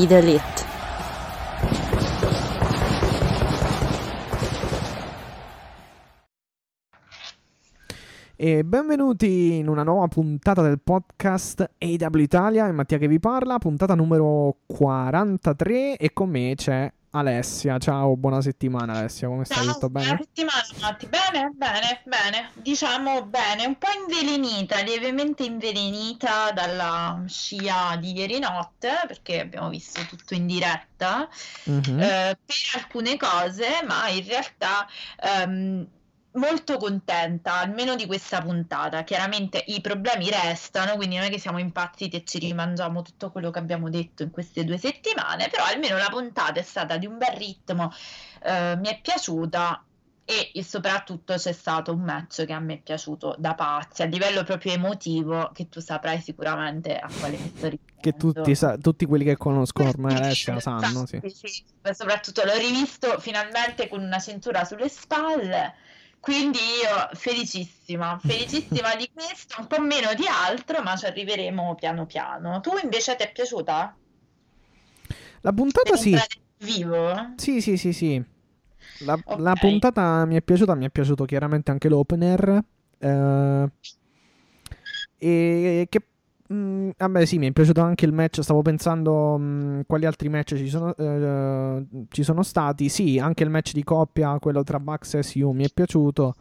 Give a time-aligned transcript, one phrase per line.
[0.00, 0.59] Be the.
[8.42, 13.58] E benvenuti in una nuova puntata del podcast AW Italia, è Mattia che vi parla,
[13.58, 17.76] puntata numero 43 e con me c'è Alessia.
[17.76, 19.64] Ciao, buona settimana Alessia, come stai?
[19.64, 20.06] Ciao, Tutto bene?
[20.06, 21.06] buona settimana Matti.
[21.06, 22.50] Bene, bene, bene.
[22.54, 30.00] Diciamo bene, un po' invelenita, lievemente invelenita dalla scia di ieri notte, perché abbiamo visto
[30.08, 31.28] tutto in diretta,
[31.64, 32.00] Mhm.
[32.00, 34.86] eh, per alcune cose, ma in realtà
[35.22, 35.86] ehm,
[36.32, 39.02] molto contenta, almeno di questa puntata.
[39.04, 43.50] Chiaramente i problemi restano, quindi non è che siamo impazziti e ci rimangiamo tutto quello
[43.50, 47.18] che abbiamo detto in queste due settimane, però almeno la puntata è stata di un
[47.18, 47.92] bel ritmo,
[48.42, 49.84] eh, mi è piaciuta.
[50.30, 54.44] E soprattutto c'è stato un match che a me è piaciuto da pazzi, a livello
[54.44, 57.68] proprio emotivo, che tu saprai sicuramente a quale mi sto.
[58.00, 61.20] Che tutti, sa- tutti quelli che conoscono ormai Alessia lo sanno, sì.
[61.24, 61.64] Sì.
[61.90, 65.74] Soprattutto l'ho rivisto finalmente con una cintura sulle spalle,
[66.20, 72.06] quindi io felicissima, felicissima di questo, un po' meno di altro, ma ci arriveremo piano
[72.06, 72.60] piano.
[72.60, 73.98] Tu invece ti è piaciuta?
[75.42, 76.22] La puntata sì,
[76.58, 77.14] vivo?
[77.34, 78.22] sì, sì, sì, sì.
[78.98, 79.56] La, la Ok.
[79.56, 82.62] puntata mi è piaciuta, mi è piaciuto chiaramente anche l'opener.
[82.98, 83.68] eh,
[85.18, 86.00] e che...
[86.52, 90.56] mm, vabbè sì, mi è piaciuto anche il match, stavo pensando mm, quali altri match
[90.56, 92.88] ci sono, eh, ci sono stati.
[92.88, 96.34] Sì, anche il match di coppia, quello tra Bucks e SU, mi è piaciuto.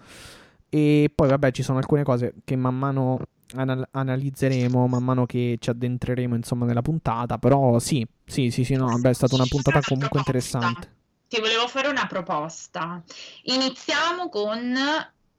[0.70, 3.20] E poi vabbè ci sono alcune cose che man mano
[3.56, 7.38] anal- analizzeremo, man mano che ci addentreremo insomma nella puntata.
[7.38, 10.98] Però sì, sì, sì, sì, no, vabbè è stata una puntata comunque interessante.
[11.28, 13.04] Ti volevo fare una proposta.
[13.44, 14.76] Iniziamo con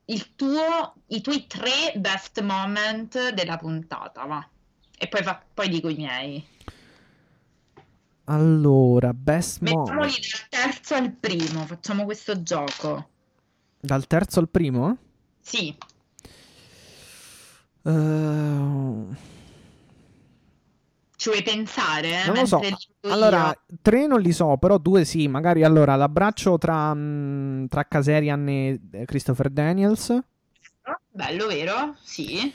[0.07, 4.49] il tuo, i tuoi tre best moment della puntata, va.
[5.03, 6.47] E poi, fa- poi dico i miei.
[8.25, 10.19] Allora, best Mettiamoli moment.
[10.21, 13.09] dal terzo al primo, facciamo questo gioco.
[13.83, 14.97] Dal terzo al primo?
[15.43, 15.77] Sì,
[17.85, 19.17] Eh,
[21.17, 22.23] ci vuoi pensare?
[22.23, 22.67] eh, non lo so.
[23.07, 23.61] Allora, io?
[23.83, 25.27] tre non li so, però due sì.
[25.29, 30.17] Magari allora l'abbraccio tra, mm, tra Kaserian e Christopher Daniels.
[31.13, 31.97] Bello, vero?
[32.03, 32.53] Sì.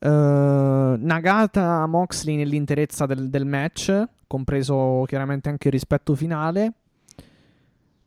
[0.00, 6.72] Eh, Nagata Moxley nell'interezza del, del match, compreso chiaramente anche il rispetto finale.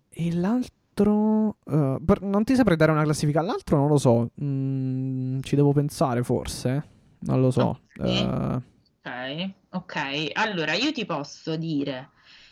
[0.10, 1.58] E l'altro.
[1.66, 3.42] eh, per- non ti saprei dare una classifica.
[3.42, 4.30] L'altro non lo so.
[4.44, 6.84] Mm, ci devo pensare, forse.
[7.20, 7.82] Non lo so.
[7.98, 8.06] Ok.
[8.06, 8.70] Eh,
[9.04, 10.30] Ok, ok.
[10.34, 12.10] Allora, io ti posso dire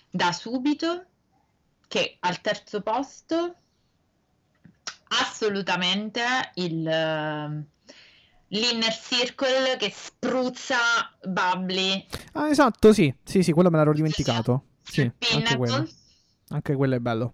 [0.10, 1.04] da subito
[1.88, 3.54] che al terzo posto
[5.22, 6.22] assolutamente
[6.56, 7.64] il eh,
[8.50, 10.78] l'inner circle che spruzza
[11.24, 13.14] Bubbly Ah, esatto, sì.
[13.24, 14.64] Sì, sì, quello me l'ero dimenticato.
[14.84, 15.88] Sì, anche quello.
[16.50, 17.34] Anche quello è bello.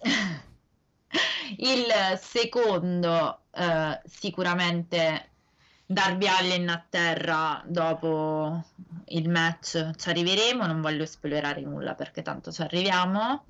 [1.56, 1.86] Il
[2.20, 5.30] secondo, eh, sicuramente
[5.86, 8.62] Darby Allin a terra dopo
[9.06, 13.46] il match ci arriveremo, non voglio spoilerare nulla perché tanto ci arriviamo,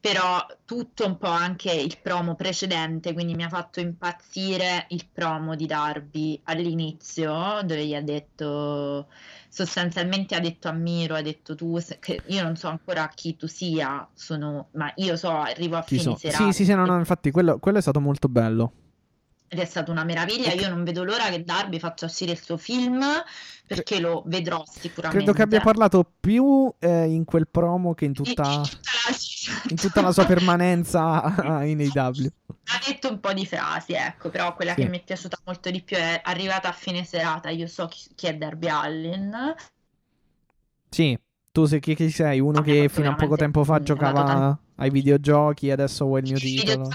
[0.00, 5.54] però tutto un po' anche il promo precedente, quindi mi ha fatto impazzire il promo
[5.54, 9.08] di Darby all'inizio, dove gli ha detto,
[9.48, 13.46] sostanzialmente ha detto a Miro, ha detto tu, che io non so ancora chi tu
[13.46, 16.44] sia, sono, ma io so, arrivo a Chi fine so- serata.
[16.44, 18.72] Sì, sì, sì, no, no, infatti quello, quello è stato molto bello.
[19.52, 22.56] Ed è stata una meraviglia, io non vedo l'ora che Darby faccia uscire il suo
[22.56, 23.04] film
[23.66, 25.24] perché lo vedrò sicuramente.
[25.24, 28.68] Credo che abbia parlato più eh, in quel promo che in Di- di tutta, la...
[29.68, 32.26] in tutta la sua permanenza in AW.
[32.72, 34.82] Ha detto un po' di frasi, ecco, però quella Sì.
[34.82, 38.08] che mi è piaciuta molto di più è arrivata a fine serata, io so chi,
[38.14, 39.54] chi è Darby Allin.
[40.88, 41.18] Sì,
[41.52, 42.40] tu sei chi, chi sei?
[42.40, 46.26] Uno Ah, che fino a poco tempo fa dato giocava ai videogiochi, adesso vuoi il
[46.26, 46.88] mio Il titolo.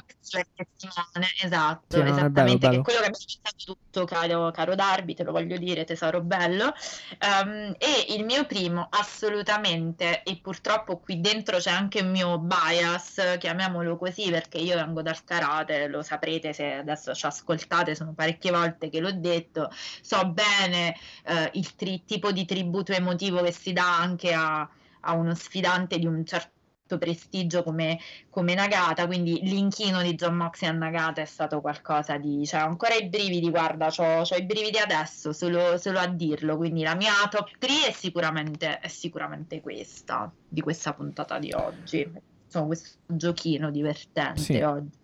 [1.44, 2.80] esatto, Sì, bello, esattamente, bello.
[2.80, 6.74] è quello che abbiamo pensato tutto, caro, caro Darby, te lo voglio dire, tesoro bello.
[7.20, 13.38] Ehm, e il mio primo, assolutamente, e purtroppo qui dentro c'è anche il mio bias,
[13.40, 18.52] chiamiamolo così, perché io vengo dal karate, lo saprete se adesso ci ascoltate, sono parecchie
[18.52, 19.70] volte che l'ho detto,
[20.02, 20.96] so bene
[21.26, 24.68] eh, il tri- tipo di tributo emotivo che si dà anche a,
[25.02, 26.54] a uno sfidante di un certo
[26.88, 28.00] prestigio come,
[28.30, 32.46] come Nagata, quindi l'inchino di John Moxley a Nagata è stato qualcosa di...
[32.46, 36.96] cioè ancora i brividi, guarda, ho i brividi adesso solo, solo a dirlo, quindi la
[36.96, 42.08] mia top 3 è sicuramente, è sicuramente questa, di questa puntata di oggi.
[42.46, 44.62] Insomma, questo giochino divertente Sì.
[44.62, 45.04] oggi.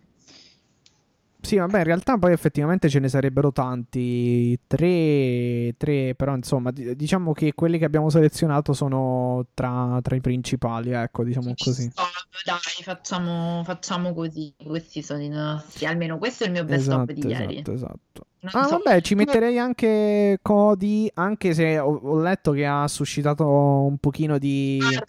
[1.42, 6.94] Sì, vabbè, in realtà poi effettivamente ce ne sarebbero tanti, tre, tre però insomma, di-
[6.94, 11.90] diciamo che quelli che abbiamo selezionato sono tra, tra i principali, ecco, diciamo così.
[11.96, 12.02] Oh,
[12.44, 14.54] dai, facciamo, facciamo così.
[14.64, 15.84] Questi sono i nostri.
[15.86, 17.54] Almeno questo è il mio best Esatto, of di ieri.
[17.56, 18.26] esatto, esatto.
[18.42, 22.86] Non Ah, so- vabbè, ci metterei anche Cody, anche se ho, ho letto che ha
[22.88, 24.78] suscitato un pochino di...
[24.80, 25.04] Guarda, io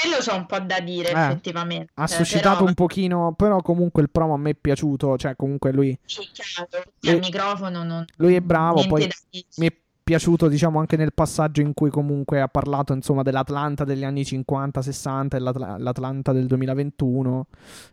[0.00, 1.90] quello c'ho un po' da dire, Eh, effettivamente.
[1.94, 5.72] Ha suscitato però, un pochino, però comunque il promo a me è piaciuto, cioè comunque
[5.72, 6.68] lui, sì, chiaro,
[7.00, 8.04] Lui- al microfono non...
[8.16, 9.08] lui è bravo, poi
[9.56, 9.74] mi è
[10.08, 15.36] piaciuto diciamo anche nel passaggio in cui comunque ha parlato insomma dell'Atlanta degli anni 50-60
[15.36, 17.46] e l'Atla- l'Atlanta del 2021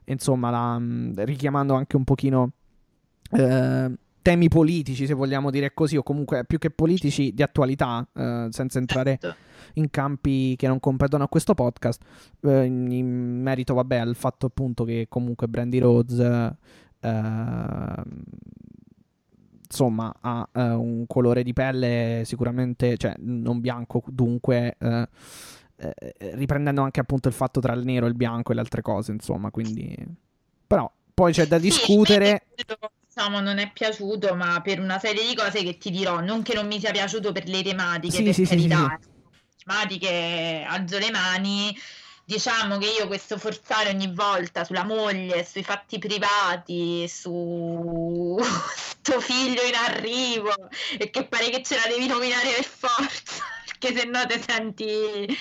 [0.06, 2.52] e, insomma la- mh, richiamando anche un pochino
[3.32, 3.92] eh,
[4.22, 8.80] temi politici se vogliamo dire così o comunque più che politici di attualità eh, senza
[8.80, 9.38] entrare Certo.
[9.76, 12.02] In campi che non competono a questo podcast
[12.42, 18.04] eh, in, merito vabbè al fatto appunto che comunque Brandy Rhodes eh,
[19.68, 25.08] insomma ha eh, un colore di pelle sicuramente cioè non bianco dunque eh,
[25.78, 29.12] eh, riprendendo anche appunto il fatto tra il nero il bianco e le altre cose
[29.12, 29.96] insomma quindi
[30.68, 32.48] però poi c'è da discutere.
[33.08, 36.54] diciamo, non è piaciuto, ma per una serie di cose che ti dirò, non che
[36.54, 38.68] non mi sia piaciuto per le tematiche, Sì, per sì, sì, sì,
[39.66, 41.78] carità, tematiche alzo le mani.
[42.28, 48.36] Diciamo che io questo forzare ogni volta sulla moglie, sui fatti privati, su
[48.76, 50.52] sto figlio in arrivo
[50.98, 55.38] e che pare che ce la devi nominare per forza, perché se no ti senti,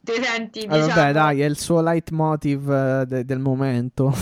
[0.00, 4.12] ti senti, Eh, vabbè diciamo, dai è il suo leitmotiv eh, de- del momento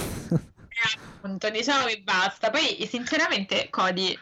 [1.25, 2.51] appunto, diciamo che basta.
[2.51, 4.17] Poi, sinceramente, Cody,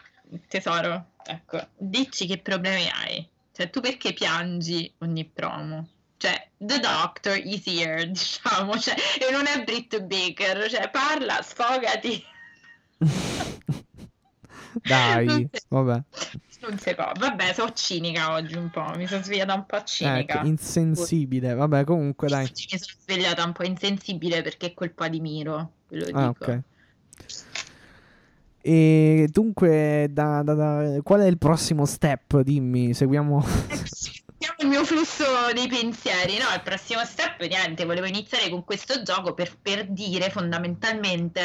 [0.47, 3.29] tesoro, ecco, dici che problemi hai.
[3.55, 5.87] Cioè, tu perché piangi ogni promo?
[6.17, 12.23] Cioè, the doctor is here, diciamo, cioè, e non è Britt Baker, cioè, parla, sfogati.
[14.83, 16.03] dai Non si- vabbè
[16.61, 17.11] Non si può.
[17.13, 20.35] Vabbè, sono cinica oggi un po', mi sono svegliata un po' cinica.
[20.39, 25.19] ecco insensibile vabbè comunque dai mi sono svegliata un po' insensibile perché è colpa di
[25.19, 26.45] Miro, ve lo Ah, dico.
[26.45, 26.61] ok.
[28.65, 32.39] E dunque, da, da- da- qual è il prossimo step?
[32.39, 33.45] Dimmi, seguiamo.
[34.59, 35.23] Il mio flusso
[35.53, 36.45] dei pensieri, no?
[36.55, 41.41] Il prossimo step, niente, volevo iniziare con questo gioco per, per dire fondamentalmente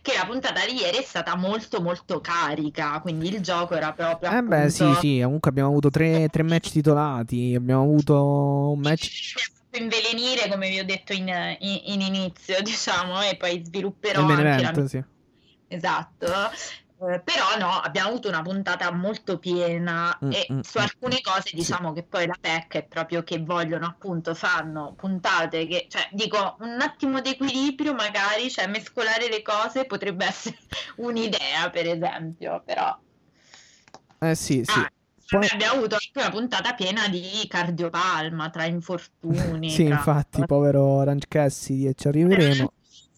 [0.00, 4.30] che la puntata di ieri è stata molto molto carica, quindi il gioco era proprio
[4.30, 8.80] Eh beh, sì, appunto- sì, comunque abbiamo avuto tre, tre match titolati, abbiamo avuto un
[8.80, 9.34] match...
[9.72, 11.28] invelenire come vi ho detto in,
[11.58, 15.04] in- in inizio, diciamo, e poi svilupperò Il main anche la sì.
[15.74, 16.26] Esatto.
[17.04, 21.20] Eh, però no, abbiamo avuto una puntata molto piena Mm, e mm, su mm, alcune
[21.20, 21.56] cose sì.
[21.56, 26.56] diciamo che poi la PEC è proprio che vogliono appunto fanno puntate che, cioè dico
[26.60, 30.58] un attimo di equilibrio magari, cioè mescolare le cose potrebbe essere
[30.98, 32.96] un'idea per esempio, però
[34.20, 34.78] Eh sì, sì.
[34.78, 34.88] Ah,
[35.26, 39.70] Poi- abbiamo avuto anche una puntata piena di cardiopalma tra infortuni.
[39.70, 42.72] Sì, tra- infatti, povero Orange Cassidy, e ci arriveremo.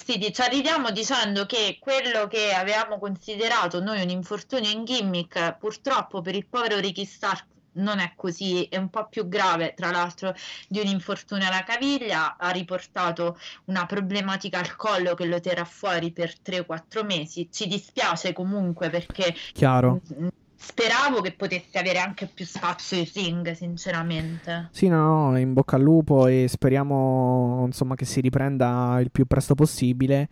[0.04, 6.20] Sì, ci arriviamo dicendo che quello che avevamo considerato noi un infortunio in gimmick, purtroppo
[6.20, 7.46] per il povero Ricky Stark
[7.76, 10.34] non è così, è un po' più grave, tra l'altro,
[10.68, 16.12] di un infortunio alla caviglia, ha riportato una problematica al collo che lo terrà fuori
[16.12, 17.48] per 3-4 mesi.
[17.50, 20.02] Ci dispiace comunque perché Chiaro.
[20.12, 20.28] mm,
[20.64, 24.68] speravo che potesse avere anche più spazio il ring, sinceramente.
[24.72, 29.26] Sì, no, no, in bocca al lupo e speriamo, insomma, che si riprenda il più
[29.26, 30.28] presto possibile.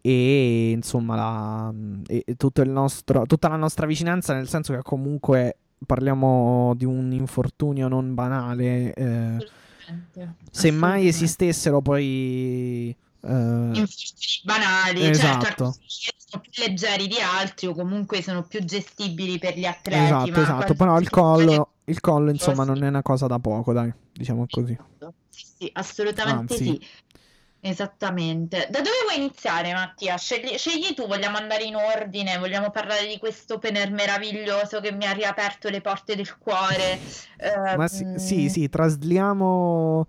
[0.00, 1.74] E insomma, la-
[2.06, 7.10] e- tutto il nostro, tutta la nostra vicinanza, nel senso che comunque parliamo di un
[7.12, 8.94] infortunio non banale.
[8.94, 9.36] eh,
[10.50, 11.08] se mai Assolutamente.
[11.08, 12.96] esistessero poi...
[13.20, 13.86] eh,
[14.44, 15.44] banali, Esatto.
[15.44, 20.04] certo, sono più leggeri di altri o comunque sono più gestibili per gli atleti.
[20.04, 20.74] esatto, esatto.
[20.74, 22.70] Però il collo, il collo, insomma, Sì.
[22.70, 24.76] non è una cosa da poco, dai, diciamo così.
[25.28, 26.64] Sì, sì, assolutamente Anzi.
[26.64, 26.86] sì.
[27.60, 28.68] Esattamente.
[28.70, 30.16] Da dove vuoi iniziare, Mattia?
[30.16, 35.04] Scegli, scegli tu, vogliamo andare in ordine, vogliamo parlare di questo opener meraviglioso che mi
[35.04, 37.00] ha riaperto le porte del cuore.
[37.38, 40.06] Eh, sì, mm, sì, sì, trasliamo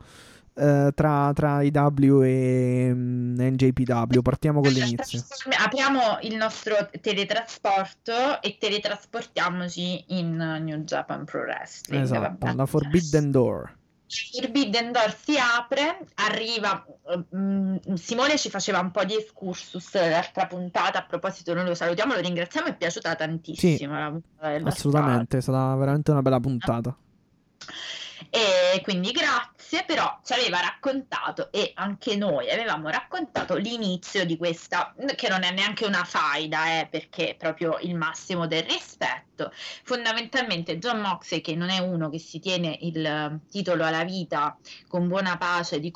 [0.57, 4.21] eh, tra, tra IW e mm, NJPW.
[4.21, 5.23] Partiamo con l'inizio.
[5.63, 12.03] Apriamo il nostro teletrasporto e teletrasportiamoci in New Japan Pro Wrestling.
[12.03, 12.55] Esatto, vabbè.
[12.55, 13.75] la Forbidden Door.
[14.07, 16.85] Forbidden Door si apre, arriva.
[17.35, 20.99] mm, Simone ci faceva un po' di excursus l'altra puntata.
[20.99, 22.67] A proposito, noi lo salutiamo, lo ringraziamo.
[22.67, 26.95] È piaciuta tantissimo della Assolutamente, è stata veramente una bella puntata.
[28.29, 34.95] E quindi grazie, però ci aveva raccontato e anche noi avevamo raccontato l'inizio di questa,
[35.15, 39.51] che non è neanche una faida, eh, perché è proprio il massimo del rispetto.
[39.83, 44.57] Fondamentalmente John Moxley, che non è uno che si tiene il eh, titolo alla vita
[44.87, 45.91] con buona pace di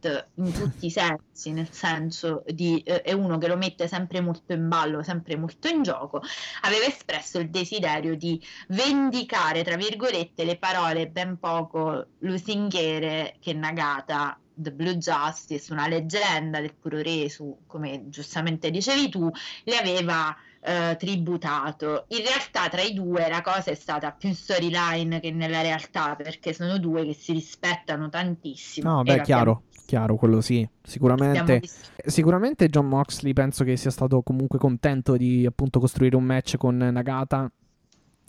[0.00, 4.20] Cornette in tutti i sensi, nel senso di eh, è uno che lo mette sempre
[4.20, 6.22] molto in ballo, sempre molto in gioco,
[6.62, 14.38] aveva espresso il desiderio di vendicare, tra virgolette, le parole ben poco lusinghiere che Nagata,
[14.54, 19.30] The Blue Justice, una leggenda del puro re, su, come giustamente dicevi tu,
[19.64, 22.04] le aveva eh, tributato.
[22.08, 26.52] In realtà tra i due la cosa è stata più storyline che nella realtà, perché
[26.52, 28.96] sono due che si rispettano tantissimo.
[28.96, 30.66] No, beh, chiaro, chiaro, quello sì.
[30.82, 31.60] Sicuramente,
[32.06, 36.76] sicuramente John Moxley penso che sia stato comunque contento di appunto costruire un match con
[36.76, 37.50] Nagata.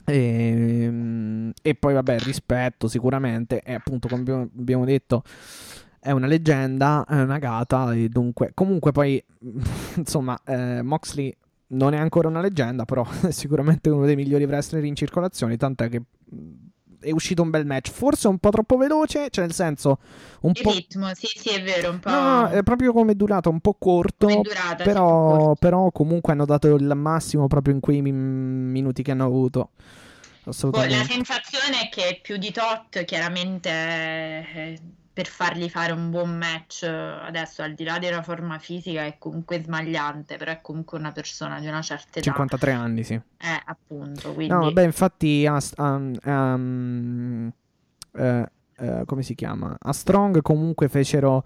[0.03, 5.23] E, mm, e poi vabbè, rispetto sicuramente, e appunto come abbiamo- detto
[5.99, 9.23] è una leggenda, è una gata e dunque comunque poi
[9.97, 11.31] insomma eh, Moxley
[11.73, 15.89] non è ancora una leggenda, però è sicuramente uno dei migliori wrestler in circolazione, tant'è
[15.89, 16.01] che
[17.01, 19.99] è uscito un bel match, forse un po' troppo veloce, cioè nel senso
[20.41, 23.49] un Il po' ritmo, sì, sì, è vero, un po' No, è proprio come durata,
[23.49, 25.55] un po' corto, durata, sì, però, corto.
[25.55, 29.71] però comunque hanno dato il massimo proprio in quei mi- minuti che hanno avuto.
[29.73, 31.13] Poi la Assolutamente.
[31.13, 34.79] sensazione è che più di tot, chiaramente, eh,
[35.21, 39.17] per fargli fare un buon match, eh, adesso al di là della forma fisica è
[39.19, 42.21] comunque smagliante, però è comunque una persona di una certa età.
[42.21, 43.13] 53 anni, sì.
[43.13, 46.59] Eh, appunto, quindi No, vabbè, infatti a- a-
[48.13, 49.75] eh, eh, come si chiama?
[49.79, 51.43] A Strong comunque fecero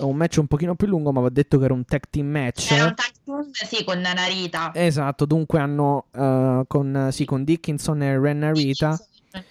[0.00, 2.72] un match un pochino più lungo, ma va detto che era un tag team match.
[2.72, 4.70] era un tag team, sì, con Narita.
[4.74, 8.98] Esatto, dunque hanno eh, con, sì, con Dickinson e Ren Narita.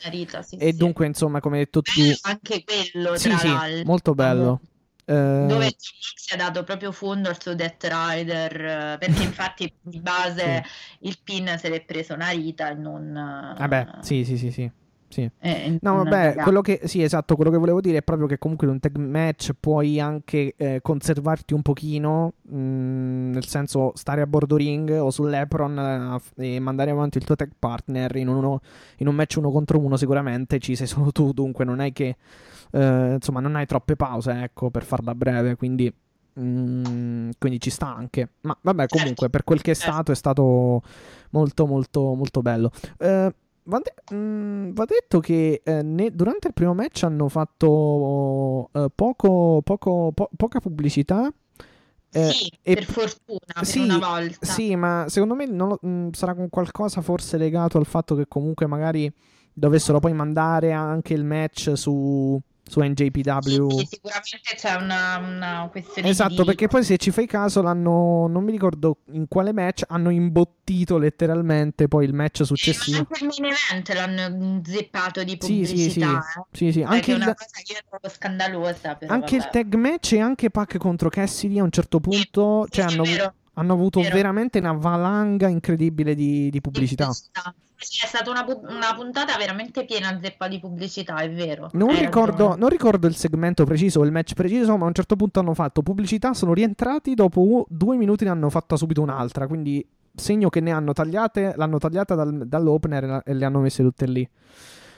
[0.03, 0.77] Narita, sì, E sì.
[0.77, 3.85] dunque, insomma, come hai detto tu, Bello anche quello, sì, tra sì, l'altro.
[3.85, 4.61] molto bello.
[5.05, 9.99] Eh, Dove si è dato proprio fondo al suo Death Rider, eh, perché infatti di
[9.99, 10.63] base
[11.01, 13.15] il pin se l'è preso Narita e non...
[13.15, 14.71] eh, vabbè, sì, sì, sì, sì.
[15.13, 15.29] Sì.
[15.39, 18.39] eh, No, non vabbè, quello che sì, esatto, quello che volevo dire è proprio che
[18.39, 22.55] comunque in un tag match puoi anche eh, conservarti un pochino, mh,
[23.31, 27.51] nel senso stare a bordo ring o sull'apron eh, e mandare avanti il tuo tag
[27.57, 28.61] partner in, uno,
[28.97, 32.15] in un match uno contro uno sicuramente ci sei solo tu, dunque non hai che
[32.71, 35.93] eh, insomma non hai troppe pause, ecco, per farla breve, quindi
[36.39, 38.29] mm, quindi ci sta anche.
[38.41, 40.81] Ma vabbè, comunque per quel che è stato è stato
[41.31, 42.71] molto molto molto bello.
[42.97, 43.33] Eh,
[43.65, 48.87] Va, de- mm, va detto che eh, ne- durante il primo match hanno fatto eh,
[48.93, 51.31] poco, poco- po- poca pubblicità.
[52.15, 54.45] eh, Sì, per fortuna, per sì, una volta.
[54.45, 58.67] Sì, ma secondo me lo- mm, sarà con qualcosa forse legato al fatto che comunque
[58.67, 59.11] magari
[59.53, 63.69] dovessero poi mandare anche il match su, su NJPW.
[63.69, 66.43] Sì, sicuramente c'è una, una questione Esatto, di...
[66.43, 70.97] perché poi se ci fai caso l'hanno, non mi ricordo in quale match, hanno imbottito
[70.97, 72.97] letteralmente poi il match Eh, ma successivo.
[72.97, 76.45] anche il main event l'hanno zeppato di Sì, sì, sì, pubblicità, eh.
[76.51, 79.35] sì, sì, Cioè, anche che è il, una cosa che io trovo scandalosa, però anche
[79.35, 79.51] il vabbè.
[79.51, 83.03] tag match e anche Pac contro Cassidy a un certo punto, Sì, cioè sì, hanno,
[83.03, 87.11] è vero, hanno avuto veramente una valanga incredibile di, di pubblicità.
[87.11, 87.29] Sì,
[88.03, 91.69] è stata una, una puntata veramente piena zeppa di pubblicità, è vero.
[91.73, 95.15] Non hai ricordo, non ricordo il segmento preciso, il match preciso, ma a un certo
[95.15, 99.85] punto hanno fatto pubblicità, sono rientrati, dopo due minuti ne hanno fatta subito un'altra, quindi
[100.15, 104.27] segno che ne hanno tagliate, l'hanno tagliata dal- dall'opener e le hanno messe tutte lì.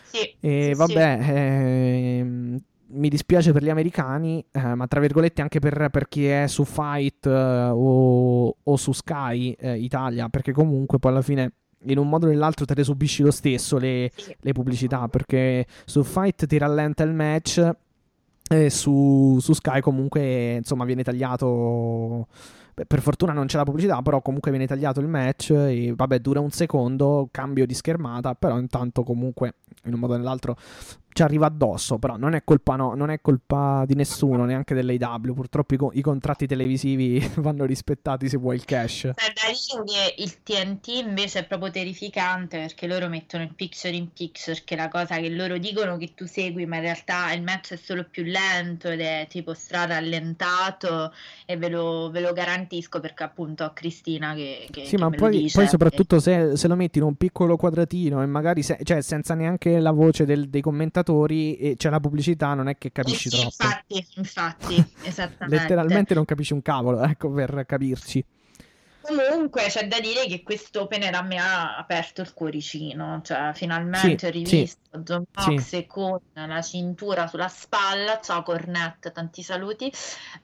[0.04, 5.60] Sì, E sì, vabbè, ehm, mi dispiace per gli americani, eh, ma tra virgolette anche
[5.60, 11.00] per, per chi è su Fight eh, o, o su Sky eh, Italia, perché comunque
[11.00, 11.52] poi alla fine
[11.88, 16.04] in un modo o nell'altro te le subisci lo stesso le, le pubblicità, perché su
[16.04, 17.70] Fight ti rallenta il match
[18.48, 22.28] e su, su Sky comunque insomma viene tagliato.
[22.76, 26.42] Per fortuna non c'è la pubblicità, però comunque viene tagliato il match e vabbè dura
[26.42, 30.58] un secondo, cambio di schermata, però intanto comunque in un modo o nell'altro
[31.16, 35.34] ci arriva addosso, però non è colpa, no, non è colpa di nessuno, neanche dell'AW.
[35.34, 39.04] Purtroppo i, co- i, contratti televisivi vanno rispettati se vuoi il cash.
[39.04, 39.14] Da
[39.86, 44.74] che il TNT invece è proprio terrificante perché loro mettono il picture in picture, che
[44.76, 47.78] è la cosa che loro dicono che tu segui, ma in realtà il match è
[47.78, 51.14] solo più lento ed è tipo strada allentato
[51.46, 54.68] e ve lo, ve lo garantisco perché appunto ho Cristina che...
[54.70, 58.22] che sì, che ma poi, poi, soprattutto se, se, lo metti in un piccolo quadratino
[58.22, 62.00] e magari se, cioè, senza neanche la voce del, dei commentatori spettatori e c'è la
[62.00, 63.56] pubblicità, non è che capisci sì, troppo.
[63.64, 65.62] Infatti, infatti, esattamente.
[65.62, 68.26] Letteralmente non capisci un cavolo, ecco, per capirci.
[69.06, 74.18] Comunque c'è da dire che questo opener a me ha aperto il cuoricino, cioè finalmente
[74.18, 75.86] sì, ho rivisto sì, John Mox sì.
[75.86, 79.92] con la cintura sulla spalla, ciao Cornette, tanti saluti.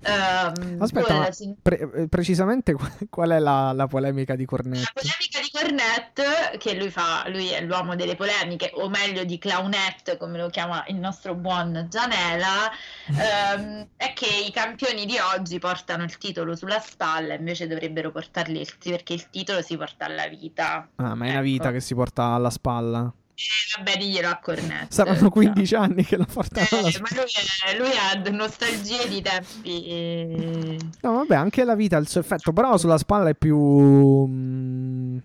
[0.06, 2.76] Um, Aspetta, ma cin- pre- precisamente
[3.10, 4.92] qual è la, la, polemica di Cornette?
[4.94, 9.38] La polemica di Cornette, che lui fa, lui è l'uomo delle polemiche, o meglio di
[9.38, 12.70] Clownette, come lo chiama il nostro buon Gianela,
[13.08, 18.12] um, è che i campioni di oggi portano il titolo sulla spalla, invece dovrebbero
[18.52, 20.90] portarli perché il titolo si porta alla vita.
[20.96, 21.34] Ah, ma è ecco.
[21.38, 21.74] una vita Ecco.
[21.74, 23.14] che si porta alla spalla.
[23.34, 24.88] Eh, vabbè, diglielo a Cornetto.
[24.90, 25.82] Saranno 15 no.
[25.82, 27.24] anni che la portano eh, alla spalla.
[27.24, 29.86] Ma lui, lui, ha nostalgie di tempi.
[29.88, 30.78] E...
[31.02, 35.20] No, vabbè, anche la vita ha il suo effetto, però sulla spalla è più...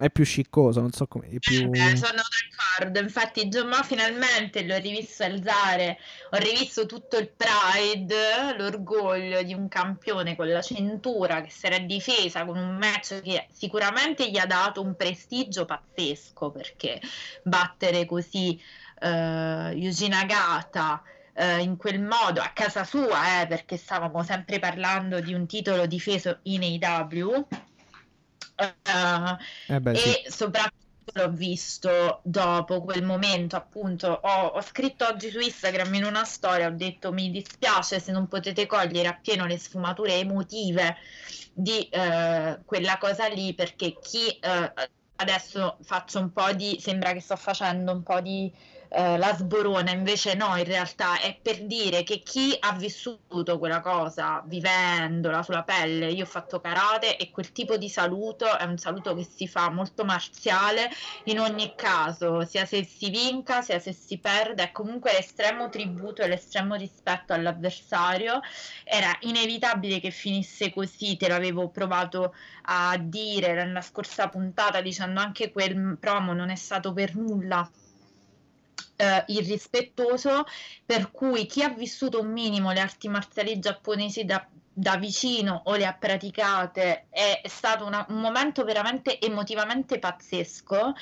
[0.00, 1.26] È più sciccoso, non so come.
[1.40, 1.72] Più...
[1.72, 3.00] eh sono d'accordo.
[3.00, 5.98] Infatti, John Ma finalmente l'ho rivisto alzare.
[6.30, 11.78] Ho rivisto tutto il pride, l'orgoglio di un campione con la cintura che si era
[11.78, 17.00] difesa con un match che sicuramente gli ha dato un prestigio pazzesco perché
[17.42, 18.56] battere così
[19.00, 19.06] uh,
[19.74, 21.02] Yuji Nagata
[21.60, 26.38] in quel modo a casa sua, eh, perché stavamo sempre parlando di un titolo difeso
[26.42, 27.46] in AW.
[28.58, 29.36] Uh,
[29.72, 30.32] eh beh, e sì.
[30.32, 36.24] soprattutto l'ho visto dopo quel momento appunto ho, ho, scritto oggi su Instagram in una
[36.24, 40.96] storia ho detto mi dispiace se non potete cogliere appieno le sfumature emotive
[41.52, 44.72] di eh, quella cosa lì perché chi eh,
[45.16, 48.52] adesso faccio un po' di sembra che sto facendo un po' di
[48.90, 53.80] eh, la sborona, invece no, in realtà è per dire che chi ha vissuto quella
[53.80, 58.78] cosa vivendola sulla pelle, io ho fatto karate e quel tipo di saluto è un
[58.78, 60.90] saluto che si fa molto marziale
[61.24, 66.22] in ogni caso, sia se si vinca, sia se si perde, è comunque l'estremo tributo
[66.22, 68.40] e l'estremo rispetto all'avversario.
[68.84, 75.52] Era inevitabile che finisse così, te l'avevo provato a dire nella scorsa puntata dicendo anche
[75.52, 77.68] quel promo non è stato per nulla
[78.98, 80.44] Uh, irrispettoso,
[80.84, 85.76] per cui chi ha vissuto un minimo le arti marziali giapponesi da, da vicino o
[85.76, 90.94] le ha praticate è stato una, un momento veramente emotivamente pazzesco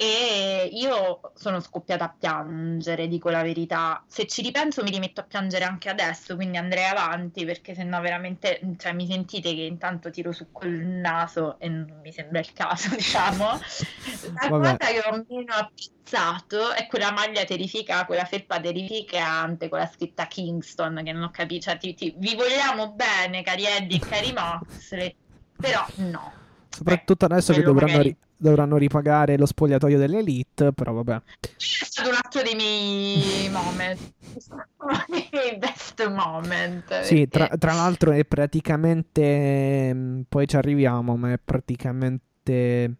[0.00, 4.04] e io sono scoppiata a piangere, dico la verità.
[4.06, 8.60] Se ci ripenso mi rimetto a piangere anche adesso, quindi andrei avanti perché sennò veramente,
[8.76, 12.90] cioè mi sentite che intanto tiro su col naso e non mi sembra il caso,
[12.94, 13.46] diciamo.
[13.46, 14.76] La Vabbè.
[14.76, 20.28] cosa che ho meno apprezzato è quella maglia terrificante, quella felpa terrificante con la scritta
[20.28, 24.32] Kingston, che non ho capito, cioè ti, ti, vi vogliamo bene, cari Eddie e cari
[24.32, 25.12] Moxley,
[25.56, 26.32] però no.
[26.68, 31.14] Soprattutto adesso che quello dovranno, magari- ri- dovranno ripagare lo spogliatoio dell'Elite, però vabbè.
[31.14, 33.98] è stato un altro dei miei moment
[35.58, 42.96] best moment Sì, tra, tra l'altro è praticamente, mh, poi ci arriviamo, ma è praticamente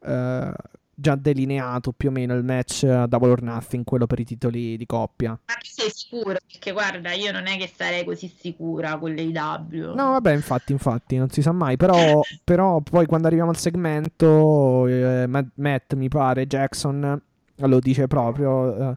[0.00, 0.52] eh,
[0.94, 4.76] già delineato più o meno il match a Double or Nothing, quello per i titoli
[4.76, 5.30] di coppia.
[5.30, 6.36] ma tu sei sicuro?
[6.46, 11.16] Perché guarda io non è che sarei così sicura con l'AW No, vabbè, infatti, infatti,
[11.16, 16.08] non si sa mai, però, però poi quando arriviamo al segmento, eh, Matt, Matt, mi
[16.08, 17.20] pare, Jackson
[17.56, 18.96] lo dice proprio, eh,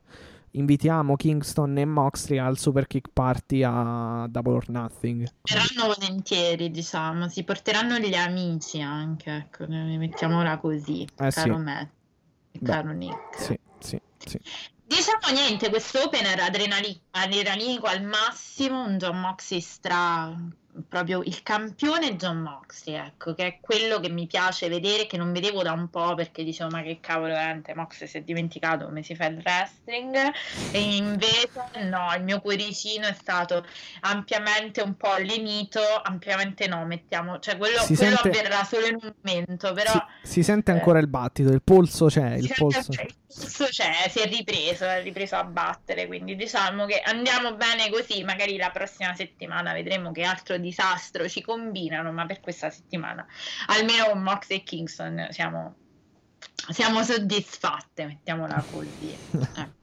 [0.51, 5.27] invitiamo Kingston e Moxley al Super Kick Party a Double or Nothing.
[5.43, 11.41] verranno volentieri diciamo si porteranno gli amici anche ecco mettiamola così Eh, sì.
[11.41, 11.89] caro Matt
[12.51, 14.39] e Beh, caro Nick Sì, sì, sì.
[14.87, 20.33] Diciamo niente, questo opener adrenali- adrenalinico al massimo, un John Moxley stra
[20.87, 25.31] proprio il campione John Moxley, ecco, che è quello che mi piace vedere, che non
[25.31, 29.03] vedevo da un po' perché dicevo ma che cavolo veramente Moxley si è dimenticato come
[29.03, 30.15] si fa il wrestling?
[30.71, 31.49] E invece
[31.83, 33.65] no, il mio cuoricino è stato
[34.01, 38.97] ampiamente un po' lenito, ampiamente no, mettiamo, cioè quello, Si quello sente- avverrà solo in
[39.01, 39.91] un momento, però...
[40.23, 42.91] Si, si sente eh, ancora il battito, il polso c'è, il polso
[43.29, 47.89] il polso c'è, si è ripreso, è ripreso a battere, quindi diciamo che andiamo bene
[47.89, 53.25] così, magari la prossima settimana vedremo che altro disastro ci combinano, ma per questa settimana
[53.67, 55.75] almeno con Mox e Kingston siamo,
[56.69, 59.15] siamo soddisfatte, mettiamola così.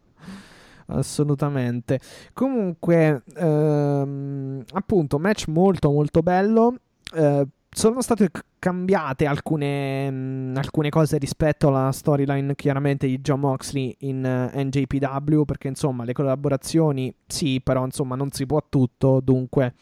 [0.86, 0.96] Eh.
[0.98, 1.98] assolutamente.
[2.34, 6.76] Comunque, ehm, appunto, match molto molto bello.
[7.14, 13.94] Eh, sono state cambiate alcune, mh, alcune, cose rispetto alla storyline chiaramente di John Moxley
[14.00, 19.20] in uh, eh, NJPW perché insomma le collaborazioni sì però insomma non si può tutto
[19.20, 19.74] dunque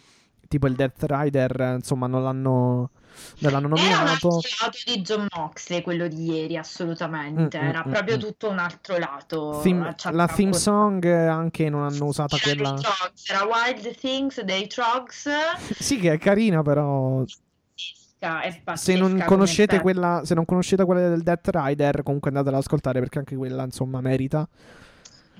[0.53, 2.91] tipo il Death Rider insomma non l'hanno
[3.39, 3.93] non l'hanno nominato.
[3.93, 7.61] Era un lato di John Moxley quello di ieri, assolutamente.
[7.61, 8.21] Mm, Era mm, proprio mm.
[8.21, 9.61] tutto un altro lato.
[9.63, 12.75] Theme, la theme song anche non hanno usata era quella.
[12.75, 15.29] Trogs, era Wild Things dei Trogs.
[15.79, 17.23] sì, che è carina, però.
[18.75, 23.01] se non, conoscete quella, se non conoscete quella del Death Rider, comunque andate ad ascoltare
[23.01, 24.49] perché anche quella insomma merita.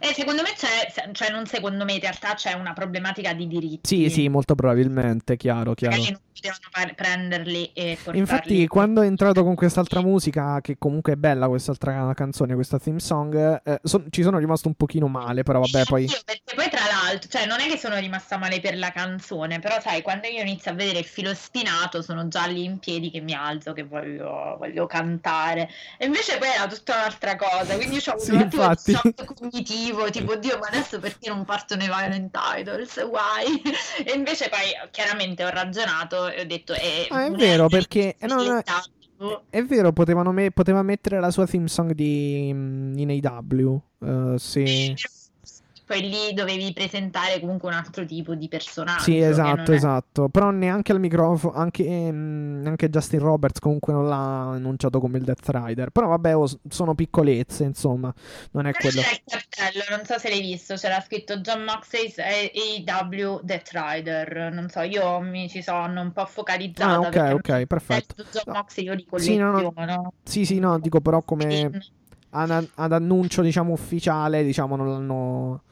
[0.05, 3.87] Eh, secondo me c'è, cioè non secondo me in realtà c'è una problematica di diritti.
[3.87, 5.95] Sì, sì, molto probabilmente, chiaro, chiaro.
[5.95, 8.19] Magari non potevano prenderli e portarli.
[8.19, 12.99] Infatti, quando è entrato con quest'altra musica, che comunque è bella quest'altra canzone, questa theme
[12.99, 16.03] song, eh, so, ci sono rimasto un pochino male, però vabbè, poi...
[16.03, 19.59] Io, perché poi tra l'altro, cioè non è che sono rimasta male per la canzone,
[19.59, 23.11] però sai, quando io inizio a vedere il filo spinato, sono già lì in piedi
[23.11, 25.69] che mi alzo, che voglio, voglio cantare.
[25.99, 29.01] E invece poi era tutta un'altra cosa, quindi ho avuto sì, un attimo
[29.35, 32.97] cognitivo tipo, Dio, ma adesso perché non partono i Violent Titles?
[32.97, 33.63] Why?
[34.05, 36.73] e invece poi chiaramente ho ragionato e ho detto...
[36.75, 38.17] Eh, ah, è vero, perché...
[38.21, 38.63] No, no,
[39.51, 43.83] è vero, potevano me- poteva mettere la sua theme song di, mm, in AW.
[43.99, 44.93] Uh, sì
[45.85, 49.03] poi lì dovevi presentare comunque un altro tipo di personaggio.
[49.03, 49.75] Sì, esatto, è...
[49.75, 50.29] esatto.
[50.29, 55.25] Però neanche al microfono, anche, ehm, anche, Justin Roberts comunque non l'ha annunciato come il
[55.25, 55.91] Death Rider.
[55.91, 58.13] Però vabbè, oh, sono piccolezze, insomma,
[58.53, 59.01] non è quello.
[59.01, 64.53] C'è il cartello, non so se l'hai visto, c'era scritto John Moxley AEW Death Rider.
[64.53, 66.93] Non so, io mi ci sono un po' focalizzata.
[66.93, 68.15] Ah, ok, ok, perfetto.
[68.31, 69.73] John Moxley io dico sì, no, no.
[69.75, 70.13] no?
[70.23, 71.71] Sì, sì, no, dico però come...
[72.35, 75.65] Ad, ad, annuncio diciamo ufficiale diciamo non l'hanno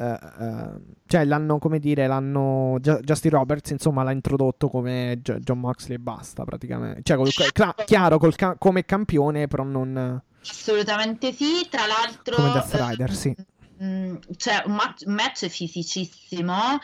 [0.00, 6.00] Uh, cioè l'hanno come dire l'hanno Justin Roberts insomma l'ha introdotto come John Moxley e
[6.00, 7.02] basta praticamente.
[7.02, 11.66] Cioè col, cla- chiaro ca- come campione però non assolutamente sì.
[11.68, 13.36] Tra l'altro come Death Rider sì.
[13.82, 16.78] mm, cioè un match, match fisicissimo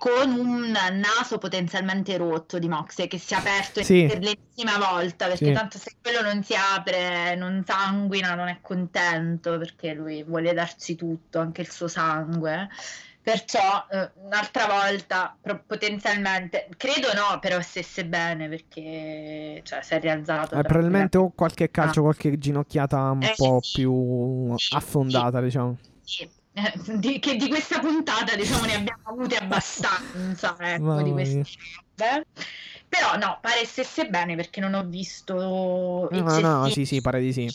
[0.00, 4.06] con un naso potenzialmente rotto di Moxley che si è aperto sì.
[4.08, 5.52] per l'ennesima volta perché sì.
[5.52, 10.94] tanto se quello non si apre, non sanguina, non è contento perché lui vuole darci
[10.94, 12.70] tutto, anche il suo sangue.
[13.20, 20.00] Perciò eh, un'altra volta pro- potenzialmente, credo no, però stesse bene perché cioè, si è
[20.00, 20.54] rialzato.
[20.54, 22.04] Eh, probabilmente o qualche calcio, ah.
[22.04, 23.80] qualche ginocchiata un eh, po' sì.
[23.80, 25.76] più affondata, diciamo.
[26.02, 31.44] Sì eh, di, che di questa puntata diciamo ne abbiamo avute abbastanza ecco, di queste
[31.96, 32.24] robe.
[32.88, 37.32] però no pare stesse bene perché non ho visto no no sì sì pare di
[37.32, 37.48] sì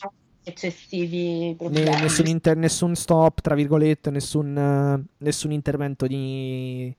[0.48, 2.02] eccessivi problemi.
[2.02, 6.96] nessun, inter- nessun stop tra virgolette nessun, uh, nessun intervento di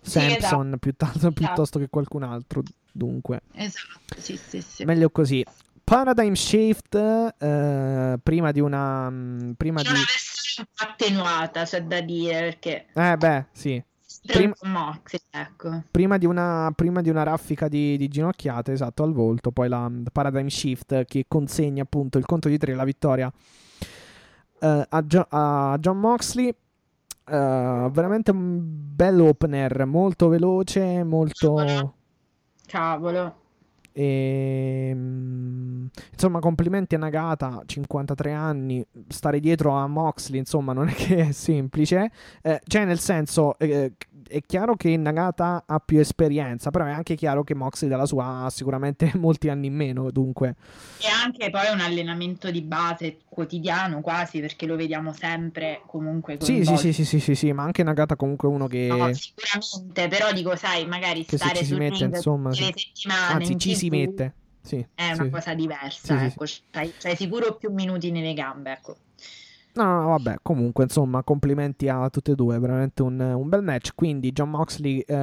[0.00, 0.76] Samson sì, esatto.
[0.78, 1.32] piuttosto, esatto.
[1.32, 5.44] piuttosto, che qualcun altro dunque esatto sì sì sì meglio così
[5.84, 9.88] Paradigm Shift uh, prima di una mm, prima di
[10.76, 12.86] attenuata, c'è da dire, perché...
[12.92, 13.82] Eh beh, sì.
[14.26, 15.82] Prima, Moxie, ecco.
[15.90, 19.90] prima, di una, prima di una raffica di, di, ginocchiate, esatto, al volto, poi la
[20.10, 25.76] Paradigm Shift che consegna appunto il conto di tre, la vittoria uh, a, jo- a,
[25.78, 26.54] John Moxley.
[27.26, 31.94] Uh, veramente un bel opener, molto veloce, molto...
[32.66, 33.43] Cavolo.
[33.96, 40.92] E, ehm, insomma, complimenti a Nagata, 53 anni, stare dietro a Moxley, insomma, non è
[40.92, 42.10] che è semplice.
[42.42, 43.92] Eh, cioè, nel senso, eh,
[44.34, 48.42] è chiaro che Nagata ha più esperienza, però è anche chiaro che Moxley dalla sua
[48.42, 50.56] ha sicuramente molti anni in meno, dunque.
[50.98, 56.64] E anche poi un allenamento di base quotidiano quasi, perché lo vediamo sempre comunque sì
[56.64, 58.88] sì, sì, sì, sì, sì, sì, ma anche Nagata comunque uno che...
[58.88, 62.64] No, sicuramente, però dico, sai, magari che stare se ci si mette, insomma, sì.
[62.64, 63.34] settimane...
[63.34, 64.34] Anzi, ci si mette.
[64.60, 68.96] Sì, è una cosa diversa, ecco, cioè, cioè sicuro più minuti nelle gambe, ecco.
[69.74, 73.90] No, no, vabbè, comunque, insomma, complimenti a tutte e due, veramente un, un bel match.
[73.96, 75.14] Quindi John Moxley eh,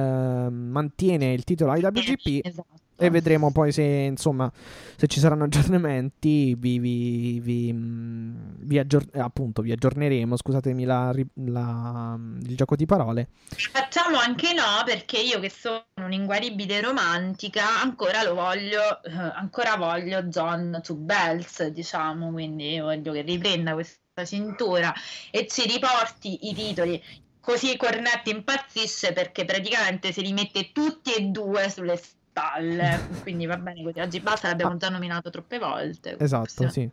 [0.50, 2.74] mantiene il titolo IWGP esatto.
[2.96, 4.52] e vedremo poi se, insomma,
[4.94, 11.14] se ci saranno aggiornamenti, vi, vi, vi, mm, vi, aggior- appunto, vi aggiorneremo, scusatemi la,
[11.46, 13.28] la, il gioco di parole.
[13.72, 20.24] Facciamo anche no, perché io che sono un'inguaribile romantica, ancora lo voglio, eh, ancora voglio
[20.24, 24.92] John Two Bells, diciamo, quindi voglio che riprenda questo cintura
[25.30, 27.02] e ci riporti i titoli
[27.40, 33.08] così Cornetti impazzisce perché praticamente se li mette tutti e due sulle spalle.
[33.22, 34.00] Quindi va bene così.
[34.00, 36.16] Oggi basta, l'abbiamo già nominato troppe volte.
[36.18, 36.88] Esatto, sì.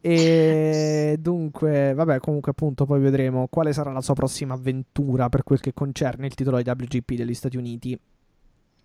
[0.00, 5.60] E dunque, vabbè, comunque appunto poi vedremo quale sarà la sua prossima avventura per quel
[5.60, 7.92] che concerne il titolo IWGP degli Stati Uniti.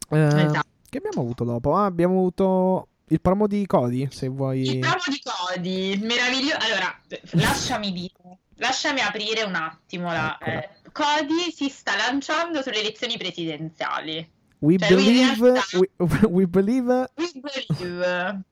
[0.10, 0.66] Eh, Esatto.
[0.90, 1.76] Che abbiamo avuto dopo?
[1.76, 4.62] Ah, abbiamo avuto il promo di Cody, se vuoi.
[4.62, 6.58] Il promo di Cody, meraviglioso.
[6.60, 7.00] Allora,
[7.32, 10.12] lasciami dire, lasciami aprire un attimo.
[10.12, 14.30] La, eh, Cody si sta lanciando sulle elezioni presidenziali.
[14.60, 15.90] We Cioè, believe, realtà- we,
[16.30, 18.44] we believe We believe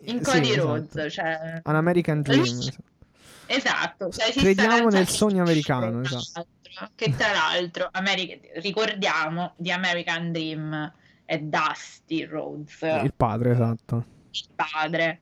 [0.00, 0.66] in Sì, Cody esatto.
[0.66, 1.12] Rhodes.
[1.12, 1.60] Cioè...
[1.62, 2.42] an American Dream.
[2.42, 2.74] Lui-
[3.46, 6.46] Esatto, cioè Crediamo nel sogno americano, esatto.
[6.94, 10.90] Che tra l'altro, Ameri- ricordiamo, di American Dream
[11.32, 14.04] è Dusty Rhodes, Il padre, esatto.
[14.32, 15.20] il padre.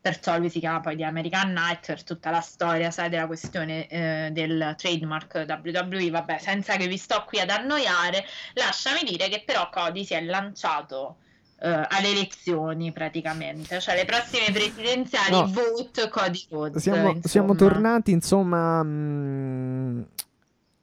[0.00, 3.86] Perciò lui si chiama poi di American Night per tutta la storia, sai, della questione
[3.88, 6.10] eh, del trademark WWE.
[6.10, 8.24] Vabbè, senza che vi sto qui ad annoiare,
[8.54, 11.16] lasciami dire che però Cody si è lanciato
[11.60, 15.46] eh, alle elezioni praticamente, cioè le prossime presidenziali, No.
[15.46, 16.82] vote Cody Rhodes.
[16.82, 20.06] Siamo, siamo tornati, insomma, mh,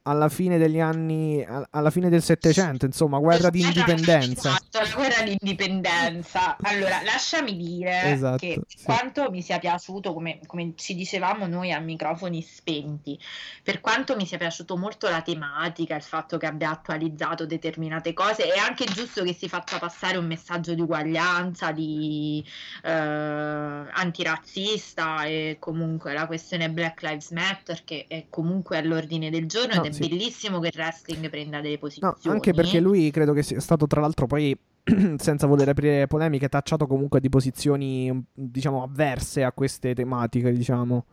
[0.02, 4.50] alla fine degli anni, alla fine del Settecento, insomma, guerra di indipendenza.
[4.50, 6.56] Esatto, la guerra di indipendenza.
[6.62, 8.84] Allora, lasciami dire Esatto, che sì.
[8.84, 13.18] quanto mi sia piaciuto, come, come ci dicevamo noi a microfoni spenti,
[13.62, 18.44] per quanto mi sia piaciuto molto la tematica, il fatto che abbia attualizzato determinate cose,
[18.44, 22.42] è anche giusto che si faccia passare un messaggio di uguaglianza, di
[22.82, 29.74] eh, antirazzista e comunque la questione Black Lives Matter che è comunque all'ordine del giorno
[29.74, 30.08] No, è sì.
[30.08, 32.14] bellissimo che il wrestling prenda delle No, posizioni.
[32.24, 34.56] anche perché lui credo che sia stato, tra l'altro, poi,
[35.18, 41.04] senza voler aprire polemiche, tacciato comunque di posizioni, diciamo, avverse a queste tematiche, diciamo,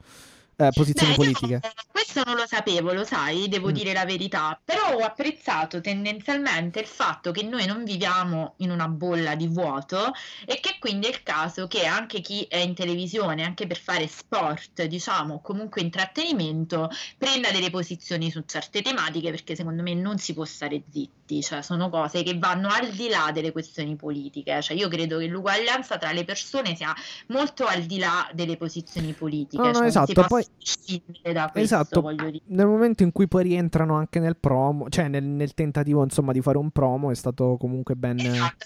[0.59, 1.61] eh, posizioni Beh, politiche.
[1.91, 3.73] questo non lo sapevo, lo sai, devo Mm.
[3.73, 8.87] dire la verità, però ho apprezzato tendenzialmente il fatto che noi non viviamo in una
[8.87, 10.11] bolla di vuoto
[10.45, 14.07] e che quindi è il caso che anche chi è in televisione, anche per fare
[14.07, 20.33] sport, diciamo, comunque intrattenimento, prenda delle posizioni su certe tematiche perché secondo me non si
[20.33, 24.75] può stare zitti, cioè sono cose che vanno al di là delle questioni politiche, cioè
[24.75, 26.93] io credo che l'uguaglianza tra le persone sia
[27.27, 31.75] molto al di là delle posizioni politiche, No, no, cioè esatto, poi- prescindere da questo,
[31.75, 32.09] Esatto,
[32.45, 36.41] nel momento in cui poi rientrano anche nel promo, cioè nel, nel tentativo, insomma, di
[36.41, 38.19] fare un promo, è stato comunque ben...
[38.19, 38.65] Esatto,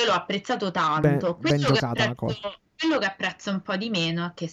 [0.00, 1.00] io l'ho apprezzato tanto.
[1.00, 4.32] Ben- ben quello, che giocata la apprezzo, quello che apprezzo un po' di meno è
[4.34, 4.50] che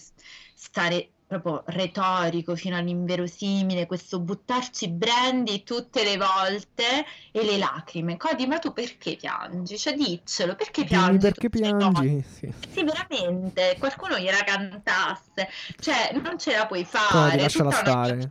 [0.54, 8.16] stare proprio retorico fino all'inverosimile, questo buttarci brandy tutte le volte e le lacrime.
[8.16, 9.76] Cody, ma tu perché piangi?
[9.76, 11.18] Cioè, diccelo, perché Dimmi piangi?
[11.18, 12.24] perché piangi?
[12.28, 12.52] Sì.
[12.72, 15.48] Sì, veramente, qualcuno gliela cantasse,
[15.80, 17.30] cioè non ce la puoi fare.
[17.30, 18.30] Cody, lasciala tutta una- stare.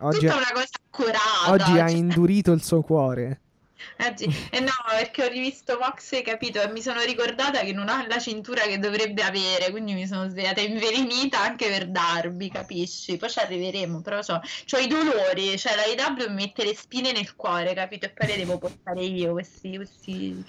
[0.00, 1.50] Oggi, tutta una cosa accurata.
[1.50, 3.40] oggi ha cioè- indurito il suo cuore.
[3.98, 6.60] Oggi- eh no, perché ho rivisto Mox, capito?
[6.62, 10.28] E mi sono ricordata che non ha la cintura che dovrebbe avere, quindi mi sono
[10.28, 13.16] svegliata invelenita anche per Darby, capisci?
[13.18, 17.12] Poi ci arriveremo, però c'ho, c'ho i dolori, cioè la IW mi mette le spine
[17.12, 18.06] nel cuore, capito?
[18.06, 20.44] E poi le devo portare io questi, questi,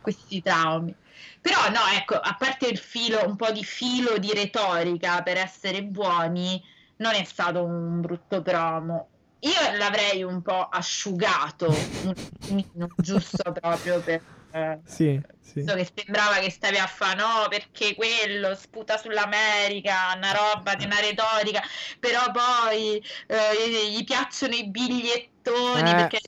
[0.00, 0.94] questi traumi.
[1.40, 5.82] Però no, ecco, a parte il filo, un po' di filo di retorica per essere
[5.84, 6.62] buoni,
[6.96, 9.12] non è stato un brutto promo.
[9.40, 12.14] Io l'avrei un po' asciugato, un
[12.96, 14.24] giusto proprio per...
[14.50, 15.62] eh, Sì, sì.
[15.64, 21.00] che sembrava che stavi a fare no perché quello sputa sull'America una roba di una
[21.00, 21.62] retorica
[22.00, 25.94] però poi eh, gli piacciono i bigliettoni Eh.
[25.94, 26.18] perché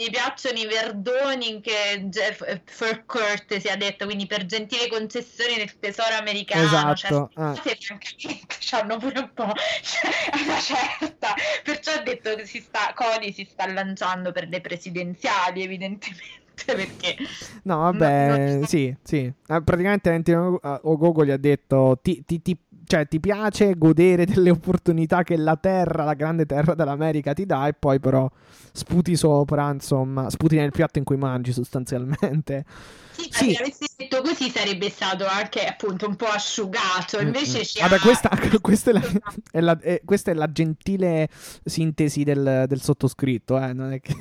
[0.00, 5.56] gli piacciono i verdoni che Jeff for Kurt si è detto quindi per gentile concessione
[5.56, 7.76] del tesoro americano Esatto, cioè, eh.
[7.80, 11.34] francamente c'hanno pure un po' cioè, una certa
[11.64, 17.16] perciò ho detto che si sta Cody si sta lanciando per le presidenziali evidentemente perché
[17.62, 19.18] No, vabbè, No, non- sì, sì.
[19.18, 22.58] Eh, praticamente eh, Ogogo gli ha detto: ti, ti- ti-
[22.88, 27.68] cioè, ti piace godere delle opportunità che la terra, la grande terra dell'America ti dà,
[27.68, 28.28] e poi però
[28.72, 32.64] sputi sopra, insomma, sputi nel piatto in cui mangi sostanzialmente.
[33.10, 33.50] Sì, Sì.
[33.52, 37.62] se avessi detto così sarebbe stato anche appunto un po' asciugato, invece Mm, mm.
[37.64, 39.02] ci Vabbè, questa, questa, è la,
[39.50, 41.28] è la- è- questa è la gentile
[41.64, 44.16] sintesi del, del sottoscritto, eh, non è che...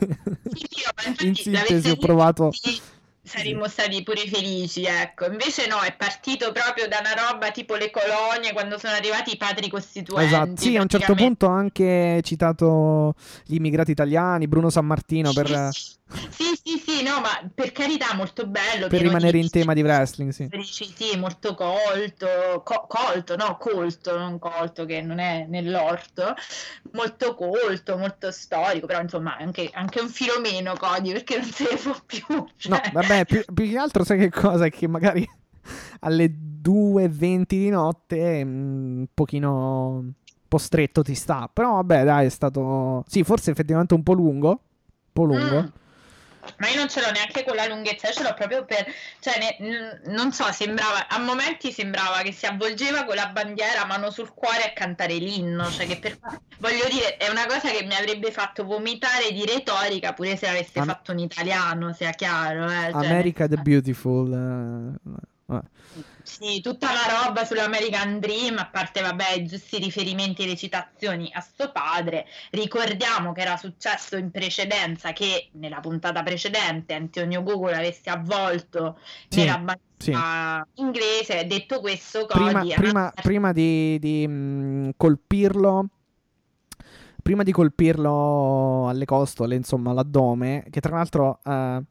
[0.53, 0.67] Sì,
[1.15, 2.45] sì, in sintesi ho provato...
[2.49, 2.79] così
[3.27, 5.25] saremmo stati pure felici, ecco.
[5.25, 9.37] Invece no, è partito proprio da una roba tipo le colonie quando sono arrivati i
[9.37, 10.25] padri costituenti.
[10.25, 13.13] Esatto, sì, a un certo punto ha anche citato
[13.45, 15.69] gli immigrati italiani, Bruno San Martino per...
[16.29, 18.87] Sì, sì, sì, no, ma per carità, molto bello.
[18.87, 20.49] Per rimanere in tema di wrestling, sì.
[20.63, 26.33] Sì, molto colto, co- colto, no, colto, non colto, che non è nell'orto,
[26.93, 31.67] molto colto, molto storico, però insomma anche, anche un filo meno, Cody, perché non se
[31.71, 32.45] ne può più.
[32.55, 32.71] Cioè...
[32.71, 34.65] No, vabbè, più, più, che altro sai che cosa?
[34.65, 35.27] È che magari
[36.01, 40.13] alle 2.20 di notte mm, un pochino
[40.47, 43.03] po' stretto ti sta, però vabbè dai è stato...
[43.07, 44.57] Sì, forse effettivamente un po' lungo, un
[45.11, 45.61] po' lungo.
[45.61, 45.85] Mm
[46.57, 48.85] ma io non ce l'ho neanche con la lunghezza, io ce l'ho proprio per,
[49.19, 54.09] cioè ne, non so, sembrava, a momenti sembrava che si avvolgeva con la bandiera mano
[54.09, 56.17] sul cuore a cantare l'inno, cioè che per,
[56.57, 60.79] voglio dire, è una cosa che mi avrebbe fatto vomitare di retorica pure se l'avesse
[60.79, 62.65] Am- fatto un italiano, sia chiaro.
[62.65, 64.99] Eh, cioè, America the Beautiful.
[65.03, 65.59] Uh, uh.
[66.21, 71.31] Sì, tutta la roba sull'American Dream, a parte vabbè, i giusti riferimenti e le citazioni
[71.33, 72.25] a suo padre.
[72.51, 79.39] Ricordiamo che era successo in precedenza che nella puntata precedente Antonio Google avesse avvolto sì,
[79.39, 80.81] nella bandiera sì.
[80.81, 81.47] inglese.
[81.47, 85.87] Detto questo, prima, prima, prima di, di mh, colpirlo
[87.23, 91.83] prima di colpirlo alle costole, insomma, all'addome, che tra l'altro uh,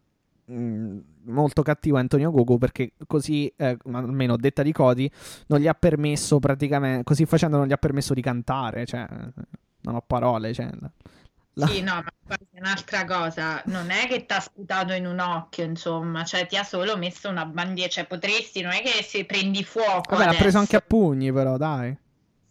[0.50, 5.10] mh, molto cattivo Antonio Gogo perché così, eh, almeno detta di Cody,
[5.48, 9.06] non gli ha permesso praticamente, così facendo non gli ha permesso di cantare, cioè,
[9.82, 10.68] non ho parole, cioè,
[11.54, 11.66] la...
[11.66, 15.64] Sì, no, ma è un'altra cosa, non è che ti ha sputato in un occhio,
[15.64, 19.64] insomma, cioè ti ha solo messo una bandiera, cioè potresti, non è che se prendi
[19.64, 21.96] fuoco Vabbè, l'ha preso anche a pugni però, dai.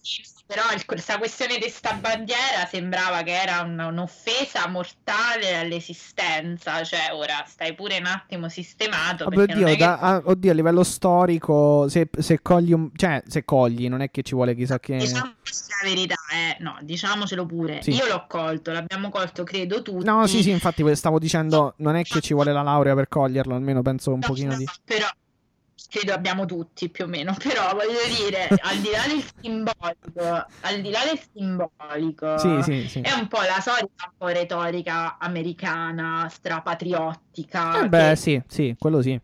[0.02, 7.10] Sì, però questa questione di sta bandiera sembrava che era un, un'offesa mortale all'esistenza, cioè
[7.14, 9.26] ora stai pure un attimo sistemato.
[9.26, 9.76] Vabbè, oddio, che...
[9.78, 12.92] da, ah, oddio, a livello storico, se, se, cogli un...
[12.96, 14.98] cioè se cogli, non è che ci vuole chissà che...
[14.98, 15.34] Diciamo
[15.82, 17.92] la verità, eh, no, diciamocelo pure, sì.
[17.92, 20.06] io l'ho colto, l'abbiamo colto credo tutti.
[20.06, 23.56] No, sì, sì, infatti stavo dicendo, non è che ci vuole la laurea per coglierlo,
[23.56, 24.68] almeno penso un no, pochino no, di...
[24.84, 25.08] Però
[25.96, 30.82] credo abbiamo tutti più o meno, però voglio dire, al di là del simbolico, al
[30.82, 33.00] di là del simbolico, sì, sì, sì.
[33.00, 37.84] è un po' la solita un po' retorica americana, strapatriottica.
[37.84, 38.16] Eh beh, che...
[38.16, 39.20] sì, sì, quello sì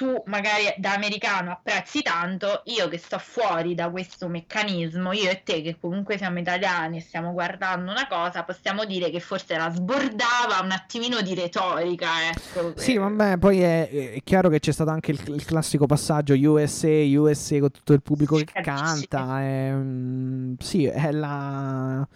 [0.00, 5.42] tu magari da americano apprezzi tanto, io che sto fuori da questo meccanismo, io e
[5.44, 9.70] te che comunque siamo italiani e stiamo guardando una cosa, possiamo dire che forse la
[9.70, 12.30] sbordava un attimino di retorica.
[12.30, 12.72] Ecco.
[12.76, 16.88] Sì, vabbè, poi è, è chiaro che c'è stato anche il, il, classico passaggio USA,
[16.88, 19.42] USA con tutto il pubblico che canta.
[19.42, 22.08] È, mm, sì, è la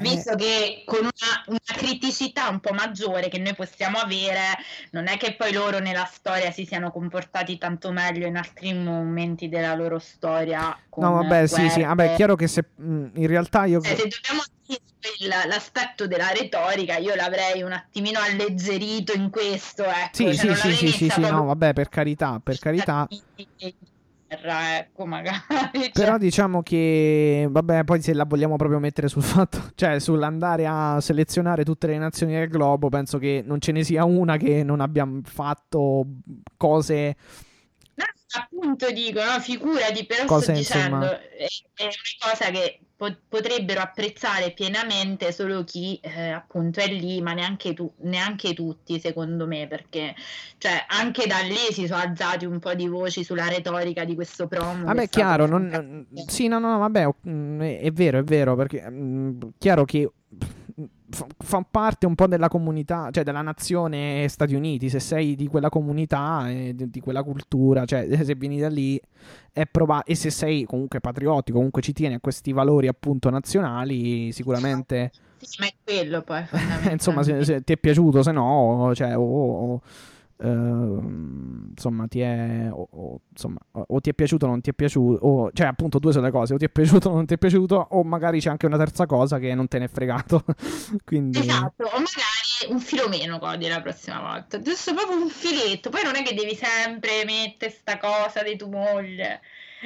[0.00, 4.58] visto che con una, una, criticità un po' maggiore che noi possiamo avere,
[4.90, 9.48] non è che poi loro nella storia si siano comportati tanto meglio in altri momenti
[9.48, 10.76] della loro storia.
[10.96, 11.48] no, vabbè, guerre.
[11.48, 13.82] sì, sì, vabbè, è chiaro che se in realtà io...
[13.82, 20.10] Eh, se dobbiamo dire l'aspetto della retorica, io l'avrei un attimino alleggerito in questo, ecco.
[20.12, 23.08] Sì, cioè, sì, sì, sì, sì, sì, no, vabbè, per carità, per carità
[24.30, 25.38] terra, ecco, magari.
[25.72, 25.90] Cioè...
[25.92, 31.00] Però diciamo che, vabbè, poi se la vogliamo proprio mettere sul fatto, cioè sull'andare a
[31.00, 34.80] selezionare tutte le nazioni del globo, penso che non ce ne sia una che non
[34.80, 36.06] abbia fatto
[36.56, 37.16] cose...
[38.32, 41.20] Appunto dico, no, figurati, però cose, sto dicendo, insomma...
[41.20, 42.80] è, è una cosa che
[43.28, 49.46] potrebbero apprezzare pienamente solo chi eh, appunto è lì, ma neanche, tu- neanche, tutti, secondo
[49.46, 50.14] me, perché
[50.58, 54.46] cioè, anche da lì si sono alzati un po' di voci sulla retorica di questo
[54.46, 54.84] promo.
[54.84, 56.06] Vabbè, chiaro, non...
[56.26, 60.08] sì, no, no, vabbè, mm, è vero, è vero, perché è mm, chiaro che
[61.10, 65.68] fa parte un po' della comunità, cioè della nazione Stati Uniti, se sei di quella
[65.68, 69.00] comunità e di quella cultura, cioè se vieni da lì
[69.52, 74.32] è probabile, e se sei comunque patriottico, comunque ci tieni a questi valori appunto nazionali,
[74.32, 75.10] sicuramente...
[75.40, 76.44] Sì, ma è quello poi.
[76.92, 79.82] Insomma, se, se, ti è piaciuto, se no, cioè, o, o
[80.42, 84.72] Uh, insomma, ti è, o, o, insomma, o, ti è piaciuto o non ti è
[84.72, 87.34] piaciuto, o, cioè appunto due sono le cose, o ti è piaciuto o non ti
[87.34, 90.42] è piaciuto, o magari c'è anche una terza cosa che non te ne è fregato.
[91.04, 91.40] Quindi...
[91.40, 96.04] Esatto, o magari un filo meno Cody la prossima volta, giusto proprio un filetto, poi
[96.04, 99.40] non è che devi sempre mettere sta cosa di tua moglie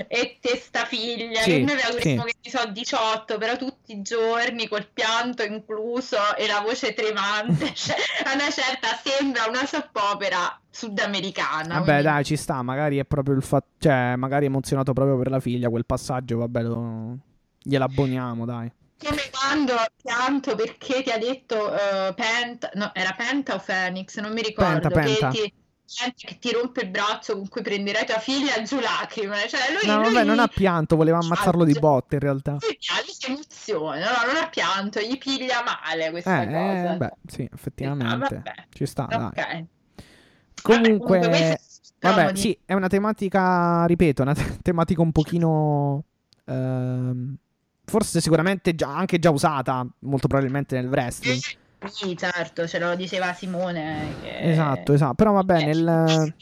[0.09, 2.35] e te sta figlia, sì, che noi auguriamo sì.
[2.41, 7.73] che ne so 18, però tutti i giorni col pianto incluso e la voce tremante,
[7.75, 11.75] cioè, a una certa sembra una soppopera sudamericana.
[11.75, 12.03] Vabbè, quindi...
[12.03, 15.69] dai, ci sta, magari è proprio il fatto, cioè, magari emozionato proprio per la figlia,
[15.69, 17.19] quel passaggio, vabbè, lo...
[17.63, 18.71] gliela abboniamo, dai.
[18.97, 24.33] Come quando pianto perché ti ha detto uh, Penta, no, era Penta o Phoenix, non
[24.33, 24.89] mi ricordo.
[24.89, 25.29] Penta, Penta.
[25.29, 25.53] Ti
[25.87, 29.49] gente che ti rompe il braccio con cui prenderai tua figlia giù lacrime.
[29.49, 30.13] Cioè, lui, no, lui...
[30.13, 32.53] vabbè, non ha pianto, voleva ammazzarlo di botte in realtà.
[32.53, 36.93] Lui si emozione, no, non ha pianto, gli piglia male questa Eh, cosa.
[36.93, 38.43] eh, beh, sì, effettivamente.
[38.45, 38.55] Ah.
[38.71, 39.25] Ci sta, dai.
[39.25, 39.65] Ok.
[40.63, 41.59] Comunque, Vabbè, comunque
[42.01, 46.05] Vabbè, di- sì, è una tematica, ripeto, una te- tematica un pochino...
[46.47, 47.37] ehm,
[47.87, 51.41] forse sicuramente già, anche già usata, molto probabilmente nel wrestling.
[51.89, 54.15] Sì, certo, ce lo diceva Simone.
[54.23, 54.51] Che...
[54.51, 55.15] Esatto, esatto.
[55.15, 56.35] Però vabbè, Eh, nel...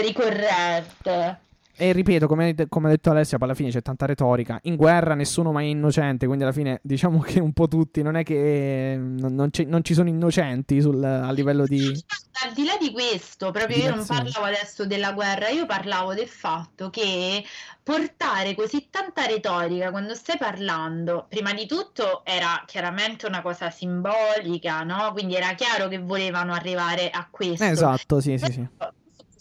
[0.00, 1.38] ricorrente.
[1.82, 4.58] E ripeto, come, come ha detto Alessia, alla fine c'è tanta retorica.
[4.64, 8.16] In guerra nessuno mai è innocente, quindi alla fine diciamo che un po' tutti, non
[8.16, 11.90] è che non, non ci- non ci sono innocenti sul- a livello di...
[12.44, 16.12] Al di là di questo, proprio Di io non parlavo adesso della guerra, io parlavo
[16.12, 17.42] del fatto che
[17.82, 24.82] portare così tanta retorica quando stai parlando, prima di tutto era chiaramente una cosa simbolica,
[24.82, 25.12] no?
[25.12, 27.64] Quindi era chiaro che volevano arrivare a questo.
[27.64, 28.68] Esatto, sì, sì, sì.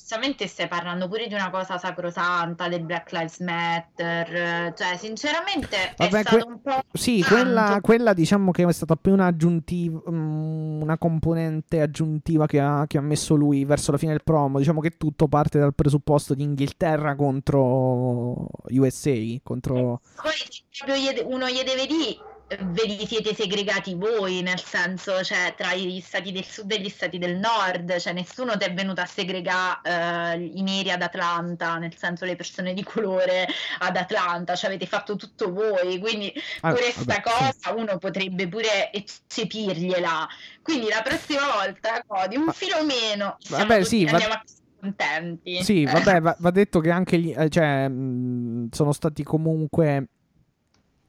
[0.10, 5.94] Giustamente stai parlando pure di una cosa sacrosanta, del Black Lives Matter, eh, cioè sinceramente
[5.96, 6.82] Vabbè, è stato que- un po'...
[6.94, 12.86] Sì, quella, quella diciamo che è stata più un'aggiuntiva, mm, una componente aggiuntiva che ha,
[12.88, 14.58] che ha messo lui verso la fine del promo.
[14.58, 20.02] Diciamo che tutto parte dal presupposto di Inghilterra contro USA, contro...
[20.16, 20.34] Poi
[20.76, 22.20] proprio gli- uno gli deve dire, eh,
[22.58, 26.90] ve li siete segregati voi, nel senso, cioè, tra gli stati del sud e gli
[26.90, 31.78] stati del nord, cioè, nessuno ti è venuto a segregare eh, i neri ad Atlanta,
[31.78, 33.48] nel senso, le persone di colore
[33.80, 37.60] ad Atlanta, cioè, avete fatto tutto voi, quindi Ah, pure sta vabbè, sì.
[37.62, 40.28] cosa uno potrebbe pure eccepirgliela.
[40.62, 45.64] Quindi la prossima volta, Cody, un filo meno, vabbè, sì, va- andiamo a casa contenti.
[45.64, 50.08] Sì, vabbè, va, va detto che anche gli, eh, cioè, mh, sono stati comunque.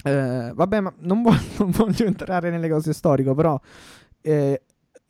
[0.04, 3.58] Eh, vabbè, ma non voglio, non voglio entrare nelle cose storiche, però.
[4.22, 4.62] eh,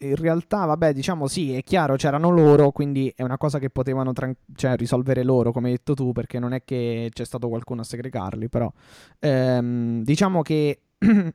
[0.03, 4.12] in realtà, vabbè, diciamo sì, è chiaro, c'erano loro, quindi è una cosa che potevano
[4.14, 7.82] tran- cioè, risolvere loro, come hai detto tu, perché non è che c'è stato qualcuno
[7.82, 8.72] a segregarli, però
[9.18, 10.80] ehm, diciamo che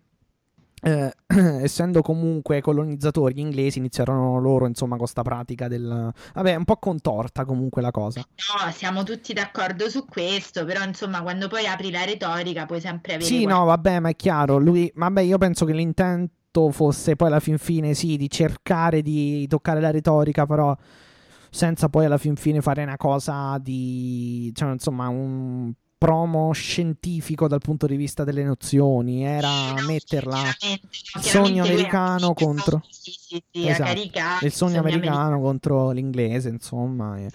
[0.86, 1.12] eh,
[1.64, 6.14] essendo comunque colonizzatori gli inglesi iniziarono loro, insomma, con sta pratica del...
[6.34, 8.22] Vabbè, è un po' contorta comunque la cosa.
[8.22, 13.16] No, siamo tutti d'accordo su questo, però insomma, quando poi apri la retorica puoi sempre
[13.16, 14.60] avere Sì, no, vabbè, ma è chiaro.
[14.60, 19.48] Lui, vabbè, io penso che l'intento fosse poi alla fin fine, sì, di cercare di
[19.48, 20.76] toccare la retorica, però
[21.50, 27.62] senza poi alla fin fine fare una cosa di, cioè, insomma, un promo scientifico dal
[27.62, 29.24] punto di vista delle nozioni.
[29.26, 30.40] Era no, metterla.
[30.62, 30.80] il
[31.16, 35.42] no, sogno americano contro- Sì, sì, sì, Esatto, ha caricato Il sogno americano americano.
[35.42, 37.18] contro l'inglese, insomma.
[37.18, 37.30] e-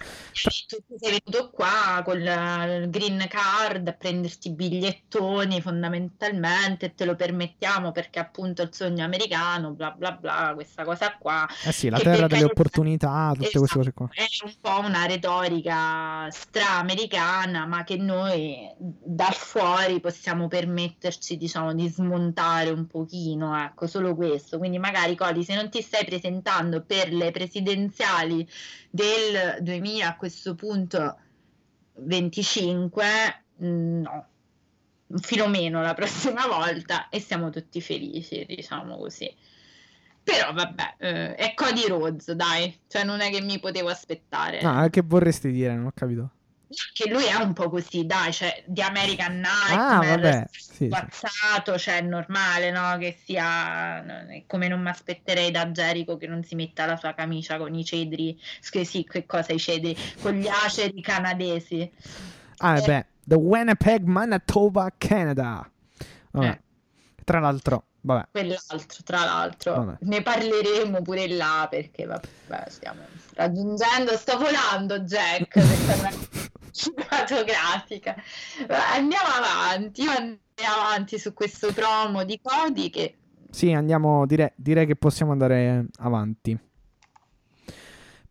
[0.67, 7.15] Tu sei venuto qua con il green card a prenderti i bigliettoni fondamentalmente te lo
[7.15, 11.47] permettiamo perché appunto il sogno americano, bla bla bla, questa cosa qua.
[11.65, 14.09] Eh sì, la terra delle carità- opportunità, tutte queste cose qua.
[14.13, 21.87] È un po' una retorica stra-americana, ma che noi da fuori possiamo permetterci, diciamo, di
[21.87, 24.57] smontare un pochino, ecco, solo questo.
[24.57, 28.47] Quindi magari, Cody, se non ti stai presentando per le presidenziali
[28.89, 31.17] del 2000 a questo punto
[31.93, 33.05] 25,
[33.63, 34.25] mm, no,
[35.07, 39.33] un filo meno la prossima volta e siamo tutti felici, diciamo così.
[40.23, 44.59] Però vabbè, eh, è Cody Rhodes, dai, cioè non è che mi potevo aspettare.
[44.59, 45.75] Ah, che vorresti dire?
[45.75, 46.31] Non ho capito.
[46.93, 50.85] Che lui è un po' così, dai, cioè di American Ah, Nightmare, vabbè, sì, sì.
[50.87, 52.97] spazzato, cioè è normale, no?
[52.97, 54.03] Che sia
[54.47, 57.83] come non mi aspetterei da Jericho che non si metta la sua camicia con i
[57.83, 61.91] cedri, scusi, sì, che cosa i cedri, con gli aceri canadesi.
[62.57, 62.81] Ah, Eh.
[62.81, 65.69] beh, The Winnipeg, Manitoba, Canada.
[66.33, 66.61] Eh.
[67.23, 68.27] Tra l'altro, vabbè.
[68.31, 69.97] Quell'altro, tra l'altro, Vabbè.
[70.01, 73.01] ne parleremo pure là perché vabbè, stiamo
[73.35, 75.53] raggiungendo, sto volando Jack,
[76.71, 78.15] cinematografica.
[78.93, 83.17] Andiamo avanti, andiamo avanti su questo promo di Cody che
[83.49, 86.57] Sì, andiamo, direi, direi che possiamo andare avanti.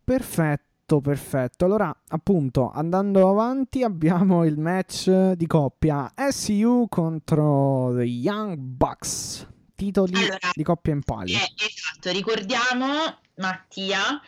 [0.03, 1.65] Perfetto, perfetto.
[1.65, 9.47] Allora, appunto, andando avanti abbiamo il match di coppia SU contro The Young Bucks.
[9.75, 11.35] Titoli Allora, di coppia in palio.
[11.37, 14.21] Eh, esatto, ricordiamo Mattia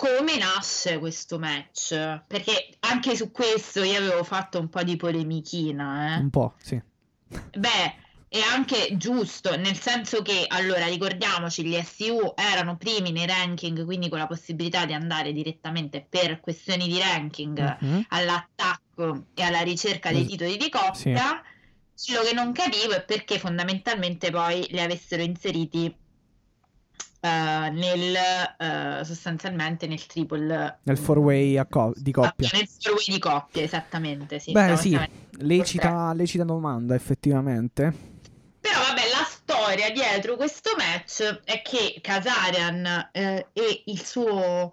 [0.00, 1.90] come nasce questo match,
[2.26, 6.20] perché anche su questo io avevo fatto un po' di polemichina, eh.
[6.20, 6.80] Un po', sì.
[7.28, 7.94] Beh,
[8.26, 14.08] è anche giusto, nel senso che, allora, ricordiamoci, gli SU erano primi nei ranking, quindi
[14.08, 18.06] con la possibilità di andare direttamente per questioni di ranking Mhm.
[18.08, 21.42] all'attacco e alla ricerca dei titoli di coppia.
[22.02, 25.94] Quello che non capivo è perché fondamentalmente poi li avessero inseriti
[27.20, 28.16] eh, nel
[28.58, 32.48] eh, sostanzialmente nel triple Nel four-way a co- di coppia.
[32.52, 34.38] nel four-way di coppia, esattamente.
[34.38, 34.98] Sì, Beh, sì,
[35.38, 37.92] lecita, lecita domanda, effettivamente.
[38.60, 44.72] Però vabbè, la storia dietro questo match è che Kazarian eh, e il suo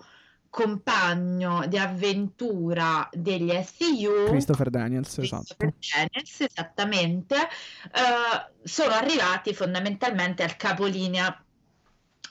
[0.49, 6.07] compagno di avventura degli SU Christopher Daniels, Christopher esatto.
[6.09, 11.45] Daniels, esattamente eh, sono arrivati fondamentalmente al capolinea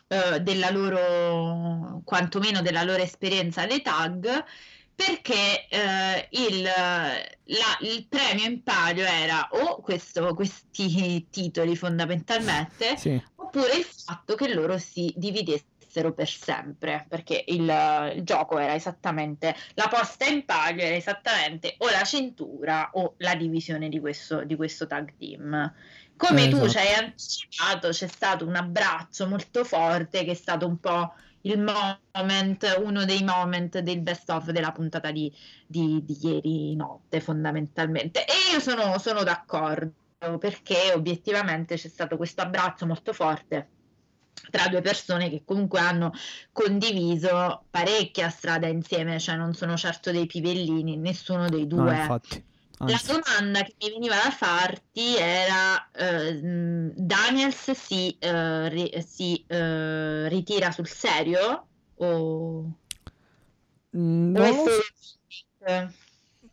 [0.09, 4.45] eh, della loro quantomeno della loro esperienza dei tag
[4.95, 13.23] perché eh, il, la, il, premio in palio era o questo, questi titoli fondamentalmente sì.
[13.35, 19.55] oppure il fatto che loro si dividessero per sempre perché il, il, gioco era esattamente
[19.75, 24.57] la posta in palio era esattamente o la cintura o la divisione di questo, di
[24.57, 25.75] questo tag team
[26.17, 26.71] come eh, tu esatto.
[26.71, 31.13] ci hai anticipato c'è stato un abbraccio molto forte che è stato un po'
[31.43, 35.33] il moment, uno dei moment del best of della puntata di,
[35.67, 38.25] di, di ieri notte fondamentalmente.
[38.25, 39.93] E io sono, sono d'accordo
[40.39, 43.69] perché obiettivamente c'è stato questo abbraccio molto forte
[44.51, 46.13] tra due persone che comunque hanno
[46.53, 52.07] condiviso parecchia strada insieme, cioè non sono certo dei pivellini, nessuno dei due.
[52.07, 52.21] No,
[52.79, 60.27] la domanda che mi veniva da farti era: uh, Daniels si, uh, ri- si uh,
[60.29, 61.67] ritira sul serio?
[61.97, 62.71] O...
[63.97, 65.93] Mm, non, lo so.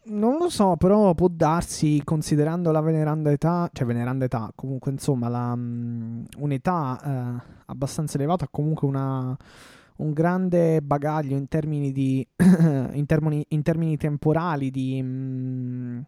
[0.03, 5.27] non lo so, però può darsi, considerando la veneranda età, cioè veneranda età, comunque insomma,
[5.27, 9.37] la, um, un'età abbastanza elevata, comunque una
[9.95, 16.05] un grande bagaglio in termini di in, termini, in termini temporali di mh,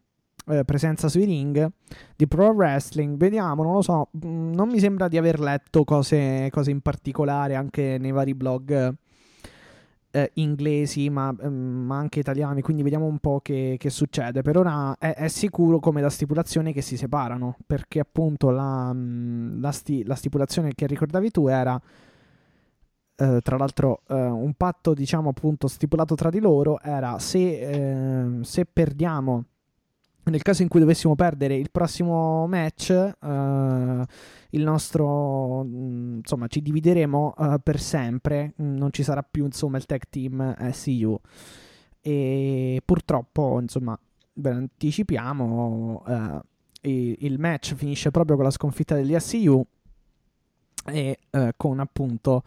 [0.48, 1.70] eh, presenza sui ring
[2.16, 3.18] di pro wrestling.
[3.18, 7.56] Vediamo, non lo so, mm, non mi sembra di aver letto cose, cose in particolare
[7.56, 8.96] anche nei vari blog
[10.12, 12.62] eh, inglesi, ma, mm, ma, anche italiani.
[12.62, 14.42] Quindi vediamo un po' che, che succede.
[14.42, 19.62] Per ora è, è, sicuro come da stipulazione che si separano, perché appunto la, mm,
[19.62, 21.80] la, sti, la stipulazione che ricordavi tu era.
[23.18, 28.44] Uh, tra l'altro uh, un patto diciamo appunto stipulato tra di loro era se, uh,
[28.44, 29.46] se perdiamo
[30.32, 34.04] nel caso in cui dovessimo perdere il prossimo match, uh,
[34.50, 38.54] il nostro mm, insomma, ci divideremo uh, per sempre.
[38.62, 41.20] Mm, non ci sarà più insomma il tag team SCU.
[42.02, 43.98] E purtroppo, insomma,
[44.34, 46.04] ve anticipiamo.
[46.06, 46.40] Uh,
[46.88, 49.66] il match finisce proprio con la sconfitta degli SCU
[50.86, 51.18] e
[51.58, 52.44] con appunto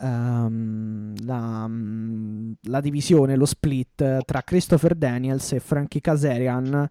[0.00, 6.90] um, la, um, la, divisione, lo split tra Christopher Daniels e Frankie Kazarian.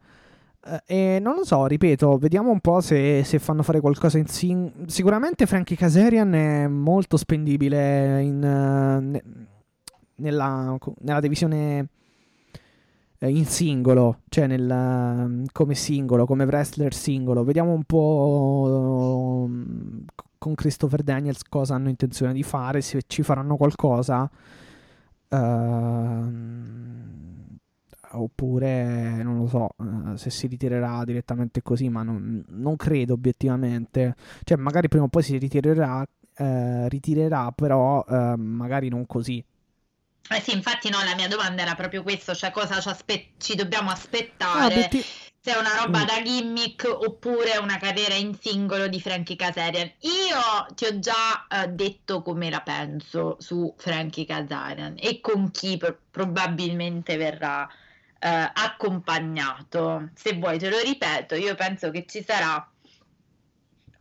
[0.59, 4.27] Uh, e non lo so, ripeto, vediamo un po' se, se fanno fare qualcosa in
[4.27, 9.23] sing- Sicuramente Frankie Kazarian è molto spendibile in, uh, ne-
[10.15, 11.87] nella, nella, divisione
[13.19, 17.43] eh, in singolo, cioè nel, uh, come singolo, come wrestler singolo.
[17.43, 20.05] Vediamo un po' um,
[20.37, 24.29] con Christopher Daniels cosa hanno intenzione di fare, se ci faranno qualcosa.
[25.29, 26.65] Uh,
[28.11, 34.15] oppure non lo so uh, se si ritirerà direttamente così, ma non, non, credo obiettivamente.
[34.43, 39.43] Cioè, magari prima o poi si ritirerà, uh, ritirerà però uh, magari non così.
[40.29, 43.55] Eh sì, infatti no, la mia domanda era proprio questo, cioè cosa ci, aspe- ci
[43.55, 44.83] dobbiamo aspettare.
[44.85, 45.03] Ah, ti
[45.47, 46.05] se è una roba mm.
[46.05, 49.89] da gimmick oppure una carriera in singolo di Frankie Kazarian.
[49.99, 55.77] Io ti ho già uh, detto come la penso su Frankie Kazarian e con chi
[55.77, 60.09] pr- probabilmente verrà uh, accompagnato.
[60.15, 62.69] Se vuoi te lo ripeto, io penso che ci sarà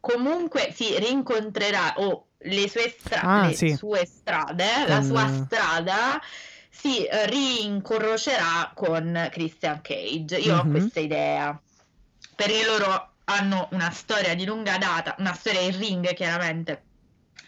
[0.00, 3.74] comunque si rincontrerà o oh, le sue, stra- ah, le sì.
[3.74, 4.88] sue strade, um...
[4.88, 6.20] la sua strada
[6.68, 10.36] si eh, rincrocerà con Christian Cage.
[10.38, 10.58] Io mm-hmm.
[10.58, 10.70] ho mhm.
[10.70, 11.60] questa idea.
[12.34, 16.82] Perché loro hanno una storia di lunga data, una storia in ring chiaramente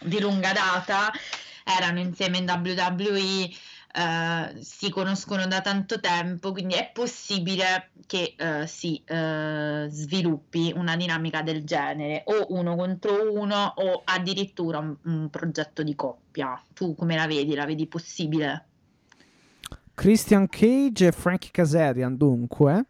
[0.01, 1.11] di lunga data,
[1.63, 3.49] erano insieme in WWE,
[3.91, 10.95] eh, si conoscono da tanto tempo, quindi è possibile che eh, si eh, sviluppi una
[10.95, 16.61] dinamica del genere, o uno contro uno, o addirittura un, un progetto di coppia.
[16.73, 17.55] Tu come la vedi?
[17.55, 18.65] La vedi possibile?
[19.95, 22.85] Christian Cage e Frankie Kazarian, dunque.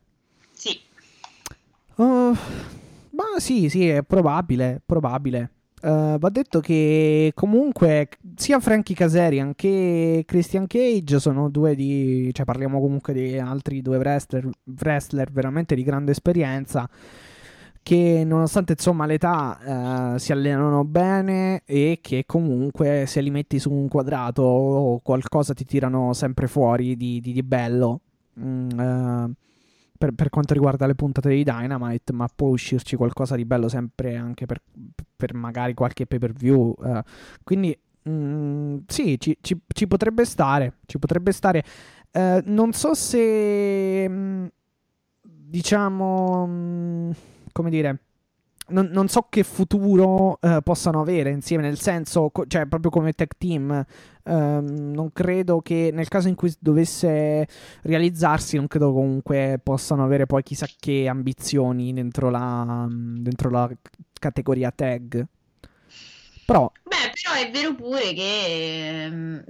[0.51, 0.79] Sì.
[1.95, 2.35] Uh,
[3.11, 5.51] ma sì, sì, è probabile, probabile.
[5.81, 12.29] Uh, va detto che comunque sia Frankie Kazarian che Christian Cage sono due di...
[12.33, 16.89] cioè parliamo comunque di altri due wrestler, wrestler veramente di grande esperienza
[17.81, 23.71] che nonostante insomma l'età eh, si allenano bene e che comunque se li metti su
[23.71, 28.01] un quadrato o qualcosa ti tirano sempre fuori di, di, di bello.
[28.39, 29.29] Mm, eh,
[29.99, 34.15] per, per, quanto riguarda le puntate di Dynamite, ma può uscirci qualcosa di bello sempre
[34.15, 34.61] anche per,
[35.15, 36.73] per magari qualche pay per view.
[36.77, 37.01] Uh,
[37.43, 37.77] quindi
[38.09, 40.77] mm, sì, ci, ci, ci, potrebbe stare.
[40.85, 41.63] Ci potrebbe stare.
[42.11, 44.45] Uh, non so se mm,
[45.21, 47.11] diciamo mm,
[47.51, 47.99] come dire
[48.69, 53.13] non, non, so che futuro uh, possano avere insieme, nel senso, co- cioè proprio come
[53.13, 53.85] tech team,
[54.29, 57.47] um, non credo che nel caso in cui dovesse
[57.81, 63.69] realizzarsi, non credo comunque possano avere poi chissà che ambizioni dentro la, dentro la
[64.19, 65.25] categoria tag.
[66.45, 66.71] Però...
[66.83, 69.43] Beh, però è vero pure che...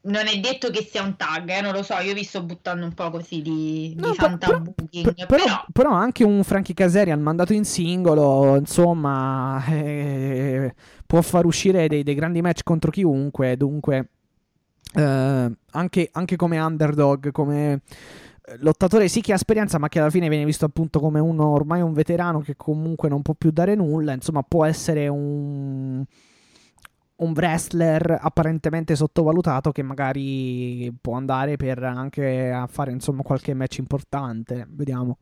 [0.00, 2.84] Non è detto che sia un tag, eh, non lo so, io vi sto buttando
[2.84, 5.26] un po' così di, no, di fantabooking.
[5.26, 10.74] Però, però, però, anche un Frankie Caserian mandato in singolo, insomma, eh,
[11.04, 14.08] può far uscire dei, dei, grandi match contro chiunque, dunque
[14.94, 17.82] eh, anche, anche, come underdog, come
[18.42, 21.48] eh, lottatore sì che ha esperienza ma che alla fine viene visto appunto come uno
[21.48, 26.04] ormai un veterano che comunque non può più dare nulla, insomma può essere un
[27.18, 33.78] un wrestler apparentemente sottovalutato che magari può andare per anche a fare insomma qualche match
[33.78, 34.66] importante.
[34.68, 35.18] Vediamo.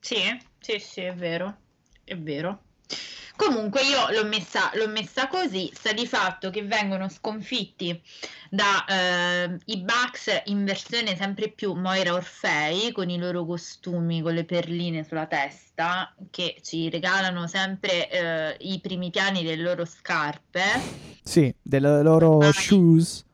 [0.00, 0.16] Sì,
[0.58, 1.56] sì, sì, è vero.
[2.04, 2.60] È vero.
[3.36, 8.00] Comunque io l'ho messa, l'ho messa così, sta di fatto che vengono sconfitti
[8.48, 14.44] dai eh, Bucks in versione sempre più Moira Orfei con i loro costumi, con le
[14.44, 20.62] perline sulla testa che ci regalano sempre eh, i primi piani delle loro scarpe.
[21.24, 23.24] Sì, delle loro ah, shoes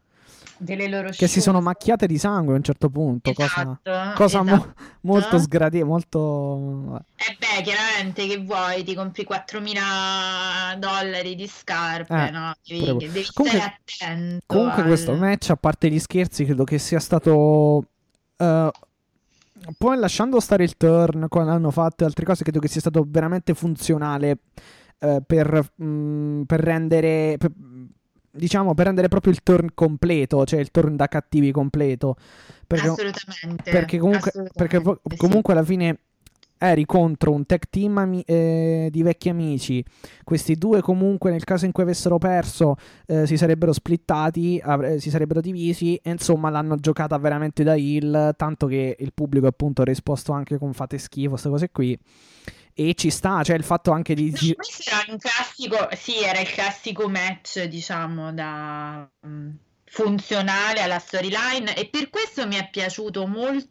[0.61, 4.41] delle loro che si sono macchiate di sangue a un certo punto esatto, cosa, cosa
[4.43, 4.57] esatto.
[4.57, 4.75] mo-
[5.13, 12.27] molto sgradevole molto e eh beh chiaramente che vuoi ti compri 4.000 dollari di scarpe
[12.27, 12.55] eh, no?
[12.67, 14.89] devi, devi comunque, stare attento comunque al...
[14.89, 17.85] questo match a parte gli scherzi credo che sia stato
[18.37, 18.71] uh,
[19.79, 23.55] poi lasciando stare il turn quando hanno fatto altre cose credo che sia stato veramente
[23.55, 24.39] funzionale
[24.99, 27.51] uh, per, mh, mm, per rendere per,
[28.31, 32.17] diciamo per rendere proprio il turn completo, cioè il turn da cattivi completo.
[32.67, 33.71] Perché, Assolutamente.
[33.71, 35.99] Perché comunque, Assolutamente, perché comunque alla fine
[36.63, 39.83] eri contro un tech team ami- eh, di vecchi amici.
[40.23, 42.77] Questi due, comunque, nel caso in cui avessero perso,
[43.07, 45.97] eh, si sarebbero splittati, avre- si sarebbero divisi.
[45.97, 48.35] E insomma, l'hanno giocata veramente da heal.
[48.37, 51.99] Tanto che il pubblico, appunto, ha risposto anche con fate schifo, queste cose qui
[52.75, 54.31] e ci sta, cioè il fatto anche di...
[54.31, 60.99] No, questo era un classico, sì, era il classico match, diciamo, da um, funzionale alla
[60.99, 63.69] storyline e per questo mi è piaciuto molto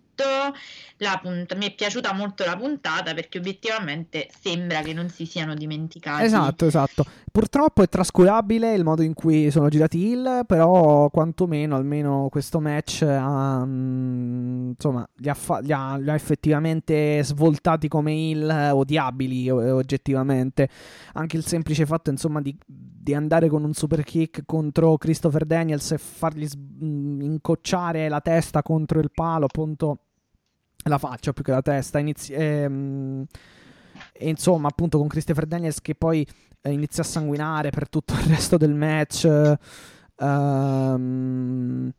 [1.21, 6.23] punt- mi è piaciuta molto la puntata perché obiettivamente sembra che non si siano dimenticati.
[6.23, 7.05] Esatto, esatto.
[7.31, 13.03] Purtroppo è trascurabile il modo in cui sono girati il, però quantomeno almeno questo match
[13.07, 19.49] ha, mm, insomma, li ha, fa- li, ha, li ha, effettivamente svoltati come il odiabili
[19.49, 20.69] oggettivamente.
[21.13, 25.91] Anche il semplice fatto insomma di, di andare con un super kick contro Christopher Daniels
[25.91, 29.99] e fargli s- mm, incocciare la testa contro il palo appunto
[30.83, 31.99] la faccia più che la testa.
[31.99, 33.25] Inizi- ehm,
[34.13, 36.25] e insomma, appunto, con Christopher Daniels che poi
[36.61, 39.55] eh, inizia a sanguinare per tutto il resto del match.
[40.17, 41.91] Ehm,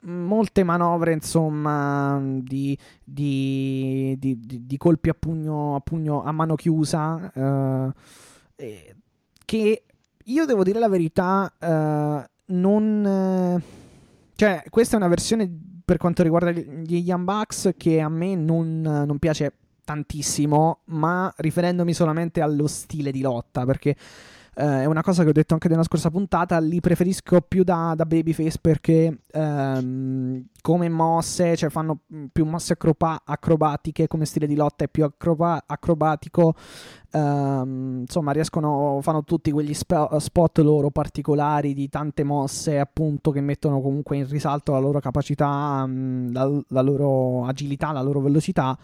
[0.00, 7.32] molte manovre, insomma, di, di, di, di, colpi a pugno, a pugno a mano chiusa.
[8.56, 8.96] Eh,
[9.44, 9.82] che
[10.24, 13.06] io devo dire la verità, eh, non.
[13.06, 13.62] Eh,
[14.34, 18.82] cioè, questa è una versione per quanto riguarda gli Young Bucks che a me non,
[18.82, 19.54] non piace
[19.86, 23.96] tantissimo, ma riferendomi solamente allo stile di lotta, perché
[24.58, 27.94] eh, è una cosa che ho detto anche nella scorsa puntata, li preferisco più da,
[27.96, 32.00] da babyface perché ehm, come mosse, cioè fanno
[32.32, 36.54] più mosse acroba- acrobatiche, come stile di lotta è più acroba- acrobatico,
[37.12, 43.40] ehm, insomma riescono, fanno tutti quegli sp- spot loro particolari di tante mosse appunto che
[43.40, 48.76] mettono comunque in risalto la loro capacità, mm, la, la loro agilità, la loro velocità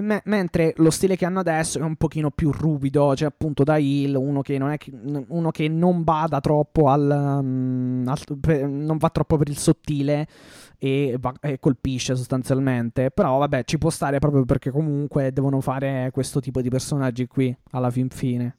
[0.00, 3.76] me- mentre lo stile che hanno adesso è un pochino più ruvido, cioè appunto da
[3.76, 4.78] Hill, uno che non, è,
[5.28, 10.26] uno che non bada troppo al, um, al per, non va troppo per il sottile
[10.78, 13.10] e, va, e, colpisce sostanzialmente.
[13.10, 17.56] Però vabbè, ci può stare proprio perché comunque devono fare questo tipo di personaggi qui
[17.70, 18.56] alla fin fine.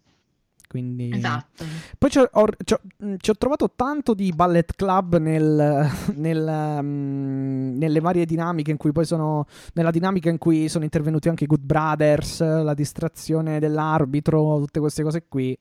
[0.68, 1.12] Quindi...
[1.14, 1.64] Esatto.
[1.98, 8.26] Poi ci ho, ho, ho, trovato tanto di ballet club nel, nel, um, nelle varie
[8.26, 9.48] dinamiche in cui poi sono...
[9.74, 15.04] Nella dinamica in cui sono intervenuti anche i Good Brothers, la distrazione dell'arbitro, tutte queste
[15.04, 15.58] cose qui.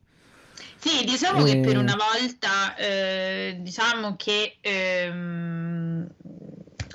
[0.77, 1.53] Sì, diciamo e...
[1.53, 4.57] che per una volta, eh, diciamo che...
[4.61, 6.09] Ehm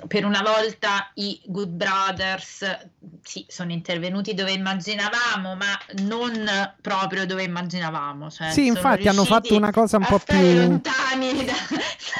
[0.06, 2.88] per una volta i Good Brothers
[3.22, 6.48] sì, sono intervenuti dove immaginavamo, ma non
[6.80, 8.30] proprio dove immaginavamo.
[8.30, 11.52] Cioè, sì, infatti hanno fatto una cosa un po' più lontani da,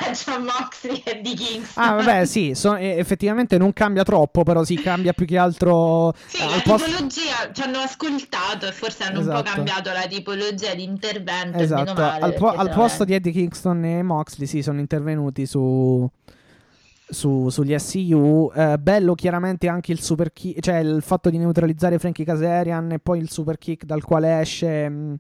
[0.01, 1.85] da John Moxley e di Kingston.
[1.85, 6.15] Ah, vabbè, sì, so, effettivamente non cambia troppo, però si cambia più che altro.
[6.27, 6.85] Sì, eh, la post...
[6.85, 9.37] tipologia ci hanno ascoltato e forse hanno esatto.
[9.37, 9.65] un po' esatto.
[9.65, 11.59] cambiato la tipologia di intervento.
[11.59, 16.09] Esatto, male, al, po- al posto di Eddie Kingston e Moxley, sì, sono intervenuti su
[17.13, 18.51] su, sugli SU.
[18.55, 22.99] Eh, bello chiaramente anche il super kick, cioè il fatto di neutralizzare Frankie Caserian e
[22.99, 24.89] poi il super kick dal quale esce.
[24.89, 25.15] Mh, mm,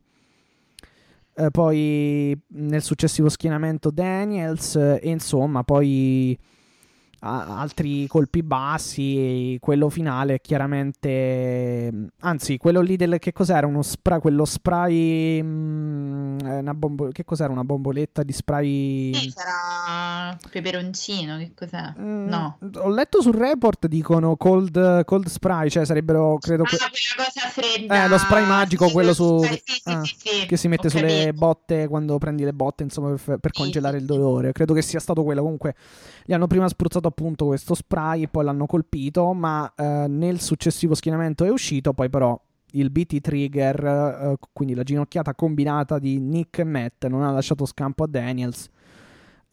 [1.34, 6.38] eh, poi nel successivo schienamento Daniels e insomma poi
[7.22, 9.56] altri colpi bassi.
[9.60, 12.10] Quello finale, chiaramente.
[12.20, 13.66] Anzi, quello lì del che cos'era?
[13.66, 15.40] Uno spray, quello spray.
[15.40, 17.52] Mh, mm, una bombo, che cos'era?
[17.52, 19.14] Una bomboletta di spray.
[19.14, 21.36] Sì, sarà peperoncino.
[21.38, 21.94] Che cos'è?
[21.98, 26.64] Mm, no, ho letto sul report dicono cold, cold spray, cioè sarebbero credo.
[26.64, 28.04] Ah, que- quella cosa fredda.
[28.04, 29.42] Eh, lo spray magico, sì, quello su.
[29.42, 30.02] Sì, sì, ah,
[30.46, 34.52] che si mette sulle botte quando prendi le botte, insomma, per, per congelare il dolore.
[34.52, 35.42] Credo che sia stato quello.
[35.42, 35.74] Comunque,
[36.24, 41.44] gli hanno prima spruzzato appunto questo spray, poi l'hanno colpito, ma eh, nel successivo schienamento
[41.44, 42.38] è uscito, poi però
[42.72, 47.66] il BT trigger, eh, quindi la ginocchiata combinata di Nick e Matt, non ha lasciato
[47.66, 48.68] scampo a Daniels.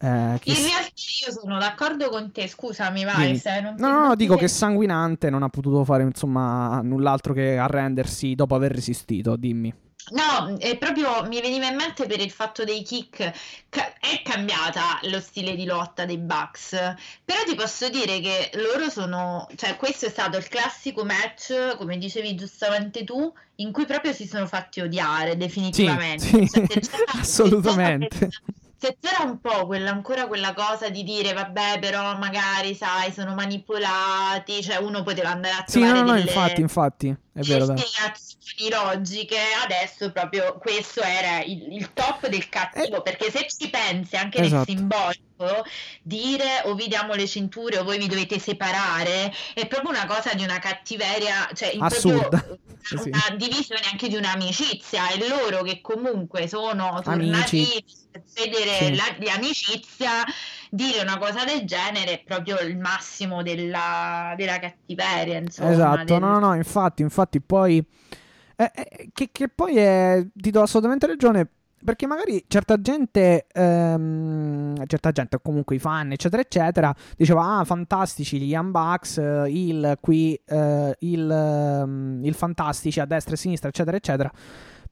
[0.02, 0.88] Eh, In realtà
[1.26, 3.36] io sono d'accordo con te, scusami, vai.
[3.36, 7.58] Se non no, no, no, dico che sanguinante non ha potuto fare insomma null'altro che
[7.58, 9.72] arrendersi dopo aver resistito, dimmi.
[10.10, 13.32] No, è proprio mi veniva in mente per il fatto dei kick.
[13.68, 16.70] Ca- è cambiata lo stile di lotta dei Bucks,
[17.24, 21.98] però ti posso dire che loro sono, cioè questo è stato il classico match, come
[21.98, 26.24] dicevi giustamente tu, in cui proprio si sono fatti odiare definitivamente.
[26.24, 26.66] Sì, sì.
[26.66, 28.30] Cioè, assolutamente
[28.80, 33.34] se c'era un po' quella, ancora quella cosa di dire vabbè però magari sai sono
[33.34, 37.64] manipolati cioè uno poteva andare a trovare sì, no, no, delle, infatti infatti è vero
[37.64, 39.38] spiegazioni logiche.
[39.64, 44.40] Adesso proprio questo era il, il top del cattivo eh, perché se ci pensi anche
[44.40, 44.56] esatto.
[44.56, 45.64] nel simbolico
[46.02, 50.34] dire o vi diamo le cinture o voi vi dovete separare è proprio una cosa
[50.34, 52.44] di una cattiveria cioè assurda.
[52.92, 55.10] una, una divisione anche di un'amicizia.
[55.10, 57.84] E loro che comunque sono tornati Amici.
[58.34, 58.94] Vedere sì.
[58.94, 60.24] la, l'amicizia
[60.70, 66.20] dire una cosa del genere è proprio il massimo della, della cattiveria insomma, esatto del...
[66.20, 67.84] no no infatti infatti poi
[68.56, 71.48] eh, eh, che, che poi è ti do assolutamente ragione
[71.82, 77.64] perché magari certa gente, ehm, certa gente, o comunque i fan, eccetera, eccetera, diceva: Ah,
[77.64, 79.16] fantastici gli Unbox,
[79.48, 84.30] il qui, eh, il, eh, il fantastici a destra e a sinistra, eccetera, eccetera.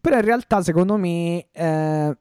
[0.01, 2.17] Però in realtà, secondo me, eh,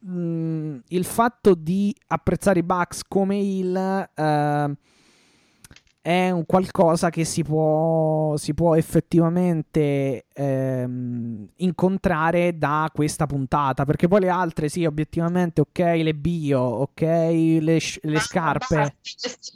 [0.00, 3.76] mh, mm, il fatto di apprezzare i Bucks come il
[4.14, 4.76] eh,
[6.02, 14.08] è un qualcosa che si può, si può effettivamente ehm, incontrare da questa puntata perché
[14.08, 18.76] poi le altre sì obiettivamente ok le bio ok le, le scarpe.
[18.76, 18.92] ma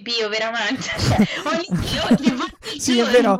[0.02, 1.66] bio veramente cioè, ogni,
[2.10, 3.38] ogni volta sì è vero.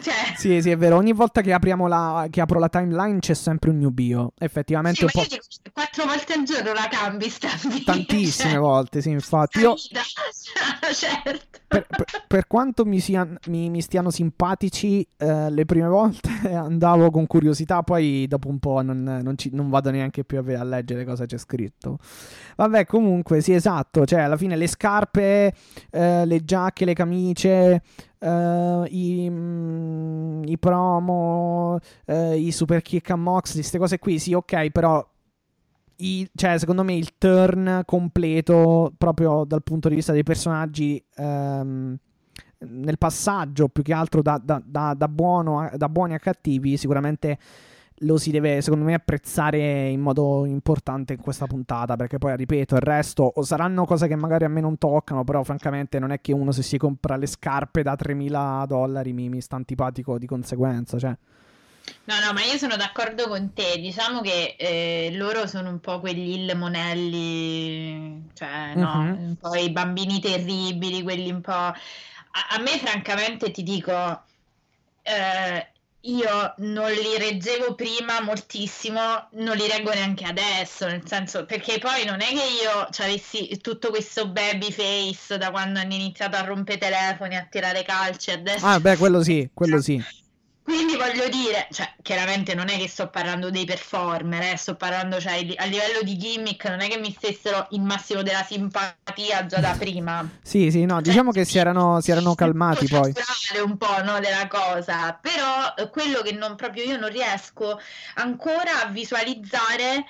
[0.00, 0.14] cioè...
[0.36, 3.70] sì sì è vero ogni volta che, apriamo la, che apro la timeline c'è sempre
[3.70, 7.48] un new bio effettivamente sì, un po' dico, quattro volte al giorno la cambi sta
[7.68, 8.58] bio, tantissime cioè...
[8.58, 9.74] volte sì infatti io
[10.94, 11.58] certo.
[11.68, 11.86] Per,
[12.26, 17.82] per, quanto mi, sia, mi, mi stiano simpatici eh, le prime volte andavo con curiosità,
[17.82, 21.26] poi dopo un po' non, non, ci, non vado neanche più a, a, leggere cosa
[21.26, 21.98] c'è scritto.
[22.56, 25.54] Vabbè, comunque, sì, esatto, cioè alla fine le scarpe,
[25.90, 27.82] eh, le giacche, le camicie,
[28.18, 34.34] eh, i, mm, i, promo, eh, i super kick a Moxley, queste cose qui, sì,
[34.34, 35.06] ok, però
[36.00, 41.96] i, cioè, secondo me il turn completo, proprio dal punto di vista dei personaggi, ehm,
[42.58, 47.38] nel passaggio più che altro da, da, da, da, buono da buoni a cattivi, sicuramente
[48.02, 51.96] lo si deve, secondo me, apprezzare in modo importante in questa puntata.
[51.96, 55.24] Perché poi, ripeto, il resto saranno cose che magari a me non toccano.
[55.24, 59.28] Però, francamente, non è che uno se si compra le scarpe da 3.000 dollari mi,
[59.28, 60.98] mi sta antipatico di conseguenza.
[60.98, 61.16] Cioè.
[62.04, 63.78] No, no, ma io sono d'accordo con te.
[63.78, 69.26] Diciamo che eh, loro sono un po' quegli ilmonelli, cioè, no, uh-huh.
[69.26, 71.52] un po' i bambini terribili, quelli un po'.
[71.52, 71.76] A,
[72.50, 74.22] a me, francamente, ti dico.
[75.02, 75.68] Eh,
[76.04, 82.06] io non li reggevo prima moltissimo, non li reggo neanche adesso, nel senso perché poi
[82.06, 86.78] non è che io avessi tutto questo baby face da quando hanno iniziato a rompere
[86.78, 88.64] telefoni, a tirare calci, adesso...
[88.64, 90.02] Ah, beh, quello sì, quello sì.
[90.70, 95.18] Quindi voglio dire, cioè, chiaramente non è che sto parlando dei performer, eh, sto parlando
[95.18, 99.58] cioè, a livello di gimmick, non è che mi stessero il massimo della simpatia già
[99.58, 100.24] da prima.
[100.40, 103.12] sì, sì, no, cioè, diciamo che si erano, si erano calmati poi.
[103.64, 107.76] un po' no, della cosa, però eh, quello che non proprio io non riesco
[108.14, 110.04] ancora a visualizzare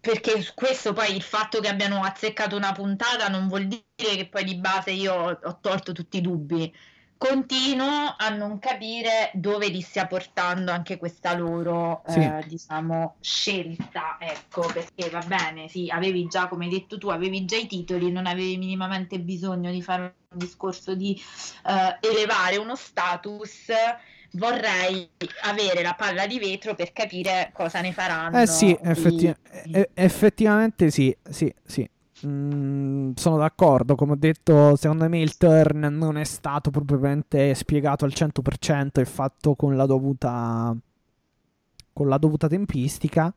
[0.00, 4.42] perché questo poi il fatto che abbiano azzeccato una puntata non vuol dire che poi
[4.42, 6.74] di base io ho tolto tutti i dubbi
[7.26, 12.18] continuo a non capire dove li stia portando anche questa loro sì.
[12.18, 17.46] eh, diciamo scelta ecco perché va bene sì avevi già come hai detto tu avevi
[17.46, 21.18] già i titoli non avevi minimamente bisogno di fare un discorso di
[21.66, 23.72] eh, elevare uno status
[24.32, 25.08] vorrei
[25.44, 29.88] avere la palla di vetro per capire cosa ne faranno eh sì effetti- di...
[29.94, 31.88] effettivamente sì sì sì
[32.26, 38.04] Mm, sono d'accordo, come ho detto, secondo me il turn non è stato propriamente spiegato
[38.04, 40.74] al 100% e fatto con la dovuta,
[41.92, 43.32] con la dovuta tempistica.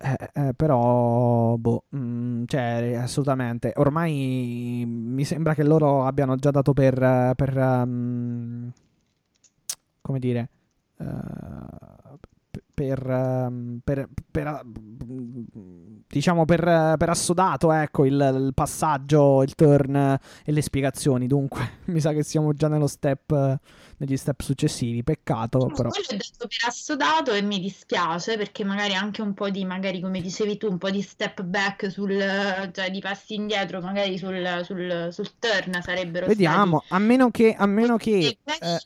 [0.00, 3.72] Eh, eh, però, boh, mh, mm, cioè, assolutamente.
[3.76, 6.94] Ormai mi sembra che loro abbiano già dato per,
[7.36, 8.70] per um,
[10.00, 10.48] come dire,
[10.98, 12.18] uh,
[12.78, 14.62] per, ehm, per, per,
[16.06, 21.26] diciamo per, per assodato ecco, il, il, passaggio, il turn e le spiegazioni.
[21.26, 23.58] Dunque, mi sa che siamo già nello step,
[23.96, 25.02] negli step successivi.
[25.02, 25.88] Peccato, no, però.
[25.88, 30.00] Quello è detto per assodato e mi dispiace perché magari anche un po' di, magari
[30.00, 34.60] come dicevi tu, un po' di step back sul, cioè di passi indietro, magari sul,
[34.62, 36.94] sul, sul turn sarebbero Vediamo, stati...
[36.94, 38.78] a meno che, a meno che eh,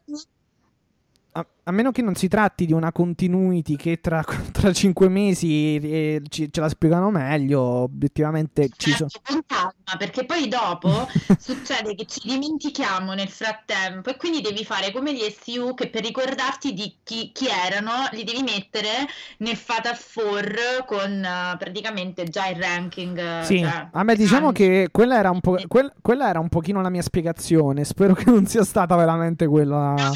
[1.32, 5.76] a, a, meno che non si tratti di una continuity che tra, tra cinque mesi
[5.76, 9.08] eh, ci, ce la spiegano meglio, obiettivamente certo, ci sono.
[9.22, 11.08] Con calma, perché poi dopo
[11.38, 16.02] succede che ci dimentichiamo nel frattempo e quindi devi fare come gli SU che per
[16.02, 19.06] ricordarti di chi, chi erano li devi mettere
[19.38, 23.42] nel Fatal Four con uh, praticamente già il ranking.
[23.42, 24.56] Sì, cioè, a me diciamo anni.
[24.56, 28.24] che quella era, un po', quel, quella era un pochino la mia spiegazione, spero che
[28.26, 29.94] non sia stata veramente quella.
[29.94, 30.12] No,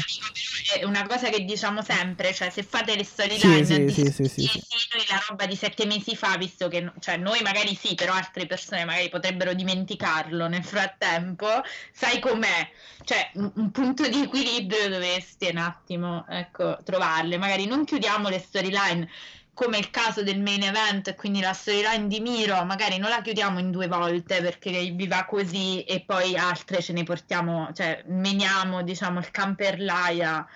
[0.79, 4.47] è una cosa che diciamo sempre, cioè se fate le storyline sì, sì, sì, sì,
[4.47, 8.45] sì, la roba di sette mesi fa, visto che cioè, noi magari sì, però altre
[8.45, 11.47] persone magari potrebbero dimenticarlo nel frattempo,
[11.91, 12.69] sai com'è?
[13.03, 18.39] Cioè un, un punto di equilibrio dovresti un attimo ecco, trovarle, magari non chiudiamo le
[18.39, 19.09] storyline
[19.57, 23.57] come il caso del main event, quindi la storyline di Miro, magari non la chiudiamo
[23.57, 28.83] in due volte perché vi va così e poi altre ce ne portiamo, cioè meniamo
[28.83, 30.47] diciamo il camper laia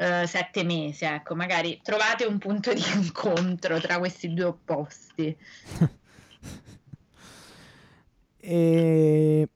[0.00, 5.36] eh, sette mesi, ecco, magari trovate un punto di incontro tra questi due opposti.
[8.40, 9.48] e...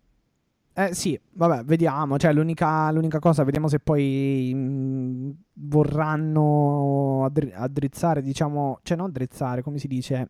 [0.77, 2.19] Eh sì, vabbè, vediamo.
[2.19, 9.07] Cioè, l'unica, l'unica cosa, vediamo se poi mh, mm, vorranno addri- addrizzare, diciamo, cioè non
[9.07, 10.29] addrizzare, come si dice?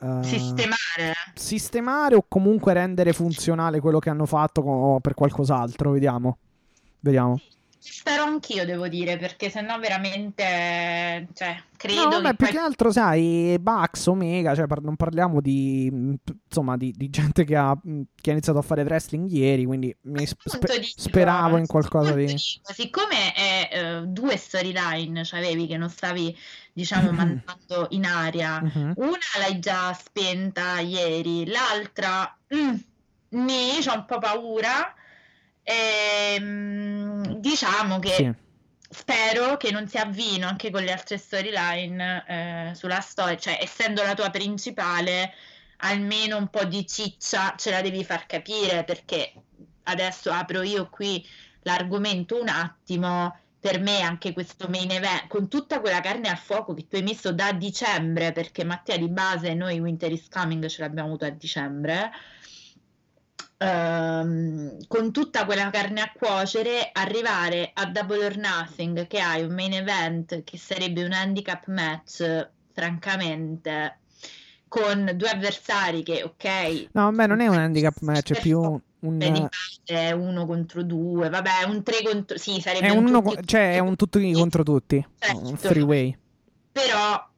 [0.00, 1.14] Uh, sistemare.
[1.34, 6.38] Sistemare o comunque rendere funzionale quello che hanno fatto co- per qualcos'altro, vediamo.
[6.98, 7.36] Vediamo.
[7.36, 7.53] Sì
[7.86, 12.04] Spero anch'io, devo dire, perché sennò veramente, cioè, credo...
[12.04, 16.18] No, vabbè, più che altro, sai, Bax, Omega, cioè, non parliamo di,
[16.48, 20.24] insomma, di, di gente che ha, che ha, iniziato a fare wrestling ieri, quindi mi
[20.24, 22.24] spe- dico, speravo in qualcosa di...
[22.24, 26.34] Dico, siccome è uh, due storyline, cioè, avevi che non stavi,
[26.72, 28.94] diciamo, mandando in aria, uh-huh.
[28.96, 32.34] una l'hai già spenta ieri, l'altra...
[32.54, 32.76] Mm,
[33.34, 34.94] mi c'ho un po' paura
[35.64, 38.32] ehm, diciamo che sì.
[38.88, 44.02] spero che non si avvino anche con le altre storyline eh, sulla storia, cioè essendo
[44.02, 45.32] la tua principale,
[45.78, 49.32] almeno un po' di ciccia ce la devi far capire perché
[49.84, 51.26] adesso apro io qui
[51.62, 53.38] l'argomento un attimo.
[53.64, 57.02] Per me anche questo main event, con tutta quella carne al fuoco che tu hai
[57.02, 61.30] messo da dicembre, perché Mattia di base noi Winter is Coming ce l'abbiamo avuto a
[61.30, 62.10] dicembre,
[63.56, 69.54] ehm, con tutta quella carne a cuocere, arrivare a Double or Nothing che hai un
[69.54, 73.98] main event che sarebbe un handicap match, francamente,
[74.68, 76.88] con due avversari che, ok...
[76.92, 78.80] No, a me non è un handicap match, è più un...
[79.84, 82.38] È uno contro due, vabbè, un tre contro...
[82.38, 83.46] Sì, sarebbe è un, uno, tutti...
[83.46, 85.46] cioè, è un tutti contro tutti, certo.
[85.46, 86.18] un three way.
[86.72, 87.28] Però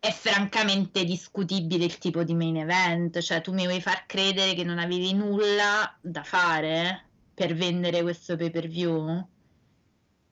[0.00, 4.64] è francamente discutibile il tipo di main event, cioè tu mi vuoi far credere che
[4.64, 9.28] non avevi nulla da fare per vendere questo pay per view?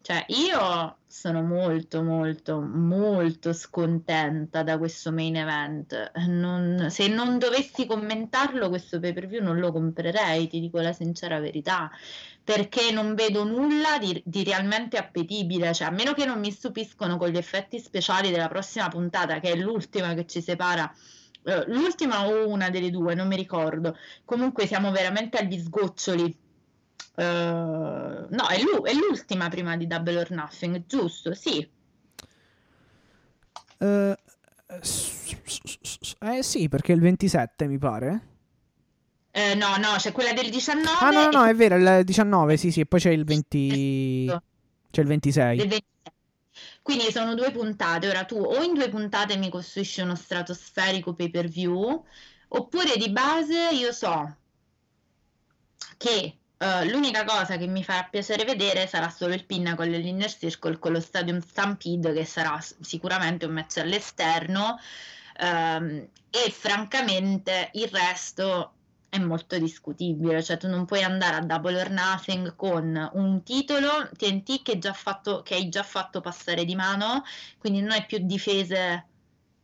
[0.08, 6.12] Cioè, io sono molto, molto, molto scontenta da questo main event.
[6.28, 10.94] Non- se non dovessi commentarlo, questo pay per view non lo comprerei, ti dico la
[10.94, 11.90] sincera verità,
[12.42, 15.74] perché non vedo nulla di, di realmente appetibile.
[15.74, 19.52] Cioè, a meno che non mi stupiscono con gli effetti speciali della prossima puntata, che
[19.52, 20.90] è l'ultima che ci separa.
[21.44, 23.94] eh, L'ultima o una delle due, non mi ricordo.
[24.24, 26.46] Comunque siamo veramente agli sgoccioli.
[27.18, 31.34] Eh, no, è, l'u- è l'ultima prima di Double or Nothing, giusto?
[31.34, 31.68] Sì.
[34.80, 38.26] S- eh sì, perché il 27 mi pare.
[39.32, 42.56] Eh, no, no, c'è quella del 19 Ah no, no, no, è vero, il 19,
[42.56, 44.24] sì, sì, e poi c'è il 20...
[44.24, 44.42] Esatto.
[44.90, 45.56] C'è il 26.
[45.56, 45.86] del 26.
[46.82, 48.08] Quindi sono due puntate.
[48.08, 52.04] Ora tu o in due puntate mi costruisci uno stratosferico pay per view,
[52.48, 54.36] oppure di base io so
[55.98, 60.32] che eh, l'unica cosa che mi farà piacere vedere sarà solo il Pinnacle e l'Inner
[60.32, 64.78] Circle con lo Stadium Stampede, che sarà sicuramente un match all'esterno.
[65.40, 68.72] ehm, e francamente il resto
[69.08, 74.08] è molto discutibile, cioè tu non puoi andare a Double or Nothing con un titolo
[74.16, 77.24] TNT che, già fatto, che hai già fatto passare di mano,
[77.58, 79.06] quindi non hai più difese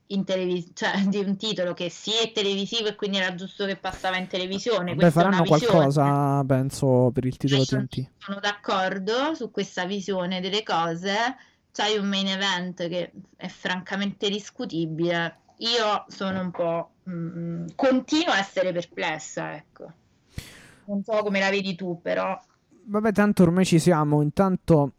[0.08, 3.76] in televis- cioè di un titolo che sì è televisivo e quindi era giusto che
[3.76, 4.94] passava in televisione.
[4.94, 8.10] Beh, faranno qualcosa, penso, per il titolo Io TNT.
[8.18, 11.14] Sono d'accordo su questa visione delle cose.
[11.72, 15.38] C'hai un main event che è francamente discutibile.
[15.58, 16.90] Io sono un po'.
[17.08, 19.92] mm, continuo a essere perplessa, ecco.
[20.86, 22.38] Non so come la vedi tu, però.
[22.86, 24.92] Vabbè, tanto ormai ci siamo, intanto...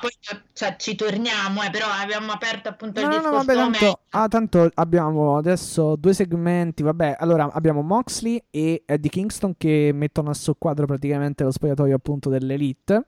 [0.00, 0.10] Poi
[0.52, 4.00] cioè, ci torniamo, eh, però abbiamo aperto appunto No, il no, no, discorso vabbè, tanto,
[4.10, 6.82] ah, tanto abbiamo adesso due segmenti.
[6.82, 12.28] Vabbè, allora abbiamo Moxley e Eddie Kingston che mettono a soqquadro praticamente lo spogliatoio appunto
[12.28, 13.04] dell'Elite.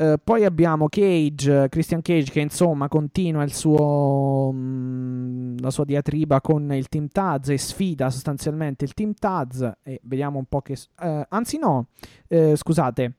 [0.00, 6.40] Eh, poi abbiamo Cage, Christian Cage che insomma continua il suo, mm, la sua diatriba
[6.40, 10.76] con il Team Taz e sfida sostanzialmente il Team Taz e vediamo un po' che...
[11.00, 11.88] eh, anzi no,
[12.28, 13.14] eh, scusate,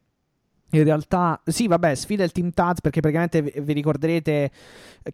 [0.72, 4.52] in realtà, sì, vabbè, sfida il Team Taz perché praticamente vi, ricorderete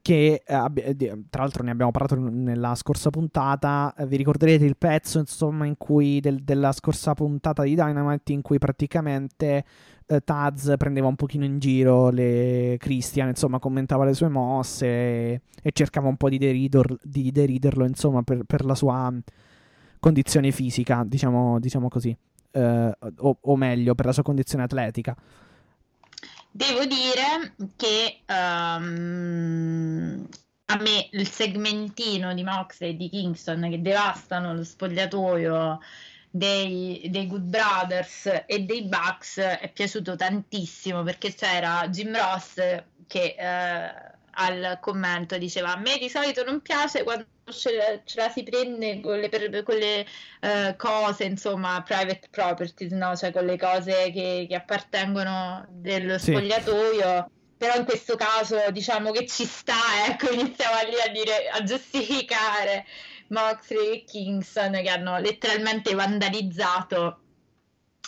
[0.01, 4.75] che, eh, di- tra l'altro ne abbiamo parlato nella scorsa puntata, eh, vi ricorderete il
[4.77, 9.63] pezzo, insomma, in cui del- della scorsa puntata di Dynamite in cui praticamente
[10.07, 15.41] eh, Taz prendeva un pochino in giro le Christian, insomma, commentava le sue mosse e,
[15.63, 19.11] e cercava un po' di, deridor- di deriderlo, insomma, per, per la sua
[19.99, 22.15] condizione fisica, diciamo, diciamo così,
[22.51, 25.13] Eh, o- o meglio, per la sua condizione atletica.
[26.55, 30.25] Devo dire che ehm,
[30.67, 35.79] a me il segmentino di Moxley e di Kingston che devastano lo spogliatoio
[36.29, 42.55] dei, dei Good Brothers e dei Bucks è piaciuto tantissimo perché c'era Jim Ross
[43.05, 48.29] che eh, al commento diceva a me di solito non piace quando ce, ce la
[48.29, 50.05] si prende con le, per- con le
[50.41, 53.15] eh, cose, insomma, private properties, no?
[53.15, 56.31] Cioè con le cose che, che appartengono dello Sì.
[56.31, 57.29] spogliatoio.
[57.57, 59.75] Però in questo caso diciamo che ci sta,
[60.07, 62.85] ecco, iniziamo lì a dire, a giustificare
[63.29, 67.19] Moxley e Kingston che hanno letteralmente vandalizzato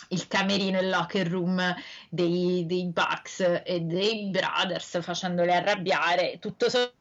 [0.08, 1.74] il camerino il locker room
[2.08, 6.38] dei, dei Bucks e dei Brothers facendoli arrabbiare.
[6.38, 6.92] Tutto so-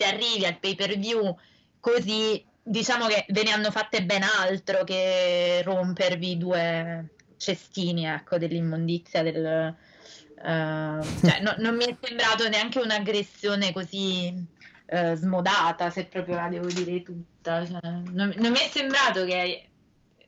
[0.00, 1.36] arrivi al pay per view
[1.80, 9.22] così, diciamo che ve ne hanno fatte ben altro che rompervi due cestini, ecco, dell'immondizia
[9.22, 9.44] del...
[9.44, 9.74] eh,
[10.38, 14.32] cioè, no- non mi è sembrato neanche un'aggressione così
[14.86, 17.66] eh, smodata, se proprio la devo dire tutta.
[17.66, 19.68] Cioè, non, non mi è sembrato che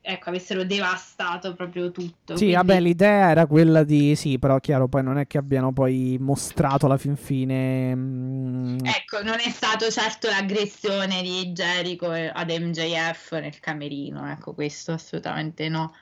[0.01, 2.35] ecco, avessero devastato proprio tutto.
[2.35, 4.15] Sì, quindi- vabbè, l'idea era quella di...
[4.15, 7.95] Sì, però chiaro, poi non è che abbiano poi mostrato alla fin fine...
[7.95, 14.93] mm, Ecco, non è stato certo l'aggressione di Jericho ad MJF nel camerino, ecco, questo
[14.93, 15.93] assolutamente no.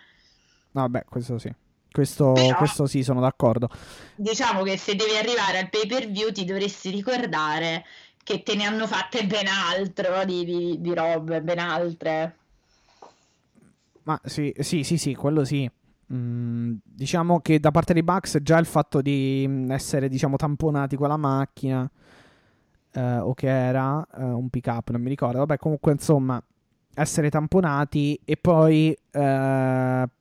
[0.71, 1.53] no, vabbè, questo sì.
[1.91, 3.69] Questo, Però- questo sì, sono d'accordo.
[4.15, 7.85] Diciamo che se devi arrivare al pay per view ti dovresti ricordare
[8.23, 12.38] che te ne hanno fatte ben altro di, di, di robe, ben altre.
[14.03, 15.69] Ma sì, sì, sì, sì, quello sì.
[16.11, 20.95] Mm, diciamo che da parte dei Bucks già il fatto di mm, essere, diciamo, tamponati
[20.95, 21.89] con la macchina
[22.93, 25.39] eh, o che era eh, un pick up, non mi ricordo.
[25.39, 26.41] Vabbè, comunque, insomma,
[26.95, 28.97] essere tamponati e poi eh,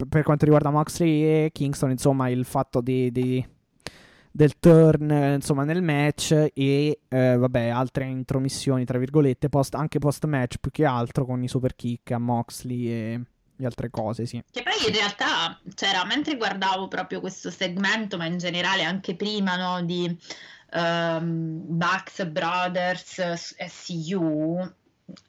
[0.08, 3.46] per quanto riguarda Moxley e Kingston, insomma, il fatto di, di-
[4.30, 10.26] del turn, insomma, nel match e eh, vabbè, altre intromissioni, tra virgolette, post, anche post
[10.26, 13.20] match più che altro con i super kick a Moxley e
[13.64, 14.42] altre cose, sì.
[14.50, 19.56] Che poi in realtà, c'era, mentre guardavo proprio questo segmento, ma in generale anche prima,
[19.56, 20.16] no, di
[20.72, 24.72] um, Bucks Brothers SU,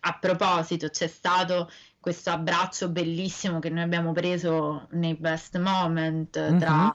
[0.01, 1.69] a proposito, c'è stato
[1.99, 6.89] questo abbraccio bellissimo che noi abbiamo preso nei best moment mm-hmm.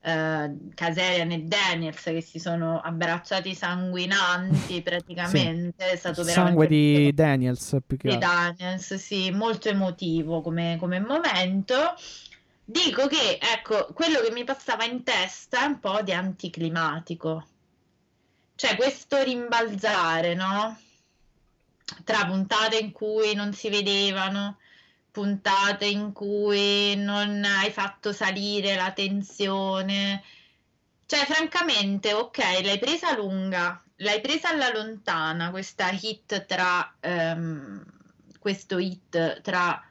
[0.00, 5.84] Eh, Caserian e Daniels che si sono abbracciati sanguinanti praticamente.
[5.86, 5.92] Sì.
[5.92, 11.94] È stato Sangue di Daniels più che di Daniels, sì, molto emotivo come, come momento.
[12.64, 17.46] Dico che, ecco, quello che mi passava in testa è un po' di anticlimatico.
[18.54, 20.78] Cioè, questo rimbalzare, no?
[22.04, 24.58] Tra puntate in cui non si vedevano,
[25.18, 30.22] puntate in cui non hai fatto salire la tensione.
[31.06, 37.84] Cioè, francamente, ok, l'hai presa lunga, l'hai presa alla lontana questa hit tra um,
[38.38, 39.82] questo hit tra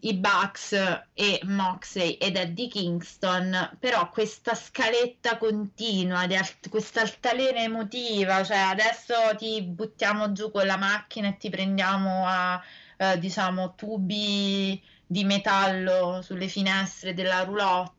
[0.00, 0.72] i Bucks
[1.14, 6.26] e Moxley ed Eddie Kingston, però questa scaletta continua,
[6.68, 12.60] questa altalena emotiva, cioè adesso ti buttiamo giù con la macchina e ti prendiamo a
[12.96, 17.94] eh, diciamo, tubi di metallo sulle finestre della roulotte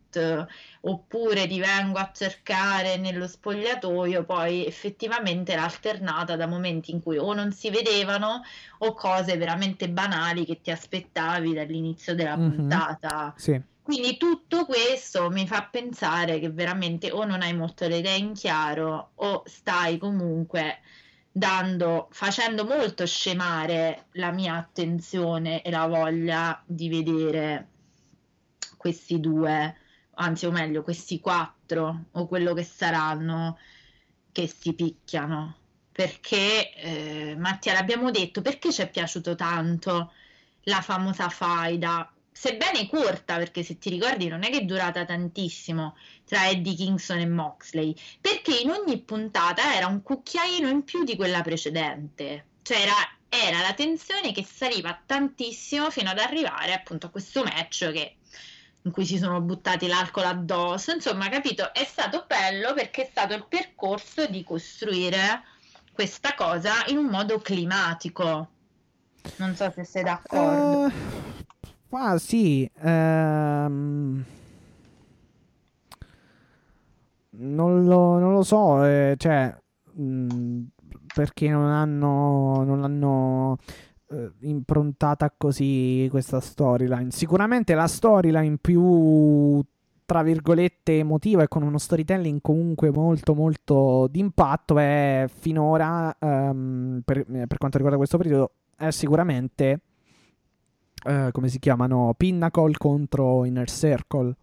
[0.82, 7.18] oppure ti vengo a cercare nello spogliatoio, poi effettivamente era alternata da momenti in cui
[7.18, 8.42] o non si vedevano
[8.80, 12.56] o cose veramente banali che ti aspettavi dall'inizio della mm-hmm.
[12.56, 13.34] puntata.
[13.38, 13.62] Sì.
[13.84, 18.34] Quindi tutto questo mi fa pensare che veramente o non hai molto le idee in
[18.34, 20.80] chiaro o stai comunque
[21.38, 27.70] dando, facendo molto scemare la mia attenzione e la voglia di vedere
[28.76, 29.76] questi due,
[30.16, 33.60] anzi o meglio questi quattro o quello che saranno
[34.32, 35.56] che si picchiano.
[35.92, 40.12] Perché, eh, Mattia, l'abbiamo detto, perché ci è piaciuto tanto
[40.64, 45.98] la famosa faida sebbene corta, perché se ti ricordi non è che è durata tantissimo
[46.24, 51.16] tra Eddie Kingston e Moxley, perché in ogni puntata era un cucchiaino in più di
[51.16, 52.94] quella precedente, cioè era,
[53.28, 58.18] era la tensione che saliva tantissimo fino ad arrivare appunto a questo match che
[58.84, 61.74] in cui si sono buttati l'alcol addosso, insomma, capito?
[61.74, 65.42] È stato bello perché è stato il percorso di costruire
[65.92, 68.50] questa cosa in un modo climatico.
[69.38, 70.86] Non so se sei d'accordo.
[70.86, 71.37] Uh,
[71.90, 72.70] Ah, sì.
[72.82, 74.24] Ehm...
[77.40, 79.56] Non, lo, non lo so, eh, cioè,
[79.94, 80.64] mh, mm,
[81.14, 83.58] perché non hanno, non hanno
[84.10, 87.12] eh, improntata così questa storyline.
[87.12, 89.64] Sicuramente la storyline più
[90.06, 97.26] tra virgolette emotiva e con uno storytelling comunque molto molto d'impatto è finora um, per,
[97.26, 99.82] per, quanto riguarda questo periodo è sicuramente
[101.06, 102.14] eh, come si chiamano?
[102.18, 104.36] Pinnacle contro Inner Circle.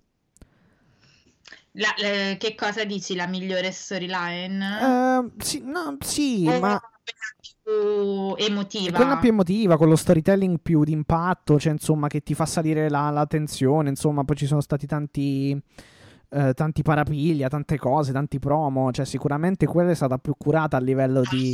[1.72, 3.16] La, le, che cosa dici?
[3.16, 4.64] La migliore storyline?
[4.80, 6.80] Uh, sì, no, sì, o ma
[7.62, 8.96] più emotiva.
[8.96, 13.10] Quella più emotiva, con lo storytelling più d'impatto, cioè insomma che ti fa salire la,
[13.10, 15.60] la tensione, insomma poi ci sono stati tanti,
[16.34, 20.80] eh, tanti parapiglia, tante cose, tanti promo, cioè sicuramente quella è stata più curata a
[20.80, 21.52] livello di...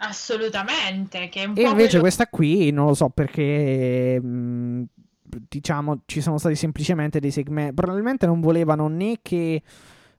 [0.00, 1.28] Assolutamente.
[1.28, 2.00] Che e invece quello...
[2.02, 4.20] questa qui non lo so perché.
[4.20, 4.84] Mh,
[5.48, 7.74] diciamo, ci sono stati semplicemente dei segmenti.
[7.74, 9.60] Probabilmente non volevano né che.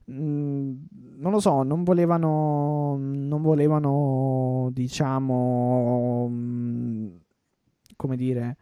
[0.06, 0.78] Non
[1.18, 2.98] lo so, non volevano.
[3.00, 6.30] Non volevano, diciamo.
[7.96, 8.58] Come dire.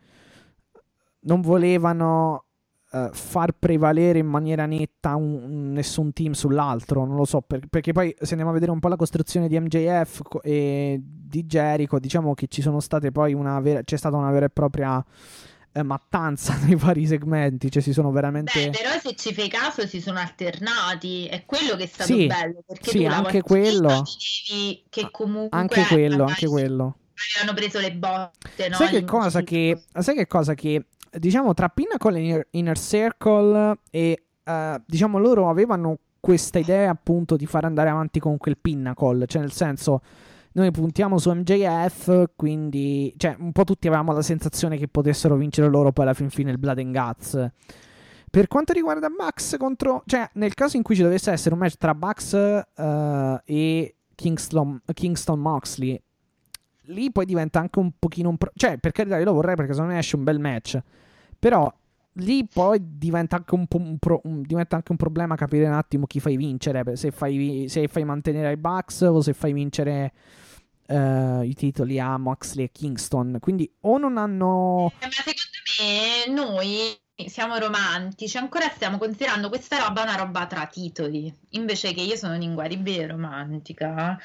[1.21, 2.46] Non volevano
[2.91, 7.61] uh, far prevalere in maniera netta un, un, nessun team sull'altro, non lo so, per,
[7.69, 11.99] perché poi se andiamo a vedere un po' la costruzione di MJF e di Jericho,
[11.99, 15.03] diciamo che ci sono state poi una vera, c'è stata una vera e propria
[15.71, 18.69] eh, mattanza nei vari segmenti, cioè si sono veramente...
[18.69, 22.27] Beh, però se ci fai caso si sono alternati, è quello che è stato sì,
[22.27, 24.03] bello, perché sì, anche quello...
[24.89, 25.57] che comunque...
[25.57, 26.97] Anche quello, anche quello
[27.33, 28.69] avevano preso le botte.
[28.69, 28.75] No?
[28.75, 34.23] Sai, che cosa che, sai che cosa che diciamo tra Pinnacle e Inner Circle e
[34.45, 39.41] uh, diciamo loro avevano questa idea appunto di far andare avanti con quel Pinnacle, cioè
[39.41, 40.01] nel senso
[40.53, 45.69] noi puntiamo su MJF, quindi cioè un po' tutti avevamo la sensazione che potessero vincere
[45.69, 47.51] loro poi alla fin fine il Blood and Guts.
[48.29, 51.77] Per quanto riguarda Bucks contro, cioè nel caso in cui ci dovesse essere un match
[51.77, 56.01] tra Bucks uh, e Kingston, Kingston Moxley,
[56.87, 59.73] lì poi diventa anche un pochino un pro- cioè per carità io lo vorrei perché
[59.73, 60.79] secondo me esce un bel match
[61.39, 61.71] però
[62.19, 65.73] lì poi diventa anche un, po un, pro- un, diventa anche un problema capire un
[65.73, 70.13] attimo chi fai vincere se fai, se fai mantenere i Bucks o se fai vincere
[70.87, 73.37] uh, i titoli a Moxley e Kingston.
[73.39, 74.91] Quindi o non hanno...
[74.99, 80.67] Eh, ma secondo me noi siamo romantici, ancora stiamo considerando questa roba una roba tra
[80.67, 84.19] titoli, invece che io sono un'inguaribile romantica.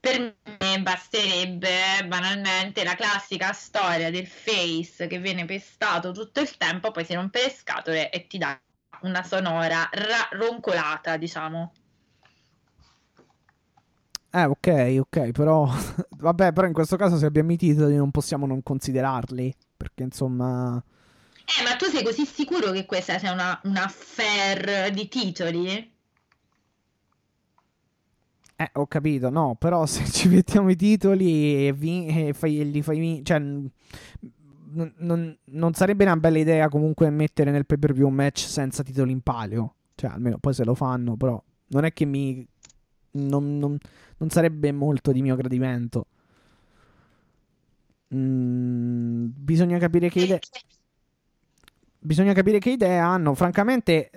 [0.00, 6.90] Per me basterebbe banalmente la classica storia del face che viene pestato tutto il tempo,
[6.90, 8.58] poi si rompe le scatole e ti dà
[9.02, 11.72] una sonora ra- roncolata, diciamo.
[14.30, 15.66] Eh, ok, ok, però
[16.18, 20.82] vabbè, però in questo caso se abbiamo i titoli non possiamo non considerarli, perché insomma
[21.44, 25.97] eh, ma tu sei così sicuro che questa sia una, una affair di titoli?
[28.60, 32.82] Eh, ho capito, no, però se ci mettiamo i titoli e, vi- e fai, li
[32.82, 37.92] fai vincere, cioè, n- non, non sarebbe una bella idea comunque mettere nel pay per
[37.92, 41.84] view un match senza titoli in palio, cioè almeno poi se lo fanno, però non
[41.84, 42.46] è che mi...
[43.12, 43.78] non, non,
[44.18, 46.06] non sarebbe molto di mio gradimento.
[48.14, 50.38] Mm, bisogna capire che idea
[51.98, 53.34] bisogna capire che idee hanno.
[53.34, 54.10] Francamente,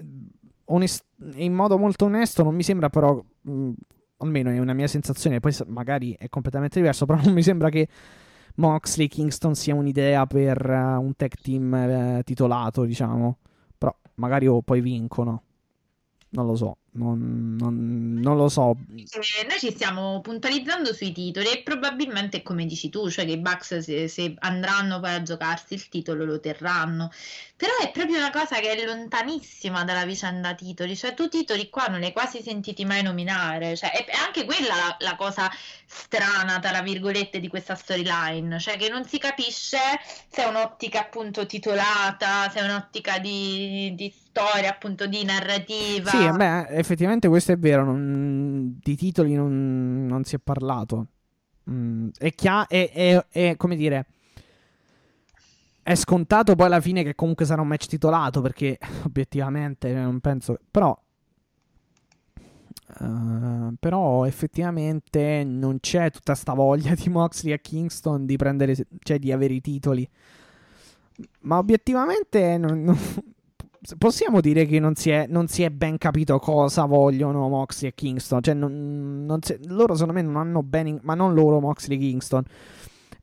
[0.65, 1.05] onest-
[1.35, 3.21] in modo molto onesto, non mi sembra però.
[3.41, 3.71] Mh,
[4.21, 7.87] almeno è una mia sensazione, poi magari è completamente diverso, però non mi sembra che
[8.55, 13.37] Moxley Kingston sia un'idea per uh, un tag team uh, titolato, diciamo.
[13.77, 15.43] Però magari oh, poi vincono.
[16.29, 16.77] Non lo so.
[16.93, 18.75] Non, non, non, lo so.
[18.93, 23.37] Eh, noi ci stiamo puntualizzando sui titoli e probabilmente come dici tu, cioè che i
[23.37, 27.09] Bucks se, se, andranno poi a giocarsi il titolo lo terranno.
[27.55, 31.85] Però è proprio una cosa che è lontanissima dalla vicenda titoli, cioè tu titoli qua
[31.85, 35.49] non li hai quasi sentiti mai nominare, cioè, è, anche quella la, la, cosa
[35.85, 39.77] strana, tra virgolette, di questa storyline, cioè che non si capisce
[40.27, 46.09] se è un'ottica appunto titolata, se è un'ottica di, di storia, appunto di narrativa.
[46.09, 51.07] Sì, beh, effettivamente questo è vero, non, di titoli non, non, si è parlato.
[51.69, 54.05] Mm, è, chiaro, è, è, è come dire
[55.83, 60.59] è scontato poi alla fine che comunque sarà un match titolato perché obiettivamente non penso
[60.69, 60.97] però
[62.99, 69.17] uh, però effettivamente non c'è tutta sta voglia di Moxley a Kingston di prendere cioè
[69.17, 70.07] di avere i titoli
[71.41, 72.97] ma obiettivamente non, non,
[73.97, 77.93] possiamo dire che non si, è, non si, è, ben capito cosa vogliono Moxley e
[77.95, 78.53] Kingston cioè
[79.41, 82.43] si, loro secondo me non hanno ben ma non loro Moxley e Kingston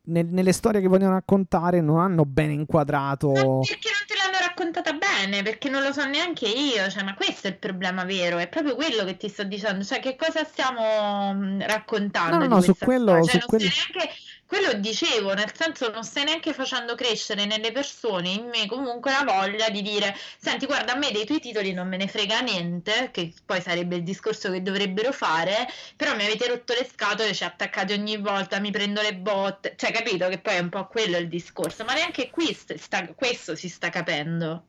[0.08, 3.28] nel, nelle storie che vogliono raccontare non hanno ben inquadrato.
[3.28, 5.42] Ma perché non te l'hanno raccontata bene?
[5.42, 6.88] Perché non lo so neanche io.
[6.88, 8.38] Cioè, ma questo è il problema vero.
[8.38, 9.84] È proprio quello che ti sto dicendo.
[9.84, 12.38] Cioè, che cosa stiamo raccontando?
[12.38, 13.22] No, no, no su quello.
[13.22, 13.64] Cioè, su quello...
[13.64, 14.14] Neanche
[14.48, 19.22] quello dicevo, nel senso non stai neanche facendo crescere nelle persone, in me comunque la
[19.22, 23.10] voglia di dire, senti guarda a me dei tuoi titoli non me ne frega niente,
[23.12, 27.44] che poi sarebbe il discorso che dovrebbero fare, però mi avete rotto le scatole, ci
[27.44, 31.18] attaccate ogni volta, mi prendo le botte, cioè capito che poi è un po' quello
[31.18, 34.64] il discorso, ma neanche qui sta, questo si sta capendo.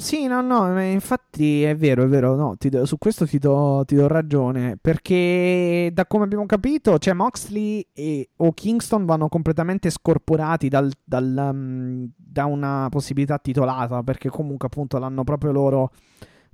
[0.00, 3.96] Sì, no, no, infatti è vero, è vero, no, do, su questo ti do, ti
[3.96, 10.68] do, ragione, perché da come abbiamo capito, cioè Moxley e, o Kingston vanno completamente scorporati
[10.68, 15.90] dal, dal, um, da una possibilità titolata, perché comunque appunto l'hanno proprio loro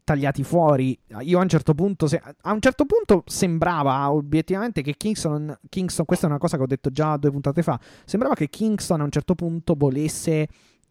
[0.04, 0.98] tagliati fuori.
[1.20, 6.06] Io a un certo punto, se, a un certo punto sembrava obiettivamente che Kingston, Kingston,
[6.06, 9.04] questa è una cosa che ho detto già due puntate fa, sembrava che Kingston a
[9.04, 10.48] un certo punto volesse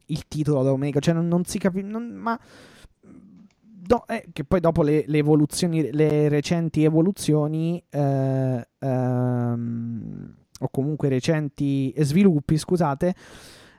[0.07, 2.39] il titolo da Omega, cioè non, non si capisce, ma...
[3.85, 11.09] No, eh, che poi dopo le, le, evoluzioni, le recenti evoluzioni, eh, ehm, o comunque
[11.09, 13.13] recenti sviluppi, scusate,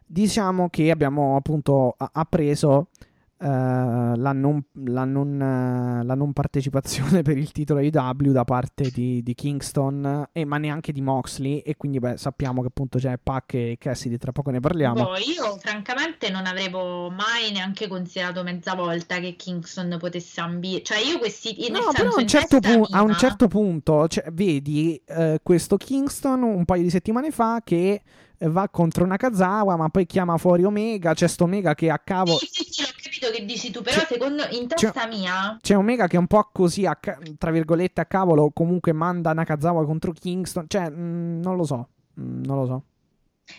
[0.05, 2.88] diciamo che abbiamo appunto appreso
[3.36, 8.90] Uh, la, non, la, non, uh, la, non, partecipazione per il titolo IW da parte
[8.90, 11.59] di, di Kingston, e, ma neanche di Moxley.
[11.59, 15.02] E quindi beh, sappiamo che appunto c'è Pac e Cassidy, tra poco ne parliamo.
[15.02, 20.82] Boh, io francamente non avevo mai neanche considerato mezza volta che Kingston potesse ambire.
[20.82, 21.56] Cioè, io questi.
[21.70, 25.77] No, senso, però a un, certo pu- a un certo punto, cioè, vedi uh, questo
[25.77, 28.02] Kingston un paio di settimane fa che
[28.48, 31.15] va contro Nakazawa, ma poi chiama fuori Omega.
[31.15, 32.36] C'è sto Omega che a cavo.
[32.36, 32.85] Sì, sì, sì,
[33.24, 35.59] capito che dici tu, però c'è, secondo in testa c'è, mia.
[35.60, 36.98] C'è Omega che è un po' così, a,
[37.38, 38.51] tra virgolette, a cavolo.
[38.52, 40.66] Comunque manda Nakazawa contro Kingston.
[40.68, 41.88] Cioè, mh, mm, non lo so.
[42.14, 42.82] Mh, mm, non lo so.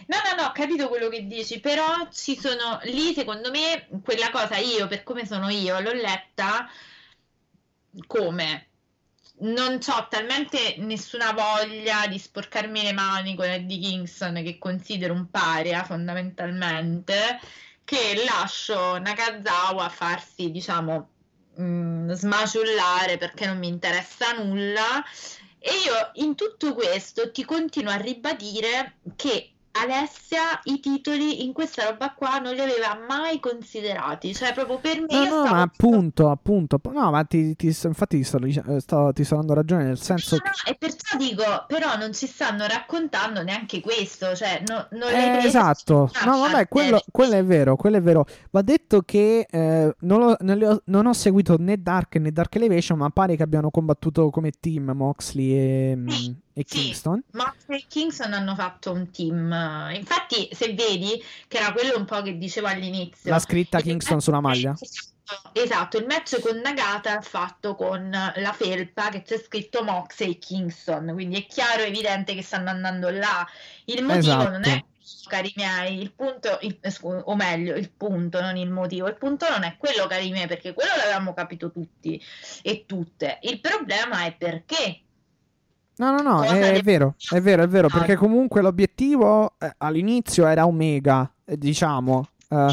[0.07, 4.31] No, no, no, ho capito quello che dici, però ci sono lì, secondo me, quella
[4.31, 6.67] cosa io, per come sono io, l'ho letta
[8.07, 8.67] come
[9.37, 15.29] non ho talmente nessuna voglia di sporcarmi le mani con Eddie Kingston che considero un
[15.29, 17.39] paria fondamentalmente
[17.85, 21.09] che lascio Nakazawa farsi diciamo
[21.55, 25.03] mh, smaciullare perché non mi interessa nulla.
[25.59, 31.89] E io in tutto questo ti continuo a ribadire che Alessia i titoli in questa
[31.89, 35.07] roba qua non li aveva mai considerati, cioè proprio per me...
[35.11, 35.55] No, no, stavo...
[35.55, 39.53] ma appunto, appunto, no, ma ti, ti, infatti ti sto, eh, sto, ti sto, dando
[39.53, 40.71] ragione nel senso no, no, che...
[40.71, 46.09] E perciò dico, però non ci stanno raccontando neanche questo, cioè no, non eh, Esatto,
[46.23, 48.25] no, vabbè, quello, quello, è vero, quello è vero.
[48.51, 52.55] Va detto che eh, non, lo, non, ho, non, ho, seguito né Dark né Dark
[52.55, 55.97] Elevation, ma pare che abbiano combattuto come team Moxley e...
[56.57, 57.21] E sì, Kingston.
[57.33, 59.91] Moxley e Kingston hanno fatto un team.
[59.93, 63.29] Infatti, se vedi, che era quello un po' che dicevo all'inizio.
[63.29, 64.73] La scritta Kingston sulla maglia.
[65.51, 70.37] Esatto, il match con Nagata è fatto con la felpa che c'è scritto Moxley e
[70.37, 73.45] Kingston, quindi è chiaro e evidente che stanno andando là.
[73.85, 74.49] Il motivo esatto.
[74.51, 74.85] non è
[75.27, 79.07] cari miei, il punto, il, o meglio, il punto, non il motivo.
[79.07, 82.21] Il punto non è quello, cari miei, perché quello l'avevamo capito tutti
[82.61, 83.39] e tutte.
[83.41, 85.01] Il problema è perché
[85.97, 90.45] No, no, no, è, è, vero, è vero, è vero, perché comunque l'obiettivo eh, all'inizio
[90.45, 92.27] era Omega, eh, diciamo.
[92.49, 92.67] Eh,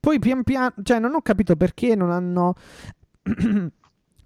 [0.00, 2.54] poi pian piano, cioè non ho capito perché non hanno...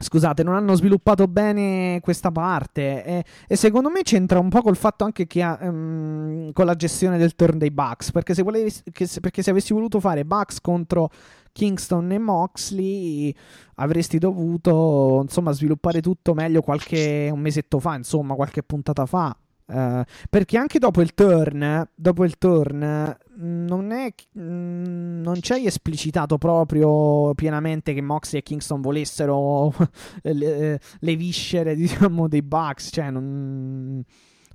[0.00, 4.76] Scusate, non hanno sviluppato bene questa parte e, e, secondo me c'entra un po' col
[4.76, 9.18] fatto anche che um, con la gestione del turn dei Bucks, perché se, volevi, se,
[9.18, 11.10] perché se avessi voluto fare Bucks contro
[11.58, 13.34] Kingston e Moxley
[13.74, 19.36] avresti dovuto insomma sviluppare tutto meglio qualche un mesetto fa, insomma, qualche puntata fa.
[19.66, 26.38] Uh, perché anche dopo il turn, dopo il turn, non, è, mm, non c'è esplicitato
[26.38, 29.74] proprio pienamente che Moxley e Kingston volessero
[30.22, 32.90] le, le, viscere, diciamo, dei Bucks.
[32.92, 34.04] Cioè, non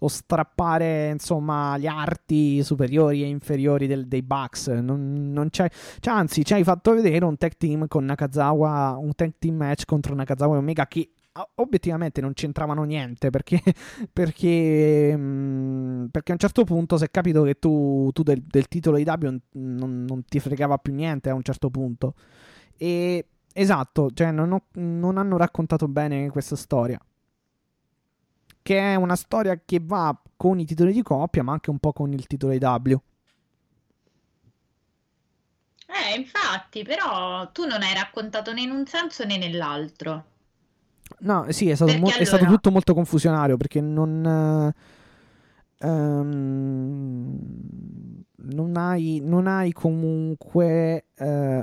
[0.03, 4.67] o strappare insomma gli arti superiori e inferiori del, dei Bucks.
[4.67, 5.69] Non, non c'è,
[5.99, 9.85] cioè, anzi, ci hai fatto vedere un tag team con Nakazawa, un tag team match
[9.85, 11.09] contro Nakazawa e Omega che
[11.55, 13.59] obiettivamente non c'entravano niente perché,
[14.11, 18.67] perché, mh, perché, a un certo punto si è capito che tu, tu del, del,
[18.67, 22.15] titolo di W non, non, ti fregava più niente a un certo punto.
[22.77, 26.99] E esatto, cioè non, ho, non hanno raccontato bene questa storia
[28.64, 31.94] che è una storia che va con i titoli di coppia, ma anche un po'
[31.94, 32.98] con il titolo di W.
[35.85, 40.26] Eh, infatti, però tu non hai raccontato né in un senso né nell'altro.
[41.19, 42.18] No, sì, è stato, mo- allora...
[42.18, 44.73] è stato tutto molto confusionario perché non.
[45.80, 47.38] Um,
[48.35, 51.06] non, hai, non hai comunque.
[51.18, 51.61] Uh,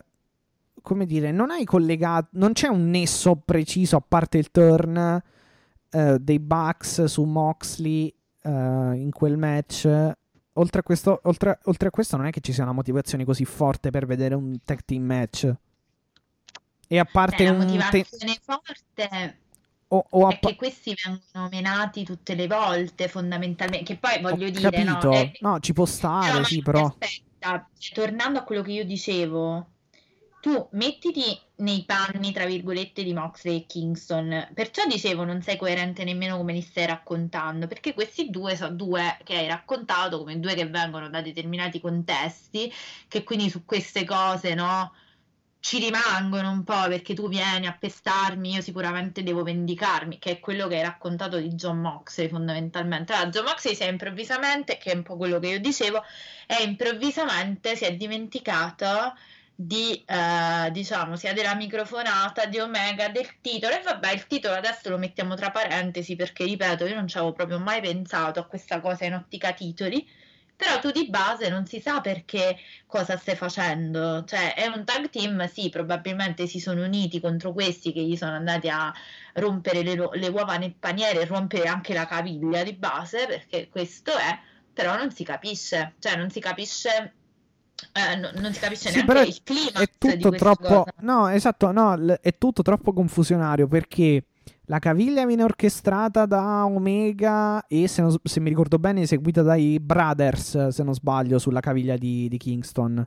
[0.83, 2.29] come dire, non hai collegato.
[2.33, 5.23] Non c'è un nesso preciso a parte il turn
[5.93, 9.87] uh, dei Bucks su Moxley uh, in quel match.
[10.55, 13.45] Oltre a, questo, oltre, oltre a questo, non è che ci sia una motivazione così
[13.45, 15.53] forte per vedere un tag team match.
[16.89, 17.59] E a parte Beh, un.
[17.59, 19.39] motivazione te- forte
[19.93, 20.37] o, o a...
[20.39, 23.95] che questi vengono menati tutte le volte, fondamentalmente.
[23.95, 25.09] Che poi voglio Ho dire, capito.
[25.09, 25.33] no, è...
[25.41, 26.87] no, ci può stare, no, sì, però.
[26.87, 29.67] Aspetta, tornando a quello che io dicevo,
[30.41, 34.49] tu mettiti nei panni, tra virgolette, di Moxley e Kingston.
[34.55, 39.19] Perciò dicevo, non sei coerente nemmeno come li stai raccontando, perché questi due sono due
[39.23, 42.73] che hai raccontato come due che vengono da determinati contesti,
[43.07, 44.95] che quindi su queste cose, no?
[45.61, 50.41] Ci rimangono un po' perché tu vieni a pestarmi, io sicuramente devo vendicarmi, che è
[50.41, 53.13] quello che hai raccontato di John Moxley fondamentalmente.
[53.13, 56.03] Allora, John Moxley si è improvvisamente, che è un po' quello che io dicevo,
[56.47, 59.15] è improvvisamente si è dimenticato
[59.63, 63.75] di eh, diciamo sia della microfonata di Omega del titolo.
[63.75, 67.33] E vabbè il titolo adesso lo mettiamo tra parentesi perché ripeto io non ci avevo
[67.35, 70.09] proprio mai pensato a questa cosa in ottica titoli.
[70.57, 72.57] Però tu di base non si sa perché
[72.87, 74.25] cosa stai facendo.
[74.25, 75.47] Cioè è un tag team?
[75.47, 78.93] Sì probabilmente si sono uniti contro questi che gli sono andati a
[79.35, 84.17] rompere le, le uova nel paniere e rompere anche la caviglia di base perché questo
[84.17, 84.39] è
[84.73, 85.95] però non si capisce.
[85.99, 87.15] Cioè non si capisce
[87.93, 89.81] eh, no, non si capisce sì, neanche il clima.
[89.81, 90.67] È tutto troppo.
[90.67, 90.95] Cosa.
[91.01, 94.25] No, esatto, no, l- è tutto troppo confusionario perché
[94.67, 99.81] la caviglia viene orchestrata da Omega e se, non, se, mi ricordo bene eseguita dai
[99.81, 103.07] Brothers, se non sbaglio, sulla caviglia di, di Kingston.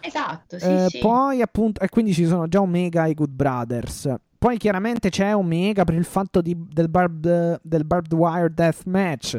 [0.00, 0.98] Esatto, sì, eh, sì.
[0.98, 4.14] Poi appunto, e quindi ci sono già Omega e Good Brothers.
[4.38, 9.38] Poi chiaramente c'è Omega per il fatto di, del, barbed, del Barbed Wire Death Match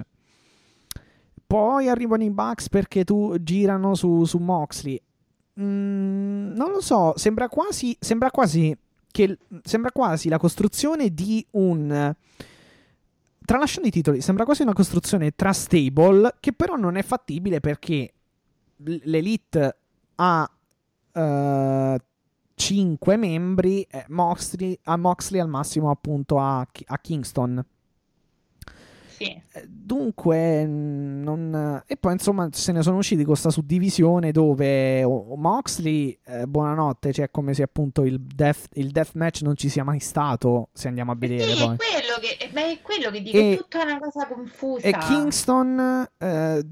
[1.51, 4.97] poi arrivano i Bucks perché tu girano su, su Moxley.
[5.59, 8.73] Mm, non lo so, sembra quasi, sembra quasi
[9.11, 12.15] che sembra quasi la costruzione di un
[13.43, 18.13] tralasciando i titoli, sembra quasi una costruzione tra stable che però non è fattibile perché
[18.77, 19.77] l'Elite
[20.15, 20.49] ha
[21.11, 22.01] uh, eh,
[22.55, 27.65] 5 membri, eh, Moxley, a Moxley al massimo appunto a, a Kingston.
[29.21, 29.41] Sì.
[29.53, 31.83] Eh, Dunque, mm, non...
[31.85, 37.29] e poi insomma se ne sono usciti con questa suddivisione dove Moxley, eh, buonanotte, cioè
[37.29, 41.11] come se appunto il death, il death match non ci sia mai stato, se andiamo
[41.11, 41.75] a vedere Sì, è poi.
[41.77, 44.87] quello che, beh, è quello che dico, E- è tutta una cosa confusa.
[44.87, 46.65] E Kingston, eh,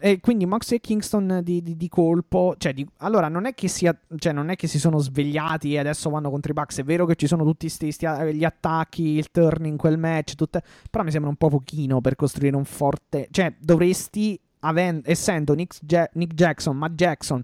[0.00, 3.68] e quindi Moxley e Kingston di, di- di colpo, cioè, di- allora non è che
[3.68, 6.78] sia, cioè, non è che si sono svegliati e adesso vanno contro i Bucks.
[6.80, 10.34] È vero che ci sono tutti sti, sti- gli attacchi, il turn in quel match,
[10.34, 15.54] tutte, però mi sembra un po' pochino per costruire un forte, cioè, dovresti, aven- essendo
[15.54, 17.42] Nick, Ja- Nick Jackson, Matt Jackson,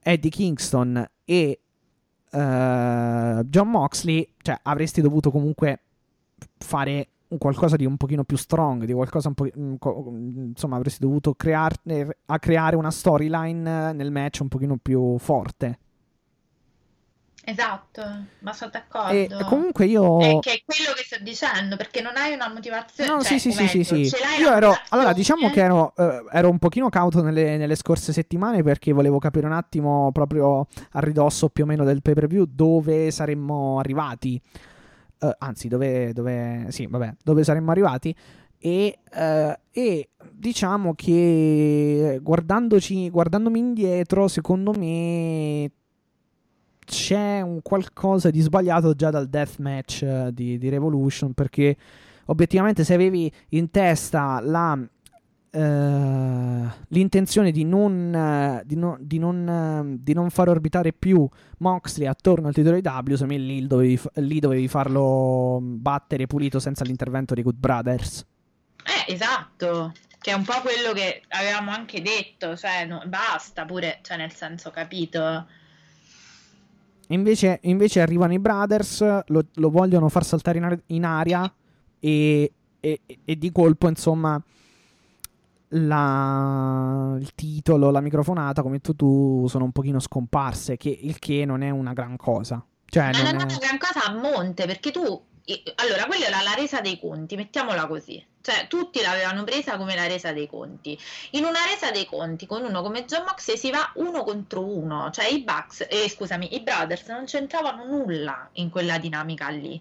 [0.00, 1.60] Eddie Kingston e
[2.30, 5.80] eh, John Moxley, cioè, avresti dovuto comunque
[6.58, 7.08] fare
[7.38, 9.46] qualcosa di un pochino più strong, di qualcosa un po'.
[9.58, 14.76] mm, co- Insomma, avresti dovuto crearne- a creare una storyline eh, nel match un pochino
[14.80, 15.78] più forte.
[17.48, 18.02] Esatto,
[18.40, 19.38] ma sono d'accordo.
[19.38, 20.20] E comunque io.
[20.20, 23.10] È che è quello che sto dicendo, perché non hai una motivazione.
[23.10, 24.16] No, cioè, sì, sì, sì, sì, meglio, sì.
[24.20, 24.76] l'hai Io ero.
[24.90, 29.18] Allora, diciamo che ero, eh, ero un pochino cauto nelle, nelle scorse settimane perché volevo
[29.18, 33.78] capire un attimo proprio a ridosso più o meno del pay per view dove saremmo
[33.78, 34.38] arrivati.
[35.18, 36.66] Eh, anzi, dove, dove.
[36.68, 38.14] Sì, vabbè, dove saremmo arrivati.
[38.58, 45.70] E, eh, e diciamo che guardandoci, guardandomi indietro, secondo me
[46.88, 51.76] c'è un qualcosa di sbagliato già dal deathmatch eh, di, di Revolution perché
[52.26, 54.78] obiettivamente se avevi in testa la,
[55.50, 61.28] eh, l'intenzione di non, eh, di, no- di non, eh, di non far orbitare più
[61.58, 66.84] Moxley attorno al titolo di W, secondo lì dovevi, lì dovevi farlo battere pulito senza
[66.84, 68.24] l'intervento dei Good Brothers.
[68.82, 73.98] Eh, esatto, che è un po' quello che avevamo anche detto, cioè no- basta pure,
[74.02, 75.46] cioè nel senso capito.
[77.08, 81.50] Invece, invece arrivano i Brothers, lo, lo vogliono far saltare in, ar- in aria
[82.00, 84.40] e, e- e di colpo, insomma,
[85.72, 91.44] la- il titolo, la microfonata, come tu, tu, sono un pochino scomparse, che, il che
[91.44, 92.64] non è una gran cosa.
[92.86, 95.22] Cioè, Ma non non è- una gran cosa a monte, perché tu...
[95.48, 98.22] e- Allora, quella era la resa dei conti, mettiamola così.
[98.40, 100.98] Cioè, tutti l'avevano presa come la resa dei conti.
[101.32, 105.10] In una resa dei conti, con uno come John Moxley si va uno contro uno.
[105.10, 109.80] Cioè, i Bucks, eh, scusami, i Brothers non c'entravano nulla in quella dinamica lì.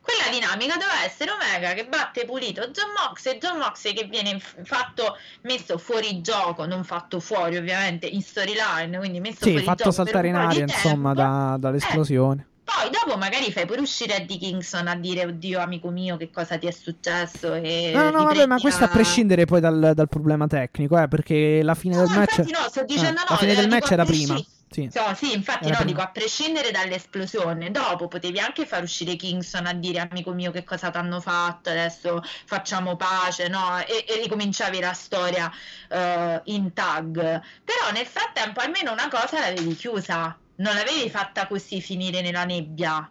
[0.00, 5.16] Quella dinamica doveva essere Omega che batte pulito John Moxley, John Moxley che viene fatto,
[5.42, 9.96] messo fuori gioco, non fatto fuori ovviamente in storyline, quindi messo Sì, fuori fatto gioco
[9.96, 12.46] saltare in aria, insomma, da- dall'esplosione.
[12.66, 16.58] Poi dopo magari fai pure uscire Eddie Kingston a dire oddio amico mio che cosa
[16.58, 20.48] ti è successo e No, no, vabbè, ma questo a prescindere poi dal, dal problema
[20.48, 22.38] tecnico, eh, perché la fine No, del match...
[22.38, 24.36] infatti no, sto dicendo eh, no, la fine eh, del match era prima.
[24.68, 24.90] Sì.
[24.92, 25.84] No, sì, infatti Era no, prima.
[25.84, 30.64] dico a prescindere dall'esplosione, dopo potevi anche far uscire Kingston a dire amico mio che
[30.64, 33.78] cosa ti hanno fatto, adesso facciamo pace, no?
[33.78, 35.50] E, e ricominciavi la storia
[35.88, 37.14] eh, in tag.
[37.14, 43.10] Però nel frattempo almeno una cosa l'avevi chiusa, non l'avevi fatta così finire nella nebbia.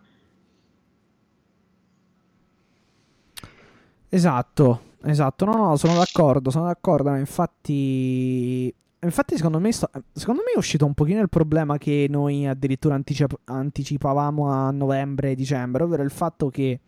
[4.09, 5.45] Esatto, esatto.
[5.45, 7.13] No, no, sono d'accordo, sono d'accordo.
[7.15, 12.47] Infatti, infatti secondo me, sto- secondo me è uscito un pochino il problema che noi
[12.47, 16.79] addirittura anticip- anticipavamo a novembre dicembre, ovvero il fatto che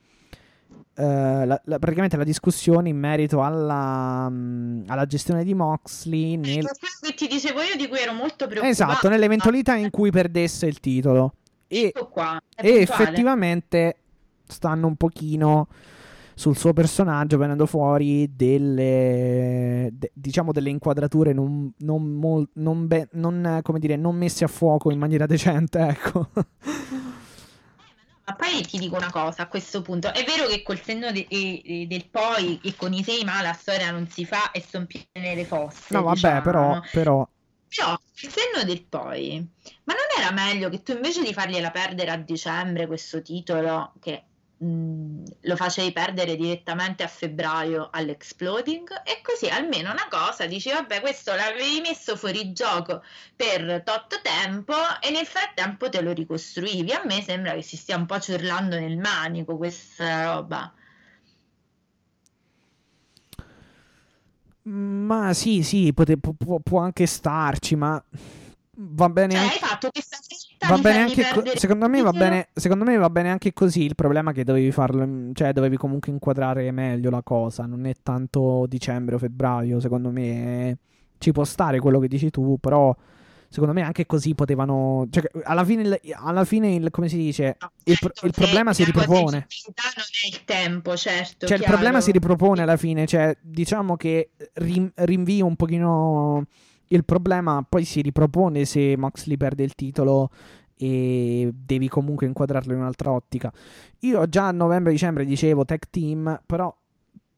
[0.98, 6.64] eh, la- la- praticamente la discussione in merito alla, mm, alla gestione di Moxley nel,
[6.64, 6.70] quello
[7.02, 8.68] che ti dicevo io di cui ero molto preoccupata.
[8.68, 11.34] esatto, nell'eventualità in cui perdesse il titolo.
[11.68, 13.98] E, Ecco qua, e effettivamente
[14.48, 15.68] stanno un pochino
[16.34, 23.10] sul suo personaggio venendo fuori delle de- diciamo delle inquadrature non, non, mol- non be-
[23.14, 26.30] non, come dire non messe a fuoco in maniera decente ecco
[28.28, 31.28] Ma poi ti dico una cosa a questo punto, è vero che col senno de-
[31.30, 34.86] e- del poi e con i sei ma la storia non si fa e sono
[34.86, 36.42] piene le fosse, no vabbè diciamo.
[36.42, 37.28] però, però
[37.68, 39.40] Però il senno del poi,
[39.86, 44.26] ma non era meglio che tu invece di fargliela perdere a dicembre questo titolo, che
[44.58, 51.02] mh, lo facevi perdere direttamente a febbraio all'Exploding, e così almeno una cosa, dici vabbè
[51.02, 53.04] questo l'avevi messo fuori gioco
[53.36, 56.92] per tot tempo e nel frattempo te lo ricostruivi.
[56.94, 60.72] A me sembra che si stia un po' ciurlando nel manico questa roba.
[64.70, 68.02] ma sì sì pote- pu- può, può anche starci ma
[68.80, 69.92] va bene Cioè, anche
[70.68, 73.96] Va bene anche co- secondo me va bene secondo me va bene anche così il
[73.96, 78.66] problema è che dovevi farlo cioè dovevi comunque inquadrare meglio la cosa non è tanto
[78.68, 80.78] dicembre o febbraio secondo me
[81.20, 82.96] ci può stare quello che dici tu però
[83.50, 85.08] secondo me anche così potevano.
[85.10, 88.74] Cioè, alla fine, il, alla fine il, come si dice, No, il, certo, il problema
[88.74, 89.48] si la ripropone.
[89.68, 91.48] non è il tempo, certo.
[91.48, 93.06] Cioè, il problema si ripropone alla fine.
[93.06, 96.46] Cioè, diciamo che rinvio un pochino
[96.90, 100.30] il problema, poi si ripropone se Moxley perde il titolo
[100.76, 103.52] e devi comunque inquadrarlo in un'altra ottica.
[104.00, 106.74] Io già a novembre-dicembre dicevo tag team, però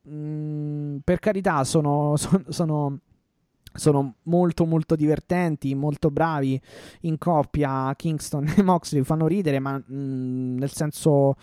[0.04, 3.00] mh, per carità sono, son- sono,
[3.74, 6.60] sono molto molto divertenti, molto bravi
[7.02, 7.94] in coppia.
[7.96, 11.36] Kingston e Moxley fanno ridere, ma mh, nel senso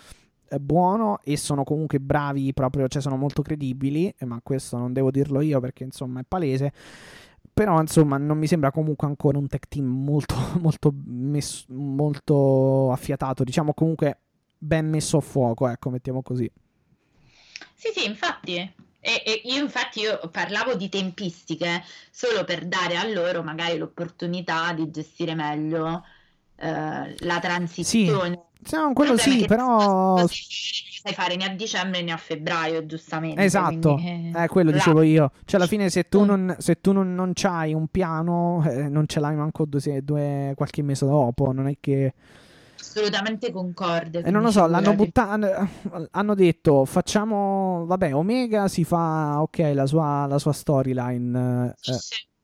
[0.60, 5.40] buono e sono comunque bravi proprio, cioè sono molto credibili, ma questo non devo dirlo
[5.40, 6.72] io perché insomma è palese.
[7.56, 13.44] Però insomma non mi sembra comunque ancora un tech team molto, molto, messo- molto affiatato,
[13.44, 14.20] diciamo comunque
[14.58, 16.50] ben messo a fuoco, ecco, mettiamo così.
[17.74, 18.56] Sì, sì, infatti.
[19.00, 24.72] E, e io infatti io parlavo di tempistiche solo per dare a loro magari l'opportunità
[24.72, 26.04] di gestire meglio
[26.56, 27.84] eh, la transizione.
[27.84, 30.16] Sì, no, quello sì, è però...
[30.16, 33.42] non sai fare né a dicembre né a febbraio, giustamente.
[33.42, 34.76] Esatto, quindi, eh, quello là.
[34.76, 35.30] dicevo io.
[35.44, 39.06] Cioè, alla fine, se tu non, se tu non, non c'hai un piano, eh, non
[39.06, 41.52] ce l'hai manco due, due- qualche mese dopo.
[41.52, 42.14] Non è che.
[42.78, 44.22] Assolutamente concorde.
[44.22, 45.68] E non lo so, l'hanno buttato.
[46.10, 47.84] Hanno detto, facciamo.
[47.86, 49.40] Vabbè, Omega si fa.
[49.40, 51.74] Ok, la sua, la sua storyline.
[51.82, 52.34] Eh, sì.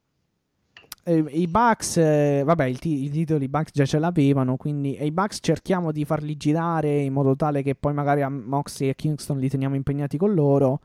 [1.04, 5.10] Eh, I Bucks, eh, vabbè, il ti- i titoli Bucks già ce l'avevano, quindi i
[5.10, 9.38] Bucks cerchiamo di farli girare in modo tale che poi magari a Moxley e Kingston
[9.38, 10.80] li teniamo impegnati con loro.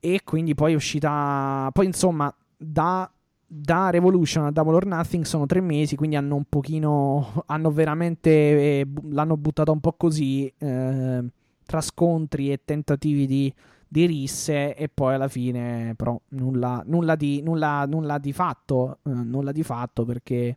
[0.00, 1.68] E quindi poi è uscita.
[1.72, 3.10] Poi insomma, da,
[3.46, 7.42] da Revolution a Double or Nothing sono tre mesi, quindi hanno un pochino.
[7.46, 8.30] Hanno veramente.
[8.30, 10.52] eh, l'hanno buttata un po' così.
[10.58, 11.24] eh,
[11.64, 13.54] tra scontri e tentativi di,
[13.92, 19.00] di risse, e poi alla fine, però, nulla, nulla, di, nulla, nulla di fatto.
[19.04, 20.56] eh, nulla di fatto perché.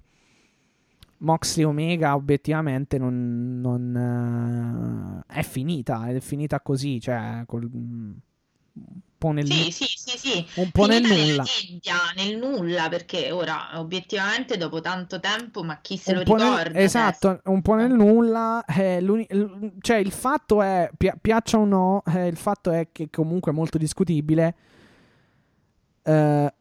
[1.18, 7.70] Moxley Omega obiettivamente non, non, eh, è finita, è finita così, cioè col,
[9.18, 10.46] po' nel, Sì, sì, sì, sì.
[10.56, 11.44] un po' nel nulla.
[11.44, 16.36] nebbia, nel nulla, perché ora obiettivamente dopo tanto tempo, ma chi se Un lo po'
[16.36, 16.80] nel- ricorda?
[16.80, 18.64] esatto, un po' nel nulla.
[18.66, 19.04] eh,
[19.82, 23.56] cioè, il fatto è, pia- piaccia o no, eh, il fatto è che comunque è
[23.56, 24.56] molto discutibile.
[26.04, 26.54] eh,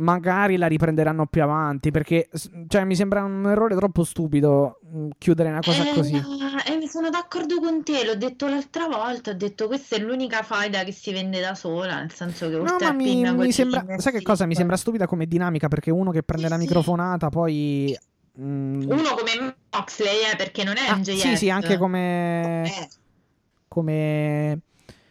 [0.00, 1.90] magari la riprenderanno più avanti.
[1.90, 2.28] Perché
[2.68, 6.14] cioè, mi sembra un errore troppo stupido mh, chiudere una cosa Eh, così.
[6.16, 10.82] eh, sono d'accordo con te, l'ho detto l'altra volta, ho detto questa è l'unica faida
[10.82, 13.84] che si vende da sola, nel senso che No, oltre ma a mi, mi sembra.
[13.98, 14.46] Sai che cosa?
[14.46, 15.68] Mi sembra stupida come dinamica.
[15.68, 17.96] Perché uno che prende Sì, la microfonata, poi.
[18.32, 21.16] mh, Uno come Moxley, eh, perché non è ah, MJF.
[21.20, 22.64] sì, sì, anche come.
[22.64, 22.88] Eh,
[23.68, 24.60] come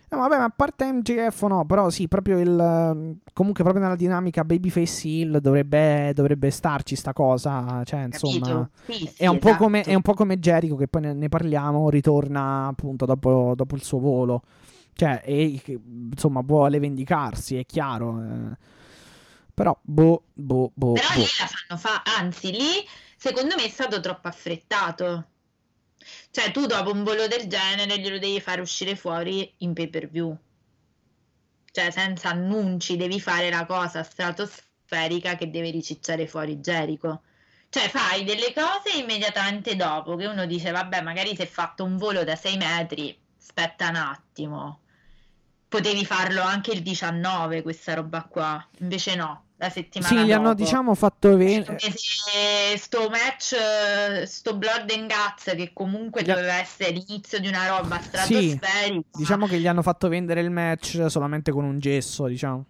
[0.10, 3.96] no vabbè ma a parte MJF no però sì proprio il ehm, comunque proprio nella
[3.96, 8.70] dinamica babyface heel dovrebbe, dovrebbe starci sta cosa cioè insomma?
[8.86, 9.92] Sì, sì, è un, po come, esatto.
[9.92, 13.84] è un po' come Jericho che poi ne, ne parliamo ritorna appunto dopo, dopo il
[13.84, 14.44] suo volo
[14.94, 15.62] cioè e,
[16.12, 18.58] insomma vuole vendicarsi è chiaro eh.
[19.54, 21.20] però boh boh boh, Però boh.
[21.20, 22.86] lì la fanno fa, anzi lì
[23.20, 25.26] secondo me è stato troppo affrettato.
[26.32, 30.10] Cioè tu dopo un volo del genere glielo devi fare uscire fuori in pay per
[30.10, 30.38] view.
[31.72, 37.22] Cioè senza annunci devi fare la cosa stratosferica che deve ricicciare fuori Jericho.
[37.70, 41.98] Cioè fai delle cose immediatamente dopo che uno dice vabbè magari si è fatto un
[41.98, 44.82] volo da 6 metri, aspetta un attimo.
[45.68, 50.50] Potevi farlo anche il 19 questa roba qua, invece no, la settimana sì gli hanno
[50.50, 50.64] dopo.
[50.64, 56.28] diciamo fatto ve- Come se sto match, eh, sto Blood and Guts, che comunque Gli
[56.28, 59.18] doveva essere l'inizio di una roba Sì, stratosferica.
[59.18, 62.66] diciamo che gli hanno fatto vendere il match solamente con un gesso diciamo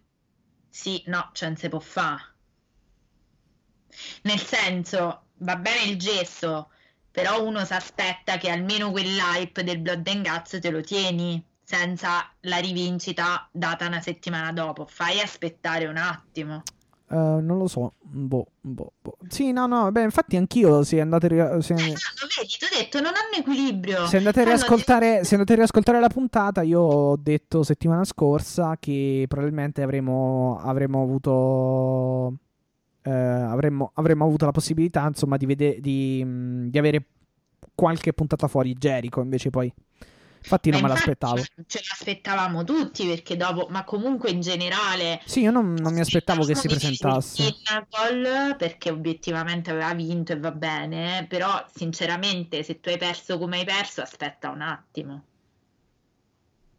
[0.70, 2.22] Sì, no, cioè non si può fare.
[4.24, 6.70] Nel senso, va bene il gesso,
[7.12, 12.32] però uno si aspetta che almeno quell'hype del Blood and Guts te lo tieni, senza
[12.42, 14.86] la rivincita data una settimana dopo.
[14.86, 16.64] Fai aspettare un attimo.
[17.12, 19.18] Eh, non lo so, boh, boh, boh.
[19.28, 21.96] Sì, no, no, beh, infatti anch'io se andate, a ri- se, Eh, vedi,
[22.60, 24.06] ti ho detto, non hanno equilibrio.
[24.06, 28.04] se andate a Fanno riascoltare, se andate a riascoltare la puntata, io ho detto settimana
[28.04, 32.38] scorsa che probabilmente avremmo, avremmo avuto,
[33.02, 37.06] eh, avremmo, avremmo avuto la possibilità, insomma, di, vede- di, mh, di avere
[37.74, 39.74] qualche puntata fuori Jericho, invece poi,
[40.42, 41.44] infatti non Ma me infatti l'aspettavo.
[41.68, 45.22] Ce l'aspettavamo tutti perché dopo, ma comunque in generale.
[45.26, 47.54] Sì, io non, non mi aspettavo che si presentasse.
[47.54, 53.60] Pinnacle, perché obiettivamente aveva vinto e va bene, però sinceramente se tu hai perso come
[53.60, 55.24] hai perso, aspetta un attimo.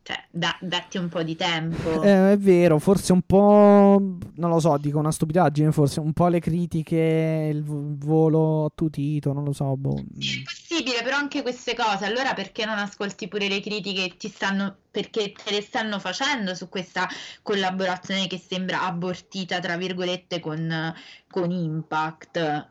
[0.03, 2.03] Cioè, da- datti un po' di tempo.
[2.03, 4.01] Eh, è vero, forse un po',
[4.35, 9.45] non lo so, dico una stupidaggine, forse un po' le critiche, il volo attutito, non
[9.45, 9.97] lo so, boh.
[9.97, 14.29] È possibile, però anche queste cose, allora perché non ascolti pure le critiche che ti
[14.29, 17.07] stanno, perché te le stanno facendo su questa
[17.43, 20.95] collaborazione che sembra abortita, tra virgolette, con,
[21.29, 22.69] con Impact?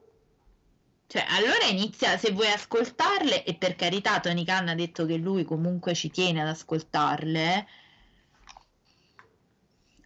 [1.11, 5.43] Cioè, allora inizia, se vuoi ascoltarle, e per carità Tony Khan ha detto che lui
[5.43, 7.65] comunque ci tiene ad ascoltarle,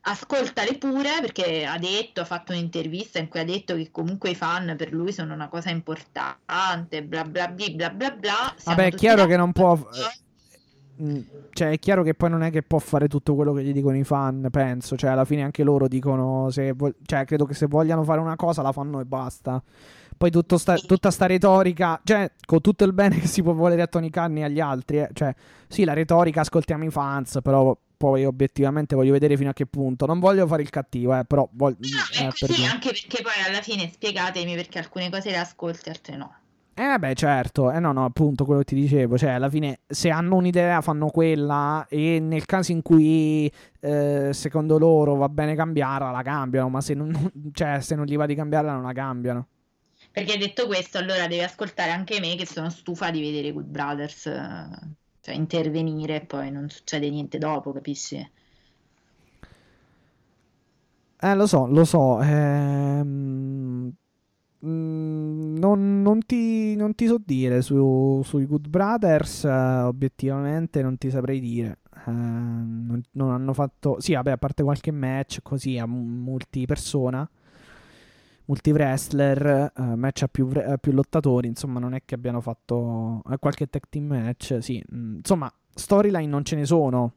[0.04, 4.36] ascoltale pure perché ha detto, ha fatto un'intervista in cui ha detto che comunque i
[4.36, 8.54] fan per lui sono una cosa importante, bla bla bla bla bla bla.
[8.56, 9.76] Siamo Vabbè, è chiaro che non può...
[9.76, 10.22] d'accordo.
[11.02, 11.20] Mm,
[11.52, 13.98] Cioè, è chiaro che poi non è che può fare tutto quello che gli dicono
[13.98, 14.96] i fan, penso.
[14.96, 16.50] Cioè, alla fine anche loro dicono.
[16.50, 19.62] Se vo- cioè, credo che se vogliano fare una cosa la fanno e basta.
[20.18, 23.88] Poi sta- tutta sta retorica, cioè, con tutto il bene che si può volere a
[23.88, 25.34] Tony Khan e agli altri, eh, cioè,
[25.68, 30.06] sì, la retorica ascoltiamo i fans, però poi obiettivamente voglio vedere fino a che punto.
[30.06, 31.77] Non voglio fare il cattivo, eh, però voglio.
[31.80, 36.18] No, è così, anche perché poi alla fine spiegatemi perché alcune cose le ascolti, altre
[36.18, 36.35] no.
[36.76, 40.10] Eh beh, certo, eh no, no, appunto quello che ti dicevo, cioè alla fine se
[40.10, 46.10] hanno un'idea fanno quella e nel caso in cui eh, secondo loro va bene cambiarla,
[46.10, 47.14] la cambiano, ma se non,
[47.53, 49.48] cioè, se non gli va di cambiarla non la cambiano.
[50.14, 54.27] Perché detto questo, allora devi ascoltare anche me che sono stufa di vedere Good Brothers,
[54.27, 58.31] eh, cioè intervenire e poi non succede niente dopo, capisci?
[61.19, 63.94] Eh, lo so, lo so, ehm,
[64.65, 70.98] mm, non, non ti, non ti so dire su, sui Good Brothers, eh, obiettivamente non
[70.98, 71.80] ti saprei dire.
[72.06, 73.99] Eh, non, non hanno fatto...
[74.02, 77.30] Sì, vabbè, a parte qualche match così a multipersona,
[78.45, 83.38] multi-wrestler, eh, match a più, a più lottatori, insomma non è che abbiano fatto eh,
[83.38, 84.84] qualche tag team match, sì.
[84.94, 87.14] mm, insomma, storyline non ce ne sono.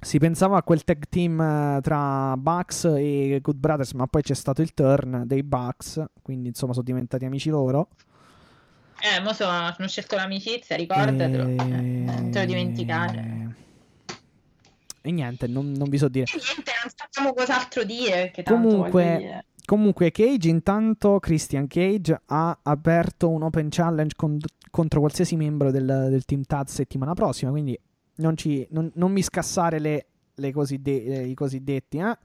[0.00, 4.34] Si pensava a quel tag team eh, tra Bucks e Good Brothers, ma poi c'è
[4.34, 7.88] stato il turn dei Bucks, quindi insomma sono diventati amici loro.
[9.00, 11.54] Eh, mo sono, hanno scelto l'amicizia, ricordatelo, E...
[11.54, 13.54] non te lo dimenticare.
[15.00, 16.24] E niente, non, non vi so dire.
[16.24, 19.44] E niente, non sappiamo cos'altro dire, Comunque- dire.
[19.68, 24.38] Comunque, Cage, intanto Christian Cage ha aperto un open challenge con-
[24.70, 27.50] contro qualsiasi membro del, del team Taz settimana prossima.
[27.50, 27.78] Quindi
[28.16, 31.98] non, ci- non- non mi scassare le, le coside- i cosiddetti.
[31.98, 32.16] eh.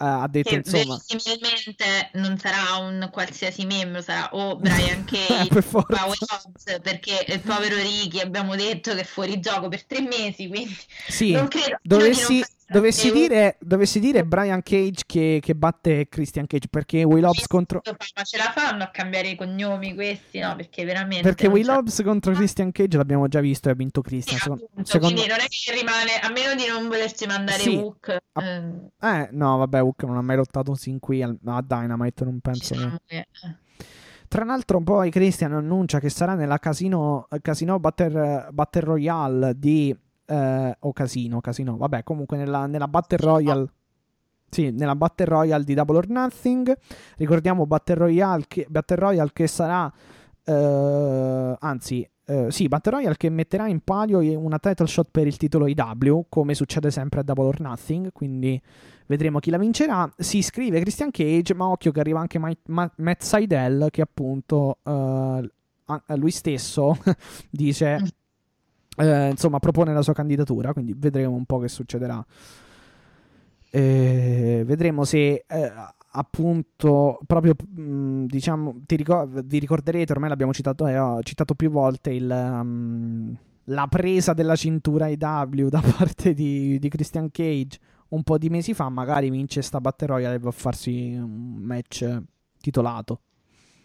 [0.00, 0.96] Eh, ha detto Che insomma.
[0.96, 1.84] verosimilmente
[2.14, 5.84] non sarà un qualsiasi membro, sarà o Brian Eh, Cage per o.
[5.88, 10.74] Hobbs, perché il povero Ricky abbiamo detto che è fuori gioco per tre mesi, quindi
[11.08, 16.68] Sì, non credo dovessi, dovessi, dire, dovessi dire Brian Cage che, che batte Christian Cage
[16.68, 17.80] perché Will Hobbs contro.
[17.84, 20.54] Ma ce la fanno a cambiare i cognomi questi, no?
[20.56, 24.38] Perché veramente Perché Will Hobbs contro Christian Cage l'abbiamo già visto e ha vinto Christian.
[24.38, 27.74] Secondo, appunto, secondo- quindi non è che rimane, a meno di non volerci mandare Sì.
[27.76, 31.62] Hook, Ah, ehm, Eh, no, vabbè, Hook non ha mai lottato sin qui al- a
[31.66, 32.74] Dynamite, non penso.
[32.74, 33.26] diciamo che-
[34.28, 39.96] Tra l'altro, poi Christian annuncia che sarà nella Casino, Casino Battle, Battle Royale di.
[40.28, 43.72] Eh, o Casino, Casino, vabbè, comunque nella, nella Battle Royale.
[44.50, 46.74] Sì, nella Battle Royale di Double or Nothing.
[47.16, 49.92] Ricordiamo Battle Royale che, Battle Royale che sarà.
[50.44, 55.36] eh, anzi, eh, sì, Battle Royale che metterà in palio una title shot per il
[55.36, 58.10] titolo IW, come succede sempre a Double or Nothing.
[58.12, 58.60] Quindi
[59.06, 60.10] vedremo chi la vincerà.
[60.16, 64.78] Si iscrive Christian Cage, ma occhio che arriva anche Ma- Ma- Matt Seidel, che appunto
[64.84, 65.50] eh,
[66.16, 66.96] lui stesso
[67.50, 67.98] dice.
[68.98, 70.72] Eh, insomma, propone la sua candidatura.
[70.72, 72.24] Quindi vedremo un po' che succederà.
[73.70, 75.72] Eh, vedremo se eh,
[76.12, 81.70] appunto proprio mh, diciamo ti ricor- vi ricorderete ormai l'abbiamo citato, eh, ho citato più
[81.70, 88.22] volte il, um, la presa della cintura IW da parte di, di Christian Cage un
[88.22, 92.22] po' di mesi fa magari vince sta Battle Royale e va a farsi un match
[92.60, 93.20] titolato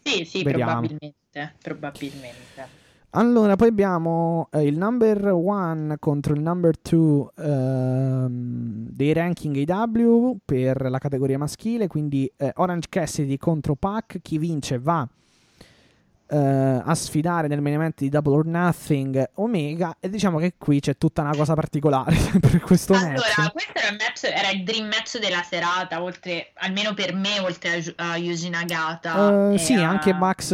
[0.01, 2.82] Sì, sì, probabilmente, probabilmente.
[3.15, 10.37] Allora, poi abbiamo eh, il number one contro il number two ehm, dei ranking AW
[10.43, 15.07] per la categoria maschile, quindi eh, Orange Cassidy contro Pac, chi vince va
[16.27, 20.79] eh, a sfidare nel main event di Double or Nothing Omega e diciamo che qui
[20.79, 23.51] c'è tutta una cosa particolare per questo Allora, match.
[23.51, 27.69] questo era il, match, era il dream match della serata, oltre, almeno per me, oltre
[27.71, 29.51] a, Yu- a Yuji Nagata.
[29.53, 30.51] E sì, a- anche Max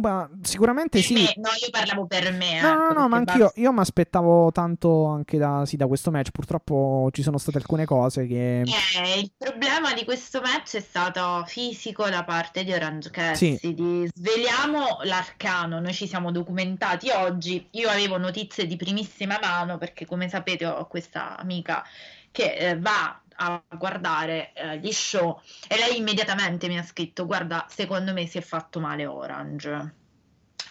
[0.00, 1.14] ma sicuramente Per sì.
[1.14, 2.60] me- no, io parlavo per me.
[2.60, 5.76] No, no, ecco, no, ma perché anch'io Bugs- io mi aspettavo tanto anche da, sì,
[5.76, 6.30] da questo match.
[6.30, 8.60] Purtroppo ci sono state alcune cose che.
[8.60, 13.50] Eh, il problema di questo match è stato fisico da parte di Orange Sì.
[13.50, 14.08] Cassidy.
[14.14, 20.28] Sveliamo l'arcano, noi ci siamo documentati oggi, io avevo notizie di primissima mano perché come
[20.28, 21.84] sapete ho questa amica
[22.30, 27.66] che eh, va a guardare eh, gli show e lei immediatamente mi ha scritto guarda
[27.68, 30.04] secondo me si è fatto male Orange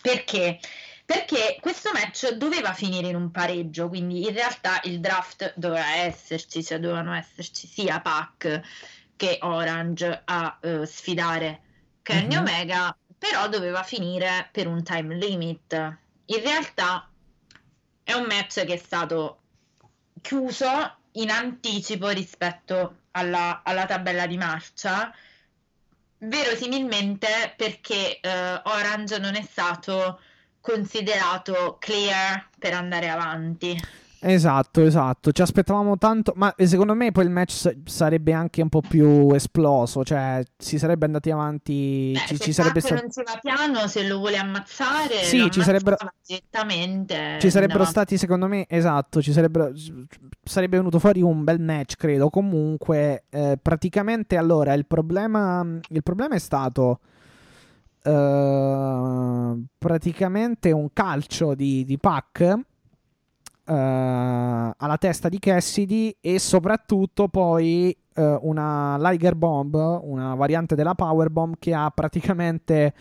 [0.05, 0.59] perché?
[1.03, 6.63] Perché questo match doveva finire in un pareggio, quindi in realtà il draft doveva esserci,
[6.63, 8.61] cioè dovevano esserci sia Pac
[9.15, 11.61] che Orange a uh, sfidare
[12.03, 12.37] Kenny mm-hmm.
[12.37, 15.73] Omega, però doveva finire per un time limit.
[16.25, 17.09] In realtà
[18.03, 19.39] è un match che è stato
[20.21, 25.13] chiuso in anticipo rispetto alla, alla tabella di marcia,
[26.19, 30.19] verosimilmente perché uh, Orange non è stato
[30.61, 33.75] considerato clear per andare avanti.
[34.27, 35.31] Esatto, esatto.
[35.31, 40.03] Ci aspettavamo tanto, ma secondo me poi il match sarebbe anche un po' più esploso,
[40.03, 42.11] cioè si sarebbe andati avanti.
[42.11, 43.01] Beh, ci, se ci sarebbe stato...
[43.01, 47.37] non si va piano, se lo vuole ammazzare, sì, ci sarebbero, direttamente.
[47.39, 47.85] Ci sarebbero no.
[47.85, 49.71] stati, secondo me, esatto, ci sarebbero,
[50.43, 52.31] sarebbe venuto fuori un bel match, credo.
[52.31, 56.99] Comunque, eh, praticamente allora il problema, il problema è stato.
[58.05, 62.55] Uh, praticamente un calcio di, di Pac
[63.65, 70.95] uh, alla testa di Cassidy e soprattutto poi uh, una Liger Bomb, una variante della
[70.95, 72.93] Power Bomb che ha praticamente,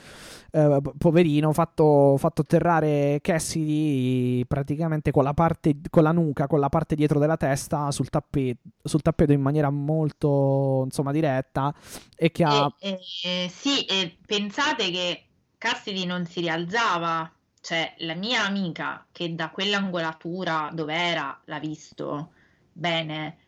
[0.53, 6.69] uh, poverino, fatto, fatto atterrare Cassidy praticamente con la, parte, con la nuca, con la
[6.69, 11.75] parte dietro della testa sul tappeto, sul tappeto in maniera molto insomma diretta
[12.17, 12.73] e che ha...
[12.79, 15.25] Eh, eh, sì, e pensate che
[15.59, 17.31] Cassidy non si rialzava
[17.65, 22.33] cioè la mia amica che da quell'angolatura dove era l'ha visto
[22.71, 23.39] bene,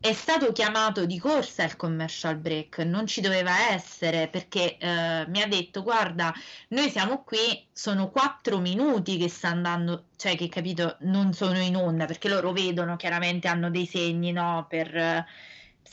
[0.00, 5.42] è stato chiamato di corsa il commercial break, non ci doveva essere perché eh, mi
[5.42, 6.32] ha detto guarda,
[6.68, 11.76] noi siamo qui, sono quattro minuti che sta andando, cioè che capito, non sono in
[11.76, 15.26] onda perché loro vedono chiaramente hanno dei segni no, per eh,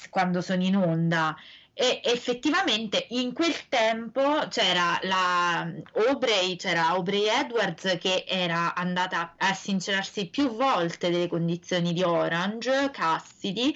[0.10, 1.36] quando sono in onda
[1.78, 5.70] e effettivamente in quel tempo c'era la
[6.08, 12.92] Aubrey, c'era Aubrey Edwards che era andata a sincerarsi più volte delle condizioni di Orange,
[12.92, 13.76] Cassidy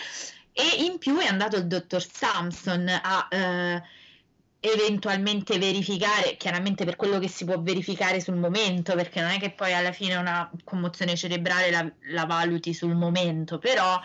[0.53, 3.83] e in più è andato il dottor Samson a eh,
[4.61, 9.51] eventualmente verificare, chiaramente per quello che si può verificare sul momento, perché non è che
[9.51, 13.99] poi alla fine una commozione cerebrale la, la valuti sul momento, però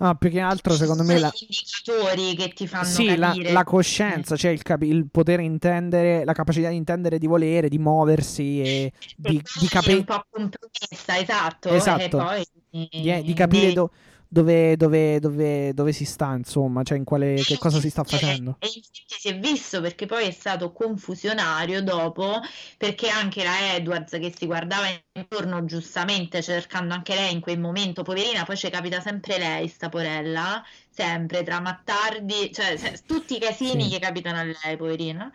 [0.00, 1.32] Ah, più che altro, secondo me, la...
[1.34, 6.32] indicatori che ti fanno sì, la, la, coscienza, cioè il, cap- il, poter intendere, la
[6.32, 9.96] capacità di intendere, di volere, di muoversi e di, di capire.
[9.96, 11.68] un po' compromessa, esatto.
[11.70, 12.02] Esatto.
[12.04, 13.90] E poi, di, di capire do-
[14.28, 18.56] dove, dove, dove, dove, si sta, insomma, cioè in quale, che cosa si sta facendo.
[18.60, 22.40] E infatti si è visto perché poi è stato confusionario dopo,
[22.76, 28.02] perché anche la Edwards che si guardava intorno giustamente, cercando anche lei in quel momento,
[28.02, 33.40] poverina, poi ci capita sempre lei, sta porella, sempre tra mattardi, cioè se, tutti i
[33.40, 33.90] casini sì.
[33.90, 35.32] che capitano a lei, poverina.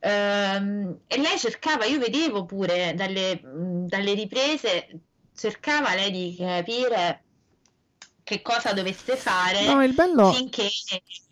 [0.00, 4.88] Ehm, e lei cercava, io vedevo pure dalle, dalle riprese,
[5.34, 7.21] cercava lei di capire
[8.22, 10.32] che cosa dovesse fare no, bello...
[10.32, 10.68] finché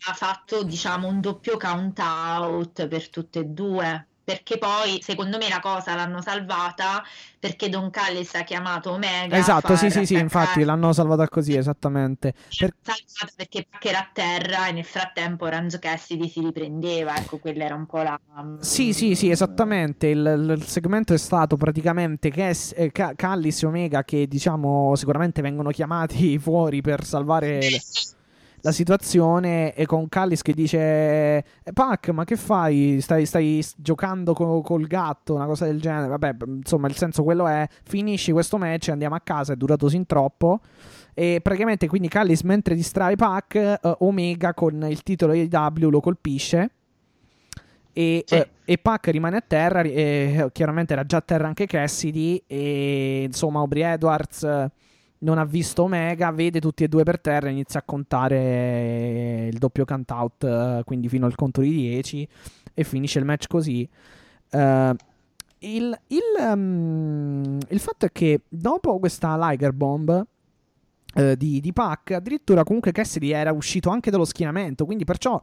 [0.07, 5.49] ha fatto diciamo un doppio count out per tutte e due perché poi secondo me
[5.49, 7.03] la cosa l'hanno salvata
[7.39, 12.33] perché Don Callis ha chiamato Omega esatto sì sì sì infatti l'hanno salvata così esattamente.
[12.55, 12.71] Per...
[12.81, 17.75] salvata perché era a terra e nel frattempo Orange Cassidy si riprendeva ecco quella era
[17.75, 18.19] un po' la
[18.59, 20.07] sì sì sì esattamente.
[20.07, 25.71] Il, il segmento è stato praticamente Cass, eh, Callis e Omega che diciamo sicuramente vengono
[25.71, 27.79] chiamati fuori per salvare le
[28.61, 31.43] la situazione e con Callis che dice eh,
[31.73, 32.99] Pac ma che fai?
[33.01, 36.07] Stai, stai giocando co- col gatto una cosa del genere.
[36.07, 40.05] Vabbè insomma il senso quello è finisci questo match andiamo a casa è durato sin
[40.05, 40.59] troppo.
[41.13, 46.71] E praticamente quindi Callis mentre distrae Pac uh, Omega con il titolo AW lo colpisce.
[47.93, 48.35] E, sì.
[48.35, 53.23] uh, e Pac rimane a terra e chiaramente era già a terra anche Cassidy e
[53.25, 54.69] insomma Aubrey Edwards
[55.21, 59.57] non ha visto Omega, vede tutti e due per terra e inizia a contare il
[59.57, 62.27] doppio count out, eh, quindi fino al conto di 10
[62.73, 63.87] e finisce il match così.
[64.51, 64.93] Uh,
[65.59, 70.25] il, il, um, il, fatto è che dopo questa Liger Bomb
[71.15, 75.41] uh, di, di Pac, addirittura comunque Cassidy era uscito anche dallo schienamento, quindi perciò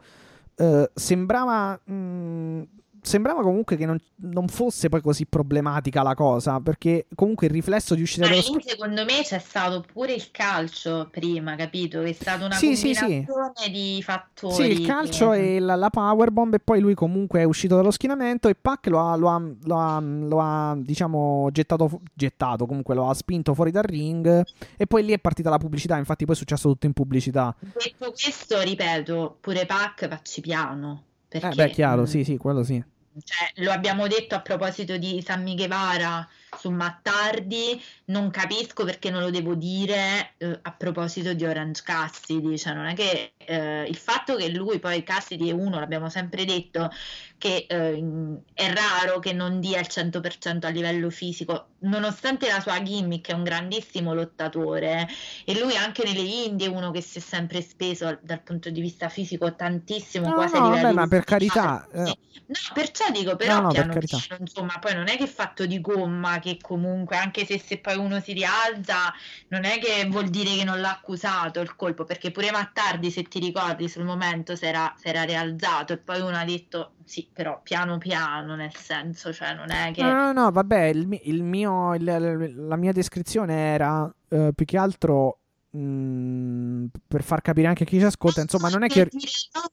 [0.57, 1.81] uh, sembrava...
[1.85, 2.67] Um,
[3.03, 7.95] sembrava comunque che non, non, fosse poi così problematica la cosa, perché comunque il riflesso
[7.95, 8.69] di uscire dallo scontro...
[8.69, 12.03] secondo me c'è stato pure il calcio prima, capito?
[12.03, 13.71] È stata una sì, combinazione sì, sì.
[13.71, 14.55] di fattori.
[14.55, 15.57] Sì, il calcio che...
[15.57, 19.01] e la, la powerbomb e poi lui comunque è uscito dallo schienamento e Pac lo
[19.01, 23.71] ha, lo ha, lo ha, lo ha diciamo, gettato, gettato, comunque lo ha spinto fuori
[23.71, 24.45] dal ring
[24.77, 27.55] e poi lì è partita la pubblicità, infatti poi è successo tutto in pubblicità.
[27.59, 31.05] Detto questo, ripeto, pure Pac facci piano.
[31.29, 32.83] Perché, eh beh, chiaro, sì, sì, quello sì.
[33.23, 36.27] Cioè, lo abbiamo detto a proposito di Sammy Guevara
[36.57, 42.57] su Mattardi, non capisco perché non lo devo dire eh, a proposito di Orange Cassidy,
[42.57, 46.45] cioè non è che eh, il fatto che lui poi Cassidy è uno, l'abbiamo sempre
[46.45, 46.91] detto,
[47.39, 48.05] che eh,
[48.53, 53.33] è raro che non dia il 100% a livello fisico, nonostante la sua gimmick è
[53.33, 55.09] un grandissimo lottatore
[55.45, 58.81] e lui anche nelle Indie è uno che si è sempre speso dal punto di
[58.81, 61.87] vista fisico tantissimo, no, quasi no, vabbè, ma per carità...
[61.93, 62.17] Eh.
[62.49, 65.29] No, perciò dico, però no, no, piano per piano, insomma, poi non è che è
[65.29, 69.13] fatto di gomma, che comunque, anche se, se poi uno si rialza,
[69.49, 73.23] non è che vuol dire che non l'ha accusato il colpo, perché pure Mattardi, se
[73.25, 77.99] ti ricordi, sul momento si era, rialzato e poi uno ha detto sì, però piano
[77.99, 80.03] piano, nel senso, cioè non è che...
[80.03, 84.77] No, no, no, vabbè, il, il mio, il, la mia descrizione era uh, più che
[84.77, 85.39] altro
[85.77, 89.07] Mm, per far capire anche a chi ci ascolta, insomma, non è che.
[89.11, 89.29] Dire,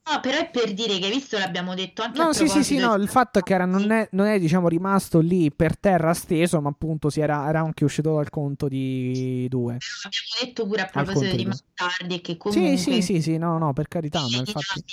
[0.08, 2.94] no, però è per dire che visto l'abbiamo detto anche No, sì, sì, sì, no,
[2.94, 6.60] il fatto è che era, non, è, non, è, diciamo, rimasto lì per terra steso,
[6.60, 9.78] ma appunto si era, era anche uscito dal conto di due.
[10.04, 12.76] Abbiamo detto pure a proposito di Mattardi che comunque.
[12.76, 14.84] Sì, sì, sì, sì, no, no, per carità, ma infatti.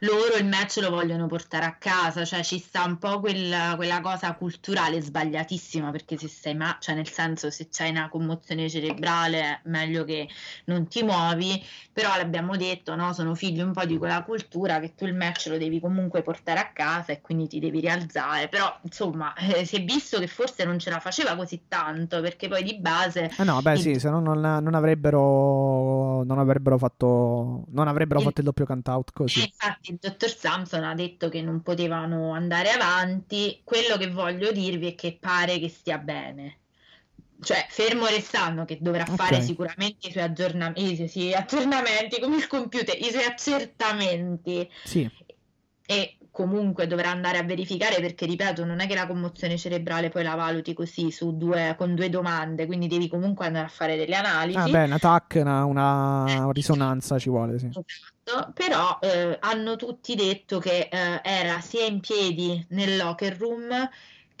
[0.00, 4.00] Loro il match lo vogliono portare a casa, cioè ci sta un po' quella, quella
[4.00, 9.60] cosa culturale sbagliatissima perché se sei ma, cioè nel senso se c'hai una commozione cerebrale,
[9.64, 10.28] meglio che
[10.64, 13.12] non ti muovi, però l'abbiamo detto, no?
[13.12, 16.60] sono figli un po' di quella cultura che tu il match lo devi comunque portare
[16.60, 20.64] a casa e quindi ti devi rialzare, però insomma eh, si è visto che forse
[20.64, 23.30] non ce la faceva così tanto perché poi di base...
[23.38, 28.26] Eh no, beh sì, se no non, non, avrebbero, non avrebbero fatto non avrebbero il,
[28.26, 29.40] fatto il doppio count out così.
[29.40, 34.52] Eh, infatti il dottor Samson ha detto che non potevano andare avanti, quello che voglio
[34.52, 36.60] dirvi è che pare che stia bene
[37.42, 39.16] cioè fermo restando che dovrà okay.
[39.16, 44.68] fare sicuramente i suoi aggiornamenti, sì, aggiornamenti come il computer, i suoi accertamenti.
[44.84, 45.10] Sì.
[45.84, 50.22] E comunque dovrà andare a verificare perché ripeto non è che la commozione cerebrale poi
[50.22, 54.16] la valuti così su due, con due domande quindi devi comunque andare a fare delle
[54.16, 57.66] analisi ah beh un attack una, una risonanza ci vuole sì.
[57.66, 58.52] esatto.
[58.54, 63.90] però eh, hanno tutti detto che eh, era sia in piedi nel locker room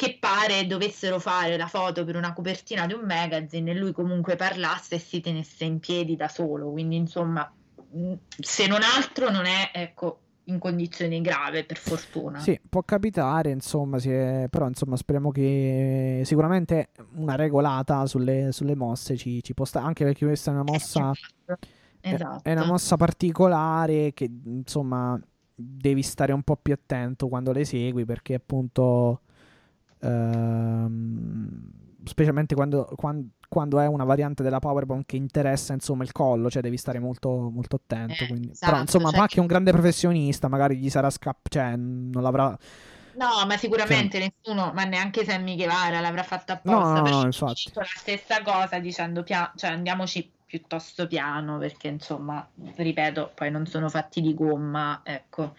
[0.02, 4.34] che pare dovessero fare la foto per una copertina di un magazine e lui comunque
[4.34, 7.48] parlasse e si tenesse in piedi da solo, quindi insomma,
[7.96, 12.40] mm, se non altro non è, ecco, in condizioni grave per fortuna.
[12.40, 14.48] Sì, può capitare, insomma, è...
[14.50, 20.02] però insomma speriamo che sicuramente una regolata sulle, sulle mosse ci, ci può stare, anche
[20.02, 21.12] perché questa è una mossa...
[21.12, 21.68] Esatto.
[22.00, 22.42] esatto.
[22.42, 25.16] È una mossa particolare che insomma
[25.54, 29.20] devi stare un po' più attento quando le segui perché appunto
[30.02, 31.70] Ehm,
[32.04, 36.62] specialmente quando, quando, quando, è una variante della Powerbomb che interessa insomma il collo, cioè
[36.62, 38.24] devi stare molto, molto attento.
[38.24, 41.76] Eh, esatto, Però insomma, cioè Pac è un grande professionista, magari gli sarà scappato, cioè
[41.76, 42.56] non l'avrà.
[43.14, 44.32] No, ma sicuramente cioè...
[44.34, 47.00] nessuno, ma neanche Sammy Guevara l'avrà fatto apposta.
[47.00, 47.70] No, no, no infatti.
[47.74, 52.46] la stessa cosa dicendo, pia- cioè andiamoci piuttosto piano, perché insomma,
[52.76, 55.54] ripeto, poi non sono fatti di gomma, ecco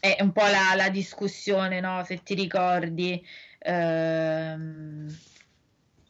[0.00, 2.02] è un po' la, la discussione, no?
[2.04, 3.24] Se ti ricordi,
[3.58, 5.16] ehm,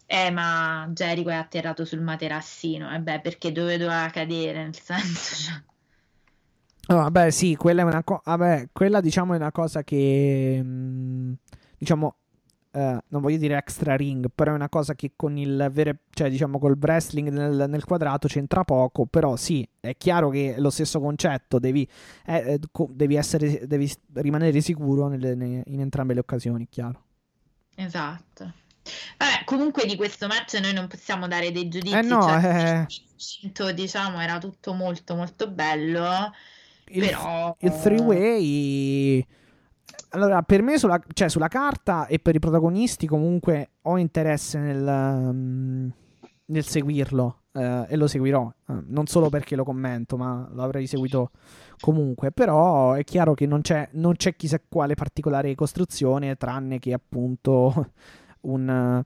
[0.07, 4.79] eh, ma Jericho è atterrato sul materassino, e eh beh, perché dove doveva cadere, nel
[4.81, 5.35] senso...
[5.35, 5.63] Cioè...
[6.89, 8.23] Oh, vabbè, sì, quella è una cosa.
[8.25, 10.61] Vabbè, quella diciamo è una cosa che.
[10.61, 11.33] Mh, mm,
[11.79, 12.17] diciamo
[12.73, 16.31] Uh, non voglio dire extra ring, però è una cosa che con il vero, cioè
[16.31, 20.71] diciamo col wrestling nel, nel, quadrato c'entra poco, però sì, è chiaro che è lo
[20.71, 21.87] stesso concetto, devi,
[22.27, 22.61] eh, eh
[22.91, 27.03] devi, essere, devi rimanere sicuro nelle, ne, in entrambe le occasioni, chiaro.
[27.75, 28.53] Esatto.
[29.19, 33.75] Vabbè, comunque di questo match noi non possiamo dare dei giudizi, eh no, cioè, eh...
[33.75, 36.33] diciamo era tutto molto molto bello,
[36.87, 37.57] il, però...
[37.59, 39.27] Il three way
[40.11, 44.85] allora, per me sulla, cioè, sulla carta e per i protagonisti comunque ho interesse nel,
[44.85, 45.93] um,
[46.47, 48.53] nel seguirlo uh, e lo seguirò.
[48.67, 51.31] Uh, non solo perché lo commento, ma l'avrei seguito
[51.81, 52.33] comunque.
[52.33, 57.93] Però è chiaro che non c'è, non c'è chissà quale particolare costruzione, tranne che appunto
[58.43, 59.03] un...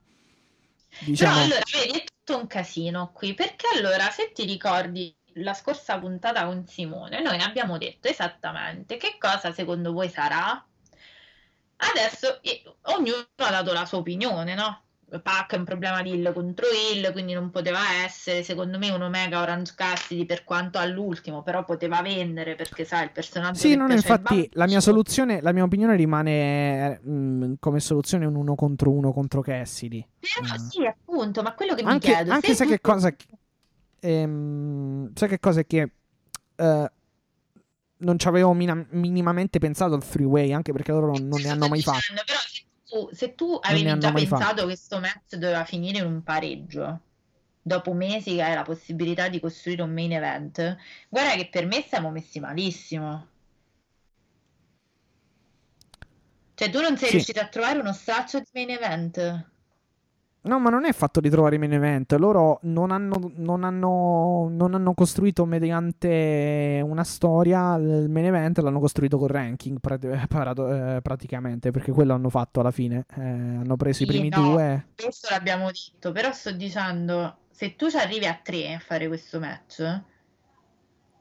[1.04, 1.32] Diciamo...
[1.32, 5.98] Però allora, vedi, è tutto un casino qui, perché allora, se ti ricordi la scorsa
[5.98, 10.64] puntata con Simone, noi abbiamo detto esattamente che cosa secondo voi sarà.
[11.92, 12.40] Adesso
[12.96, 14.80] ognuno ha dato la sua opinione, no?
[15.22, 19.02] Pac è un problema di Hill contro Hill, quindi non poteva essere, secondo me, un
[19.02, 23.90] Omega Orange Cassidy per quanto all'ultimo, però poteva vendere perché sai il personaggio Sì, non,
[23.92, 29.12] infatti la mia soluzione, la mia opinione rimane mh, come soluzione un uno contro uno
[29.12, 30.04] contro Cassidy.
[30.18, 30.68] Però Mm.
[30.68, 33.14] sì, appunto, ma quello che mi Anche, chiedo, anche sai tu- che cosa
[34.00, 35.90] ehm, sai che cosa è che
[36.56, 36.90] eh,
[38.04, 41.48] non ci avevo mina- minimamente pensato al three way, anche perché loro non, non ne
[41.48, 41.98] hanno mai fatto.
[42.24, 44.54] Però se tu, se tu avevi già pensato fatto.
[44.60, 47.00] che questo match doveva finire in un pareggio,
[47.60, 50.76] dopo mesi che hai la possibilità di costruire un main event,
[51.08, 53.28] guarda che per me siamo messi malissimo.
[56.54, 57.14] Cioè, tu non sei Sì.
[57.14, 59.50] riuscito a trovare uno straccio di main event.
[60.44, 62.12] No, ma non è fatto di trovare i main event.
[62.18, 68.78] Loro non hanno, non hanno, non hanno costruito mediante una storia il main event, l'hanno
[68.78, 73.06] costruito col ranking prat- parato- eh, praticamente, perché quello hanno fatto alla fine.
[73.16, 74.42] Eh, hanno preso i Sì, primi no.
[74.42, 74.86] due.
[74.94, 79.40] Questo l'abbiamo detto, però sto dicendo, se tu ci arrivi a tre a fare questo
[79.40, 80.02] match,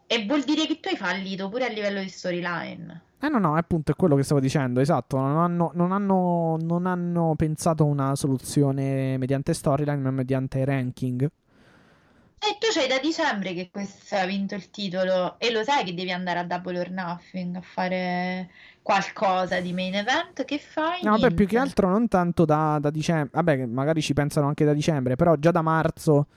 [0.06, 3.02] e vuol dire che tu hai fallito pure a livello di storyline.
[3.24, 5.16] Eh no, no, appunto è quello che stavo dicendo, esatto.
[5.16, 11.22] Non hanno, non hanno, non hanno pensato a una soluzione mediante storyline, ma mediante ranking.
[11.22, 15.94] E tu c'hai da dicembre che questo ha vinto il titolo e lo sai che
[15.94, 18.50] devi andare a Double or Nothing a fare
[18.82, 20.44] qualcosa di main event.
[20.44, 21.00] Che fai?
[21.04, 21.34] No, Niente.
[21.34, 23.30] più che altro non tanto da, da dicembre.
[23.32, 26.28] Vabbè, magari ci pensano anche da dicembre, però già da marzo,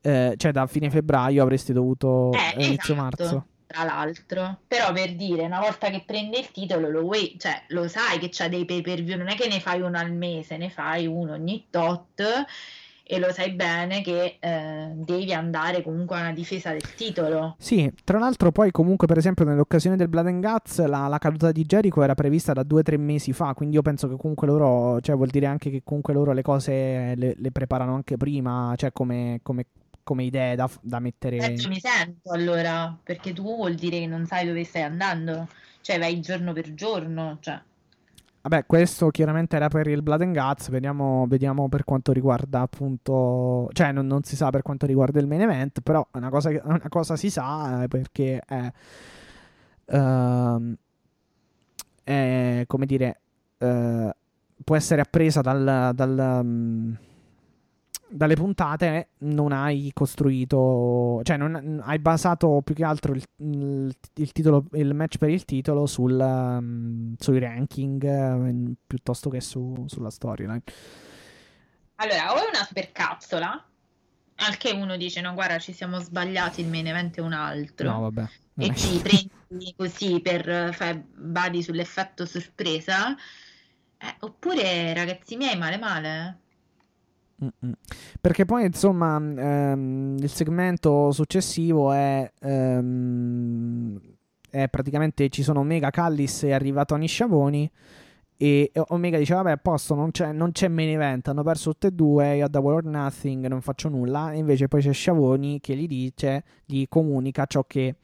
[0.00, 3.46] eh, cioè da fine febbraio avresti dovuto Eh, eh, inizio esatto, marzo.
[3.72, 7.88] Tra l'altro, però per dire, una volta che prendi il titolo, lo vuoi, cioè lo
[7.88, 10.58] sai che c'ha dei pay per view, non è che ne fai uno al mese,
[10.58, 12.22] ne fai uno ogni tot
[13.04, 17.56] e lo sai bene che eh, devi andare comunque a una difesa del titolo.
[17.58, 21.50] Sì, tra l'altro poi comunque per esempio nell'occasione del Blood and Guts la, la caduta
[21.50, 24.46] di Jericho era prevista da due o tre mesi fa, quindi io penso che comunque
[24.46, 28.74] loro, cioè vuol dire anche che comunque loro le cose le, le preparano anche prima,
[28.76, 29.66] cioè come, come-
[30.02, 31.38] come idee da, da mettere...
[31.38, 35.48] Adesso mi sento allora, perché tu vuol dire che non sai dove stai andando,
[35.80, 37.60] cioè vai giorno per giorno, cioè.
[38.42, 43.68] Vabbè, questo chiaramente era per il Blood and Guts, vediamo, vediamo per quanto riguarda appunto,
[43.72, 46.88] cioè non, non si sa per quanto riguarda il main event, però una cosa, una
[46.88, 48.72] cosa si sa eh, perché è,
[49.86, 50.76] ehm,
[52.02, 53.20] è, come dire,
[53.58, 54.12] eh,
[54.64, 56.94] può essere appresa dal, dal, mm,
[58.12, 64.32] dalle puntate, non hai costruito, cioè non hai basato più che altro il, il- il
[64.32, 70.10] titolo, il match per il titolo sul, um, sui ranking eh, piuttosto che su- sulla
[70.10, 70.62] storyline.
[71.96, 73.66] Allora, o è una supercazzola,
[74.36, 77.90] al che uno dice, no guarda ci siamo sbagliati, il main event è un altro.
[77.90, 78.28] No, vabbè.
[78.56, 78.74] e Eh.
[78.74, 86.40] ci prendi così per fare badi sull'effetto sorpresa, eh, oppure ragazzi miei, male male.
[88.20, 93.98] Perché poi, insomma, ehm, il segmento successivo è, ehm,
[94.50, 97.70] è praticamente ci sono Omega, Callis e arriva Tony Sciavoni.
[98.36, 101.28] E Omega dice: Vabbè, a posto, non c'è, non c'è main event.
[101.28, 102.36] Hanno perso tutte e due.
[102.36, 104.32] Io a Double or Nothing non faccio nulla.
[104.32, 107.96] E invece poi c'è Sciavoni che gli dice, gli comunica ciò che,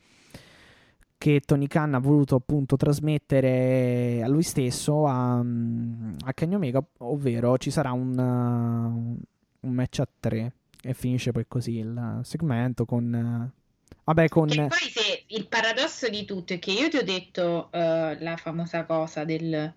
[1.19, 7.59] che Tony Khan ha voluto appunto trasmettere a lui stesso, a, a Kenny Omega, ovvero
[7.59, 10.53] ci sarà un, uh, un match a tre.
[10.81, 13.13] E finisce poi così il segmento con.
[13.13, 14.49] uh, vabbè, con.
[14.49, 18.37] Che poi se il paradosso di tutto è che io ti ho detto eh, la
[18.37, 19.75] famosa cosa del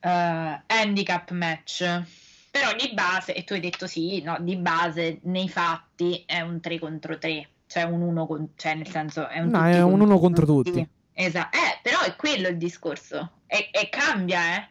[0.00, 2.02] eh, handicap match,
[2.50, 6.60] però di base, e tu hai detto sì, no, di base nei fatti è un
[6.60, 9.82] 3 contro 3, cioè un 1 con, cioè nel senso è un No, tutti è
[9.82, 10.88] un uno contro tutti.
[11.12, 14.68] Esatto, eh, però è quello il discorso, e, e cambia, eh.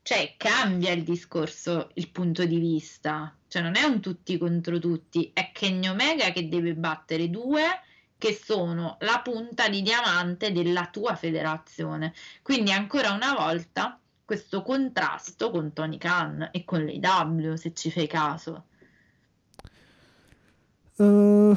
[0.00, 3.36] Cioè, cambia il discorso, il punto di vista.
[3.48, 7.64] Cioè, non è un tutti contro tutti, è Kenny Omega che deve battere due
[8.16, 12.14] che sono la punta di diamante della tua federazione.
[12.42, 18.06] Quindi, ancora una volta, questo contrasto con Tony Khan e con l'AW, se ci fai
[18.06, 18.66] caso.
[20.98, 21.54] Uh,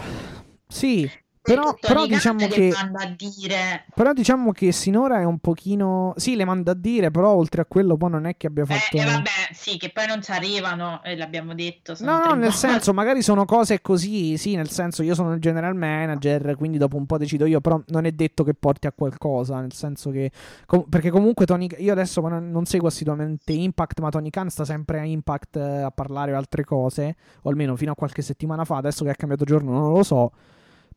[0.68, 1.10] sì,
[1.54, 2.72] Però, però, diciamo che,
[3.18, 3.86] dire...
[3.94, 6.14] però diciamo che sinora è un pochino...
[6.16, 8.98] Sì, le manda a dire, però oltre a quello poi non è che abbia fatto...
[8.98, 11.96] Eh, eh vabbè, sì, che poi non ci arrivano, e l'abbiamo detto.
[12.00, 15.76] No, no, nel senso, magari sono cose così, sì, nel senso io sono il general
[15.76, 19.60] manager, quindi dopo un po' decido io, però non è detto che porti a qualcosa,
[19.60, 20.32] nel senso che...
[20.66, 21.68] Com- perché comunque Tony...
[21.80, 25.92] Io adesso non seguo assiduamente Impact, ma Tony Khan sta sempre a Impact eh, a
[25.92, 29.72] parlare altre cose, o almeno fino a qualche settimana fa, adesso che ha cambiato giorno
[29.72, 30.32] non lo so.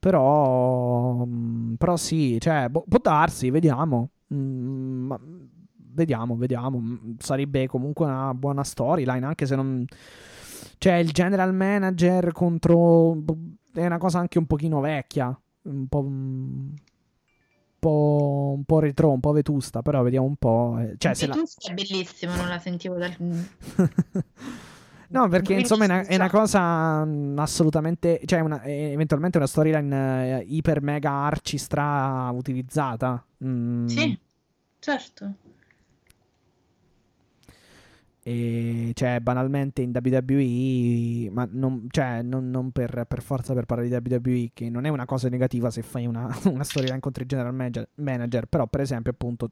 [0.02, 4.08] Però, mm, però sì, cioè, boh, può darsi, vediamo.
[4.34, 5.12] Mm,
[5.76, 6.80] vediamo, vediamo.
[6.80, 9.84] Mm, sarebbe comunque una buona storyline, anche se non...
[10.78, 13.14] Cioè, il general manager contro...
[13.14, 13.38] Boh,
[13.72, 15.40] è una cosa anche un pochino vecchia.
[15.66, 16.00] Un po'...
[16.00, 16.74] Un
[17.78, 20.78] po', un po' retro, un po' vetusta, però vediamo un po'.
[20.80, 21.70] Eh, cioè, vetusta la...
[21.70, 23.14] è bellissimo, non la sentivo dal...
[25.12, 30.38] No, perché insomma è una, è una, cosa mm, assolutamente, cioè una, eventualmente una storyline
[30.38, 33.22] uh, iper mega arci stra utilizzata.
[33.44, 33.86] Mm.
[33.86, 34.18] Sì,
[34.78, 35.34] certo.
[38.24, 43.88] E cioè, banalmente in WWE, ma non, cioè, non, non per, per, forza per parlare
[43.88, 47.28] di WWE, che non è una cosa negativa se fai una, una storyline contro il
[47.28, 49.50] general manager, manager, però per esempio appunto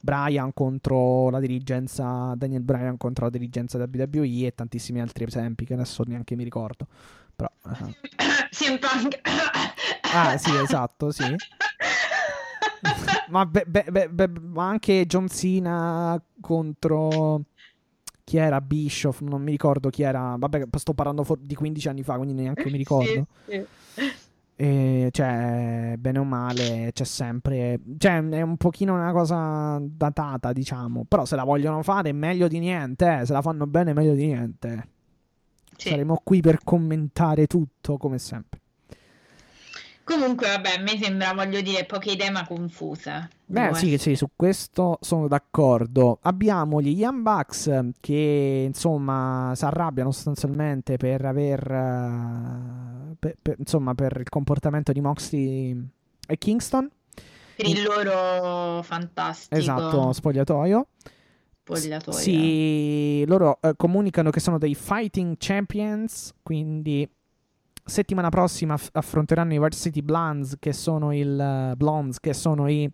[0.00, 5.74] Brian contro la dirigenza, Daniel Bryan contro la dirigenza WWE e tantissimi altri esempi che
[5.74, 6.86] adesso neanche mi ricordo.
[7.36, 7.94] Però, uh...
[10.12, 11.34] ah, sì, esatto, sì.
[13.28, 17.42] ma, be, be, be, ma, anche John Cena contro
[18.24, 20.36] chi era Bischoff, non mi ricordo chi era.
[20.38, 23.26] Vabbè, sto parlando di 15 anni fa, quindi neanche mi ricordo.
[23.46, 24.12] Sì, sì.
[24.60, 27.80] E, cioè, bene o male, c'è sempre.
[27.96, 31.06] Cioè, è un pochino una cosa datata, diciamo.
[31.08, 33.20] Però se la vogliono fare, meglio di niente.
[33.20, 33.24] Eh.
[33.24, 34.88] Se la fanno bene, meglio di niente.
[35.74, 35.88] Sì.
[35.88, 38.60] Saremo qui per commentare tutto, come sempre.
[40.10, 43.28] Comunque, vabbè, a me sembra, voglio dire, poche idee ma confuse.
[43.46, 46.18] Beh, sì, sì, su questo sono d'accordo.
[46.22, 47.70] Abbiamo gli Young Bucks
[48.00, 51.70] che, insomma, si arrabbiano sostanzialmente per aver...
[51.70, 55.88] Uh, per, per, insomma, per il comportamento di Moxley
[56.26, 56.90] e Kingston.
[57.56, 59.60] Per il loro fantastico...
[59.60, 60.86] Esatto, spogliatoio.
[61.62, 62.18] Spogliatoio.
[62.18, 67.08] Sì, loro uh, comunicano che sono dei Fighting Champions, quindi
[67.90, 72.90] settimana prossima aff- affronteranno i Varsity Blondes, che sono il uh, Blondes, che sono i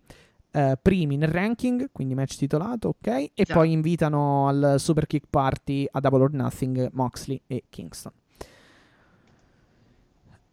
[0.51, 3.07] uh, primi nel ranking, quindi match titolato, ok?
[3.07, 3.53] E Già.
[3.53, 8.11] poi invitano al Super Kick Party a Double or Nothing Moxley e Kingston.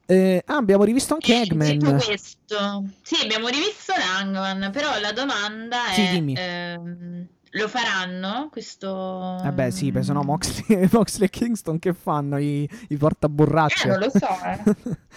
[0.07, 1.79] Eh, ah, abbiamo rivisto anche Eggman.
[2.05, 2.85] Questo.
[3.01, 5.95] Sì, abbiamo rivisto Langman, però la domanda è...
[5.95, 9.41] Sì, ehm, lo faranno questo...
[9.43, 12.39] Eh sì, beh, se no Moxley, Moxley e Kingston che fanno?
[12.39, 13.89] I, i portaborracce?
[13.89, 14.27] Eh, non lo so,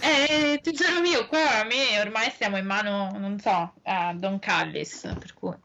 [0.00, 0.52] eh.
[0.52, 5.00] eh tesoro mio, qua a me ormai siamo in mano, non so, a Don Callis,
[5.18, 5.56] per cui...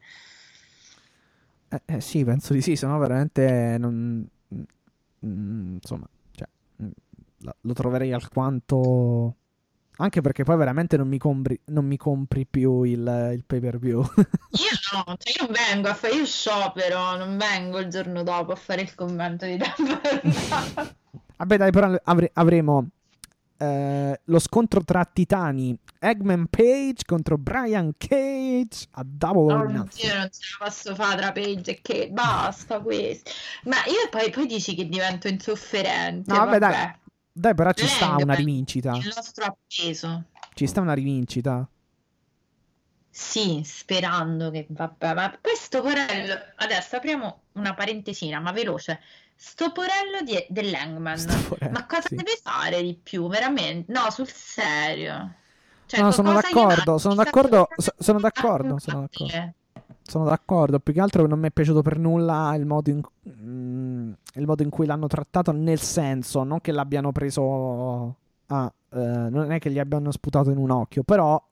[1.68, 4.28] Eh, eh sì, penso di sì, se no veramente non...
[5.26, 6.48] Mm, insomma, cioè,
[6.82, 6.90] mm,
[7.60, 9.36] lo troverei alquanto
[9.96, 13.78] anche perché poi veramente non mi compri, non mi compri più il, il pay per
[13.78, 14.00] view.
[14.18, 18.56] io no, cioè io vengo a fare il sciopero, non vengo il giorno dopo a
[18.56, 20.22] fare il commento di Denver.
[21.36, 22.88] Vabbè, dai, però avre- avremo
[23.58, 30.10] eh, lo scontro tra titani Eggman Page contro Brian Cage a Double or Nothing.
[30.10, 33.30] Io non ce la posso fare tra Page e Cage, basta questo.
[33.64, 36.30] Ma io poi, poi dici che divento insofferente.
[36.30, 36.72] No, vabbè, vabbè.
[36.72, 36.94] dai.
[37.36, 38.94] Dai, però ci sta una rivincita.
[38.94, 40.26] Il nostro appeso.
[40.54, 41.68] Ci sta una rivincita.
[43.10, 49.00] Sì, sperando che vabbè, ma questo porello adesso apriamo una parentesina, ma veloce.
[49.34, 51.24] Sto porello di, dell'Hangman,
[51.70, 52.14] ma cosa sì.
[52.14, 53.26] deve fare di più?
[53.26, 53.90] Veramente?
[53.90, 55.34] No, sul serio.
[55.86, 59.54] Cioè, no, sono d'accordo, sono d'accordo, sono d'accordo, sono d'accordo.
[60.06, 64.12] Sono d'accordo, più che altro non mi è piaciuto per nulla il modo in, mm,
[64.34, 68.16] il modo in cui l'hanno trattato, nel senso, non che l'abbiano preso
[68.46, 68.72] a...
[68.90, 71.42] Eh, non è che gli abbiano sputato in un occhio, però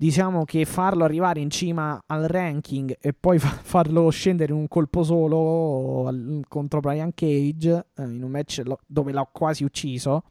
[0.00, 4.66] diciamo che farlo arrivare in cima al ranking e poi fa- farlo scendere in un
[4.66, 6.10] colpo solo
[6.48, 10.22] contro Brian Cage eh, in un match dove l'ha quasi ucciso.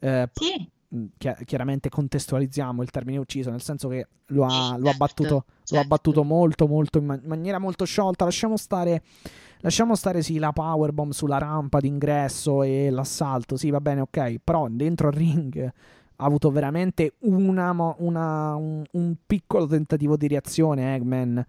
[0.00, 0.70] Eh, sì.
[0.94, 1.06] Mm,
[1.44, 5.57] chiaramente contestualizziamo il termine ucciso, nel senso che lo ha, lo ha, battuto, certo.
[5.70, 8.24] Lo ha battuto molto, molto in, man- maniera molto sciolta.
[8.24, 9.02] Lasciamo stare,
[9.60, 13.56] lasciamo stare sì, la powerbomb sulla rampa d'ingresso e l'assalto.
[13.56, 14.36] Sì, va bene, ok.
[14.42, 15.72] Però dentro il ring
[16.20, 21.44] ha avuto veramente una, una, un, un, piccolo tentativo di reazione, Eggman,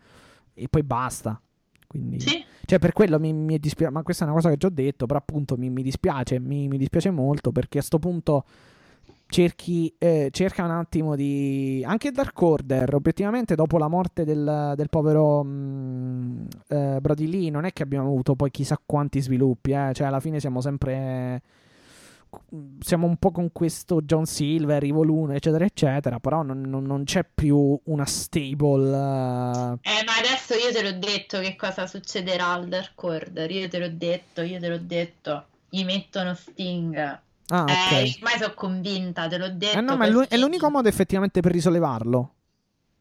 [0.53, 1.41] e poi basta.
[1.87, 2.43] Quindi, sì.
[2.65, 3.91] cioè, per quello mi, mi dispiace.
[3.91, 6.67] Ma questa è una cosa che già ho detto, però appunto mi, mi dispiace, mi,
[6.67, 8.45] mi dispiace molto perché a sto punto
[9.29, 11.83] cerchi, eh, cerca un attimo di...
[11.85, 17.65] Anche Dark Order, obiettivamente dopo la morte del, del povero mh, eh, Brody Lee, non
[17.65, 19.91] è che abbiamo avuto poi chissà quanti sviluppi, eh?
[19.93, 21.41] cioè alla fine siamo sempre...
[22.79, 27.03] Siamo un po' con questo John Silver, Evil 1, eccetera, eccetera, però non, non, non
[27.03, 28.87] c'è più una stable...
[29.81, 33.79] Eh, ma adesso io te l'ho detto che cosa succederà al Dark Order, io te
[33.79, 37.19] l'ho detto, io te l'ho detto, gli mettono Sting
[37.49, 37.91] Ah, ok.
[37.91, 39.77] Eh, ormai sono convinta, te l'ho detto.
[39.77, 42.33] Eh no, ma è, l'unico modo effettivamente per risollevarlo.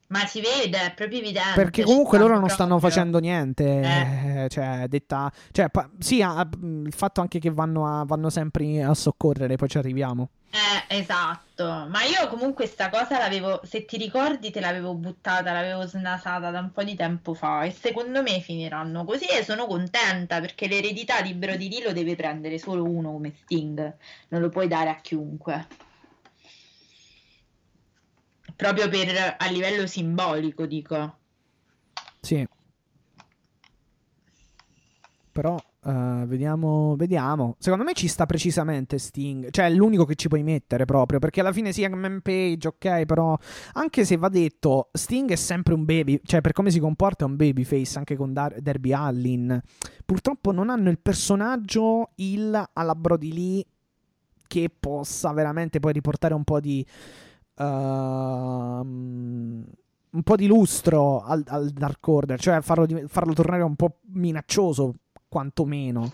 [0.09, 1.53] Ma si vede, è proprio evidente.
[1.55, 2.91] Perché comunque loro stanno non stanno proprio.
[2.91, 3.65] facendo niente.
[3.81, 4.45] Eh.
[4.45, 5.31] eh, Cioè, detta.
[5.53, 9.69] Cioè, pa- sì, mh, il fatto anche che vanno, a- vanno sempre a soccorrere, poi
[9.69, 10.31] ci arriviamo.
[10.51, 11.87] Eh, esatto.
[11.91, 16.61] Ma io comunque sta cosa l'avevo, se ti ricordi, te l'avevo buttata, l'avevo snasata da
[16.61, 21.21] un po' di tempo fa e secondo me finiranno così e sono contenta perché l'eredità
[21.21, 23.95] di Brody Lee lo deve prendere solo uno come Sting,
[24.29, 25.67] non lo puoi dare a chiunque.
[28.59, 31.19] Proprio per a livello simbolico, dico.
[32.21, 32.45] Sì.
[35.31, 35.57] Però.
[35.85, 37.55] eh, vediamo, vediamo.
[37.61, 39.51] Secondo me ci sta precisamente Sting.
[39.51, 41.21] Cioè, è l'unico che ci puoi mettere proprio.
[41.21, 43.05] Perché alla fine sì, è Man Page, ok.
[43.07, 43.39] Però,
[43.75, 46.21] anche se va detto, Sting è sempre un baby.
[46.25, 49.63] Cioè, per come si comporta, è un babyface anche con Dar- Derby Allin.
[50.05, 53.65] Purtroppo non hanno il personaggio il alla Brody Lee
[54.49, 56.85] che possa veramente poi riportare un po' di.
[57.59, 58.85] Ehm,
[60.11, 64.95] un po' di lustro al, al Dark Order, cioè farlo, farlo tornare un po' minaccioso,
[65.29, 66.13] quantomeno.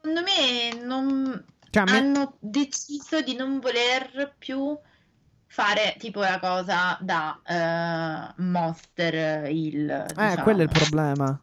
[0.00, 1.44] Secondo me non...
[1.70, 4.76] Cioè, me- hanno deciso di non voler più
[5.46, 9.88] fare tipo la cosa da eh, Monster Hill.
[9.88, 10.42] Eh, diciamo.
[10.42, 11.40] quello è il problema.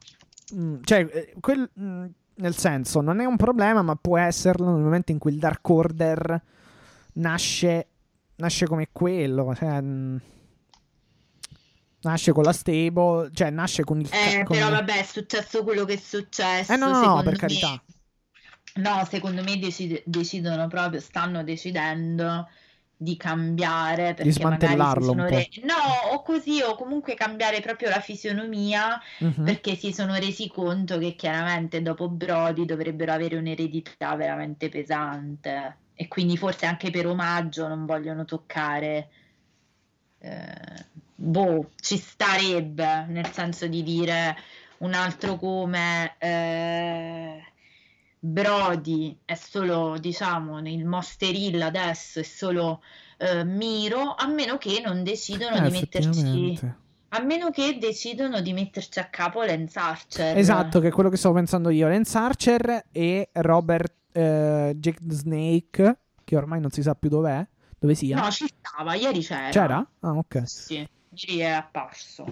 [0.56, 2.06] Mm, cioè, eh, quel- mm,
[2.36, 5.68] nel senso, non è un problema, ma può esserlo nel momento in cui il Dark
[5.68, 6.42] Order
[7.14, 7.88] nasce,
[8.36, 9.54] nasce come quello.
[9.56, 10.18] Cioè, mm,
[12.02, 14.10] nasce con la stable, cioè nasce con il...
[14.12, 16.72] Eh, con- però vabbè, è successo quello che è successo.
[16.74, 17.84] Eh, no, no, no, secondo per me- carità.
[18.76, 22.48] No, secondo me decide- decidono proprio, stanno decidendo
[23.02, 27.88] di cambiare perché smantellarlo magari si sono re- No, o così, o comunque cambiare proprio
[27.90, 29.44] la fisionomia Mhm.
[29.46, 36.08] perché si sono resi conto che chiaramente dopo Brody dovrebbero avere un'eredità veramente pesante e
[36.08, 39.10] quindi forse anche per omaggio non vogliono toccare.
[40.20, 44.34] eh, boh, ci starebbe nel senso di dire
[44.78, 47.44] un altro come eh,
[48.18, 52.82] Brody è solo, diciamo, nel Monster Hill adesso è solo
[53.18, 56.60] eh, Miro, a meno che non decidono Eh, di metterci
[57.10, 60.38] a meno che decidono di metterci a capo Lance Archer.
[60.38, 61.90] Esatto, che è quello che stavo pensando io.
[61.90, 67.46] Lance Archer e Robert eh, Jake the Snake, che ormai non si sa più dov'è,
[67.78, 68.20] dove sia.
[68.20, 69.50] No, ci stava, ieri c'era.
[69.50, 69.88] C'era?
[70.00, 70.44] Ah, ok.
[70.46, 72.26] Sì, ieri è apparso.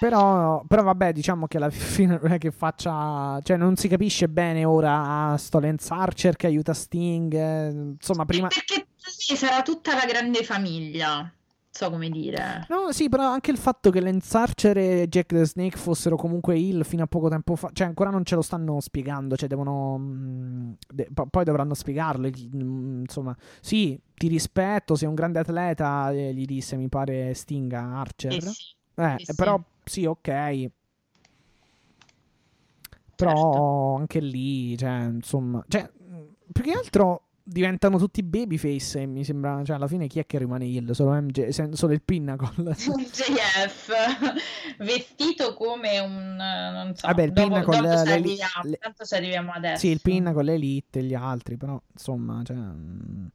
[0.00, 3.38] Però, però vabbè, diciamo che alla fine non è che faccia...
[3.42, 7.34] Cioè, non si capisce bene ora a sto Lance Archer che aiuta Sting.
[7.34, 8.48] eh, Insomma, prima...
[8.48, 11.30] Perché sì, sarà tutta la grande famiglia,
[11.70, 12.66] so come dire.
[12.68, 16.56] No, sì, però anche il fatto che Lance Archer e Jack the Snake fossero comunque
[16.58, 19.96] Hill fino a poco tempo fa, cioè ancora non ce lo stanno spiegando, cioè devono...
[19.98, 26.10] mm, de- po- poi dovranno spiegarlo, mm, insomma, sì, ti rispetto, sei un grande atleta,
[26.12, 28.32] eh, gli disse, mi pare, Sting a Archer.
[28.34, 29.34] Eh sì, Eh, sì, sì.
[29.34, 30.70] però sì, ok.
[33.16, 33.94] Però Certo.
[33.96, 36.22] anche lì, cioè, insomma, cioè, mh,
[36.52, 40.38] più che altro diventano tutti babyface e mi sembra, cioè, alla fine chi è che
[40.38, 40.90] rimane Hill?
[40.92, 42.74] Solo MJ, solo il Pinnacle.
[42.76, 43.92] JF
[44.78, 49.14] vestito come un non so Vabbè, il dopo, Pinnacle, dopo le- arriviamo, le- tanto ci
[49.14, 52.56] arriviamo adesso sì, il Pinnacle, l'Elite e gli altri, però, insomma, cioè...
[52.56, 53.30] mh,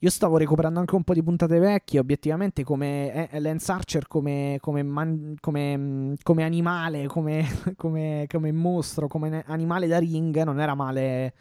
[0.00, 4.58] Io stavo recuperando anche un po' di puntate vecchie, obiettivamente come eh, Lance Archer come,
[4.60, 7.44] come, man- come, mh, come animale, come,
[7.76, 11.34] come, come mostro, come animale da ring, non era male,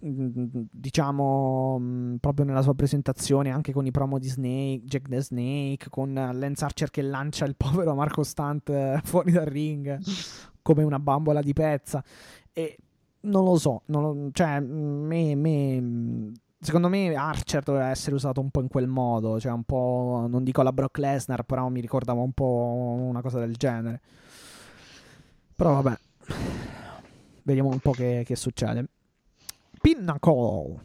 [0.00, 6.12] diciamo, proprio nella sua presentazione, anche con i promo di Snake, Jack the Snake, con
[6.14, 9.98] Lance Archer che lancia il povero Marco Stunt eh, fuori dal ring
[10.62, 12.02] come una bambola di pezza.
[12.52, 12.76] E
[13.22, 18.50] non lo so, non lo- cioè, me, me- secondo me Archer doveva essere usato un
[18.50, 22.20] po' in quel modo, cioè un po', non dico la Brock Lesnar, però mi ricordava
[22.20, 24.00] un po' una cosa del genere.
[25.56, 25.98] Però vabbè,
[27.42, 28.86] vediamo un po' che, che succede.
[29.80, 30.84] Pinnacle.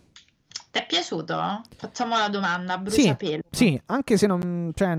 [0.71, 1.61] ti è piaciuto?
[1.75, 4.71] facciamo la domanda a Sì, bruciapelo Sì, anche se non.
[4.73, 4.93] Cioè,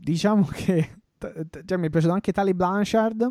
[0.00, 0.96] diciamo che.
[1.18, 3.30] Cioè, mi è piaciuto anche Tali Blanchard.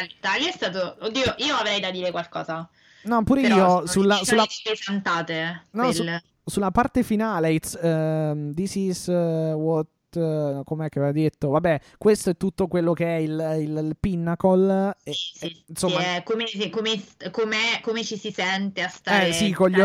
[0.00, 2.68] L'Italia è stato oddio io avrei da dire qualcosa
[3.04, 6.04] No, pure Però io sulla, sulla, pesantate, No, su-
[6.44, 9.86] sulla parte finale, it's, ehm, this is eh, what.
[10.16, 11.48] Eh, com'è che aveva detto?
[11.50, 14.96] Vabbè, questo è tutto quello che è il, il, il pinnacle.
[15.02, 19.28] E, Sì, e, insomma, sì, è come, come, come- come ci si sente a stare
[19.28, 19.84] Eh, sì, con gli in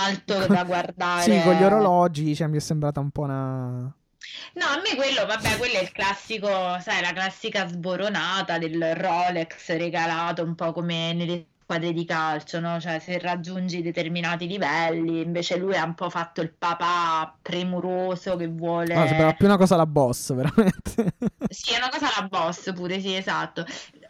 [0.00, 1.22] alto da guardare.
[1.22, 3.94] Sì, con gli orologi cioè, mi è sembrata un po' una.
[4.54, 6.48] No, a me quello, vabbè, quello è il classico,
[6.80, 12.80] sai, la classica sboronata del Rolex regalato un po' come nelle squadre di calcio, no?
[12.80, 18.48] Cioè, se raggiungi determinati livelli, invece lui ha un po' fatto il papà premuroso che
[18.48, 18.92] vuole...
[18.92, 21.14] No, sembrava più una cosa da boss, veramente.
[21.48, 23.64] Sì, è una cosa la boss pure, sì, esatto.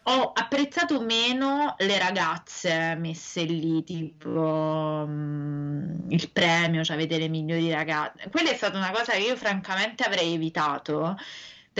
[0.04, 7.70] Ho apprezzato meno le ragazze messe lì, tipo mm, il premio, cioè avete le migliori
[7.70, 8.30] ragazze.
[8.30, 11.18] Quella è stata una cosa che io francamente avrei evitato.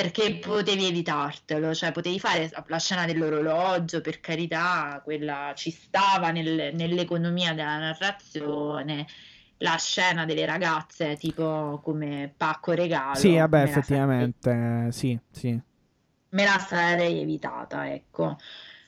[0.03, 6.75] Perché potevi evitartelo, cioè potevi fare la scena dell'orologio, per carità, quella ci stava nel-
[6.75, 9.07] nell'economia della narrazione,
[9.59, 13.19] la scena delle ragazze, tipo come pacco regalo.
[13.19, 15.61] sì, vabbè, sarei- effettivamente, eh, sì, sì.
[16.31, 18.37] me la sarei evitata, ecco.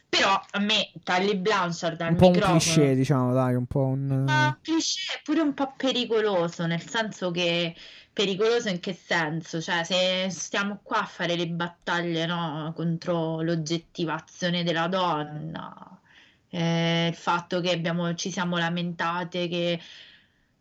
[0.09, 3.84] Però a me Tully Blanchard al Un po' un microfono cliché, diciamo, dai, un po'
[3.84, 4.06] un...
[4.24, 7.74] ma un cliché è pure un po' pericoloso, nel senso che
[8.12, 9.60] pericoloso in che senso?
[9.60, 16.01] Cioè, se stiamo qua a fare le battaglie, no, contro l'oggettivazione della donna,
[16.48, 19.80] eh, il fatto che abbiamo, ci siamo lamentate che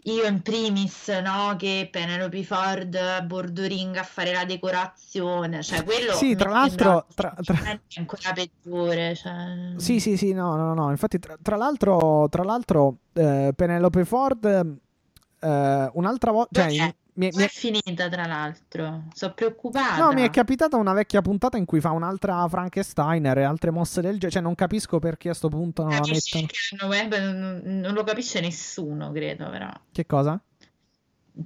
[0.04, 5.84] io in primis, no, che Penelope Ford a bordo ring a fare la decorazione, cioè
[5.84, 7.06] quello Sì, tra l'altro...
[7.14, 9.74] Tra, tra- è ancora peggiore, cioè...
[9.76, 10.90] Sì, sì, sì, no, no, no.
[10.90, 16.68] Infatti, tra, tra l'altro, tra l'altro eh, Penelope Ford, eh, un'altra volta...
[16.68, 16.96] Cioè?
[17.22, 19.04] Mi, mi Come è, è finita, tra l'altro?
[19.14, 19.98] Sono preoccupata.
[20.04, 24.02] no, mi è capitata una vecchia puntata in cui fa un'altra Frankensteiner e altre mosse
[24.02, 24.32] del genere.
[24.32, 26.92] Cioè, non capisco perché a sto punto non la Capisci mettono.
[26.92, 29.70] che hanno- non, non lo capisce nessuno, credo, però.
[29.92, 30.42] Che cosa?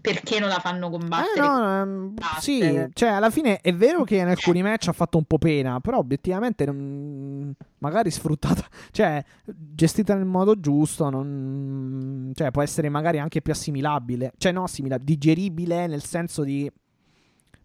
[0.02, 1.40] Perché non la fanno Eh, combattere?
[1.48, 2.40] no, ehm, Basta.
[2.42, 5.80] sì, cioè, alla fine è vero che in alcuni match ha fatto un po' pena,
[5.80, 13.20] però obiettivamente non- magari sfruttata, cioè, gestita nel modo giusto, non, cioè, può essere magari
[13.20, 16.70] anche più assimilabile, cioè, no, assimilabile, digeribile nel senso di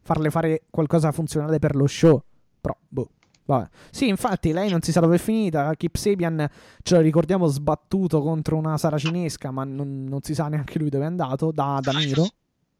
[0.02, 2.22] farle fare qualcosa funzionale per lo show,
[2.60, 3.10] però, boh.
[3.50, 3.68] Vabbè.
[3.90, 5.74] Sì, infatti lei non si sa dove è finita.
[5.74, 6.48] Kip Sabian
[6.82, 11.02] ce lo ricordiamo sbattuto contro una saracinesca, ma non, non si sa neanche lui dove
[11.02, 11.50] è andato.
[11.50, 12.28] Da, da Miro.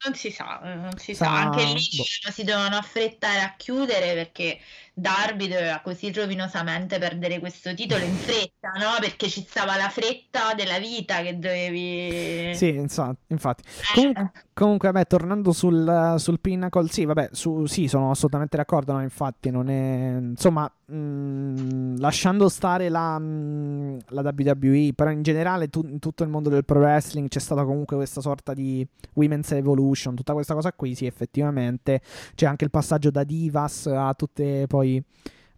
[0.03, 1.31] Non si sa, eh, non si Sa- sa.
[1.41, 2.31] Anche lì boh.
[2.31, 4.57] si dovevano affrettare a chiudere perché
[5.01, 8.99] Darby doveva così rovinosamente perdere questo titolo in fretta, no?
[8.99, 12.53] Perché ci stava la fretta della vita che dovevi...
[12.55, 13.63] Sì, insa- infatti.
[13.63, 18.93] Eh, Comunque, comunque, vabbè, tornando sul, sul Pinnacle, sì, vabbè, su- sì, sono assolutamente d'accordo,
[18.93, 20.17] no, infatti, non è...
[20.19, 26.29] Insomma, mh, lasciando stare la, mh, la WWE, però in generale tu- in tutto il
[26.29, 30.71] mondo del pro wrestling c'è stata comunque questa sorta di Women's Evolution, tutta questa cosa
[30.73, 32.01] qui, sì, effettivamente.
[32.35, 34.90] C'è anche il passaggio da divas a tutte poi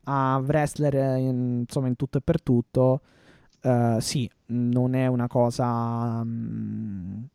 [0.06, 3.02] a wrestler, eh, in- insomma, in tutto e per tutto.
[3.62, 6.24] Eh, sì, non è una cosa...
[6.24, 7.28] mh,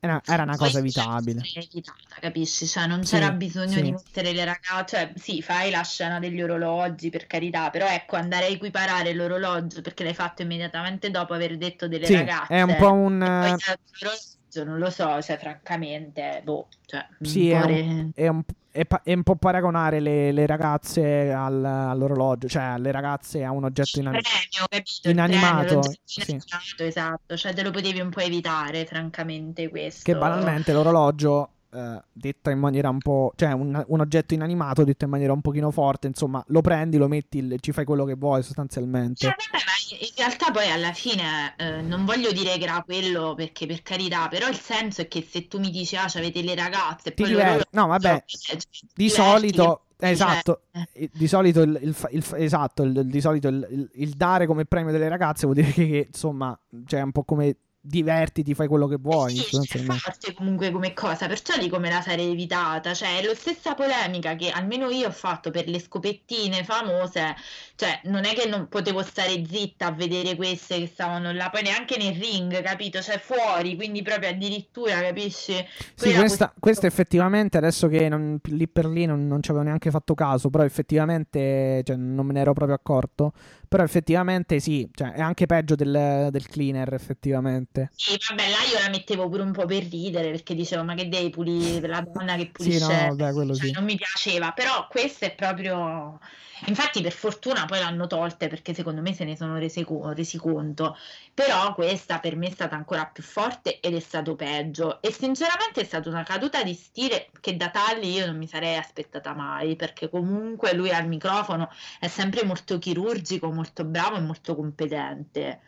[0.00, 1.48] era, era una cosa evitabile.
[1.54, 2.66] evitata, capisci?
[2.66, 3.80] Cioè, non Sì, c'era bisogno sì.
[3.80, 8.16] di mettere le ragazze, cioè, sì, fai la scena degli orologi, per carità, però ecco,
[8.16, 12.52] andare a equiparare l'orologio perché l'hai fatto immediatamente dopo aver detto delle Sì, ragazze.
[12.54, 13.22] è un po' un...
[13.36, 18.42] poi eh, non lo so, cioè, francamente, boh, cioè, Sì, un è un- è un,
[18.78, 23.50] è pa- è un po' paragonare le, le ragazze al- all'orologio, cioè le ragazze a
[23.50, 24.28] un oggetto inanimato.
[24.28, 25.08] premio, capito?
[25.08, 26.38] Il Inanimato, premio, sì.
[26.78, 30.02] esatto, cioè te lo potevi un po' evitare, francamente, questo.
[30.04, 33.32] Che banalmente l'orologio, eh, detto in maniera un po'...
[33.34, 37.08] cioè un, un oggetto inanimato detto in maniera un pochino forte, insomma, lo prendi, lo
[37.08, 39.26] metti, ci fai quello che vuoi sostanzialmente.
[39.26, 43.34] Cioè, vabbè, ma in realtà poi alla fine eh, non voglio dire che era quello
[43.34, 46.54] perché per carità, però il senso è che se tu mi dici ah, avete le
[46.54, 48.56] ragazze poi loro No, vabbè, cioè,
[48.94, 49.82] di solito...
[50.00, 50.62] Esatto,
[50.92, 55.08] eh, di solito il, il il esatto, il- di solito il dare come premio delle
[55.08, 56.56] ragazze vuol dire che, che, insomma,
[56.86, 57.56] cioè è un po' come
[57.88, 59.32] divertiti, fai quello che vuoi.
[59.34, 60.00] Sì, è sostanzialmente.
[60.00, 64.34] forte comunque come cosa, perciò dico me la sarei evitata, cioè è la stessa polemica
[64.36, 67.34] che almeno io ho fatto per le scopettine famose,
[67.76, 71.62] cioè non è che non potevo stare zitta a vedere queste che stavano là, poi
[71.62, 73.00] neanche nel ring, capito?
[73.00, 75.52] Cioè fuori, quindi proprio addirittura, capisci?
[75.94, 79.50] Sì, Quella questa, questione- questa effettivamente, adesso che non- lì per lì non, non ci
[79.50, 83.32] avevo neanche fatto caso, però effettivamente cioè, non me ne ero proprio accorto.
[83.68, 87.90] Però effettivamente sì, cioè, è anche peggio del, del cleaner, effettivamente.
[87.94, 91.08] Sì, vabbè, là io la mettevo pure un po' per ridere perché dicevo, ma che
[91.08, 92.84] devi pulire la donna che Sì, pulisce?
[92.84, 93.72] no, vabbè, quello Cioè, sì.
[93.72, 96.18] non mi piaceva, però questo è proprio
[96.66, 100.96] Infatti, per fortuna poi l'hanno tolte perché secondo me se ne sono resi, resi, conto.
[101.34, 105.00] Però questa per me è stata ancora più forte ed è stato peggio.
[105.00, 108.76] E sinceramente è stata una caduta di stile che da tale io non mi sarei
[108.76, 109.76] aspettata mai.
[109.76, 111.70] Perché comunque lui al microfono
[112.00, 115.60] è sempre molto chirurgico, molto bravo e molto competente.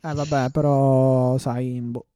[0.00, 1.80] Eh, vabbè, però sai.
[1.80, 2.06] Boh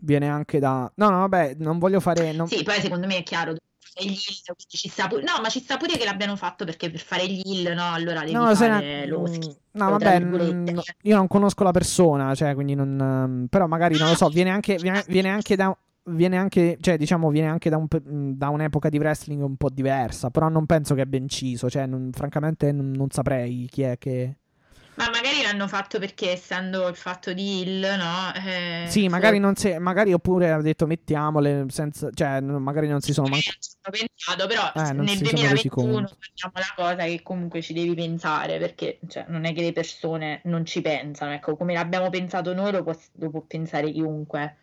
[0.00, 0.90] viene anche da...
[0.96, 2.32] No, no, vabbè, non voglio fare...
[2.32, 2.46] Non...
[2.48, 3.54] Sì, poi secondo me è chiaro,
[3.96, 5.22] gli hill, ci sta pure...
[5.22, 8.20] No, ma ci sta pure che l'abbiano fatto perché per fare gli hill, no, allora
[8.20, 9.06] devi no, fare ne...
[9.06, 9.58] lo schifo.
[9.72, 12.98] No, vabbè, no, io non conosco la persona, cioè, quindi non...
[13.00, 15.76] Ehm, però magari, non lo so, viene anche, viene, viene anche da...
[16.02, 17.86] Viene anche, cioè, diciamo, viene anche da, un,
[18.34, 22.10] da, un'epoca di wrestling un po' diversa, però non penso che abbia inciso, cioè, non,
[22.12, 24.38] francamente non, non saprei chi è che...
[25.00, 28.34] Ma magari l'hanno fatto perché essendo il fatto di Hill, no?
[28.34, 33.14] Eh, sì, magari non si, magari oppure ha detto mettiamole senza, cioè magari non si
[33.14, 33.50] sono manco
[33.90, 39.24] pensato, però eh, nel 2021 facciamo la cosa che comunque ci devi pensare perché cioè,
[39.28, 42.94] non è che le persone non ci pensano, ecco, come l'abbiamo pensato noi lo può,
[43.14, 44.58] lo può pensare chiunque.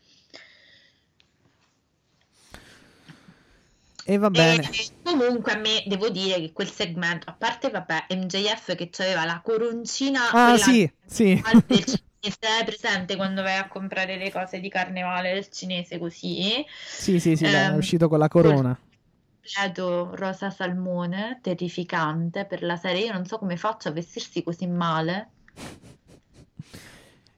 [4.09, 4.69] E va bene.
[4.71, 9.25] E comunque a me devo dire che quel segmento, a parte vabbè, MJF che aveva
[9.25, 11.43] la coroncina ah, sì, sì.
[11.65, 16.65] del cinese, presente quando vai a comprare le cose di carnevale del cinese così.
[16.87, 18.79] Sì, sì, sì, um, è uscito con la corona.
[18.79, 23.07] Completo rosa salmone, terrificante per la serie.
[23.07, 25.31] Io non so come faccio a vestirsi così male.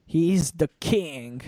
[0.06, 1.42] He's the king.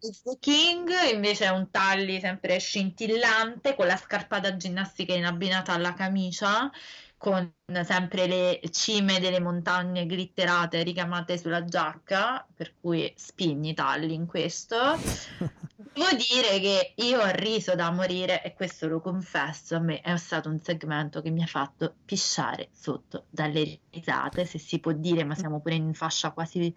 [0.00, 5.72] The King invece è un tagli sempre scintillante con la scarpa da ginnastica in abbinata
[5.72, 6.70] alla camicia
[7.18, 7.52] con
[7.82, 14.76] sempre le cime delle montagne glitterate ricamate sulla giacca, per cui spigni tagli in questo.
[14.96, 20.16] Devo dire che io ho riso da morire e questo lo confesso, a me è
[20.16, 25.24] stato un segmento che mi ha fatto pisciare sotto dalle risate, se si può dire,
[25.24, 26.72] ma siamo pure in fascia quasi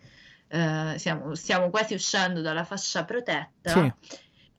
[0.52, 3.72] eh, siamo, stiamo quasi uscendo dalla fascia protetta.
[3.72, 3.94] Sì.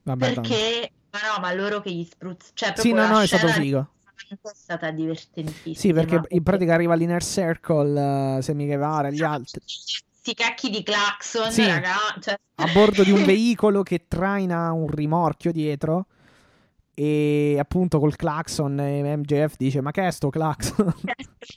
[0.05, 2.52] Vabbè, perché, ma no, ma loro che gli spruzzano.
[2.55, 3.90] Cioè, sì, no, no, è stato figo.
[4.28, 5.74] È stata divertentissima.
[5.77, 9.60] Sì, perché in pratica arriva l'inner circle, uh, Semi Guevara e gli altri.
[9.66, 11.66] Sti cacchi di clacson, sì.
[11.66, 11.97] raga.
[12.19, 12.39] Cioè...
[12.55, 16.06] A bordo di un veicolo che traina un rimorchio dietro
[16.94, 20.93] e appunto col clacson MJF dice ma che è sto clacson?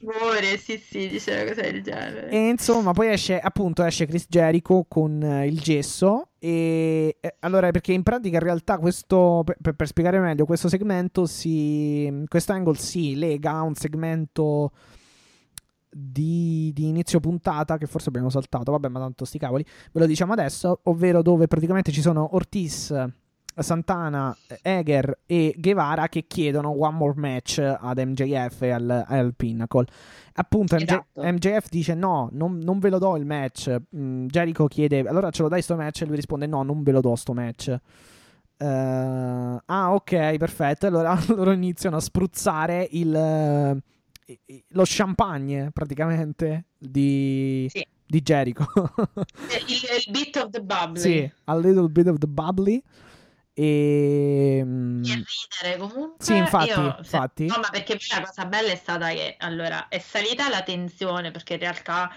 [0.07, 2.29] Amore, sì sì dice una cosa del genere.
[2.29, 7.69] E insomma poi esce appunto esce Chris Jericho con eh, il gesso e eh, allora
[7.71, 12.75] perché in pratica in realtà questo per, per, spiegare meglio questo segmento si questo angle
[12.75, 14.71] si lega a un segmento
[15.89, 18.71] di, di, inizio puntata che forse abbiamo saltato.
[18.71, 19.65] Vabbè ma tanto sti cavoli.
[19.91, 22.93] Ve lo diciamo adesso ovvero dove praticamente ci sono Ortiz
[23.61, 29.85] Santana, Eger e Guevara che chiedono one more match ad MJF e al, al Pinnacle.
[30.33, 31.21] Appunto, esatto.
[31.21, 33.73] MJ, MJF dice no, non, non, ve lo do il match.
[33.95, 36.01] Mm, Jericho chiede allora ce lo dai sto match?
[36.01, 37.77] E lui risponde no, non ve lo do sto match.
[38.57, 40.87] Uh, ah, ok, perfetto.
[40.87, 43.81] Allora loro iniziano a spruzzare il,
[44.69, 47.85] lo champagne praticamente di, sì.
[48.05, 48.65] di Jericho.
[49.67, 50.99] il, il bit of the bubbly.
[50.99, 52.83] Sì, a little bit of the bubbly.
[53.57, 55.23] E, mm, e
[55.61, 56.25] ridere comunque.
[56.25, 57.45] Sì, infatti, io, infatti.
[57.45, 61.31] no, ma perché poi la cosa bella è stata che allora è salita la tensione
[61.31, 62.11] perché in realtà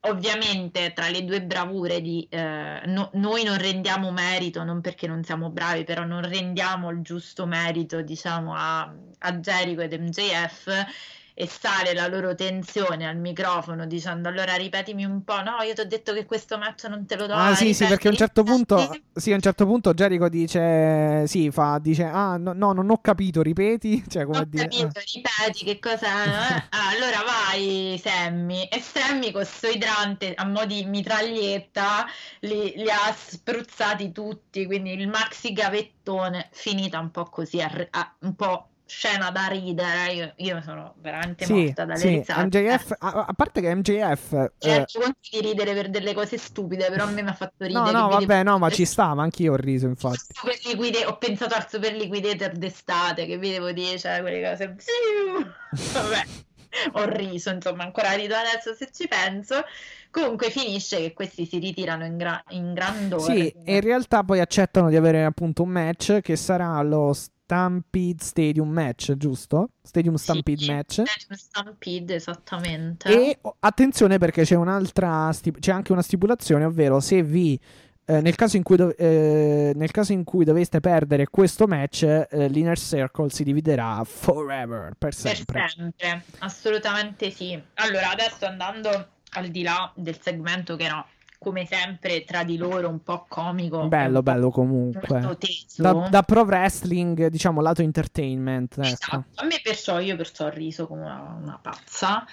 [0.00, 5.24] ovviamente tra le due bravure di eh, no, noi non rendiamo merito, non perché non
[5.24, 10.86] siamo bravi, però non rendiamo il giusto merito, diciamo, a, a Jericho ed MJF
[11.34, 15.80] e sale la loro tensione al microfono dicendo allora ripetimi un po', no, io ti
[15.80, 17.34] ho detto che questo match non te lo do.
[17.34, 21.26] Ah, sì, sì, perché a un certo punto, sì, a un certo punto Jericho dice,
[21.26, 24.68] sì, fa, dice, ah, no, no non ho capito, ripeti, cioè come ho dire...
[24.68, 25.02] capito, ah.
[25.12, 26.06] ripeti, che cosa...
[26.06, 26.64] Eh?
[26.70, 32.06] ah, allora vai, Sammy, e Sammy con questo idrante a mo' di mitraglietta
[32.40, 38.14] li, li ha spruzzati tutti, quindi il maxi gavettone finita un po' così, a, a,
[38.20, 40.12] un po' scena da ridere.
[40.12, 42.08] Io, io sono veramente sì, morta dalle sì.
[42.08, 42.42] risate.
[42.44, 44.50] MJF, a, a, parte che MJF.
[44.58, 45.14] Cerco eh...
[45.30, 47.92] di ridere per delle cose stupide, però a me mi ha fatto ridere.
[47.92, 50.34] No, no, vabbè, no, ma ci sta, ma anch'io ho riso, infatti.
[50.64, 51.06] Liquide...
[51.06, 54.74] Ho pensato al super liquidator d'estate, che vi devo dire, cioè quelle cose.
[55.92, 56.24] vabbè.
[56.92, 59.62] ho riso, insomma, ancora rido adesso se ci penso.
[60.10, 63.22] Comunque finisce che questi si ritirano in, gra- in grandore.
[63.22, 67.12] Sì, e in realtà poi accettano di avere appunto un match che sarà lo
[67.50, 69.70] Stampede Stadium Match, giusto?
[69.82, 71.02] Stadium Stampede sì, Match.
[71.04, 73.08] Stadium Stampede, esattamente.
[73.08, 77.58] E attenzione perché c'è un'altra, stip- c'è anche una stipulazione, ovvero se vi
[78.04, 82.78] eh, nel, caso do- eh, nel, caso in cui doveste perdere questo match, eh, l'Inner
[82.78, 85.60] Circle si dividerà forever, per sempre.
[85.60, 87.60] Per sempre, assolutamente sì.
[87.74, 91.04] Allora, adesso andando al di là del segmento che era
[91.40, 93.88] come sempre tra di loro un po' comico.
[93.88, 95.38] Bello, bello comunque.
[95.76, 98.74] Da, da, pro wrestling, diciamo, lato entertainment.
[98.74, 98.86] Ecco.
[98.86, 99.24] Esatto.
[99.36, 102.26] A me perciò, io perciò ho riso come una, una pazza.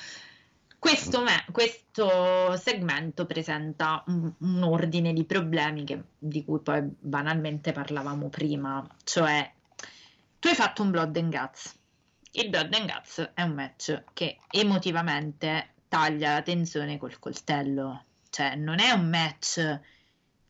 [0.78, 7.72] Questo, me, questo, segmento presenta un, un ordine di problemi che, di cui poi banalmente
[7.72, 9.50] parlavamo prima, cioè
[10.38, 11.76] tu hai fatto un Blood and Guts.
[12.34, 18.04] Il Blood and Guts è un match che emotivamente taglia la tensione col coltello,
[18.38, 19.80] cioè non è un match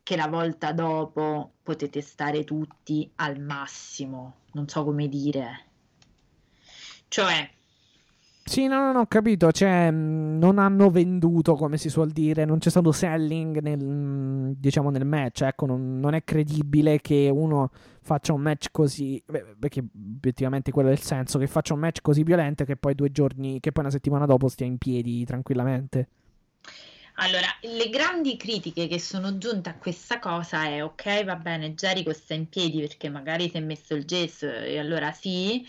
[0.04, 5.64] che la volta dopo potete stare tutti al massimo, non so come dire.
[7.08, 7.50] Cioè,
[8.44, 9.54] sì, no, no, no, ho capito.
[9.54, 14.52] Cioè, mm, non hanno venduto, come si suol dire, non c'è stato selling nel, mm,
[14.58, 15.44] diciamo, nel match.
[15.44, 19.24] Ecco, non, non, è credibile che uno faccia un match così.
[19.58, 23.12] Perché obiettivamente quello è il senso: che faccia un match così violento che poi due
[23.12, 26.10] giorni, che poi una settimana dopo stia in piedi tranquillamente.
[27.20, 32.14] Allora, le grandi critiche che sono giunte a questa cosa è ok, va bene, Jericho
[32.14, 35.68] sta in piedi perché magari si è messo il gesso e allora sì,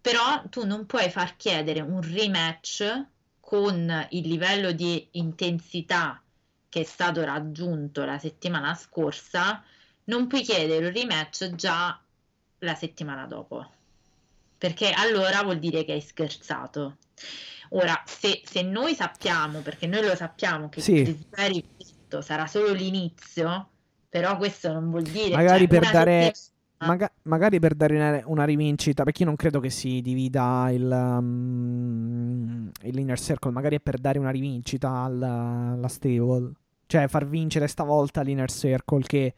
[0.00, 3.06] però tu non puoi far chiedere un rematch
[3.40, 6.22] con il livello di intensità
[6.70, 9.62] che è stato raggiunto la settimana scorsa,
[10.04, 12.00] non puoi chiedere un rematch già
[12.60, 13.70] la settimana dopo,
[14.56, 16.96] perché allora vuol dire che hai scherzato.
[17.72, 20.94] Ora, se, se noi sappiamo, perché noi lo sappiamo che sì.
[20.96, 21.64] il
[22.20, 23.68] sarà solo l'inizio,
[24.08, 25.36] però questo non vuol dire...
[25.36, 26.32] Magari cioè, per dare...
[26.82, 30.90] Maga- magari per dare una, una, rivincita, perché io non credo che si divida il,
[30.90, 36.52] um, il circle, magari è per dare una rivincita alla, alla stable,
[36.86, 39.34] cioè far vincere stavolta l'inner circle che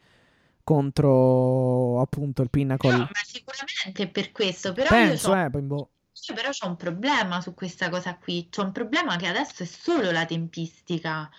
[0.63, 2.91] contro appunto il pinnacle.
[2.91, 5.89] No, ma sicuramente è per questo, però Penso, io eh, poi boh.
[6.27, 9.65] Io però ho un problema su questa cosa qui, c'ho un problema che adesso è
[9.65, 11.29] solo la tempistica.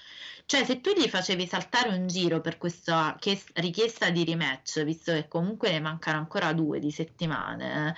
[0.47, 3.17] Cioè, se tu gli facevi saltare un giro per questa
[3.55, 7.97] richiesta di rematch, visto che comunque ne mancano ancora due di settimane,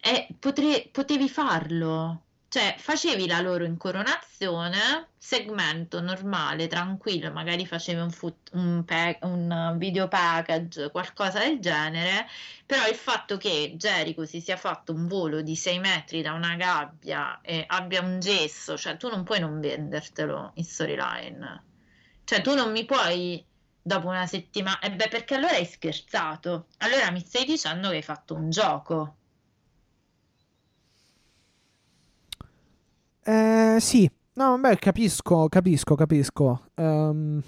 [0.00, 2.27] eh, potre- potevi farlo.
[2.50, 9.74] Cioè, facevi la loro incoronazione, segmento normale, tranquillo, magari facevi un, foot, un, pack, un,
[9.76, 12.26] video package, qualcosa del genere,
[12.64, 16.56] però il fatto che Jericho si sia fatto un volo di 6 metri da una
[16.56, 21.64] gabbia e abbia un gesso, cioè tu non puoi non vendertelo in storyline.
[22.24, 23.44] Cioè, tu non mi puoi
[23.82, 24.78] dopo una settimana...
[24.80, 26.68] E eh beh, perché allora hai scherzato.
[26.78, 29.16] Allora mi stai dicendo che hai fatto un gioco.
[33.28, 36.70] Eh, sì, no, beh, capisco, capisco, capisco.
[36.76, 37.42] Um,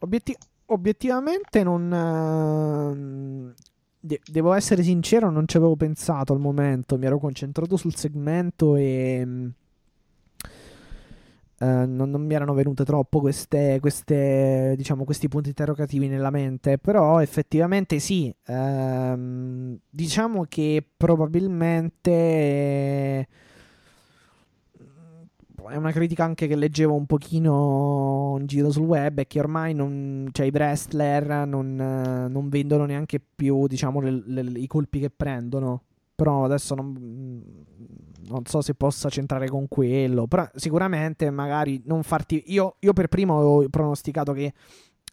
[0.00, 3.52] obiettiv- obiettivamente non...
[3.52, 3.54] Uh,
[4.00, 8.74] de- devo essere sincero, non ci avevo pensato al momento, mi ero concentrato sul segmento
[8.74, 9.52] e...
[11.60, 16.78] Uh, non, non, mi erano venute troppo queste, queste, diciamo, questi punti interrogativi nella mente,
[16.78, 23.26] però effettivamente sì, uh, diciamo che probabilmente
[25.70, 29.74] è una critica anche che leggevo un pochino in giro sul web, è che ormai
[29.74, 35.10] non, cioè, i wrestler non, non vendono neanche più diciamo, le, le, i colpi che
[35.10, 35.82] prendono.
[36.14, 36.94] Però adesso non,
[38.28, 42.42] non, so se possa centrare con quello, però sicuramente magari non farti...
[42.46, 44.52] Io, io per primo avevo pronosticato che,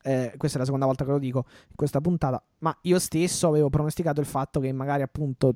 [0.03, 3.47] eh, questa è la seconda volta che lo dico in questa puntata, ma io stesso
[3.47, 5.55] avevo pronosticato il fatto che magari appunto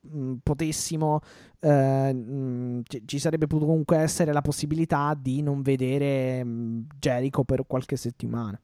[0.00, 1.20] mh, potessimo,
[1.60, 7.66] eh, mh, ci, sarebbe potuto comunque essere la possibilità di non vedere mh, Jericho per
[7.66, 8.60] qualche settimana.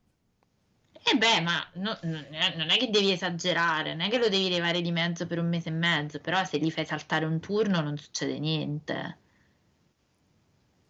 [1.05, 4.81] Eh beh, ma no, non è che devi esagerare, non è che lo devi levare
[4.81, 7.97] di mezzo per un mese e mezzo, però se gli fai saltare un turno non
[7.99, 9.19] succede niente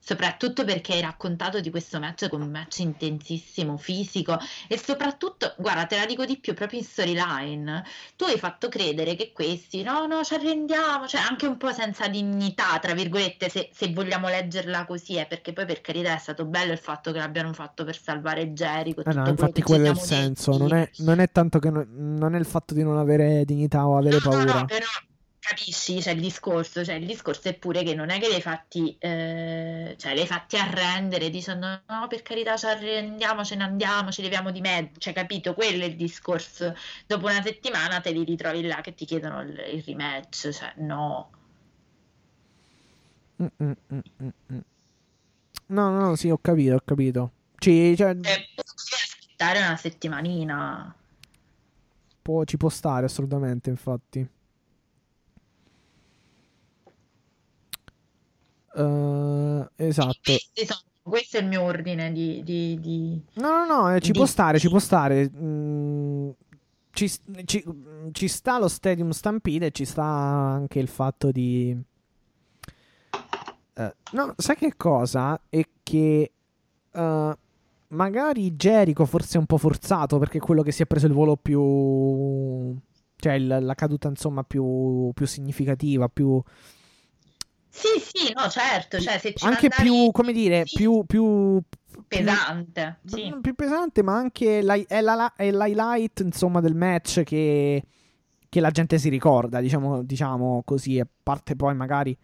[0.03, 5.87] soprattutto perché hai raccontato di questo match come un match intensissimo, fisico e soprattutto, guarda,
[5.87, 7.85] te la dico di più, proprio in storyline,
[8.16, 12.09] tu hai fatto credere che questi, no, no, ci arrendiamo, cioè anche un po' senza
[12.09, 16.45] dignità, tra virgolette, se, se vogliamo leggerla così, è perché poi per carità è stato
[16.47, 19.05] bello il fatto che l'abbiano fatto per salvare Jericho.
[19.05, 22.35] Eh no, infatti quello è il senso, non è, non è, tanto che no, non
[22.35, 24.45] è il fatto di non avere dignità o avere no, paura.
[24.45, 24.87] No, no, però
[25.44, 28.40] Capisci, cioè il discorso, cioè il discorso è pure che non è che li hai
[28.40, 33.64] fatti, eh, cioè li hai fatti arrendere dicendo no per carità ci arrendiamo, ce ne
[33.64, 36.77] andiamo, ci leviamo di mezzo, cioè capito, quello è il discorso,
[37.09, 41.31] dopo una settimana te li ritrovi là che ti chiedono il, il rematch, cioè no.
[43.43, 43.73] Mm, mm,
[44.23, 44.59] mm,
[45.66, 47.32] no, no, sì, ho capito, ho capito.
[47.59, 50.94] Ci, cioè, Eh, aspettare una settimanina.
[52.23, 54.28] può- ci può stare assolutamente, infatti.
[58.74, 60.32] Eh, esatto.
[60.55, 62.43] Sono- questo è il mio ordine di...
[62.44, 65.31] di- di- No, no, no, eh, ci Di- può stare, ci può stare.
[65.36, 66.31] Mm,
[66.93, 67.11] ci,
[67.44, 67.65] ci-
[68.12, 71.77] ci sta lo Stadium Stampede e ci sta anche il fatto di...
[73.74, 75.40] eh, no, sai che cosa?
[75.49, 76.32] È che
[76.93, 77.36] eh,
[77.89, 81.12] magari Jericho forse è un po' forzato perché è quello che si è preso il
[81.12, 82.77] volo più...
[83.16, 86.40] Cioè il- la caduta insomma più, più significativa, più...
[87.74, 91.05] Sì, sì, no, certo, cioè se ci anche mandavi più, come dire, sì, più...
[91.07, 91.62] più
[92.07, 93.32] pesante, sì.
[93.35, 97.82] Mm, più pesante, ma anche è, la- è l'highlight, insomma, del match che,
[98.49, 102.16] che la gente si ricorda, diciamo, diciamo così, a parte poi magari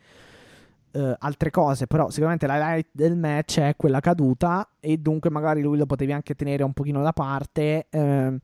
[0.92, 5.78] eh, altre cose, però sicuramente l'highlight del match è quella caduta e dunque magari lui
[5.78, 8.38] lo potevi anche tenere un pochino da parte ehm,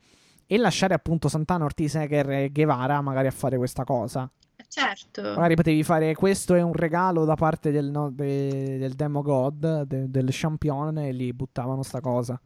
[0.47, 4.31] e lasciare appunto Santana, Ortiz, Eger e Guevara magari a fare questa cosa.
[4.75, 5.23] Certo.
[5.23, 9.83] Magari potevi fare questo è un regalo da parte del, no- de- del Demo God,
[9.83, 12.41] de- del champion e li buttavano sta cosa.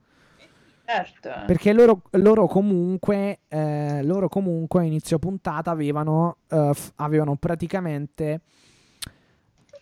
[0.85, 1.31] Certo.
[1.47, 8.41] Perché loro, loro comunque, eh, loro comunque a inizio puntata avevano, eh, f- avevano praticamente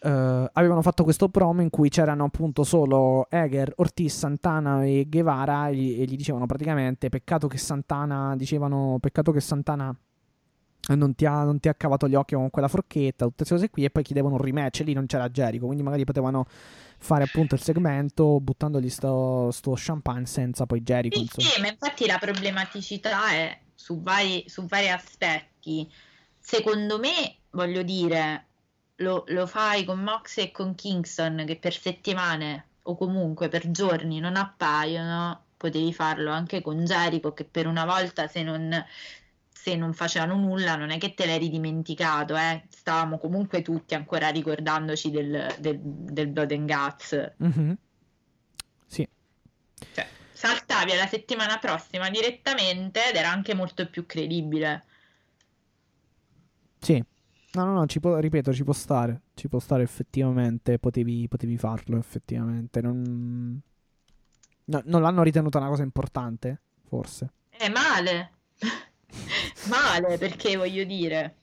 [0.02, 5.68] eh, avevano fatto questo promo in cui c'erano appunto solo Eger, Ortiz, Santana e Guevara
[5.68, 9.97] e gli, e gli dicevano praticamente peccato che Santana dicevano peccato che Santana
[10.94, 13.70] non ti, ha, non ti ha cavato gli occhi con quella forchetta, tutte queste cose
[13.70, 16.46] qui e poi chiedevano un rematch e lì non c'era Jericho, quindi magari potevano
[16.98, 21.18] fare appunto il segmento buttandogli sto, sto champagne senza poi Jericho.
[21.18, 25.90] Sì, sì, ma infatti la problematicità è su vari, su vari aspetti.
[26.38, 28.46] Secondo me, voglio dire,
[28.96, 34.20] lo, lo fai con Mox e con Kingston che per settimane o comunque per giorni
[34.20, 38.84] non appaiono, potevi farlo anche con Jericho che per una volta se non,
[39.66, 42.66] se non facevano nulla non è che te l'eri dimenticato, eh.
[42.68, 47.34] Stavamo comunque tutti ancora ricordandoci del, del, del Blood and Guts.
[47.38, 47.78] Mhm.
[48.86, 49.09] Sì,
[49.90, 54.84] Cioè, saltavi alla settimana prossima direttamente ed era anche molto più credibile.
[56.80, 57.02] sì.
[57.52, 59.22] No, no, no, ci può, ripeto, ci può stare.
[59.34, 60.78] Ci può stare effettivamente.
[60.78, 62.82] Potevi, potevi farlo effettivamente.
[62.82, 63.59] Non...
[64.64, 66.60] no, non l'hanno ritenuta una cosa importante?
[66.84, 67.32] Forse.
[67.48, 68.32] È male.
[69.66, 71.36] Male perché voglio dire.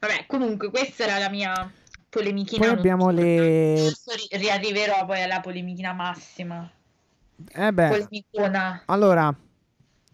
[0.00, 1.72] Vabbè, comunque questa era la mia
[2.08, 2.66] polemichina.
[2.66, 6.70] Poi abbiamo le- ri- riarriverò poi alla polemichina massima.
[7.48, 8.82] Eh beh, Polemicona.
[8.86, 9.34] allora.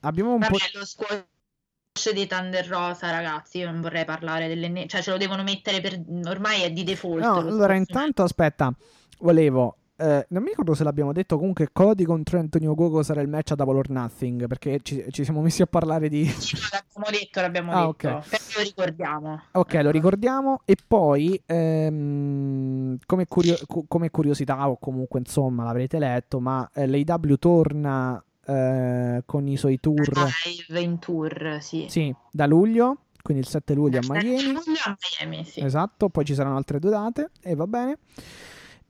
[0.01, 0.47] Abbiamo un po'.
[0.47, 4.87] Vabbè, lo squash di Thunder Rosa, ragazzi, io non vorrei parlare delle...
[4.89, 6.01] Cioè, ce lo devono mettere per...
[6.25, 7.23] Ormai è di default.
[7.23, 8.73] No, lo allora intanto aspetta,
[9.19, 9.77] volevo.
[10.03, 11.39] Eh, non mi ricordo se l'abbiamo detto.
[11.39, 14.47] Comunque, Cody contro Antonio Gogo sarà il match a Double or Nothing.
[14.47, 16.25] Perché ci, ci siamo messi a parlare di.
[16.73, 18.09] L'abbiamo detto, l'abbiamo Ah, detto.
[18.09, 18.29] ok.
[18.29, 19.43] Però lo ricordiamo.
[19.53, 20.61] Ok, lo ricordiamo.
[20.65, 26.87] E poi, ehm, come, curio- cu- come curiosità, o comunque insomma l'avrete letto, ma eh,
[26.87, 30.13] l'AW torna eh, con i suoi tour.
[30.45, 31.87] Live in tour, sì.
[31.89, 34.43] Sì, da luglio, quindi il 7 luglio a Miami.
[34.53, 35.61] Luglio a Miami, sì.
[35.61, 37.99] Esatto, poi ci saranno altre due date e va bene.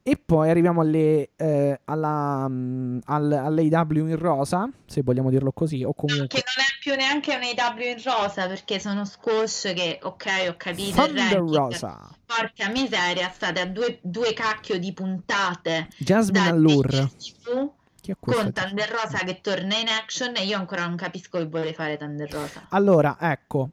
[0.05, 5.85] E poi arriviamo alle, eh, alla, mm, al- all'AW in rosa, se vogliamo dirlo così,
[5.85, 10.01] o comunque che non è più neanche un AW in rosa perché sono squash che,
[10.03, 11.57] ok, ho capito il Thunder ranking.
[11.57, 12.11] Rosa.
[12.27, 17.09] Porca miseria, state a due, due cacchio di puntate Jasmine Allure.
[17.17, 17.71] TV
[18.19, 21.97] con Thunder Rosa che torna in action e io ancora non capisco che vuole fare
[21.97, 22.67] Thunder Rosa.
[22.71, 23.71] Allora, ecco,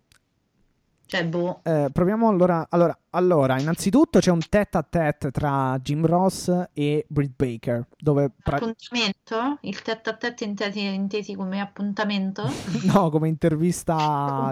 [1.09, 1.61] Cioè, boh.
[1.63, 2.95] eh, proviamo allora, allora.
[3.13, 8.57] Allora, innanzitutto c'è un tête a tête tra Jim Ross e Britt Baker, dove pra-
[8.57, 9.57] Appuntamento?
[9.61, 12.43] Il tête a tête intesi, intesi come appuntamento?
[12.85, 14.51] no, come intervista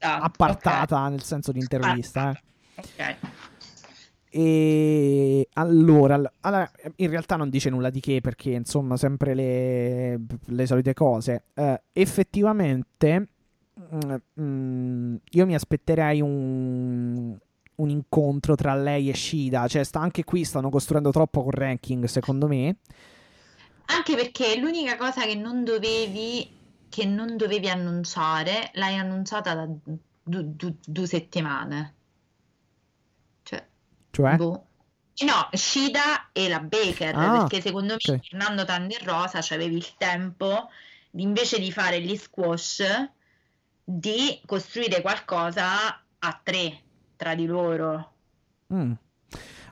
[0.00, 2.40] appartata nel senso di intervista, eh.
[2.74, 3.16] Ok.
[4.30, 10.18] E allora, all- allora, in realtà non dice nulla di che perché insomma sempre le,
[10.46, 11.44] le solite cose.
[11.54, 13.28] Eh, effettivamente
[13.80, 17.36] mm, mm, io mi aspetterei un,
[17.76, 19.66] un incontro tra lei e Shida.
[19.68, 22.76] Cioè, sta, anche qui stanno costruendo troppo con ranking, secondo me.
[23.86, 26.54] Anche perché l'unica cosa che non dovevi,
[26.90, 29.66] che non dovevi annunciare, l'hai annunciata da
[30.22, 31.94] du- du- due settimane.
[33.42, 33.66] Cioè,
[34.12, 34.66] Cioè, boh.
[35.20, 38.20] No, Shida e la Baker, Ah, perché secondo me, ok.
[38.28, 40.68] tornando Thunder Rosa, c'avevi il tempo,
[41.10, 42.82] di, invece di fare gli squash,
[43.84, 46.80] di costruire qualcosa a tre
[47.16, 48.12] tra di loro.
[48.72, 48.92] mm.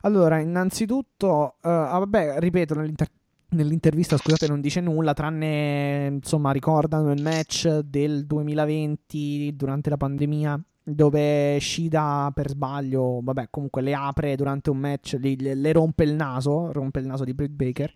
[0.03, 3.11] allora, innanzitutto, ah, vabbè, ripeto, nell'inter-
[3.51, 10.63] nell'intervista, scusate, non dice nulla, tranne insomma ricordano il match del 2020 durante la pandemia
[10.85, 16.15] dove Shida per sbaglio, vabbè, comunque le apre durante un match, le, le rompe il
[16.15, 17.93] naso, rompe il naso di Britt Baker.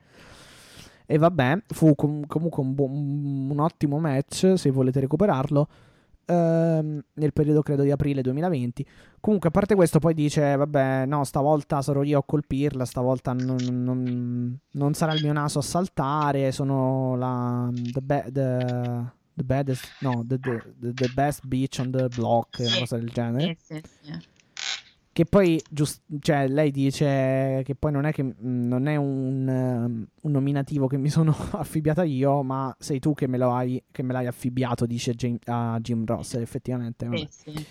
[1.05, 5.69] E vabbè, fu com- comunque un, buon, un, ottimo match, se volete recuperarlo,
[6.27, 8.87] ehm, nel periodo credo di aprile 2020.
[9.21, 13.57] Comunque, a parte questo, poi dice, vabbè, no, stavolta sarò io a colpirla, stavolta non,
[13.71, 17.71] non, non sarà il mio naso a saltare, sono la...
[17.73, 22.79] The, be- the, the baddest, no, the, the, the, best bitch on the block, una
[22.79, 23.57] cosa del genere.
[23.61, 24.35] Sì, sì, sì.
[25.17, 30.31] Che poi, giust- cioè, lei dice che poi non è, che, non è un, un,
[30.31, 34.13] nominativo che mi sono affibbiata io, ma sei tu che me, lo hai, che me
[34.13, 37.09] l'hai affibbiato, dice Jim, a Jim Ross, effettivamente.
[37.15, 37.67] Sì, sì.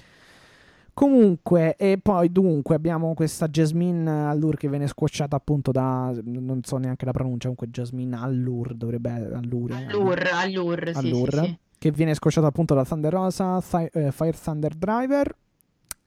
[0.92, 6.78] Comunque, e poi dunque abbiamo questa Jasmine Allure che viene squasciata appunto da, non so
[6.78, 9.86] neanche la pronuncia, comunque Jasmine Allure dovrebbe, Allure.
[9.88, 14.74] Allure, Allure, sì, Allure sì, che viene squasciata appunto da Thunder Rosa, eh, Fire Thunder
[14.74, 15.36] Driver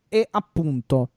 [0.08, 1.10] e appunto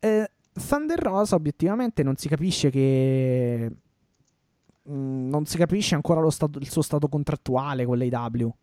[0.00, 3.70] eh, Thunder Rosa obiettivamente non si capisce che
[4.88, 8.54] mm, non si capisce ancora stato, il suo stato contrattuale con l'AW.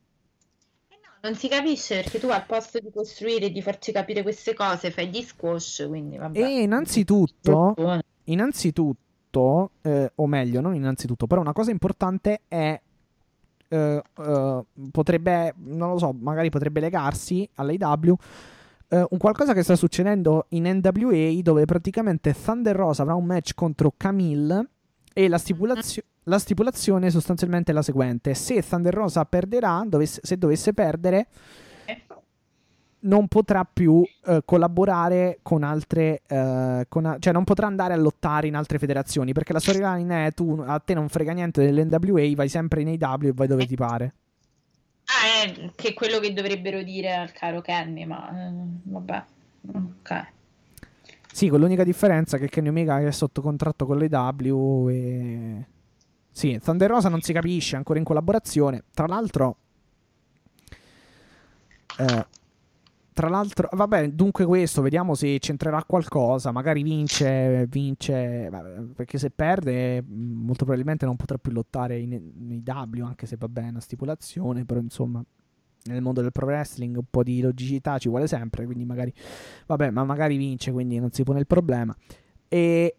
[1.22, 4.92] Non si capisce perché tu al posto di costruire e di farci capire queste cose
[4.92, 6.40] fai gli squash, quindi vabbè.
[6.40, 7.74] E innanzitutto,
[8.26, 12.80] innanzitutto eh, o meglio, non innanzitutto, però una cosa importante è
[13.68, 18.16] Uh, uh, potrebbe, non lo so, magari potrebbe legarsi all'AW.
[18.88, 23.54] Uh, un qualcosa che sta succedendo in NWA dove praticamente Thunder Rosa avrà un match
[23.56, 24.68] contro Camille
[25.12, 30.38] e la, stipulazio- la stipulazione sostanzialmente è la seguente: se Thunder Rosa perderà, dovesse- se
[30.38, 31.28] dovesse perdere,
[33.06, 37.98] non potrà più uh, collaborare con altre, uh, con a- cioè non potrà andare a
[37.98, 42.34] lottare in altre federazioni perché la storyline è tu a te non frega niente dell'NWA,
[42.36, 44.14] vai sempre in AW e vai dove ti pare.
[45.06, 48.51] Ah, è che quello che dovrebbero dire al caro Kenny, ma eh,
[48.84, 49.24] vabbè,
[49.72, 50.27] ok.
[51.32, 55.66] Sì, con l'unica differenza che Kenny Omega è sotto contratto con l'AW e...
[56.32, 58.85] Sì, Thunder Rosa non si capisce, ancora in collaborazione.
[58.93, 59.58] Tra l'altro...
[61.98, 62.25] Eh,
[63.16, 68.50] tra l'altro, vabbè, dunque questo, vediamo se c'entrerà qualcosa, magari vince, vince,
[68.94, 73.69] perché se perde molto probabilmente non potrà più lottare in W, anche se va bene
[73.69, 75.24] una stipulazione, però insomma
[75.84, 79.14] nel mondo del pro wrestling un po' di logicità ci vuole sempre, quindi magari,
[79.66, 81.95] vabbè, ma magari vince, quindi non si pone il problema.
[82.50, 82.98] E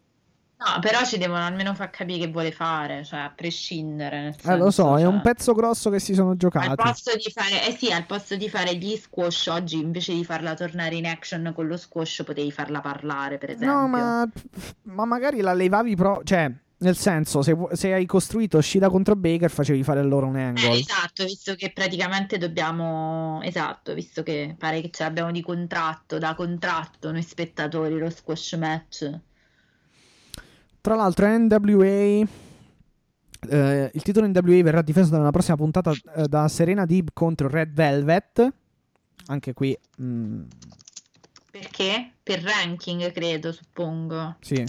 [0.59, 4.35] No, però ci devono almeno far capire che vuole fare, cioè a prescindere.
[4.39, 5.03] Senso, eh, lo so, cioè...
[5.03, 6.69] è un pezzo grosso che si sono giocati.
[6.69, 10.25] Al posto di fare, eh sì, al posto di fare gli squash oggi, invece di
[10.25, 13.77] farla tornare in action con lo squash, potevi farla parlare, per esempio.
[13.77, 14.27] No, ma,
[14.83, 16.23] ma magari la levavi pro...
[16.25, 20.71] Cioè, nel senso, se, se, hai costruito Shida contro Baker, facevi fare loro un angle.
[20.71, 23.41] Eh, esatto, visto che praticamente dobbiamo.
[23.43, 28.53] Esatto, visto che pare che ce l'abbiamo di contratto, da contratto, noi spettatori, lo squash
[28.55, 29.21] match.
[30.87, 32.25] Tra l'altro, NWA.
[33.49, 37.73] Eh, il titolo NWA verrà difeso nella prossima puntata eh, da Serena Deeb contro Red
[37.73, 38.53] Velvet.
[39.27, 39.77] Anche qui.
[39.97, 40.05] Mh...
[40.05, 40.43] Mm,
[41.51, 42.13] Perché?
[42.23, 44.37] Per ranking, credo, suppongo.
[44.39, 44.65] Sì.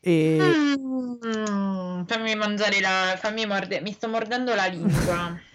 [0.00, 0.38] E...
[0.76, 3.16] Mm, fammi mangiare la.
[3.16, 3.80] Fammi mordere.
[3.80, 5.38] Mi sto mordendo la lingua.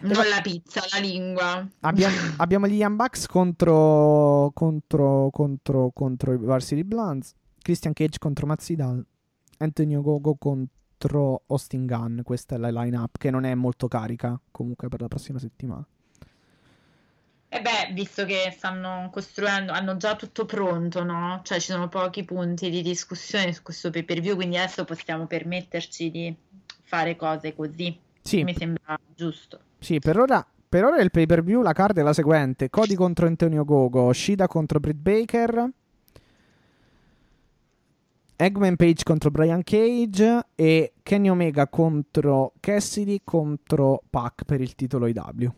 [0.00, 1.66] non la pizza, la lingua.
[1.80, 7.34] Abbiamo, abbiamo gli Young Bucks contro, contro, contro, contro i Varsity Blondes.
[7.60, 9.04] Christian Cage contro Mazzidal.
[9.58, 12.20] Antonio Gogo contro Austin Gunn.
[12.22, 15.86] Questa è la line-up che non è molto carica comunque per la prossima settimana.
[17.54, 21.42] E beh, visto che stanno costruendo, hanno già tutto pronto, no?
[21.44, 25.26] Cioè ci sono pochi punti di discussione su questo pay per view, quindi adesso possiamo
[25.26, 26.34] permetterci di
[26.82, 27.94] fare cose così.
[28.22, 28.42] Sì.
[28.42, 29.60] Mi sembra giusto.
[29.82, 32.94] Sì, per ora, per ora il pay per view, la card è la seguente: Cody
[32.94, 35.68] contro Antonio Gogo, Shida contro Britt Baker,
[38.36, 45.08] Eggman Page contro Brian Cage e Kenny Omega contro Cassidy contro Pac per il titolo
[45.08, 45.52] IW.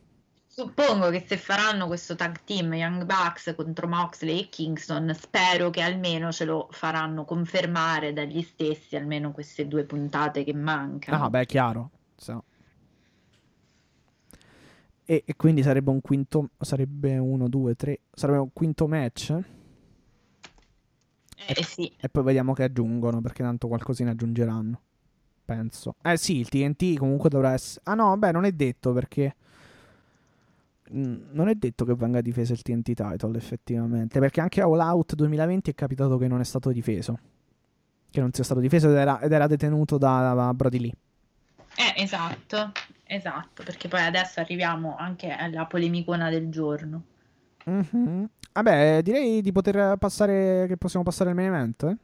[0.47, 5.83] Suppongo che se faranno questo tag team Young Bucks contro Moxley e Kingston, spero che
[5.83, 11.25] almeno ce lo faranno confermare dagli stessi, almeno queste due puntate che mancano.
[11.25, 11.91] Ah, beh, chiaro.
[12.17, 12.45] So.
[15.07, 19.39] E, e, quindi sarebbe un quinto, sarebbe uno, due, tre, sarebbe un quinto match.
[21.47, 21.93] Eh, sì.
[22.01, 24.81] E poi vediamo che aggiungono, perché tanto qualcosina aggiungeranno.
[25.45, 25.97] Penso.
[26.03, 27.83] Eh sì, il TNT comunque dovrà essere...
[27.85, 29.37] Ah no, beh, non è detto perché...
[30.89, 35.15] non è detto che venga difeso il TNT title effettivamente, perché anche a All Out
[35.15, 37.19] 2020 è capitato che non è stato difeso,
[38.11, 40.93] che non sia stato difeso ed era, ed era detenuto da, da Brody Lee.
[41.77, 42.73] Eh, esatto,
[43.05, 47.03] esatto, perché poi adesso arriviamo anche alla polemicona del giorno.
[47.65, 48.29] Mhm.
[48.53, 51.97] Vabbè, direi di poter passare, che possiamo passare al main event, eh?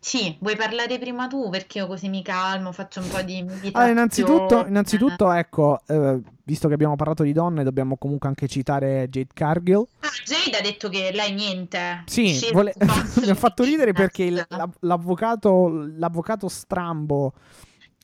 [0.00, 1.50] Sì, vuoi parlare prima tu?
[1.50, 3.44] Perché io così mi calmo, faccio un po' di.
[3.72, 9.08] Allora, innanzitutto, innanzitutto ecco, eh, visto che abbiamo parlato di donne, dobbiamo comunque anche citare
[9.08, 9.84] Jade Cargill.
[10.00, 12.04] Ah, Jade ha detto che lei niente.
[12.06, 14.46] Sì, vole- mi ha fatto ridere perché
[14.80, 17.32] l'avvocato, l'avvocato strambo,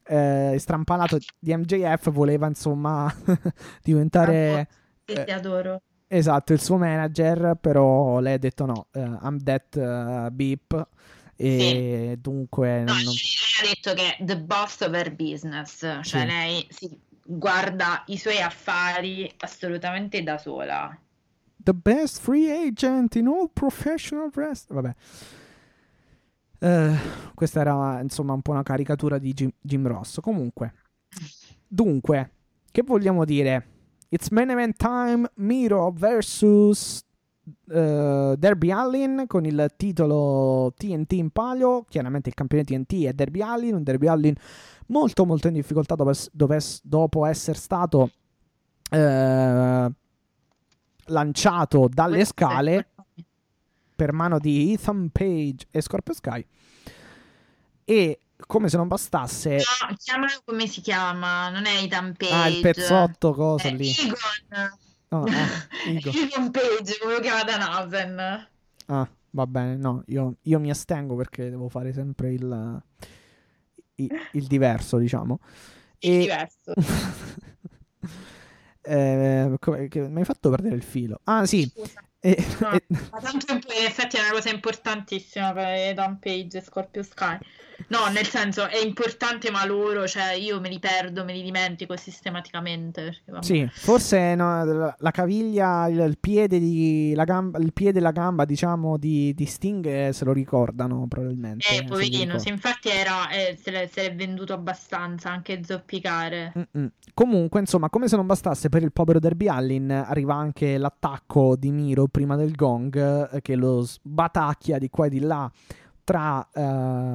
[0.06, 3.12] eh, strampalato di MJF voleva insomma
[3.82, 4.68] diventare
[5.04, 5.82] Sì, eh, ti adoro.
[6.06, 10.88] esatto il suo manager, però lei ha detto no, eh, I'm that eh, beep
[11.36, 13.12] e dunque No, non- lei
[13.60, 16.26] ha detto che è the boss of her business, cioè Sì.
[16.26, 20.96] lei si guarda i suoi affari assolutamente da sola.
[21.56, 24.82] The best free agent in all professional wrestling.
[24.82, 24.94] Vabbè.
[26.58, 26.96] Eh,
[27.34, 30.20] questa era insomma un po' una caricatura di Jim, Jim Ross.
[30.20, 30.72] Comunque,
[31.66, 32.30] dunque,
[32.70, 33.68] che vogliamo dire?
[34.08, 37.02] It's main event time Miro versus
[37.68, 41.84] eh, Derby Allin con il titolo TNT in palio.
[41.88, 43.74] Chiaramente il campione TNT è Derby Allin.
[43.74, 44.34] Un Derby Allin
[44.86, 48.10] molto molto in difficoltà dopo, es- dopo es- dopo essere stato
[48.90, 49.90] eh,
[51.06, 52.88] lanciato dalle scale
[53.94, 56.44] per mano di Ethan Page e Scorpio Sky.
[57.84, 62.32] E come se non bastasse, No, chiamalo come si chiama, non è Ethan Page.
[62.32, 63.90] ah, il pezzotto cosa lì.
[63.90, 64.78] Egon.
[65.08, 65.24] No,
[65.86, 66.10] Igo.
[66.14, 68.48] Ethan Page, come lo chiama Danhausen.
[68.86, 72.82] Ah, va bene, no, io, io mi astengo perché devo fare sempre il,
[73.96, 75.38] il, il diverso, diciamo.
[75.98, 76.72] E, Diverso.
[78.82, 81.20] eh, come- che- mi hai fatto perdere il filo.
[81.24, 81.66] Ah, sì.
[81.72, 82.02] Scusa.
[82.24, 86.58] E- No, e- ma tanto in in effetti è una cosa importantissima per Ethan Page
[86.58, 87.38] e Scorpio Sky.
[87.88, 91.96] No, nel senso è importante, ma loro, cioè io me li perdo, me li dimentico
[91.96, 93.20] sistematicamente.
[93.24, 93.44] perché.
[93.44, 98.12] Sì, forse no, la, caviglia, il, il piede di, la gamba, il piede e la
[98.12, 101.66] gamba, diciamo, di, di Sting eh, se lo ricordano probabilmente.
[101.68, 106.52] Eh, poverino, se infatti era, eh, se, l'è, se l'è venduto abbastanza anche zoppicare.
[106.56, 106.90] Mm-mm.
[107.12, 111.70] Comunque, insomma, come se non bastasse per il povero Derby Allin, arriva anche l'attacco di
[111.70, 115.50] Miro prima del gong eh, che lo sbatacchia di qua e di là
[116.04, 116.60] tra eh,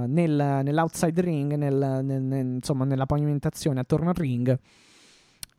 [0.08, 4.60] nel, nell'outside ring, nel- nel- insomma, nella pavimentazione attorno al ring.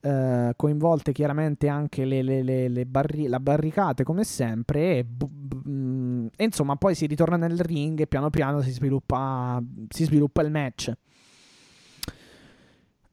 [0.03, 5.29] eh, coinvolte chiaramente anche le, le- le- le barri- la barricate come sempre e, bu-
[5.31, 10.05] bu- mm, e insomma poi si ritorna nel ring e piano piano si sviluppa, si
[10.05, 10.93] sviluppa il match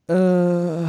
[0.06, 0.86] eh,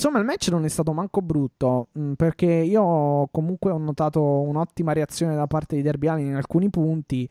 [0.00, 1.88] insomma, il match non è stato manco brutto.
[1.98, 6.70] mm, Perché io comunque ho notato un'ottima reazione da parte di Derby Allin in alcuni
[6.70, 7.28] punti.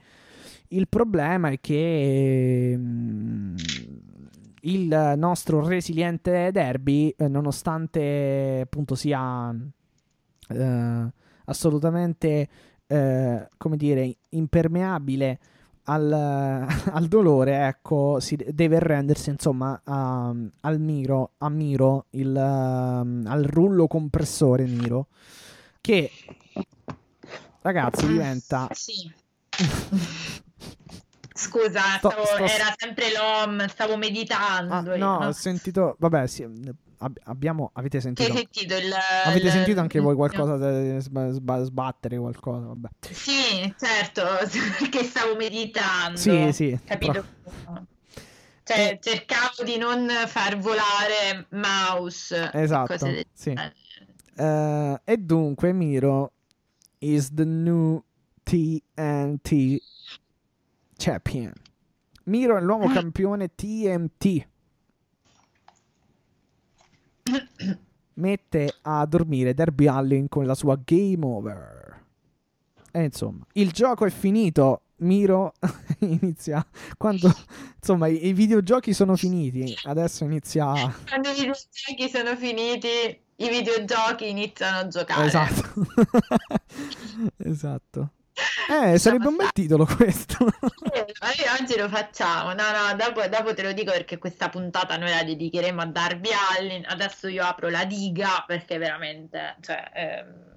[0.69, 3.55] Il problema è che mm,
[4.61, 9.51] il nostro resiliente Derby, eh, nonostante appunto sia
[10.49, 11.07] eh,
[11.45, 12.49] assolutamente,
[12.85, 15.39] eh, come dire, impermeabile
[15.89, 16.11] al,
[16.93, 23.43] al dolore, ecco, si deve arrendersi insomma a- al Miro, a Miro, il, ehm, al
[23.43, 25.07] rullo compressore Miro,
[25.81, 26.11] che
[27.61, 28.67] ragazzi diventa...
[28.71, 29.11] Sì.
[31.33, 34.73] Scusa, stavo- sto- era sempre l'OM, stavo meditando.
[34.73, 35.17] Ah, no?
[35.27, 36.45] ho sentito, vabbè, sì,
[36.99, 38.91] ab- abbiamo, avete sentito, sentito il...
[39.25, 42.87] avete il- sentito anche voi qualcosa, da- sba- sba- sbattere qualcosa, vabbè.
[43.11, 44.23] Sì, certo,
[44.79, 46.17] perché stavo meditando.
[46.17, 47.25] Sì, sì, Capito?
[48.63, 52.51] Cioè, cercavo di non far volare mouse.
[52.53, 53.55] Esatto, del sì.
[54.35, 56.33] Eh, e dunque Miro
[56.99, 58.01] is the new
[58.43, 59.81] TNT
[60.97, 61.51] champion.
[62.25, 62.93] Miro è il nuovo Mm.
[62.93, 64.47] campione TNT.
[68.13, 72.05] Mette a dormire Derby Allin con la sua game over.
[72.91, 74.81] E insomma, il gioco è finito.
[75.01, 75.53] Miro
[75.99, 76.65] inizia
[76.97, 77.33] quando
[77.77, 79.73] insomma i, i videogiochi sono finiti.
[79.83, 80.73] Adesso inizia
[81.07, 82.87] Quando i videogiochi sono finiti,
[83.37, 85.25] i videogiochi iniziano a giocare.
[85.25, 85.87] Esatto.
[87.37, 88.11] esatto.
[88.69, 90.45] Eh, sarebbe un bel titolo questo.
[90.93, 91.05] Eh,
[91.59, 92.53] oggi lo facciamo.
[92.53, 96.29] No, no, dopo, dopo te lo dico perché questa puntata noi la dedicheremo a Darby
[96.51, 96.85] Allin.
[96.87, 100.49] Adesso io apro la diga perché veramente, cioè, ehm,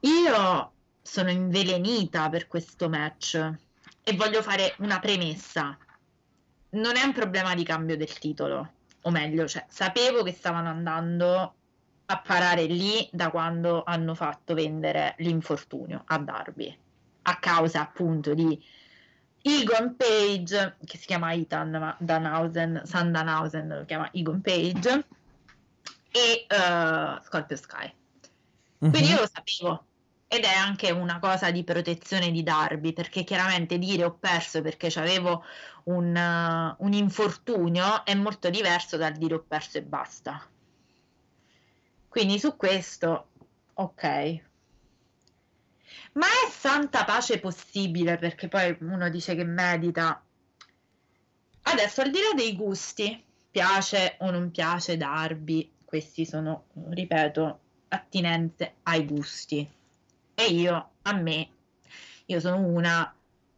[0.00, 3.34] io sono invelenita per questo match
[4.02, 5.76] e voglio fare una premessa.
[6.70, 8.72] Non è un problema di cambio del titolo,
[9.02, 11.54] o meglio, cioè, sapevo che stavano andando
[12.06, 16.78] a parare lì da quando hanno fatto vendere l'infortunio a Darby,
[17.22, 18.62] a causa appunto di
[19.42, 25.08] Egon Page, che si chiama Ethan, ma Danhausen, San Danhausen lo chiama Egon Page,
[26.10, 27.92] e uh, Scorpio Sky.
[28.88, 29.14] Quindi Mhm.
[29.14, 29.88] io lo sapevo.
[30.26, 34.88] Ed è anche una cosa di protezione di Darby, perché chiaramente dire ho perso perché
[34.98, 35.44] avevo
[35.84, 40.53] un, uh, un infortunio è molto diverso dal dire ho perso e basta.
[42.14, 43.30] Quindi su questo,
[43.74, 44.02] ok.
[46.12, 48.18] Ma è santa pace possibile?
[48.18, 50.24] Perché poi uno dice che medita.
[51.62, 53.20] Adesso, al di là dei gusti,
[53.50, 59.68] piace o non piace Darby, questi sono, ripeto, attinenze ai gusti.
[60.34, 61.48] E io, a me,
[62.26, 63.12] io sono una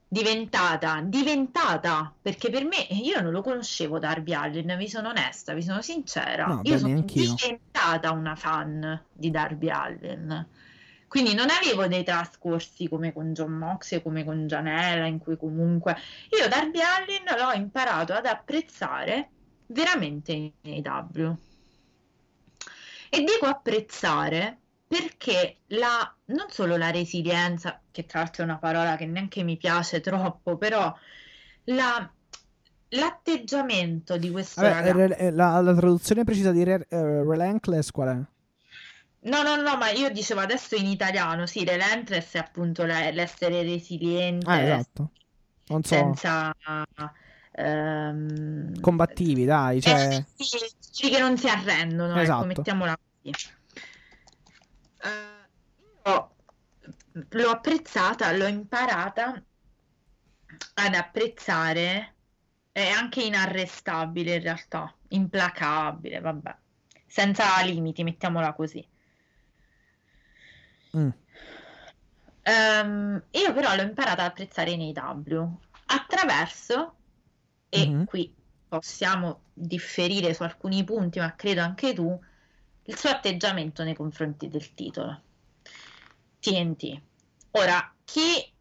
[0.09, 5.63] diventata, diventata, perché per me, io non lo conoscevo Darby Allin, vi sono onesta, vi
[5.63, 6.47] sono sincera.
[6.47, 7.35] No, io sono neanch'io.
[7.35, 10.47] diventata una fan di Darby Allin.
[11.09, 15.97] Quindi non avevo dei trascorsi come con John Moxley, come con Gianella, in cui comunque
[16.39, 19.31] io Darby Allin l'ho imparato ad apprezzare
[19.67, 21.37] veramente in AEW.
[23.09, 24.59] E dico apprezzare
[25.01, 29.57] perché la, non solo la resilienza, che tra l'altro è una parola che neanche mi
[29.57, 30.95] piace troppo, però
[31.65, 32.11] la-
[32.91, 34.99] l'atteggiamento di questo Vabbè, ragazzo.
[35.09, 38.35] re- eh, la, la traduzione precisa di re- eh, Relentless qual è?
[39.29, 43.63] No, no, no, ma io dicevo adesso in italiano, sì, relentless è appunto la- l'essere
[43.63, 45.11] resiliente, Ah, esatto.
[45.69, 46.55] Non so, senza...
[47.53, 49.93] ehm, combattivi, dai, cioè...
[49.95, 52.43] eh, sì, sì, che non si arrendono, Esatto.
[52.43, 53.35] ecco, mettiamola così.
[55.09, 56.37] Io
[57.13, 59.43] l'ho apprezzata, l'ho imparata
[60.75, 62.15] ad apprezzare,
[62.73, 66.57] è anche inarrestabile in realtà, implacabile, vabbè,
[67.07, 68.87] senza limiti, mettiamola così.
[70.97, 71.09] Mm.
[72.43, 76.95] Ehm, io però l'ho imparata ad apprezzare in AW attraverso,
[77.69, 78.05] e Mhm.
[78.05, 78.35] qui
[78.69, 82.19] possiamo differire su alcuni punti, ma credo anche tu,
[82.87, 85.21] il suo atteggiamento nei confronti del titolo.
[86.41, 87.01] TNT.
[87.53, 88.53] Ora, chi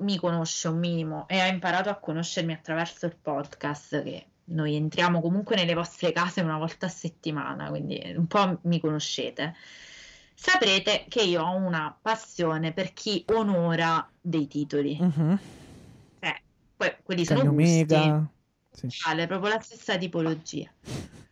[0.00, 5.20] mi conosce un minimo e ha imparato a conoscermi attraverso il podcast, che noi entriamo
[5.20, 9.54] comunque nelle vostre case una volta a settimana, quindi un po' mi conoscete,
[10.34, 14.96] saprete che io ho una passione per chi onora dei titoli.
[14.98, 15.38] Mhm.
[16.20, 16.42] Eh,
[16.76, 18.30] poi quelli sono Kenny gusti, Omega.
[18.70, 18.88] Sì.
[19.04, 20.70] vale, proprio la stessa tipologia.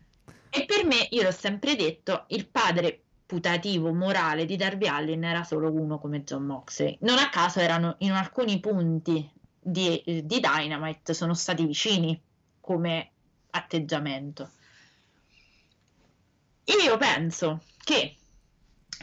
[0.57, 5.43] E per me, io l'ho sempre detto, il padre putativo morale di Darby Allin era
[5.43, 6.97] solo uno come John Moxley.
[7.01, 9.29] Non a caso erano in alcuni punti
[9.59, 12.19] di, di Dynamite sono stati vicini
[12.59, 13.11] come
[13.51, 14.49] atteggiamento.
[16.63, 18.15] Io penso che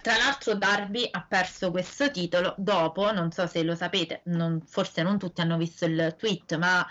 [0.02, 5.04] tra l'altro Darby ha perso questo titolo dopo, non so se lo sapete, non- forse
[5.04, 6.84] non tutti hanno visto il tweet, ma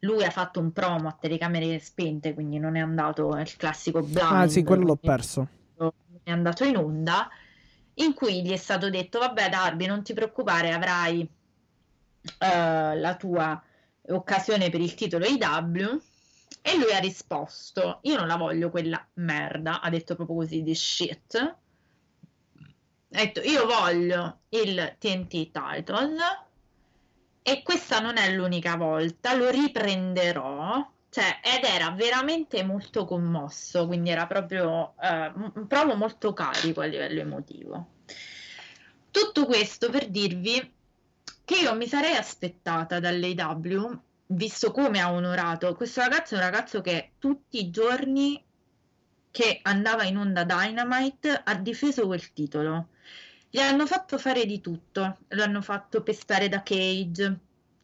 [0.00, 4.18] lui ha fatto un promo a telecamere spente, quindi non è andato il classico blind.
[4.18, 5.48] Ah, sì, quello l'ho perso.
[6.22, 7.28] è andato in onda,
[7.94, 11.20] in cui gli è stato detto, vabbè Darby, non ti preoccupare, avrai
[12.38, 13.62] eh, la tua
[14.08, 16.00] occasione per il titolo IW.
[16.62, 20.74] E lui ha risposto, io non la voglio quella merda, ha detto proprio così di
[20.74, 21.34] shit.
[21.36, 21.56] Ha
[23.08, 26.48] detto, io voglio il TNT title
[27.42, 30.88] e questa non è l'unica volta, lo riprenderò.
[31.10, 36.84] Cioè, ed era veramente molto commosso, quindi era proprio eh, un promo molto carico a
[36.84, 37.86] livello emotivo.
[39.10, 40.72] Tutto questo per dirvi
[41.44, 46.80] che io mi sarei aspettata dall'AW, visto come ha onorato questo ragazzo, è un ragazzo
[46.80, 48.40] che tutti i giorni
[49.32, 52.90] che andava in onda Dynamite ha difeso quel titolo.
[53.52, 57.38] Gli hanno fatto fare di tutto, lo hanno fatto pestare da Cage,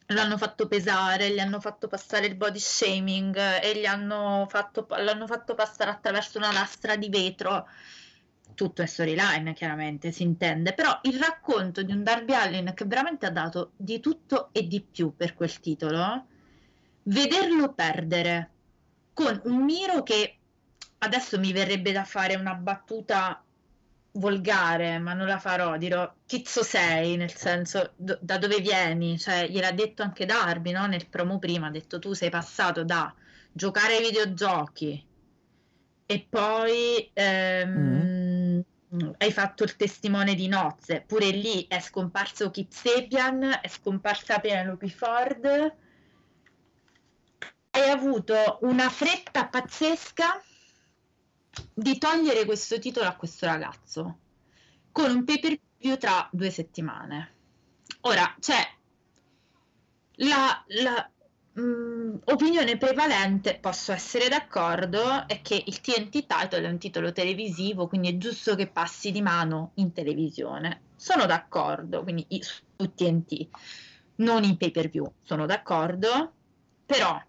[0.07, 4.87] lo hanno fatto pesare, gli hanno fatto passare il body shaming e gli hanno fatto,
[4.89, 7.67] l'hanno fatto passare attraverso una lastra di vetro.
[8.55, 13.27] Tutto è storyline, chiaramente, si intende, però il racconto di un Darby Allin che veramente
[13.27, 16.27] ha dato di tutto e di più per quel titolo,
[17.03, 18.51] vederlo perdere
[19.13, 20.39] con un Miro che
[20.99, 23.43] adesso mi verrebbe da fare una battuta
[24.17, 29.49] volgare, ma non la farò, dirò chizzo sei, nel senso do- da dove vieni, cioè
[29.49, 30.87] gliel'ha detto anche Darby, no?
[30.87, 33.15] Nel promo prima, ha detto tu sei passato da
[33.53, 35.07] giocare ai videogiochi
[36.07, 38.65] e poi ehm,
[39.19, 44.89] hai fatto il testimone di nozze, pure lì è scomparso Kip Sabian, è scomparsa Penelope
[44.89, 45.75] Ford,
[47.71, 50.43] hai avuto una fretta pazzesca
[51.73, 54.19] di togliere questo titolo a questo ragazzo
[54.97, 57.35] con un pay per view tra due settimane.
[58.01, 58.67] Ora, c'è
[60.17, 61.11] la, la
[61.53, 67.13] mh, mm, opinione prevalente, posso essere d'accordo, è che il TNT title è un titolo
[67.13, 70.81] televisivo, quindi è giusto che passi di mano in televisione.
[70.97, 73.49] Sono d'accordo, quindi su TNT,
[74.17, 76.33] non in pay per view, sono d'accordo,
[76.87, 77.21] però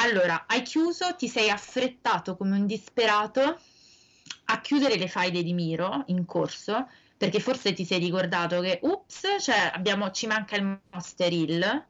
[0.00, 3.58] allora hai chiuso, ti sei affrettato come un disperato
[4.46, 9.22] a chiudere le faide di Miro in corso perché forse ti sei ricordato che ups,
[9.40, 11.86] cioè abbiamo, ci manca il Monster Hill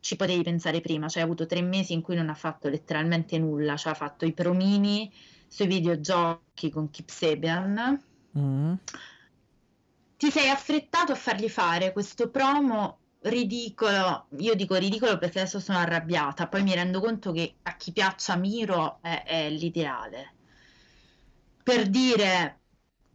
[0.00, 3.38] ci potevi pensare prima, cioè hai avuto tre mesi in cui non ha fatto letteralmente
[3.38, 5.12] nulla, cioè ha fatto i promini
[5.46, 8.02] sui videogiochi con Kip Sabian.
[8.38, 8.72] Mm.
[10.16, 15.78] Ti sei affrettato a fargli fare questo promo ridicolo, io dico ridicolo perché adesso sono
[15.78, 20.34] arrabbiata, poi mi rendo conto che a chi piaccia Miro è, è l'ideale.
[21.62, 22.54] Per dire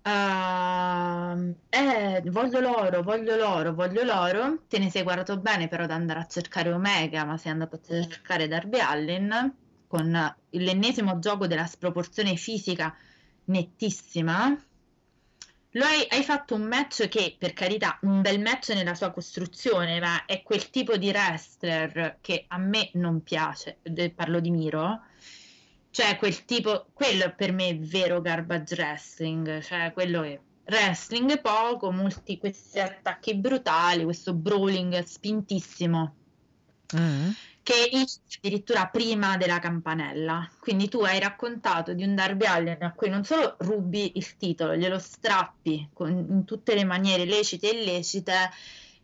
[0.05, 4.65] Uh, eh, voglio l'oro, voglio l'oro, voglio l'oro.
[4.67, 7.79] Te ne sei guardato bene però ad andare a cercare Omega, ma sei andato a
[7.81, 9.55] cercare Darby Allen
[9.87, 12.95] con l'ennesimo gioco della sproporzione fisica
[13.45, 14.55] nettissima.
[15.75, 20.25] Hai, hai, fatto un match che, per carità, un bel match nella sua costruzione, ma
[20.25, 23.79] è quel tipo di wrestler che a me non piace.
[24.15, 25.01] Parlo di Miro
[25.95, 31.89] cioè, quel tipo, quello per me è vero garbage wrestling, cioè quello è wrestling poco,
[31.89, 36.15] molti questi attacchi brutali, questo brawling spintissimo.
[36.97, 37.29] Mm.
[37.65, 40.47] Che inizia addirittura prima della campanella.
[40.59, 44.75] Quindi tu hai raccontato di un Darby Allen a cui non solo rubi il titolo,
[44.75, 48.51] glielo strappi con, in tutte le maniere lecite e illecite,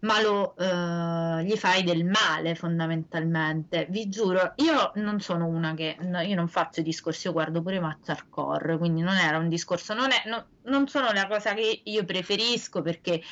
[0.01, 3.87] ma lo, eh, gli fai del male fondamentalmente.
[3.89, 7.79] Vi giuro, io non sono una che, no, io non faccio discorsi, io guardo pure
[7.79, 12.05] Mazzarcore, quindi non era un discorso, non, è, no, non sono la cosa che io
[12.05, 13.23] preferisco perché...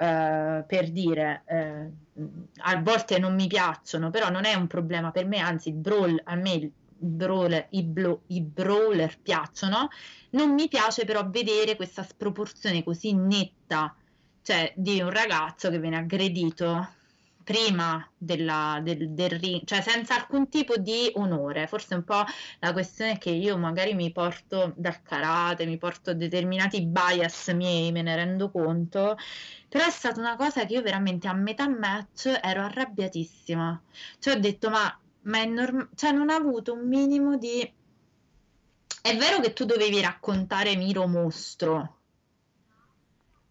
[0.00, 2.22] Uh, per dire, uh,
[2.62, 6.18] a volte non mi piacciono, però non è un problema per me, anzi, il brawl,
[6.24, 9.88] a me il brawler, i, blo, i brawler piacciono,
[10.30, 13.94] non mi piace però vedere questa sproporzione così netta
[14.42, 16.88] cioè di un ragazzo che viene aggredito
[17.42, 21.66] prima della, del, del ring, cioè senza alcun tipo di onore.
[21.66, 22.24] Forse un po'
[22.58, 27.92] la questione è che io magari mi porto dal karate, mi porto determinati bias miei,
[27.92, 29.16] me ne rendo conto,
[29.68, 33.82] però è stata una cosa che io veramente a metà match ero arrabbiatissima.
[34.18, 37.60] Cioè ho detto ma, ma è normale, cioè non ha avuto un minimo di...
[39.02, 41.99] È vero che tu dovevi raccontare Miro mostro,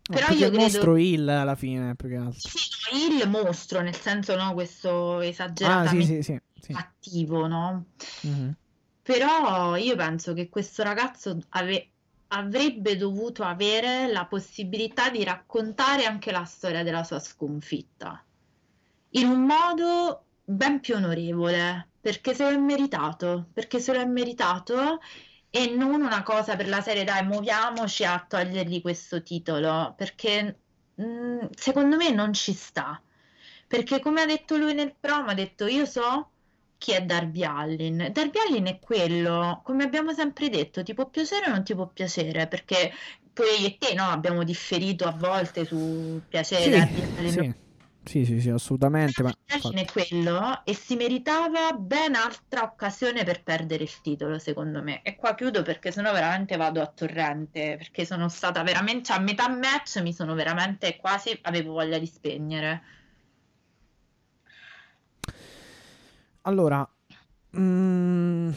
[0.10, 0.58] però io credo...
[0.58, 2.50] mostro il alla fine, più che altro.
[2.50, 2.60] Sì,
[2.92, 7.86] no, il mostro, nel senso, no, questo esageratamente ah, sì, sì, sì, attivo, no?
[8.26, 8.50] Mm-hmm.
[9.04, 11.90] Però io penso che questo ragazzo ave...
[12.28, 18.24] avrebbe dovuto avere la possibilità di raccontare anche la storia della sua sconfitta.
[19.12, 24.06] In un modo ben più onorevole, perché se lo è meritato, perché se lo è
[24.06, 25.00] meritato
[25.52, 30.60] e non una cosa per la serie dai muoviamoci a togliergli questo titolo perché
[30.96, 33.02] mh, mm, secondo me non ci sta.
[33.68, 36.32] Perché come ha detto lui nel promo ha detto io so
[36.78, 41.48] chi è Darby Allin Darby Allin è quello come abbiamo sempre detto ti può piacere
[41.48, 42.48] o non ti può piacere?
[42.48, 42.92] perché
[43.34, 47.68] poi io e te no abbiamo differito a volte su piacere sì, Darby Allin sì
[48.10, 49.22] sì, sì, sì, assolutamente.
[49.22, 55.04] Ma è quello e si meritava ben altra occasione per perdere il titolo, secondo me.
[55.04, 57.76] E qua chiudo perché sennò veramente vado a torrente.
[57.78, 62.08] Perché sono stata veramente cioè, a metà match, mi sono veramente quasi avevo voglia di
[62.08, 62.82] spegnere.
[66.42, 66.90] Allora,
[67.56, 68.50] mm,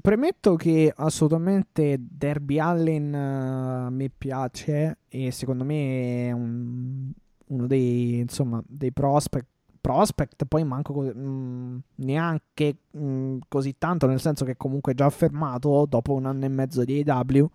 [0.00, 7.12] premetto che assolutamente Derby Allen uh, mi piace e secondo me è un
[7.46, 9.46] uno dei, insomma, dei prospect,
[9.80, 14.94] prospect, poi manco mh, mm, neanche mh, mm, così tanto, nel senso che comunque è
[14.94, 17.50] già affermato dopo un anno e mezzo di AW.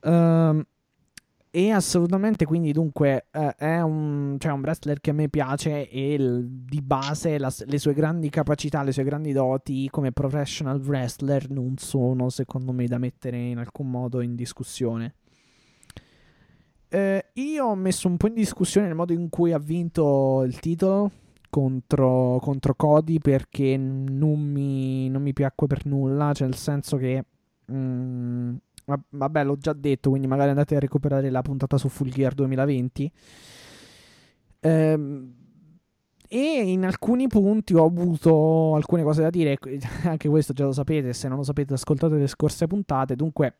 [0.00, 0.66] Uh, ehm,
[1.50, 6.12] e assolutamente quindi dunque uh, è un, cioè un, wrestler che a me piace e
[6.12, 11.50] il, di base la, le sue grandi capacità, le sue grandi doti come professional wrestler
[11.50, 15.14] non sono secondo me da mettere in alcun modo in discussione.
[16.90, 20.58] Eh, io ho messo un po' in discussione il modo in cui ha vinto il
[20.58, 21.10] titolo
[21.50, 27.24] contro, contro Cody perché non mi, non mi, piacque per nulla, cioè nel senso che...
[27.70, 28.56] Mm,
[29.10, 33.12] vabbè, l'ho già detto, quindi magari andate a recuperare la puntata su Full Gear 2020.
[34.60, 34.98] Eh,
[36.30, 39.58] e in alcuni punti ho avuto alcune cose da dire,
[40.04, 43.58] anche questo già lo sapete, se non lo sapete ascoltate le scorse puntate, dunque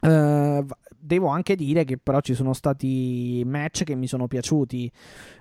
[0.00, 0.64] Uh,
[0.98, 4.90] devo anche dire che però ci sono stati match che mi sono piaciuti.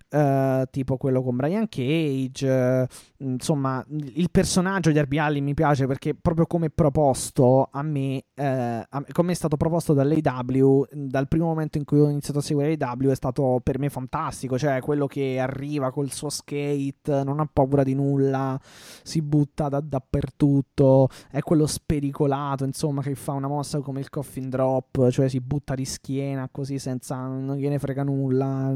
[0.09, 2.47] Uh, tipo quello con Brian Cage.
[2.47, 8.23] Uh, insomma, il personaggio di Darby Allin mi piace perché proprio come proposto a me,
[8.35, 12.41] uh, a, come è stato proposto dall'AW, dal primo momento in cui ho iniziato a
[12.41, 14.57] seguire l'AW è stato per me fantastico.
[14.57, 18.57] Cioè, quello che arriva col suo skate, non ha paura di nulla,
[19.03, 24.49] si butta da, dappertutto, è quello spericolato, insomma, che fa una mossa come il coffin
[24.49, 28.73] drop, cioè si butta di schiena così senza, non gliene frega nulla.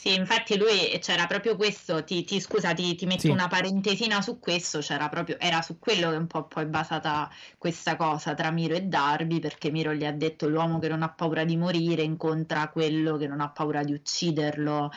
[0.00, 3.30] Sì, infatti lui c'era proprio questo, ti, ti scusa, ti, ti metto Sì.
[3.32, 7.28] una parentesina su questo, c'era proprio, era su quello che un po' poi è basata
[7.58, 11.12] questa cosa tra Miro e Darby, perché Miro gli ha detto l'uomo che non ha
[11.12, 14.90] paura di morire incontra quello che non ha paura di ucciderlo.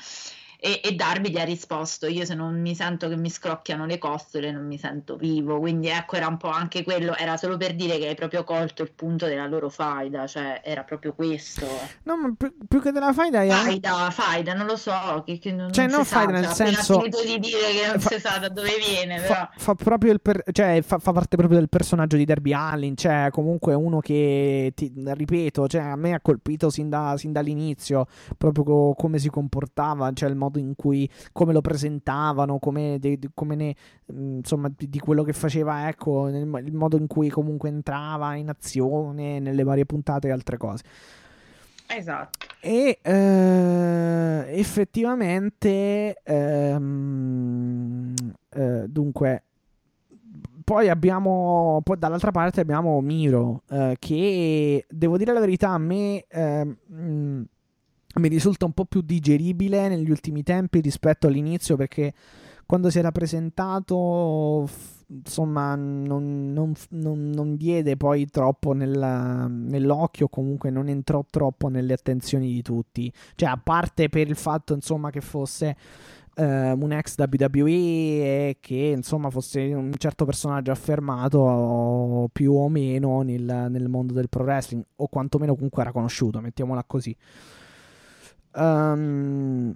[0.63, 3.97] E, e Darby gli ha risposto: Io se non mi sento che mi scrocchiano le
[3.97, 5.59] costole, non mi sento vivo.
[5.59, 8.83] Quindi ecco, era un po' anche quello, era solo per dire che hai proprio colto
[8.83, 11.65] il punto della loro faida, cioè era proprio questo.
[12.03, 15.39] No, ma più, più che della faida è anche- Faida, faida, non lo so, che,
[15.39, 17.99] che non, Cioè, non non faida sa, nel cioè, senso- finito di dire che non
[17.99, 19.33] fa- si sa da dove viene, però.
[19.33, 22.95] fa, fa proprio il per- cioè fa, fa parte proprio del personaggio di Derby Allin
[22.95, 28.05] cioè comunque uno che ti, ripeto cioè a me ha colpito sin, da- sin dall'inizio
[28.37, 33.19] proprio co- come si comportava cioè il modo in cui come lo presentavano come, de-
[33.33, 37.69] come ne mh, insomma di, quello che faceva ecco nel il modo in cui comunque
[37.69, 40.83] entrava in azione nelle varie puntate e altre cose
[41.87, 42.47] Esatto.
[42.61, 48.15] e eh, effettivamente ehm,
[48.49, 49.43] eh, dunque
[50.63, 56.23] poi abbiamo poi dall'altra parte abbiamo Miro eh, che devo dire la verità a me
[56.29, 57.41] ehm, mm,
[58.15, 62.13] mi risulta un po' più digeribile negli ultimi tempi rispetto all'inizio perché
[62.65, 64.67] quando si era presentato
[65.07, 71.93] insomma non, non, non, non diede poi troppo nella- nell'occhio comunque non entrò troppo nelle
[71.93, 73.11] attenzioni di tutti.
[73.35, 75.75] Cioè a parte per il fatto insomma che fosse
[76.35, 83.21] eh, un ex WWE e che insomma fosse un certo personaggio affermato più o meno
[83.21, 87.15] nel, nel mondo del pro wrestling o quantomeno comunque era conosciuto mettiamola così
[88.55, 89.75] Ehm,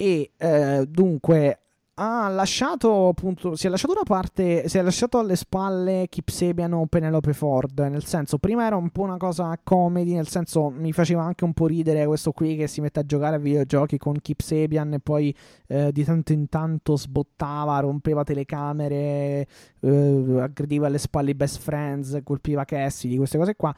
[0.00, 1.58] e eh, dunque
[2.00, 6.72] ha lasciato appunto si è lasciato da parte si è lasciato alle spalle Kip Sabian
[6.72, 10.92] o Penelope Ford nel senso prima era un po' una cosa comedy nel senso mi
[10.92, 14.14] faceva anche un po' ridere questo qui che si mette a giocare a videogiochi con
[14.20, 15.34] Kip Sabian e poi
[15.66, 19.48] eh, di tanto in tanto sbottava rompeva telecamere
[19.80, 23.74] eh, aggrediva alle spalle i best friends colpiva Cassidy queste cose qua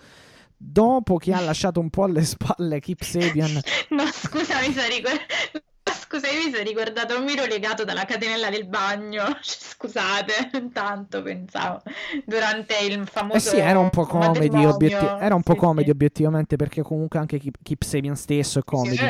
[0.63, 3.59] dopo che ha lasciato un po' alle spalle Kip Sabian
[3.91, 5.63] No, scusa, mi sono ricordato.
[6.07, 9.25] Scusa, io mi sono ricordato un miro legato dalla catenella del bagno.
[9.43, 11.83] Scusate, intanto pensavo
[12.25, 14.75] durante il famoso Eh sì, era un po' comedy, matrimonio.
[14.75, 15.91] obietti- era un po' Sì, comedy sì.
[15.91, 18.97] obiettivamente perché comunque anche Keep, Keep Sabian stesso è comedy.
[18.97, 19.07] Sì,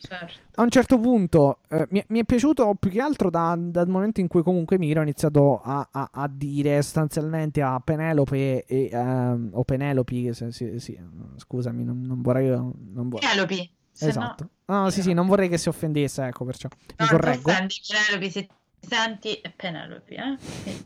[0.00, 0.46] certo.
[0.56, 4.20] A un certo punto eh, mi, mi è piaciuto più che altro da- dal momento
[4.20, 9.50] in cui comunque Miro ha iniziato a, a- a dire sostanzialmente a Penelope e, ehm,
[9.52, 10.98] o Penelope, se- sì, sì,
[11.36, 12.48] scusami, non, non vorrei...
[12.48, 14.48] Non vorrei Penelope, se esatto.
[14.66, 17.50] No, sì, sì, non vorrei che si offendesse, ecco, perciò mi no, correggo.
[17.50, 18.46] non senti Penelope, se
[18.80, 20.36] ti senti è Penelope, eh?
[20.62, 20.84] Quindi-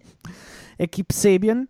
[0.76, 1.66] e Keep Sabian.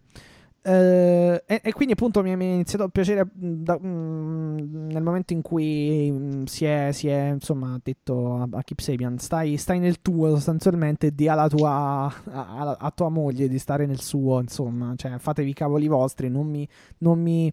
[0.64, 5.32] Eh, e, e quindi appunto mi, mi è iniziato a piacere da- mh, nel momento
[5.32, 9.80] in cui mh, si, è, si è, insomma detto a, a Keep Sabian stai, stai
[9.80, 14.38] nel tuo sostanzialmente di alla tua a, a- a tua moglie di stare nel suo
[14.40, 17.52] insomma cioè fatevi i cavoli vostri non mi, non mi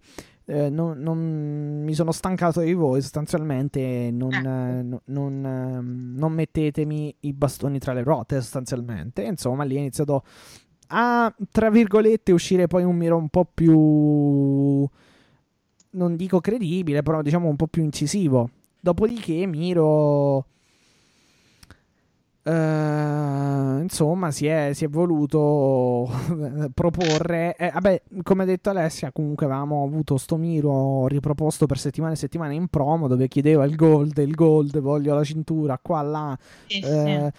[0.49, 4.47] eh, non, non- mi sono stancato di voi sostanzialmente non, Ecco.
[4.47, 9.79] eh, no- non, ehm, non mettetemi i bastoni tra le ruote sostanzialmente insomma lì è
[9.79, 10.23] iniziato
[10.87, 14.87] a tra virgolette uscire poi un miro un po' più
[15.91, 20.45] non dico credibile però diciamo un po' più incisivo dopodiché Miro
[22.49, 26.09] eh, insomma si è, si è voluto
[26.73, 32.13] proporre eh, vabbè come ha detto Alessia comunque avevamo avuto sto Miro riproposto per settimane
[32.13, 36.37] e settimane in promo dove chiedeva il gold il gold voglio la cintura qua là
[36.65, 36.87] sì, sì.
[36.87, 37.31] eh,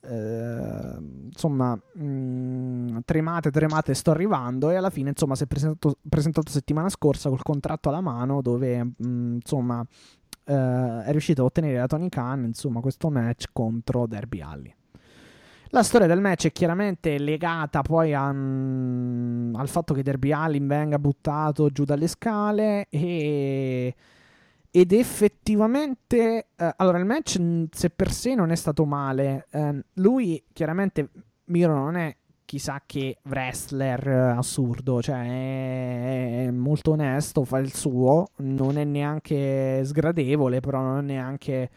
[0.00, 4.70] eh, insomma, mh, tremate, tremate, sto arrivando.
[4.70, 8.84] E alla fine, insomma, si è presentato, presentato settimana scorsa col contratto alla mano, dove
[8.84, 9.84] mh, insomma
[10.48, 14.74] eh, è riuscito a ottenere da Tony Khan insomma, questo match contro Derby Alley.
[15.70, 20.66] La storia del match è chiaramente legata poi a, mm, al fatto che Derby Allin
[20.66, 23.94] venga buttato giù dalle scale e,
[24.70, 29.46] ed effettivamente, eh, allora il match mh, se per sé non è stato male.
[29.50, 31.10] Eh, lui chiaramente,
[31.44, 32.16] Miro non è
[32.48, 38.84] chissà che wrestler eh, assurdo, cioè è, è molto onesto, fa il suo, non è
[38.84, 41.68] neanche sgradevole, però non è neanche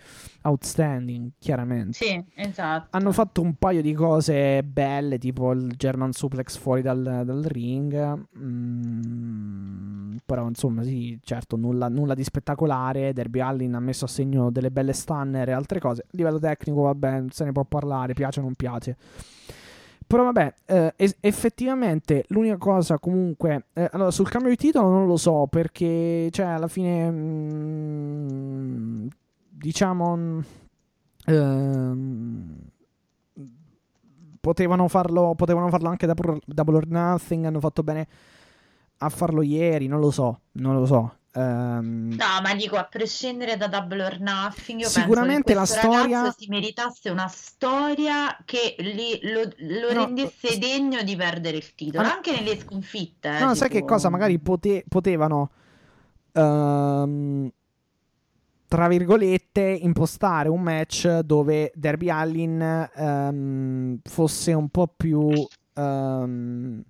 [0.43, 1.91] outstanding, chiaramente.
[1.91, 2.87] Sì, esatto.
[2.91, 8.27] Hanno fatto un paio di cose belle, tipo il German suplex fuori dal, dal ring.
[8.39, 13.11] Mm, però, insomma, sì, certo, nulla, nulla, di spettacolare.
[13.11, 16.03] Derby Allin ha messo a segno delle belle stunner e altre cose.
[16.03, 18.95] A livello tecnico, vabbè, se ne può parlare, piace o non piace.
[20.11, 23.67] Però vabbè, eh, es- effettivamente l'unica cosa comunque...
[23.71, 27.09] Eh, allora, sul cambio di titolo non lo so perché, cioè, alla fine...
[27.09, 29.07] Mm,
[29.49, 30.43] diciamo...
[31.27, 32.57] Ehm,
[34.41, 36.13] potevano, farlo, potevano farlo anche da
[36.45, 38.05] Double or Nothing, hanno fatto bene
[38.97, 41.15] a farlo ieri, non lo so, non lo so.
[41.33, 45.95] Um, no, ma dico a prescindere da Double or Nothing, io sicuramente penso che la
[45.95, 51.73] storia si meritasse una storia che li, lo, lo no, rendesse degno di perdere il
[51.73, 53.29] titolo, ah, anche nelle sconfitte.
[53.29, 53.53] Eh, no, tipo...
[53.53, 54.09] sai che cosa?
[54.09, 55.51] Magari pote- potevano.
[56.33, 57.49] Um,
[58.67, 65.29] tra virgolette, impostare un match dove Derby Allin um, fosse un po' più.
[65.75, 66.83] Um,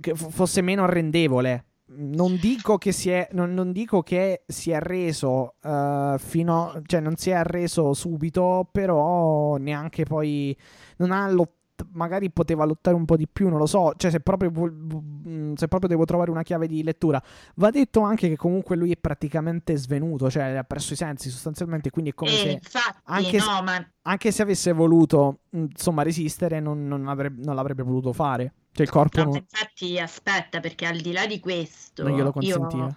[0.00, 1.64] che fosse meno arrendevole.
[1.88, 7.00] Non dico che si è, non, non dico che si è reso uh, fino, cioè
[7.00, 10.56] non si è arreso subito, però neanche poi
[10.96, 11.54] non ha lottato
[11.92, 15.68] magari poteva lottare un po' di più, non lo so, cioè se proprio, mm, se
[15.68, 17.22] proprio devo trovare una chiave di lettura.
[17.56, 21.90] Va detto anche che comunque lui è praticamente svenuto, cioè ha perso i sensi sostanzialmente,
[21.90, 23.90] quindi è come eh, se, infatti, anche, no, se ma...
[24.02, 28.52] anche, se, avesse voluto mm, insomma resistere non, non, avrebbe, non l'avrebbe potuto fare.
[28.76, 29.36] Cioè il corpo no, non...
[29.36, 32.94] infatti aspetta perché al di là di questo non glielo consentiva.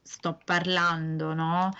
[0.00, 1.70] sto parlando, no?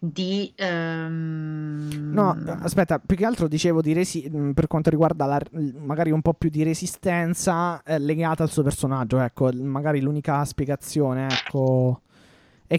[0.00, 2.10] di um...
[2.12, 5.40] no aspetta più che altro dicevo di resi- mm, per quanto riguarda la,
[5.78, 11.26] magari un po' più di resistenza eh, legata al suo personaggio ecco magari l'unica spiegazione
[11.28, 12.02] ecco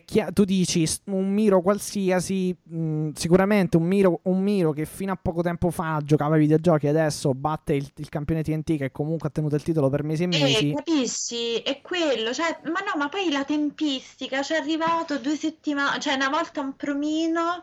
[0.06, 5.12] chiaro, tu dici un Miro qualsiasi, mh, mm, sicuramente un Miro, un Miro, che fino
[5.12, 8.92] a poco tempo fa giocava ai videogiochi e adesso batte il, il, campione TNT che
[8.92, 10.70] comunque ha tenuto il titolo per mesi e eh, mesi.
[10.70, 11.56] Eh, capisci?
[11.58, 16.14] È quello, cioè, ma no, ma poi la tempistica, cioè è arrivato due settimane, cioè
[16.14, 17.62] una volta un promino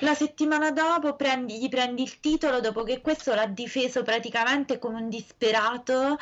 [0.00, 5.00] la settimana dopo prendi, gli prendi il titolo dopo che questo l'ha difeso praticamente come
[5.00, 6.18] un disperato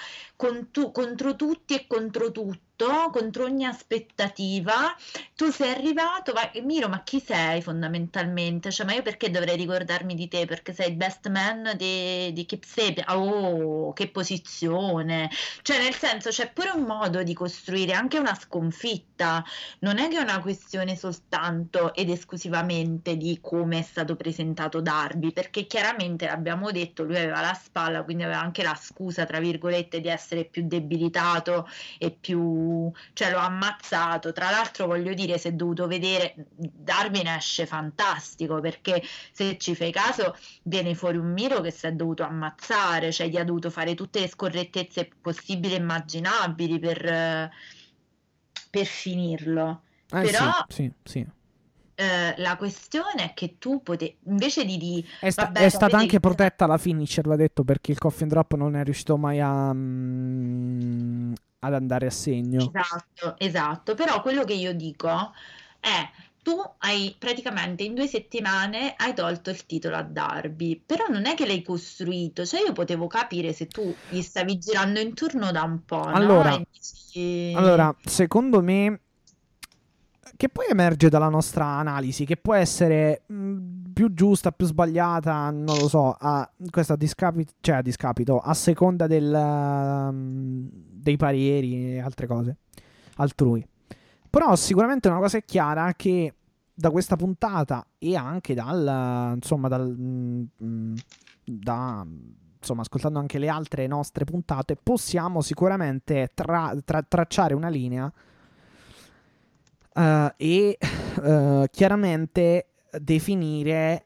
[0.71, 2.65] tu, contro tutti e contro tutto
[3.13, 4.95] contro ogni aspettativa.
[5.37, 8.71] Tu sei arrivato, ma Miro, ma chi sei fondamentalmente?
[8.71, 10.47] Cioè, ma io perché dovrei ricordarmi di te?
[10.47, 13.07] Perché sei il best man di, di Kip Sapien.
[13.09, 15.31] Oh, che posizione!
[15.63, 19.45] Cioè, nel senso, c'è pure un modo di costruire anche una sconfitta.
[19.81, 25.33] Non è che è una questione soltanto ed esclusivamente di come è stato presentato Darby,
[25.33, 30.01] perché chiaramente l'abbiamo detto, lui aveva la spalla, quindi aveva anche la scusa, tra virgolette,
[30.01, 32.91] di essere più debilitato e più...
[33.13, 34.33] cioè lo ha ammazzato.
[34.33, 39.93] Tra l'altro voglio dire, se dovuto vedere, Darby ne esce fantastico, perché se ci fai
[39.93, 43.95] caso viene fuori un Miro che si è dovuto ammazzare, cioè gli ha dovuto fare
[43.95, 47.51] tutte le scorrettezze possibili e immaginabili per,
[48.71, 49.83] per finirlo.
[50.11, 51.27] Eh, Però sì, sì, sì.
[51.97, 55.97] Eh, la questione è che tu potevi invece di, di è, sta- vabbè, è stata
[55.97, 59.71] anche protetta la finisher va detto perché il coffin drop non è riuscito mai a,
[59.71, 65.33] um, ad andare a segno esatto esatto però quello che io dico
[65.79, 66.11] è
[66.45, 71.35] tu hai praticamente in due settimane hai tolto il titolo a Darby, però non è
[71.35, 75.83] che l'hai costruito, cioè io potevo capire se tu gli stavi girando intorno da un
[75.87, 76.03] po'.
[76.03, 76.65] Allora, no?
[76.71, 77.55] dici...
[77.57, 79.04] allora secondo me
[80.37, 85.51] che poi emerge dalla nostra analisi, che può essere mh, mm, più giusta, più sbagliata,
[85.51, 91.95] non lo so, a, a discapito, cioè a discapito, a seconda del, um, dei pareri
[91.95, 92.57] e altre cose
[93.17, 93.67] altrui.
[94.29, 96.35] Però sicuramente una cosa è chiara che
[96.75, 100.95] da questa puntata e anche dal, insomma, dal, mh, mm,
[101.45, 102.05] da,
[102.59, 108.13] insomma, ascoltando anche le altre nostre puntate, possiamo sicuramente tra, tra, tracciare una linea
[109.95, 110.79] uh, e
[111.23, 112.67] uh, chiaramente
[113.01, 114.05] definire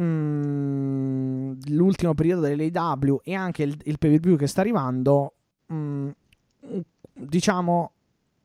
[0.00, 5.34] mm, l'ultimo periodo dell'AW e anche il, il pay per view che sta arrivando,
[5.72, 6.08] mm,
[7.12, 7.90] diciamo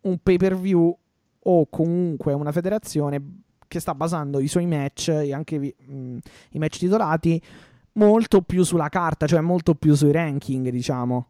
[0.01, 0.95] un pay per view
[1.41, 6.17] o comunque una federazione che sta basando i suoi match e anche mm,
[6.51, 7.41] i match titolati
[7.93, 11.27] molto più sulla carta, cioè molto più sui ranking, diciamo.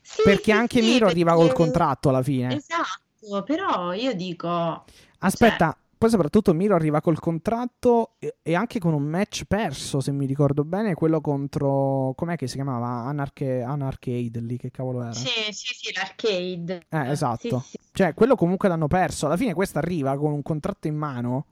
[0.00, 1.12] Sì, perché sì, anche sì, Miro perché...
[1.12, 2.56] arriva col contratto alla fine.
[2.56, 4.84] Esatto Esatto, però io dico...
[5.18, 10.00] Aspetta, cioè poi soprattutto Miro arriva col contratto e, e anche con un match perso,
[10.00, 12.12] se mi ricordo bene, quello contro...
[12.14, 13.08] com'è che si chiamava?
[13.08, 15.14] Anarche, Anarcade lì, che cavolo era?
[15.14, 16.84] Sì, sì, sì, l'arcade.
[16.90, 17.60] Eh, esatto.
[17.60, 17.78] Sì, sì.
[17.92, 19.26] Cioè, quello comunque l'hanno perso.
[19.26, 21.46] Alla fine questa arriva con un contratto in mano.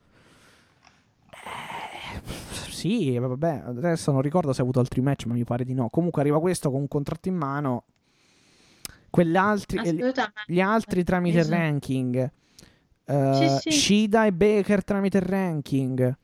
[1.31, 2.21] Eh,
[2.69, 5.89] sì, vabbè, adesso non ricordo se ha avuto altri match, ma mi pare di no.
[5.89, 7.85] Comunque arriva questo con un contratto in mano.
[9.21, 10.13] Eh,
[10.47, 11.49] gli altri tramite Sì.
[11.49, 12.31] ranking.
[13.05, 13.77] Eh, Sì, sì.
[13.77, 16.17] Shida e Baker tramite ranking.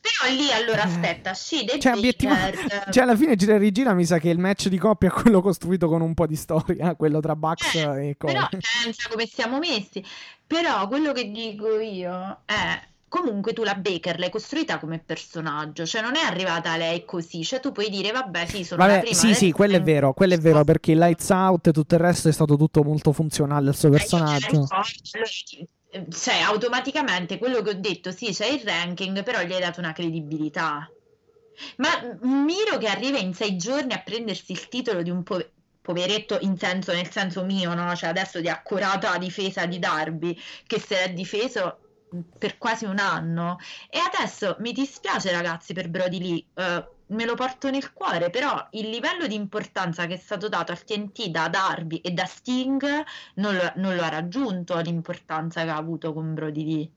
[0.00, 0.86] Però lì allora Eh.
[0.86, 2.54] aspetta, sì, dei Cioè, Baker,
[2.92, 3.92] cioè, alla fine gira e rigira.
[3.92, 6.94] Mi sa che il match di coppia è quello costruito con un po' di storia.
[6.96, 8.32] Quello tra Bucks Eh, e Cody.
[8.34, 10.02] però pensa come siamo messi.
[10.46, 16.02] Però quello che dico io è comunque tu la Baker l'hai costruita come personaggio, cioè
[16.02, 19.14] non è arrivata lei così, cioè tu puoi dire vabbè sì, sono la Vabbè, prima
[19.14, 22.00] sì, sì, del- quello è vero, quello è vero, perché Lights Out e tutto il
[22.00, 24.66] resto è stato tutto molto funzionale al suo Eh, io personaggio.
[25.90, 29.80] eh, cioè automaticamente quello che ho detto, sì, c'è il ranking, però gli hai dato
[29.80, 30.90] una credibilità.
[31.76, 31.88] Ma
[32.22, 36.56] Miro che arriva in sei giorni a prendersi il titolo di un po- poveretto in
[36.58, 37.94] senso, nel senso mio, no?
[37.96, 40.36] Cioè adesso di accurata difesa di Darby,
[40.66, 41.80] che si è difeso
[42.38, 43.58] per quasi un anno.
[43.90, 48.66] E adesso mi dispiace ragazzi per Brody Lee, eh, me lo porto nel cuore, però
[48.72, 52.84] il livello di importanza che è stato dato al TNT da Darby e da Sting
[53.34, 56.90] non lo, non lo ha raggiunto l'importanza che ha avuto con Brody Lee.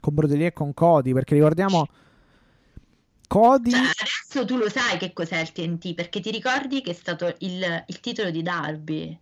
[0.00, 1.86] Con Brody e con Cody, perché ricordiamo
[3.32, 6.94] Cody Cioè, adesso tu lo sai che cos'è il TNT, perché ti ricordi che è
[6.94, 9.18] stato il, il titolo di Darby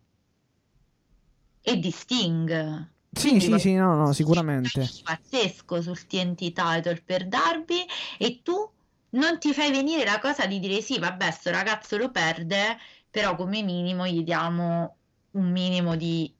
[1.61, 2.89] e di Sting.
[3.13, 4.89] Sì, sì, sì, no, no, sicuramente.
[5.03, 7.85] Pazzesco sul TNT title per Darby
[8.19, 8.71] e tu
[9.11, 12.79] non ti fai venire la cosa di dire sì, vabbè, sto ragazzo lo perde,
[13.11, 14.97] però come minimo gli diamo
[15.33, 16.33] un minimo di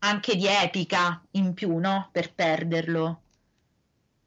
[0.00, 2.08] anche di epica in più, no?
[2.12, 3.22] Per perderlo.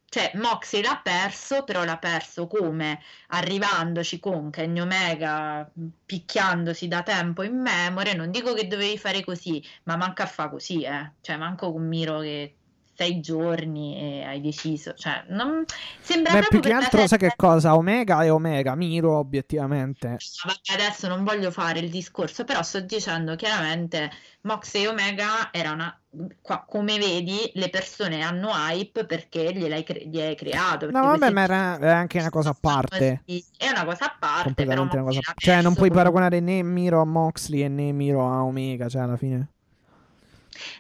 [0.09, 3.01] Cioè, Moxley l'ha perso, però l'ha perso come?
[3.27, 5.69] Arrivandoci con Kenny Omega,
[6.05, 8.13] picchiandosi da tempo in memoria.
[8.15, 11.13] Non dico che dovevi fare così, ma manca a fa così, eh.
[11.21, 12.58] Cioè, manco con Miro che
[12.99, 14.93] sei giorni e hai deciso.
[14.93, 15.63] Cioè, non...
[16.01, 17.77] sembra Beh, più che altro, sai che cosa?
[17.77, 20.17] Omega e Omega, Miro, obiettivamente.
[20.43, 24.11] Vabbè, adesso non voglio fare il discorso, però sto dicendo chiaramente
[24.41, 25.97] Mox e Omega era una
[26.41, 31.29] qua- come vedi le persone hanno hype perché gliel'hai cre- gli hai creato No, vabbè,
[31.29, 33.21] ma era è anche una cosa a parte.
[33.25, 35.19] è una cosa a parte però una cosa.
[35.35, 39.15] Cioè, non puoi paragonare né Miro a Moxley e né Miro a Omega, cioè, alla
[39.17, 39.47] fine.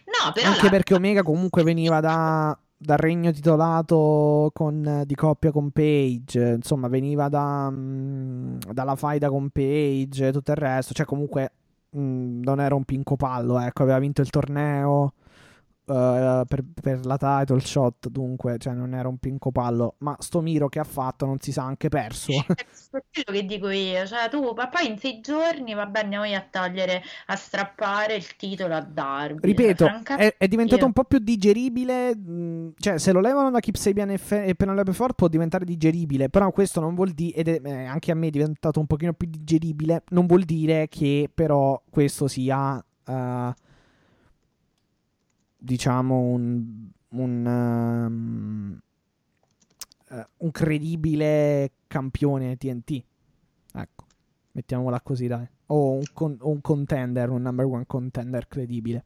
[0.05, 5.51] No però Anche la- perché Omega comunque veniva da, dal regno titolato con- di coppia
[5.51, 10.93] con Page, insomma, veniva da, mm, dalla faida con Page e tutto il resto.
[10.93, 11.51] Cioè, comunque
[11.97, 15.13] mm, non era un pinco pallo, ecco, aveva vinto il torneo.
[15.89, 19.95] Eh, per, per la title shot, dunque, cioè non era un pinco pallo.
[19.99, 22.31] Ma sto Miro che ha fatto non si sa anche perso.
[22.89, 26.47] per quello che dico io cioè tu ma poi in sei giorni vabbè andiamo a
[26.49, 29.85] togliere a strappare il titolo a Darby Ripeto,
[30.15, 32.13] è, è diventato io- un po' più digeribile.
[32.15, 35.63] mh, Cioè, se lo levano da Kip Sabian e, Fe- e Penelope Ford può diventare
[35.63, 36.29] digeribile.
[36.29, 39.13] Però questo non vuol dire, ed è, eh, anche a me è diventato un pochino
[39.13, 40.03] più digeribile.
[40.09, 43.53] Non vuol dire che però questo sia, eh,
[45.59, 48.79] diciamo, un, un, ehm,
[50.11, 53.03] eh, un credibile campione TNT.
[53.73, 54.05] Ecco,
[54.53, 55.47] mettiamola così, dai.
[55.67, 59.05] O un, con- o un contender, un number one contender credibile.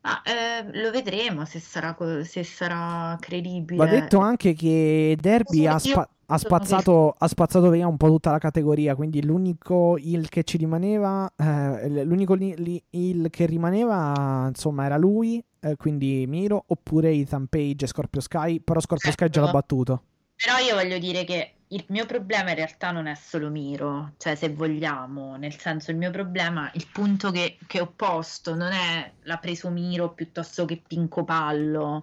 [0.00, 3.76] Ma eh, lo vedremo se sarà, co- se sarà credibile.
[3.76, 8.30] Va detto anche che Derby ha, spa- ha spazzato, ha spazzato via un po' tutta
[8.30, 14.84] la categoria, quindi l'unico il che ci rimaneva, eh, l'unico li- il che rimaneva, insomma,
[14.84, 19.40] era lui, eh, quindi Miro, oppure Ethan Page e Scorpio Sky, però Scorpio Sky già
[19.40, 19.56] l'ha Ecco.
[19.56, 20.02] battuto.
[20.36, 24.34] Però io voglio dire che il mio problema in realtà non è solo Miro, cioè
[24.34, 29.12] se vogliamo, nel senso il mio problema, il punto che, che ho posto non è
[29.22, 32.00] l'ha preso Miro piuttosto che Pinco Pallo.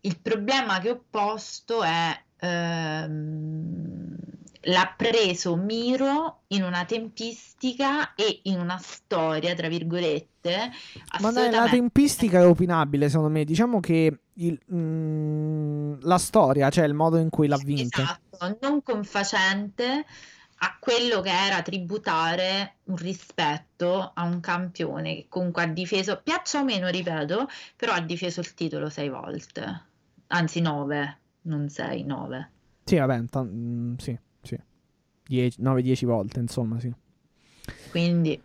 [0.00, 4.16] Il problema che ho posto è ehm,
[4.68, 10.70] l'ha preso Miro in una tempistica e in una storia, tra virgolette, Ma dai,
[11.20, 13.44] la assolutamente tempistica è opinabile, secondo me.
[13.44, 18.02] Diciamo che il- mm, la storia, cioè il modo in cui l'ha vinta.
[18.02, 20.04] Esatto, non confacente
[20.58, 26.60] a quello che era tributare un rispetto a un campione che comunque ha difeso, piaccia
[26.60, 27.46] o meno, ripeto,
[27.76, 29.82] però ha difeso il titolo sei volte,
[30.28, 32.50] anzi nove, non sei, nove.
[32.84, 34.58] Sì, vabbè, ta- mm, sì, sì.
[35.28, 36.92] 9-10 volte, insomma, sì.
[37.90, 38.40] Quindi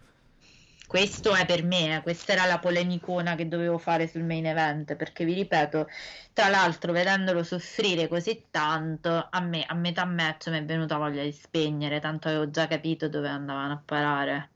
[0.92, 4.98] questo è per me, eh, questa era la polemicona che dovevo fare sul main event,
[4.98, 5.88] perché vi ripeto,
[6.34, 11.24] tra l'altro vedendolo soffrire così tanto, a me a metà match mi è venuta voglia
[11.24, 14.50] di spegnere, tanto avevo già capito dove andavano a parare.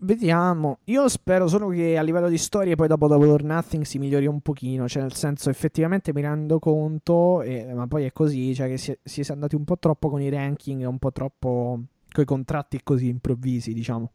[0.00, 0.78] Vediamo.
[0.84, 4.26] Io spero solo che a livello di storie poi dopo Double or Nothing si migliori
[4.26, 4.88] un pochino.
[4.88, 8.96] Cioè, nel senso, effettivamente mi rendo conto, e, ma poi è così, cioè che si,
[9.02, 11.80] si è andati un po' troppo con i ranking, un po' troppo
[12.10, 14.10] con i contratti così improvvisi, diciamo.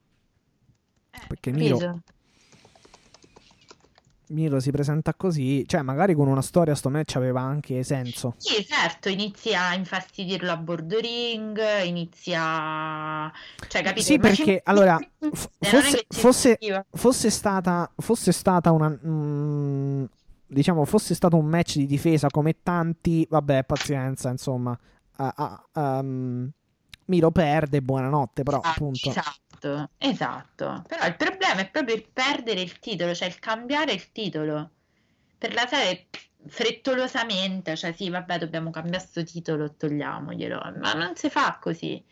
[1.11, 2.01] Eh, Perché Miro,
[4.31, 8.35] Miro si presenta così, cioè magari con una storia sto match aveva anche senso.
[8.37, 13.31] Sì, certo, inizia a infastidirlo a bordo ring, inizia...
[13.67, 14.01] Cioè, capito?
[14.01, 18.89] Sì, perché allora, f- fosse, fosse, fosse, stata, fosse stata una...
[19.05, 20.05] Mm,
[20.47, 24.77] diciamo, fosse stato un match di difesa come tanti, vabbè, pazienza, insomma.
[25.17, 26.49] Uh, uh, um,
[27.05, 29.09] Miro perde, buonanotte, però esatto, appunto...
[29.09, 30.83] Esatto Esatto, esatto.
[30.87, 34.71] Però il problema è proprio il perdere il titolo, cioè il cambiare il titolo.
[35.37, 36.07] Per la serie
[36.47, 42.03] frettolosamente, cioè sì, vabbè, dobbiamo cambiare questo titolo, togliamoglielo, ma non si fa così.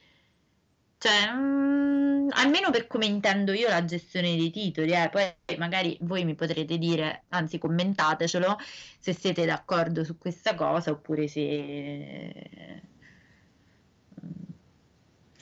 [0.97, 5.09] Cioè, mm, almeno per come intendo io la gestione dei titoli, eh.
[5.09, 8.57] poi magari voi mi potrete dire, anzi commentatecelo,
[8.99, 12.81] se siete d'accordo su questa cosa oppure se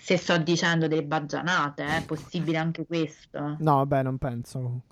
[0.08, 3.58] se sto dicendo delle baggianate, è possibile anche questo?
[3.60, 4.84] No, vabbè, non penso.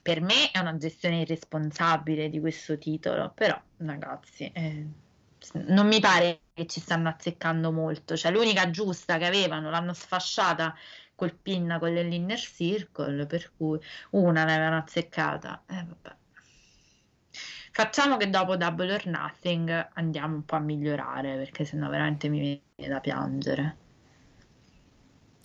[0.00, 4.86] Per me è una gestione irresponsabile di questo titolo, però ragazzi, eh,
[5.66, 8.16] non mi pare che ci stanno azzeccando molto.
[8.16, 10.74] Cioè, l'unica giusta che avevano l'hanno sfasciata
[11.14, 13.78] col pin con l'inner circle, per cui
[14.12, 15.64] una l'avevano azzeccata.
[15.66, 16.16] Eh, vabbè.
[17.76, 22.38] Facciamo che dopo Double or Nothing andiamo un po' a migliorare perché sennò veramente mi
[22.74, 23.76] viene da piangere.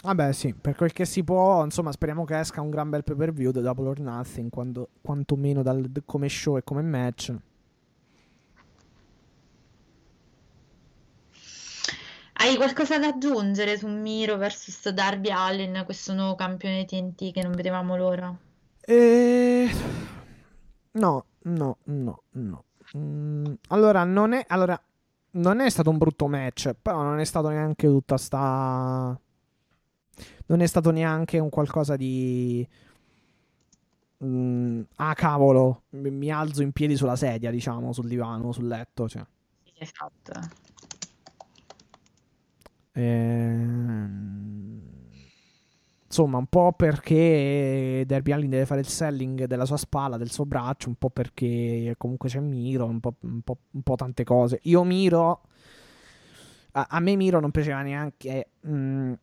[0.01, 3.17] Vabbè, sì, per quel che si può, insomma, speriamo che esca un gran bel pay
[3.17, 7.35] per view da Double or Nothing, quando, quantomeno dal, come show e come match.
[12.35, 17.51] Hai qualcosa da aggiungere su Miro vs Darby Allen, questo nuovo campione TNT che non
[17.51, 18.33] vedevamo l'ora?
[18.79, 19.69] Eh...
[20.93, 22.63] No, no, no, no.
[22.97, 24.79] Mm, allora, non è, allora,
[25.31, 29.19] non è stato un brutto match, però non è stato neanche tutta sta...
[30.47, 32.67] Non è stato neanche un qualcosa di...
[34.23, 39.25] Mm, ah, cavolo, mi alzo in piedi sulla sedia, diciamo, sul divano, sul letto, cioè.
[39.77, 40.33] Esatto.
[42.93, 44.41] Ehm
[46.11, 50.45] insomma, un po' perché Derby Allin deve fare il selling della sua spalla, del suo
[50.45, 54.59] braccio, un po' perché comunque c'è Miro, un po', un po', un po tante cose.
[54.63, 55.41] Io Miro,
[56.73, 58.49] a, a, me Miro non piaceva neanche...
[58.67, 59.13] Mm,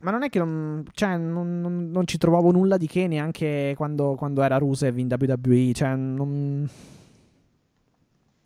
[0.00, 3.74] ma non è che non, cioè, non, non, non, ci trovavo nulla di che neanche
[3.76, 5.72] quando, quando era Rusev in WWE.
[5.72, 6.68] Cioè, non...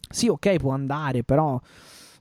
[0.08, 1.60] Sì, ok, può andare, però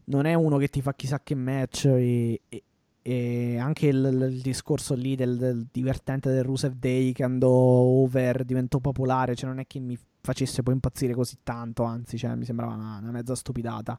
[0.06, 2.64] non è uno che ti fa chissà che match e, e,
[3.03, 8.45] e anche il, il discorso lì del, del, divertente del Rusev Day che andò over,
[8.45, 12.45] diventò popolare, cioè non è che mi facesse poi impazzire così tanto, anzi, cioè, mi
[12.45, 13.97] sembrava una, una mezza stupidata.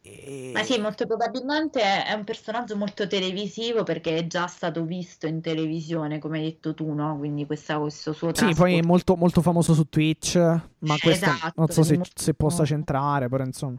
[0.00, 0.52] E...
[0.54, 5.42] Ma sì, molto probabilmente è un personaggio molto televisivo perché è già stato visto in
[5.42, 7.18] televisione, come hai detto tu, no?
[7.18, 8.54] Quindi questa, questo suo trasporto...
[8.54, 12.32] Sì, poi è molto, molto famoso su Twitch, ma questo esatto, non so se, se
[12.32, 13.78] possa centrare, però insomma...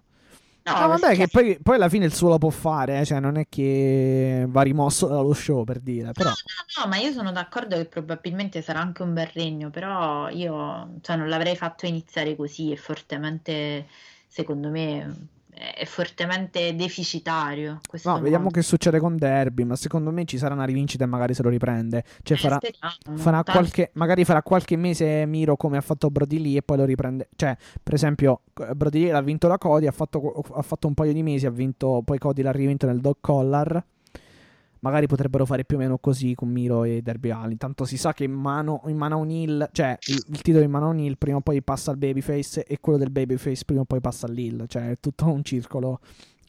[0.73, 3.05] No, no vabbè, che poi, poi, alla fine il suo lo può fare, eh?
[3.05, 6.11] cioè non è che va rimosso dallo show per dire.
[6.11, 6.29] Però...
[6.29, 10.29] No, no, no, ma io sono d'accordo che probabilmente sarà anche un bel regno, però
[10.29, 13.87] io cioè, non l'avrei fatto iniziare così, è fortemente,
[14.27, 15.27] secondo me,
[15.59, 17.81] è fortemente deficitario.
[18.03, 18.23] No, modo.
[18.23, 21.43] vediamo che succede con Derby, ma secondo me ci sarà una rivincita e magari se
[21.43, 22.03] lo riprende.
[22.23, 22.59] Cioè eh, farà,
[23.15, 26.85] farà qualche, magari farà qualche mese Miro come ha fatto Brody Lee e poi lo
[26.85, 27.27] riprende.
[27.35, 28.41] Cioè, per esempio,
[28.73, 31.51] Brody Lee ha vinto la Cody, ha fatto, ha fatto un paio di mesi, ha
[31.51, 33.83] vinto, poi Cody l'ha rivinto nel Dog Collar
[34.81, 37.57] magari potrebbero fare più o meno così con Miro e Derby Allin.
[37.57, 40.89] Tanto si sa che in mano, in mano O'Neill, cioè il, il, titolo in mano
[40.89, 44.25] O'Neill prima o poi passa al Babyface e quello del Babyface prima o poi passa
[44.25, 44.65] all'Hill.
[44.67, 45.99] Cioè è tutto un circolo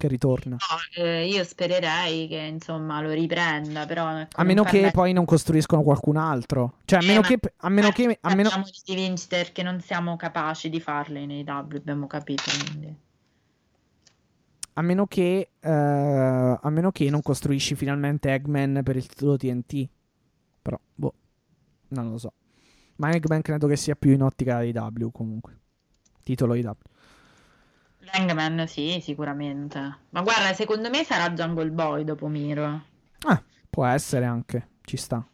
[0.01, 0.57] che ritorna.
[0.57, 4.93] No, eh, io spererei che insomma lo riprenda, però a meno che permette...
[4.93, 6.77] poi non costruiscono qualcun altro.
[6.87, 8.51] Cioè, a meno eh, che a meno che a meno
[8.85, 12.97] di vincere perché non siamo capaci di farle nei W, abbiamo capito, quindi
[14.81, 19.89] a meno che uh, a meno che non costruisci finalmente Eggman per il titolo TNT.
[20.63, 21.15] Però, boh,
[21.89, 22.33] non lo so.
[22.97, 25.59] Ma Eggman credo che sia più in ottica IW comunque.
[26.23, 26.73] Titolo IW.
[28.13, 29.79] Hangman sì, sicuramente.
[30.09, 32.83] Ma guarda, secondo me sarà Jungle Boy dopo Miro.
[33.27, 35.25] Ah, può essere anche, ci sta.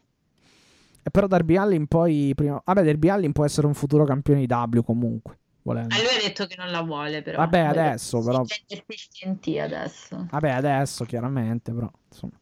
[1.03, 2.61] E però Darby Allin poi prima...
[2.63, 5.95] Vabbè, Darby Allin può essere un futuro campione di W comunque, volendo.
[5.95, 7.39] A lui ha detto che non la vuole, però.
[7.39, 8.43] Vabbè, adesso, però...
[8.45, 10.27] TNT adesso.
[10.31, 12.39] Vabbè, adesso, chiaramente, però, insomma.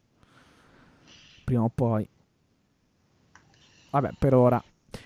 [1.43, 2.07] Prima o poi.
[3.89, 4.63] Vabbè, per ora.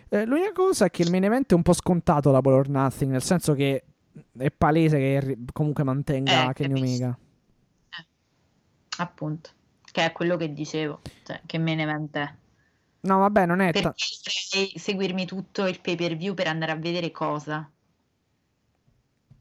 [0.09, 3.11] Eh, l'unica cosa è che il main event è un po' scontato la Ball Nothing,
[3.11, 3.83] nel senso che
[4.37, 6.79] è palese che comunque mantenga Eh, Kenny.
[6.79, 7.17] Omega.
[8.97, 9.49] Appunto.
[9.91, 11.01] Che è quello che dicevo.
[11.23, 12.37] Cioè, che me ne vente.
[13.01, 13.71] No, vabbè, non è...
[13.71, 13.93] Perché ta-
[14.75, 17.69] seguirmi tutto il pay per view per andare a vedere cosa.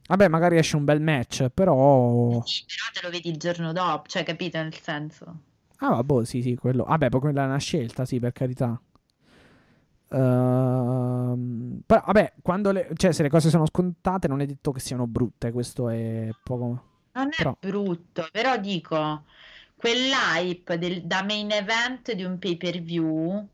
[0.08, 2.42] Vabbè, magari esce un bel match, però...
[2.44, 5.40] Sì, però te lo vedi il giorno dopo, cioè, capito nel senso?
[5.80, 6.84] Ah, vabbè, sì, sì, quello.
[6.84, 8.80] Vabbè, poi quella è una scelta, sì, per carità.
[10.10, 12.88] Ehm, però, vabbè, quando le...
[12.94, 16.82] Cioè, se le cose sono scontate non è detto che siano brutte, questo è poco...
[17.12, 19.24] Non è Però- brutto, però dico,
[19.76, 23.46] quell'hype del- da main event di un pay per view,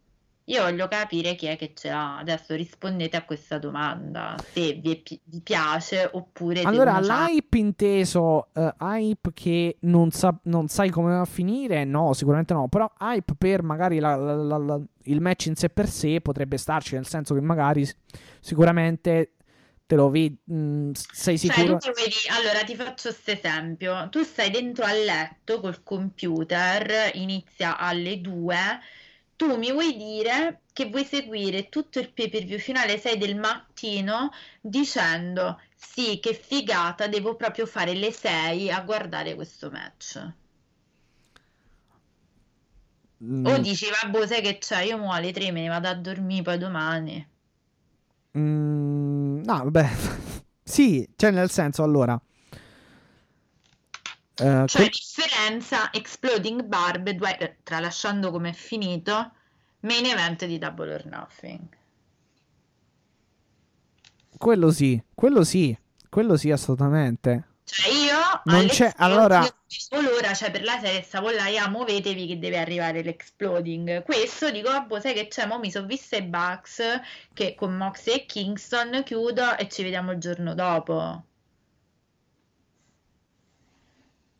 [0.46, 2.18] io voglio capire chi è che ce l'ha.
[2.18, 8.74] Adesso rispondete a questa domanda, se vi, pi- vi piace oppure Allora, l'hype inteso, eh,
[8.78, 13.34] hype che non, sa- non sai come va a finire, no, sicuramente no, però hype
[13.36, 17.34] per magari la- la- la- il match in sé per sé potrebbe starci, nel senso
[17.34, 17.86] che magari
[18.40, 19.32] sicuramente
[19.86, 21.78] te lo vedi, mh, sei Cioè, sicuro...
[21.78, 24.08] tu vedi, allora ti faccio questo esempio.
[24.10, 28.80] Tu stai dentro al letto col computer, inizia alle 2.
[29.36, 33.16] Tu mi vuoi dire che vuoi seguire tutto il pay per view fino alle 6
[33.16, 34.30] del mattino
[34.60, 40.34] dicendo sì, che figata, devo proprio fare le 6 a guardare questo match.
[43.20, 45.94] mh, O dici, vabbè, sai che c'è, io mo alle 3 me ne vado a
[45.94, 47.28] dormire poi domani.
[48.36, 49.88] Mm, no, vabbè.
[50.62, 52.20] sì, cioè nel senso, allora.
[54.36, 59.32] Eh, Cioè, que- differenza Exploding Barb, due- tralasciando come è finito,
[59.80, 61.60] main event di Double or Nothing.
[64.36, 65.76] quello sì, quello sì,
[66.08, 67.48] quello sì, assolutamente.
[67.64, 69.40] Cioè, io Non c'è- allora-
[69.90, 74.02] loro, cioè per la serie stavo là, ja, muovetevi che deve arrivare l'Exploding.
[74.02, 76.82] Questo dico, vabbè, sai che c'è, mo mi sono vista i Bucks
[77.32, 81.24] che con Moxie e Kingston chiudo e ci vediamo il giorno dopo.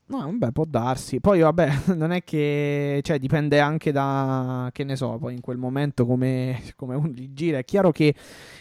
[0.06, 1.18] No, vabbè, può darsi.
[1.18, 3.00] Poi, vabbè, non è che...
[3.02, 4.68] Cioè, dipende anche da...
[4.70, 7.58] Che ne so, poi in quel momento come, come uno li gira.
[7.58, 8.14] È chiaro che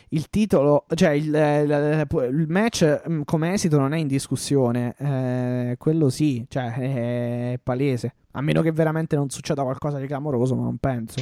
[0.09, 0.85] il titolo...
[0.93, 2.07] Cioè, il, il-
[2.39, 4.95] il match mm, come esito non è in discussione.
[4.97, 6.71] Eh, quello sì, cioè,
[7.53, 8.15] è palese.
[8.31, 11.19] A meno che veramente non succeda qualcosa di clamoroso, ma non penso.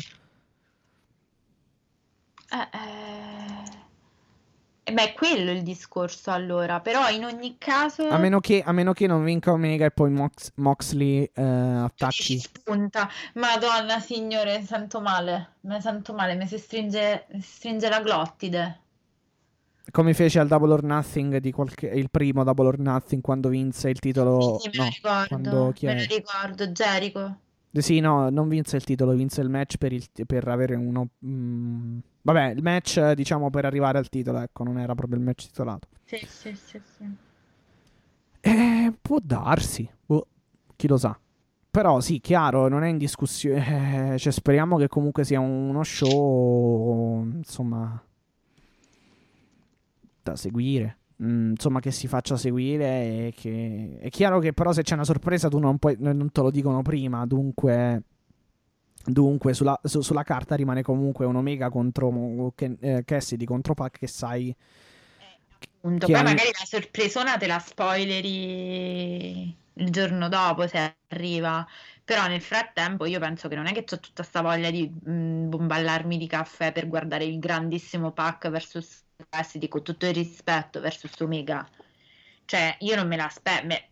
[2.52, 3.11] Eh, eh...
[4.84, 8.08] eh, Beh, quello è il discorso allora, però in ogni caso...
[8.08, 12.40] A meno che, a meno che non vinca Omega e poi Mox- Moxley eh, attacchi.
[12.40, 18.80] spunta, Madonna signore, mi sento male, mi sento male, mi si stringe, stringe la glottide.
[19.92, 23.90] Come fece al Double or Nothing di qualche, il primo Double or Nothing quando vinse
[23.90, 24.58] il titolo.
[24.60, 27.36] Sì, me no, lo ricordo, quando me lo ricordo, Jericho.
[27.74, 31.10] Sì, no, non vinse il titolo, vinse il match per, il, per avere uno.
[31.26, 35.48] mm, vabbè, il match, diciamo, per arrivare al titolo, ecco, non era proprio il match
[35.48, 35.88] titolato.
[36.04, 37.10] Sì, sì, sì, sì.
[38.42, 40.28] Eh, può darsi, boh,
[40.76, 41.18] chi lo sa.
[41.70, 44.14] Però sì, chiaro, non è in discussione.
[44.16, 48.02] eh, cioè, speriamo che comunque sia uno show, insomma,
[50.24, 50.98] da seguire.
[51.24, 53.98] Mm, insomma, che si faccia seguire e che...
[54.00, 56.82] È chiaro che però se c'è una sorpresa tu non, puoi, non te lo dicono
[56.82, 58.04] prima, dunque...
[59.04, 63.98] Dunque, sulla, su- sulla carta rimane comunque un Omega contro Ken- eh, Cassidy contro Pac
[63.98, 64.56] che sai
[65.84, 71.66] Appunto, Che poi hanno- magari la sorpresona te la spoileri il giorno dopo se arriva.
[72.04, 75.50] Però nel frattempo io penso che non è che ho tutta sta voglia di mm,
[75.50, 81.20] bomballarmi di caffè per guardare il grandissimo Pac versus Cassidy con tutto il rispetto versus
[81.20, 81.68] Omega.
[82.46, 83.90] Cioè, io non me l'aspetto.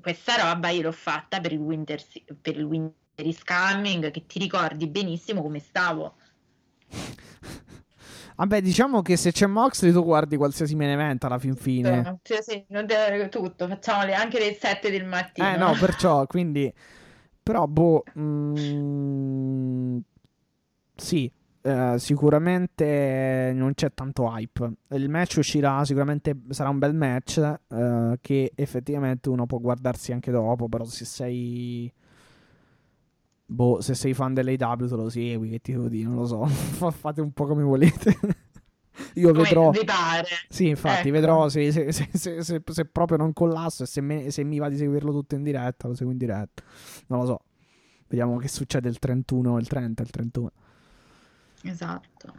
[0.00, 2.02] Questa roba io l'ho fatta per il Winter,
[2.40, 6.16] per il Winter is Coming, che ti ricordi benissimo come stavo.
[8.36, 12.18] Vabbè, diciamo che se c'è Moxley tu guardi qualsiasi main event alla fin fine.
[12.22, 15.46] Sì, sì, non te- tutto, facciamo le- anche le 7 del mattino.
[15.46, 16.72] Eh no, perciò, quindi...
[17.42, 18.04] Però, boh...
[18.18, 19.98] mm,
[20.96, 21.30] sì,
[21.62, 24.72] eh, sicuramente non c'è tanto hype.
[24.90, 30.30] Il match uscirà, sicuramente sarà un bel match eh, che effettivamente uno può guardarsi anche
[30.30, 31.92] dopo, però se sei...
[33.44, 36.46] Boh, se sei fan dell'AW te lo segui, che ti devo dire, non lo so.
[36.46, 38.16] Fa- Fate un po' come volete.
[39.14, 39.70] io Come vedrò.
[39.70, 40.26] vi pare.
[40.48, 41.10] Sì, infatti, Ecco.
[41.18, 44.58] vedrò se, se- se- se- se- se proprio non collasso e se, me- se mi
[44.58, 46.62] va di seguirlo tutto in diretta, lo seguo in diretta.
[47.08, 47.40] Non lo so.
[48.08, 50.52] Vediamo che succede il 31, il 30, il 31.
[51.62, 52.32] Esatto.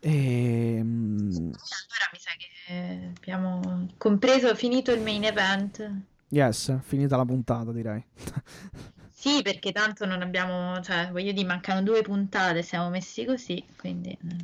[0.00, 6.02] Ehm, Allora mi sa che abbiamo compreso, finito il main event.
[6.28, 8.04] yes, finita la puntata, direi.
[9.24, 14.10] Sì, perché tanto non abbiamo, cioè, voglio dire, mancano due puntate, siamo messi così, quindi...
[14.10, 14.36] eh.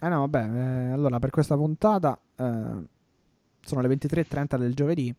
[0.00, 0.40] Eh no, vabbè,
[0.88, 2.44] eh, allora per questa puntata eh,
[3.60, 5.12] sono le 23.30 del giovedì.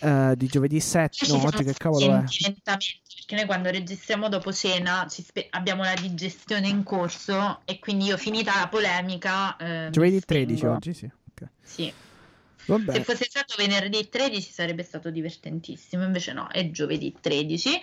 [0.00, 2.24] Eh, di giovedì 7, Ci no, oggi che cavolo è?
[2.24, 8.04] perché noi quando registriamo dopo cena ci spe- abbiamo la digestione in corso e quindi
[8.06, 9.56] io finita la polemica...
[9.56, 10.74] eh, Giovedì 13 spengo.
[10.74, 11.04] oggi, sì.
[11.32, 11.48] ok.
[11.62, 11.92] Sì.
[12.66, 12.92] Vabbè.
[12.92, 17.80] Se fosse stato venerdì 13 sarebbe stato divertentissimo, invece no, è giovedì 13.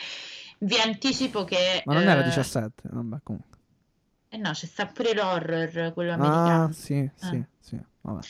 [0.60, 1.82] Vi anticipo che...
[1.85, 3.58] Ma non era eh, 17, vabbè, comunque.
[4.30, 6.72] Eh no, c'è sta pure l'horror, quello Ah, americano.
[6.72, 7.45] sì, sì, Eh.
[7.60, 8.26] sì, vabbè.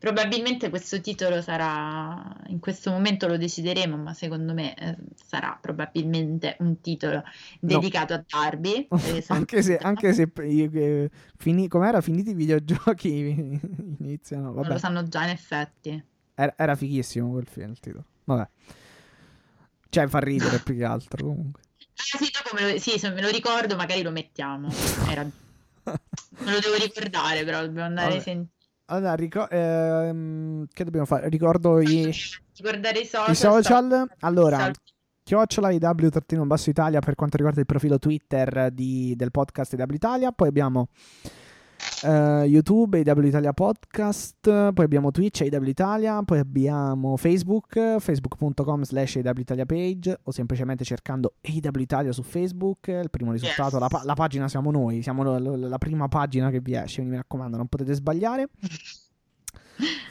[0.00, 6.56] Probabilmente questo titolo sarà, in questo momento lo decideremo, ma secondo me eh, sarà probabilmente
[6.60, 7.22] un titolo
[7.60, 8.88] dedicato a Darby.
[9.20, 13.60] sono- anche se, anche se eh, fini, com'era finiti i videogiochi
[13.98, 14.68] iniziano, non vabbè.
[14.68, 16.02] lo sanno già in effetti.
[16.34, 18.04] Era, era fighissimo quel film, il titolo.
[18.24, 18.48] Vabbè.
[19.90, 21.60] Cioè, fa ridere più che altro comunque.
[21.76, 24.70] Ah sì, dopo me lo, sì, se me lo ricordo magari lo mettiamo.
[25.10, 25.24] Era-
[25.82, 28.20] Me lo devo ricordare, però dobbiamo andare Vabbè.
[28.20, 28.58] a sentire.
[28.90, 31.28] Allora, ricor- ehm, che dobbiamo fare?
[31.28, 32.12] Ricordo i,
[32.56, 33.30] Ricordare i social.
[33.32, 34.10] i social.
[34.20, 34.74] Allora, Sal-
[35.22, 36.08] chiocciola IW
[36.46, 40.32] basso Italia per quanto riguarda il profilo Twitter di- del podcast IW Italia.
[40.32, 40.88] Poi abbiamo
[42.04, 44.40] eh, YouTube IW Italia Podcast.
[44.72, 46.22] Poi abbiamo Twitch IW Italia.
[46.22, 50.18] Poi abbiamo Facebook, facebook.com slash Italia page.
[50.24, 52.88] O semplicemente cercando IW Italia su Facebook.
[52.88, 53.80] Il primo risultato, Yes.
[53.80, 55.02] la, pa- la pagina siamo noi.
[55.02, 56.96] Siamo lo- lo- la prima pagina che vi esce.
[56.96, 58.48] Quindi mi raccomando, non potete sbagliare.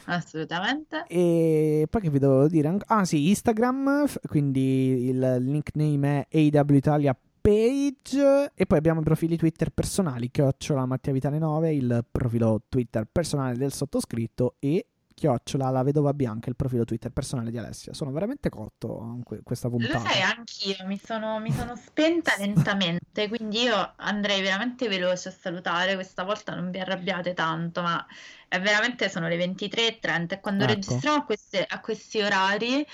[0.06, 1.04] Assolutamente.
[1.06, 2.76] E poi che vi devo dire?
[2.86, 9.36] Ah sì, Instagram, quindi il nickname è AW Italia Page e poi abbiamo i profili
[9.36, 14.86] Twitter personali, chiocciola Mattia Vitale 9, il profilo Twitter personale del sottoscritto e
[15.20, 17.92] chiocciola la vedova bianca, il profilo Twitter personale di Alessia.
[17.92, 19.98] Sono veramente cotto que- questa Lo puntata.
[20.08, 25.94] sai, anch'io mi sono, mi sono spenta lentamente, quindi io andrei veramente veloce a salutare.
[25.94, 28.04] Questa volta non vi arrabbiate tanto, ma
[28.48, 30.72] è veramente sono le 23.30 e quando Ecco.
[30.72, 32.86] registriamo a, queste- a questi orari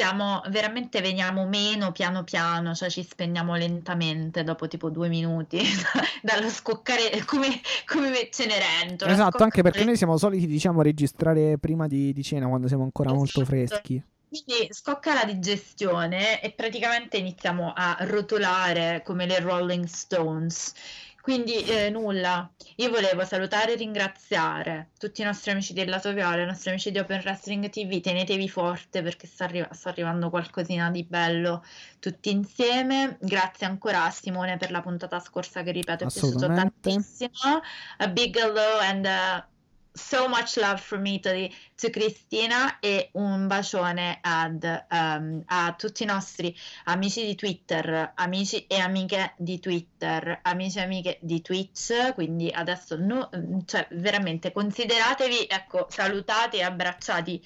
[0.00, 5.60] siamo veramente veniamo meno piano piano, cioè ci spegniamo lentamente dopo tipo due minuti
[6.22, 9.12] dallo scoccare come, come Cenerentola.
[9.12, 13.12] Esatto, anche perché noi siamo soliti, diciamo, registrare prima di, di cena quando siamo ancora
[13.12, 13.44] molto Esatto.
[13.44, 14.02] freschi.
[14.30, 20.72] Quindi scocca la digestione e praticamente iniziamo a rotolare come le Rolling Stones.
[21.20, 26.42] Quindi eh, nulla, io volevo salutare e ringraziare tutti i nostri amici del Lato Viola,
[26.42, 30.90] i nostri amici di Open Wrestling TV, tenetevi forte perché sta, arri- sta arrivando qualcosina
[30.90, 31.62] di bello
[31.98, 33.18] tutti insieme.
[33.20, 37.60] Grazie ancora a Simone per la puntata scorsa che ripeto è piaciuto tantissimo.
[37.98, 39.49] A big hello and uh,
[39.92, 46.06] so much love from Italy to Cristina e un bacione ad, um, a tutti i
[46.06, 46.54] nostri
[46.84, 52.96] amici di Twitter, amici e amiche di Twitter, amici e amiche di Twitch, quindi adesso
[52.96, 53.28] no,
[53.66, 57.44] cioè veramente consideratevi, ecco, salutati e abbracciati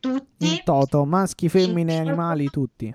[0.00, 0.48] tutti.
[0.48, 2.94] In toto, maschi, femmine, In animali, tutti.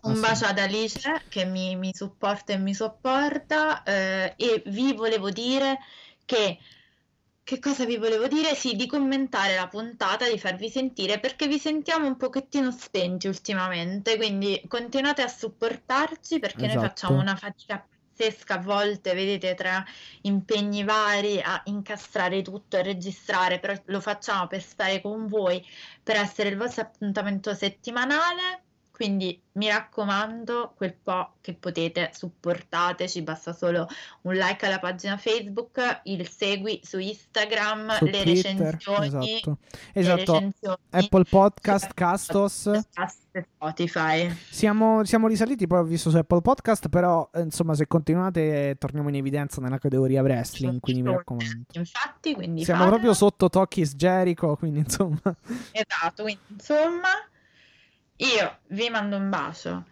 [0.00, 5.30] Un bacio ad Alice che mi, mi supporta e mi sopporta eh, e vi volevo
[5.30, 5.78] dire
[6.24, 6.58] che
[7.48, 8.54] che cosa vi volevo dire?
[8.54, 14.18] Sì, di commentare la puntata, di farvi sentire perché vi sentiamo un pochettino spenti ultimamente,
[14.18, 16.86] quindi continuate a supportarci perché noi Esatto.
[16.86, 17.82] facciamo una fatica
[18.18, 19.82] pazzesca a volte, vedete, tra
[20.22, 25.64] impegni vari a incastrare tutto, a registrare, però lo facciamo per stare con voi,
[26.02, 28.64] per essere il vostro appuntamento settimanale.
[28.98, 33.86] Quindi mi raccomando, quel po' che potete supportateci, basta solo
[34.22, 39.58] un like alla pagina Facebook, il segui su Instagram, Su le Twitter, recensioni, esatto.
[39.92, 40.32] le Esatto.
[40.32, 42.66] recensioni Apple Podcast, Castos.
[42.66, 42.82] e
[43.54, 44.36] Spotify.
[44.50, 49.10] Siamo, siamo risaliti, poi ho visto su Apple Podcast, però eh, insomma se continuate torniamo
[49.10, 51.66] in evidenza nella categoria wrestling, quindi mi raccomando.
[51.70, 52.96] Infatti, quindi Siamo fatelo.
[52.96, 55.20] proprio sotto Tokis Jericho, quindi insomma...
[55.70, 57.10] Esatto, quindi insomma,
[58.18, 59.84] io vi mando un bacio,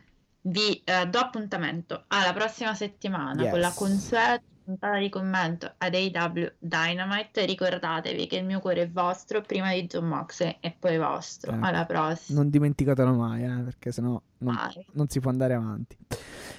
[0.42, 3.50] vi eh, do appuntamento alla prossima settimana Yes.
[3.50, 7.44] con la consueta puntata di commento ad AW Dynamite.
[7.46, 11.52] Ricordatevi che il mio cuore è vostro prima di John Moxley e poi vostro.
[11.52, 11.64] Ecco.
[11.64, 12.40] Alla prossima.
[12.40, 14.56] Non dimenticatelo mai, eh, perché sennò non,
[14.92, 15.96] non si può andare avanti.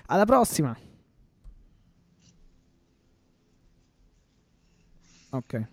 [0.08, 0.78] Alla prossima!
[5.32, 5.68] Ok.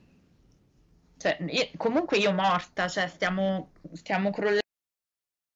[1.16, 4.62] Cioè, io- comunque io morta, cioè stiamo, stiamo crollando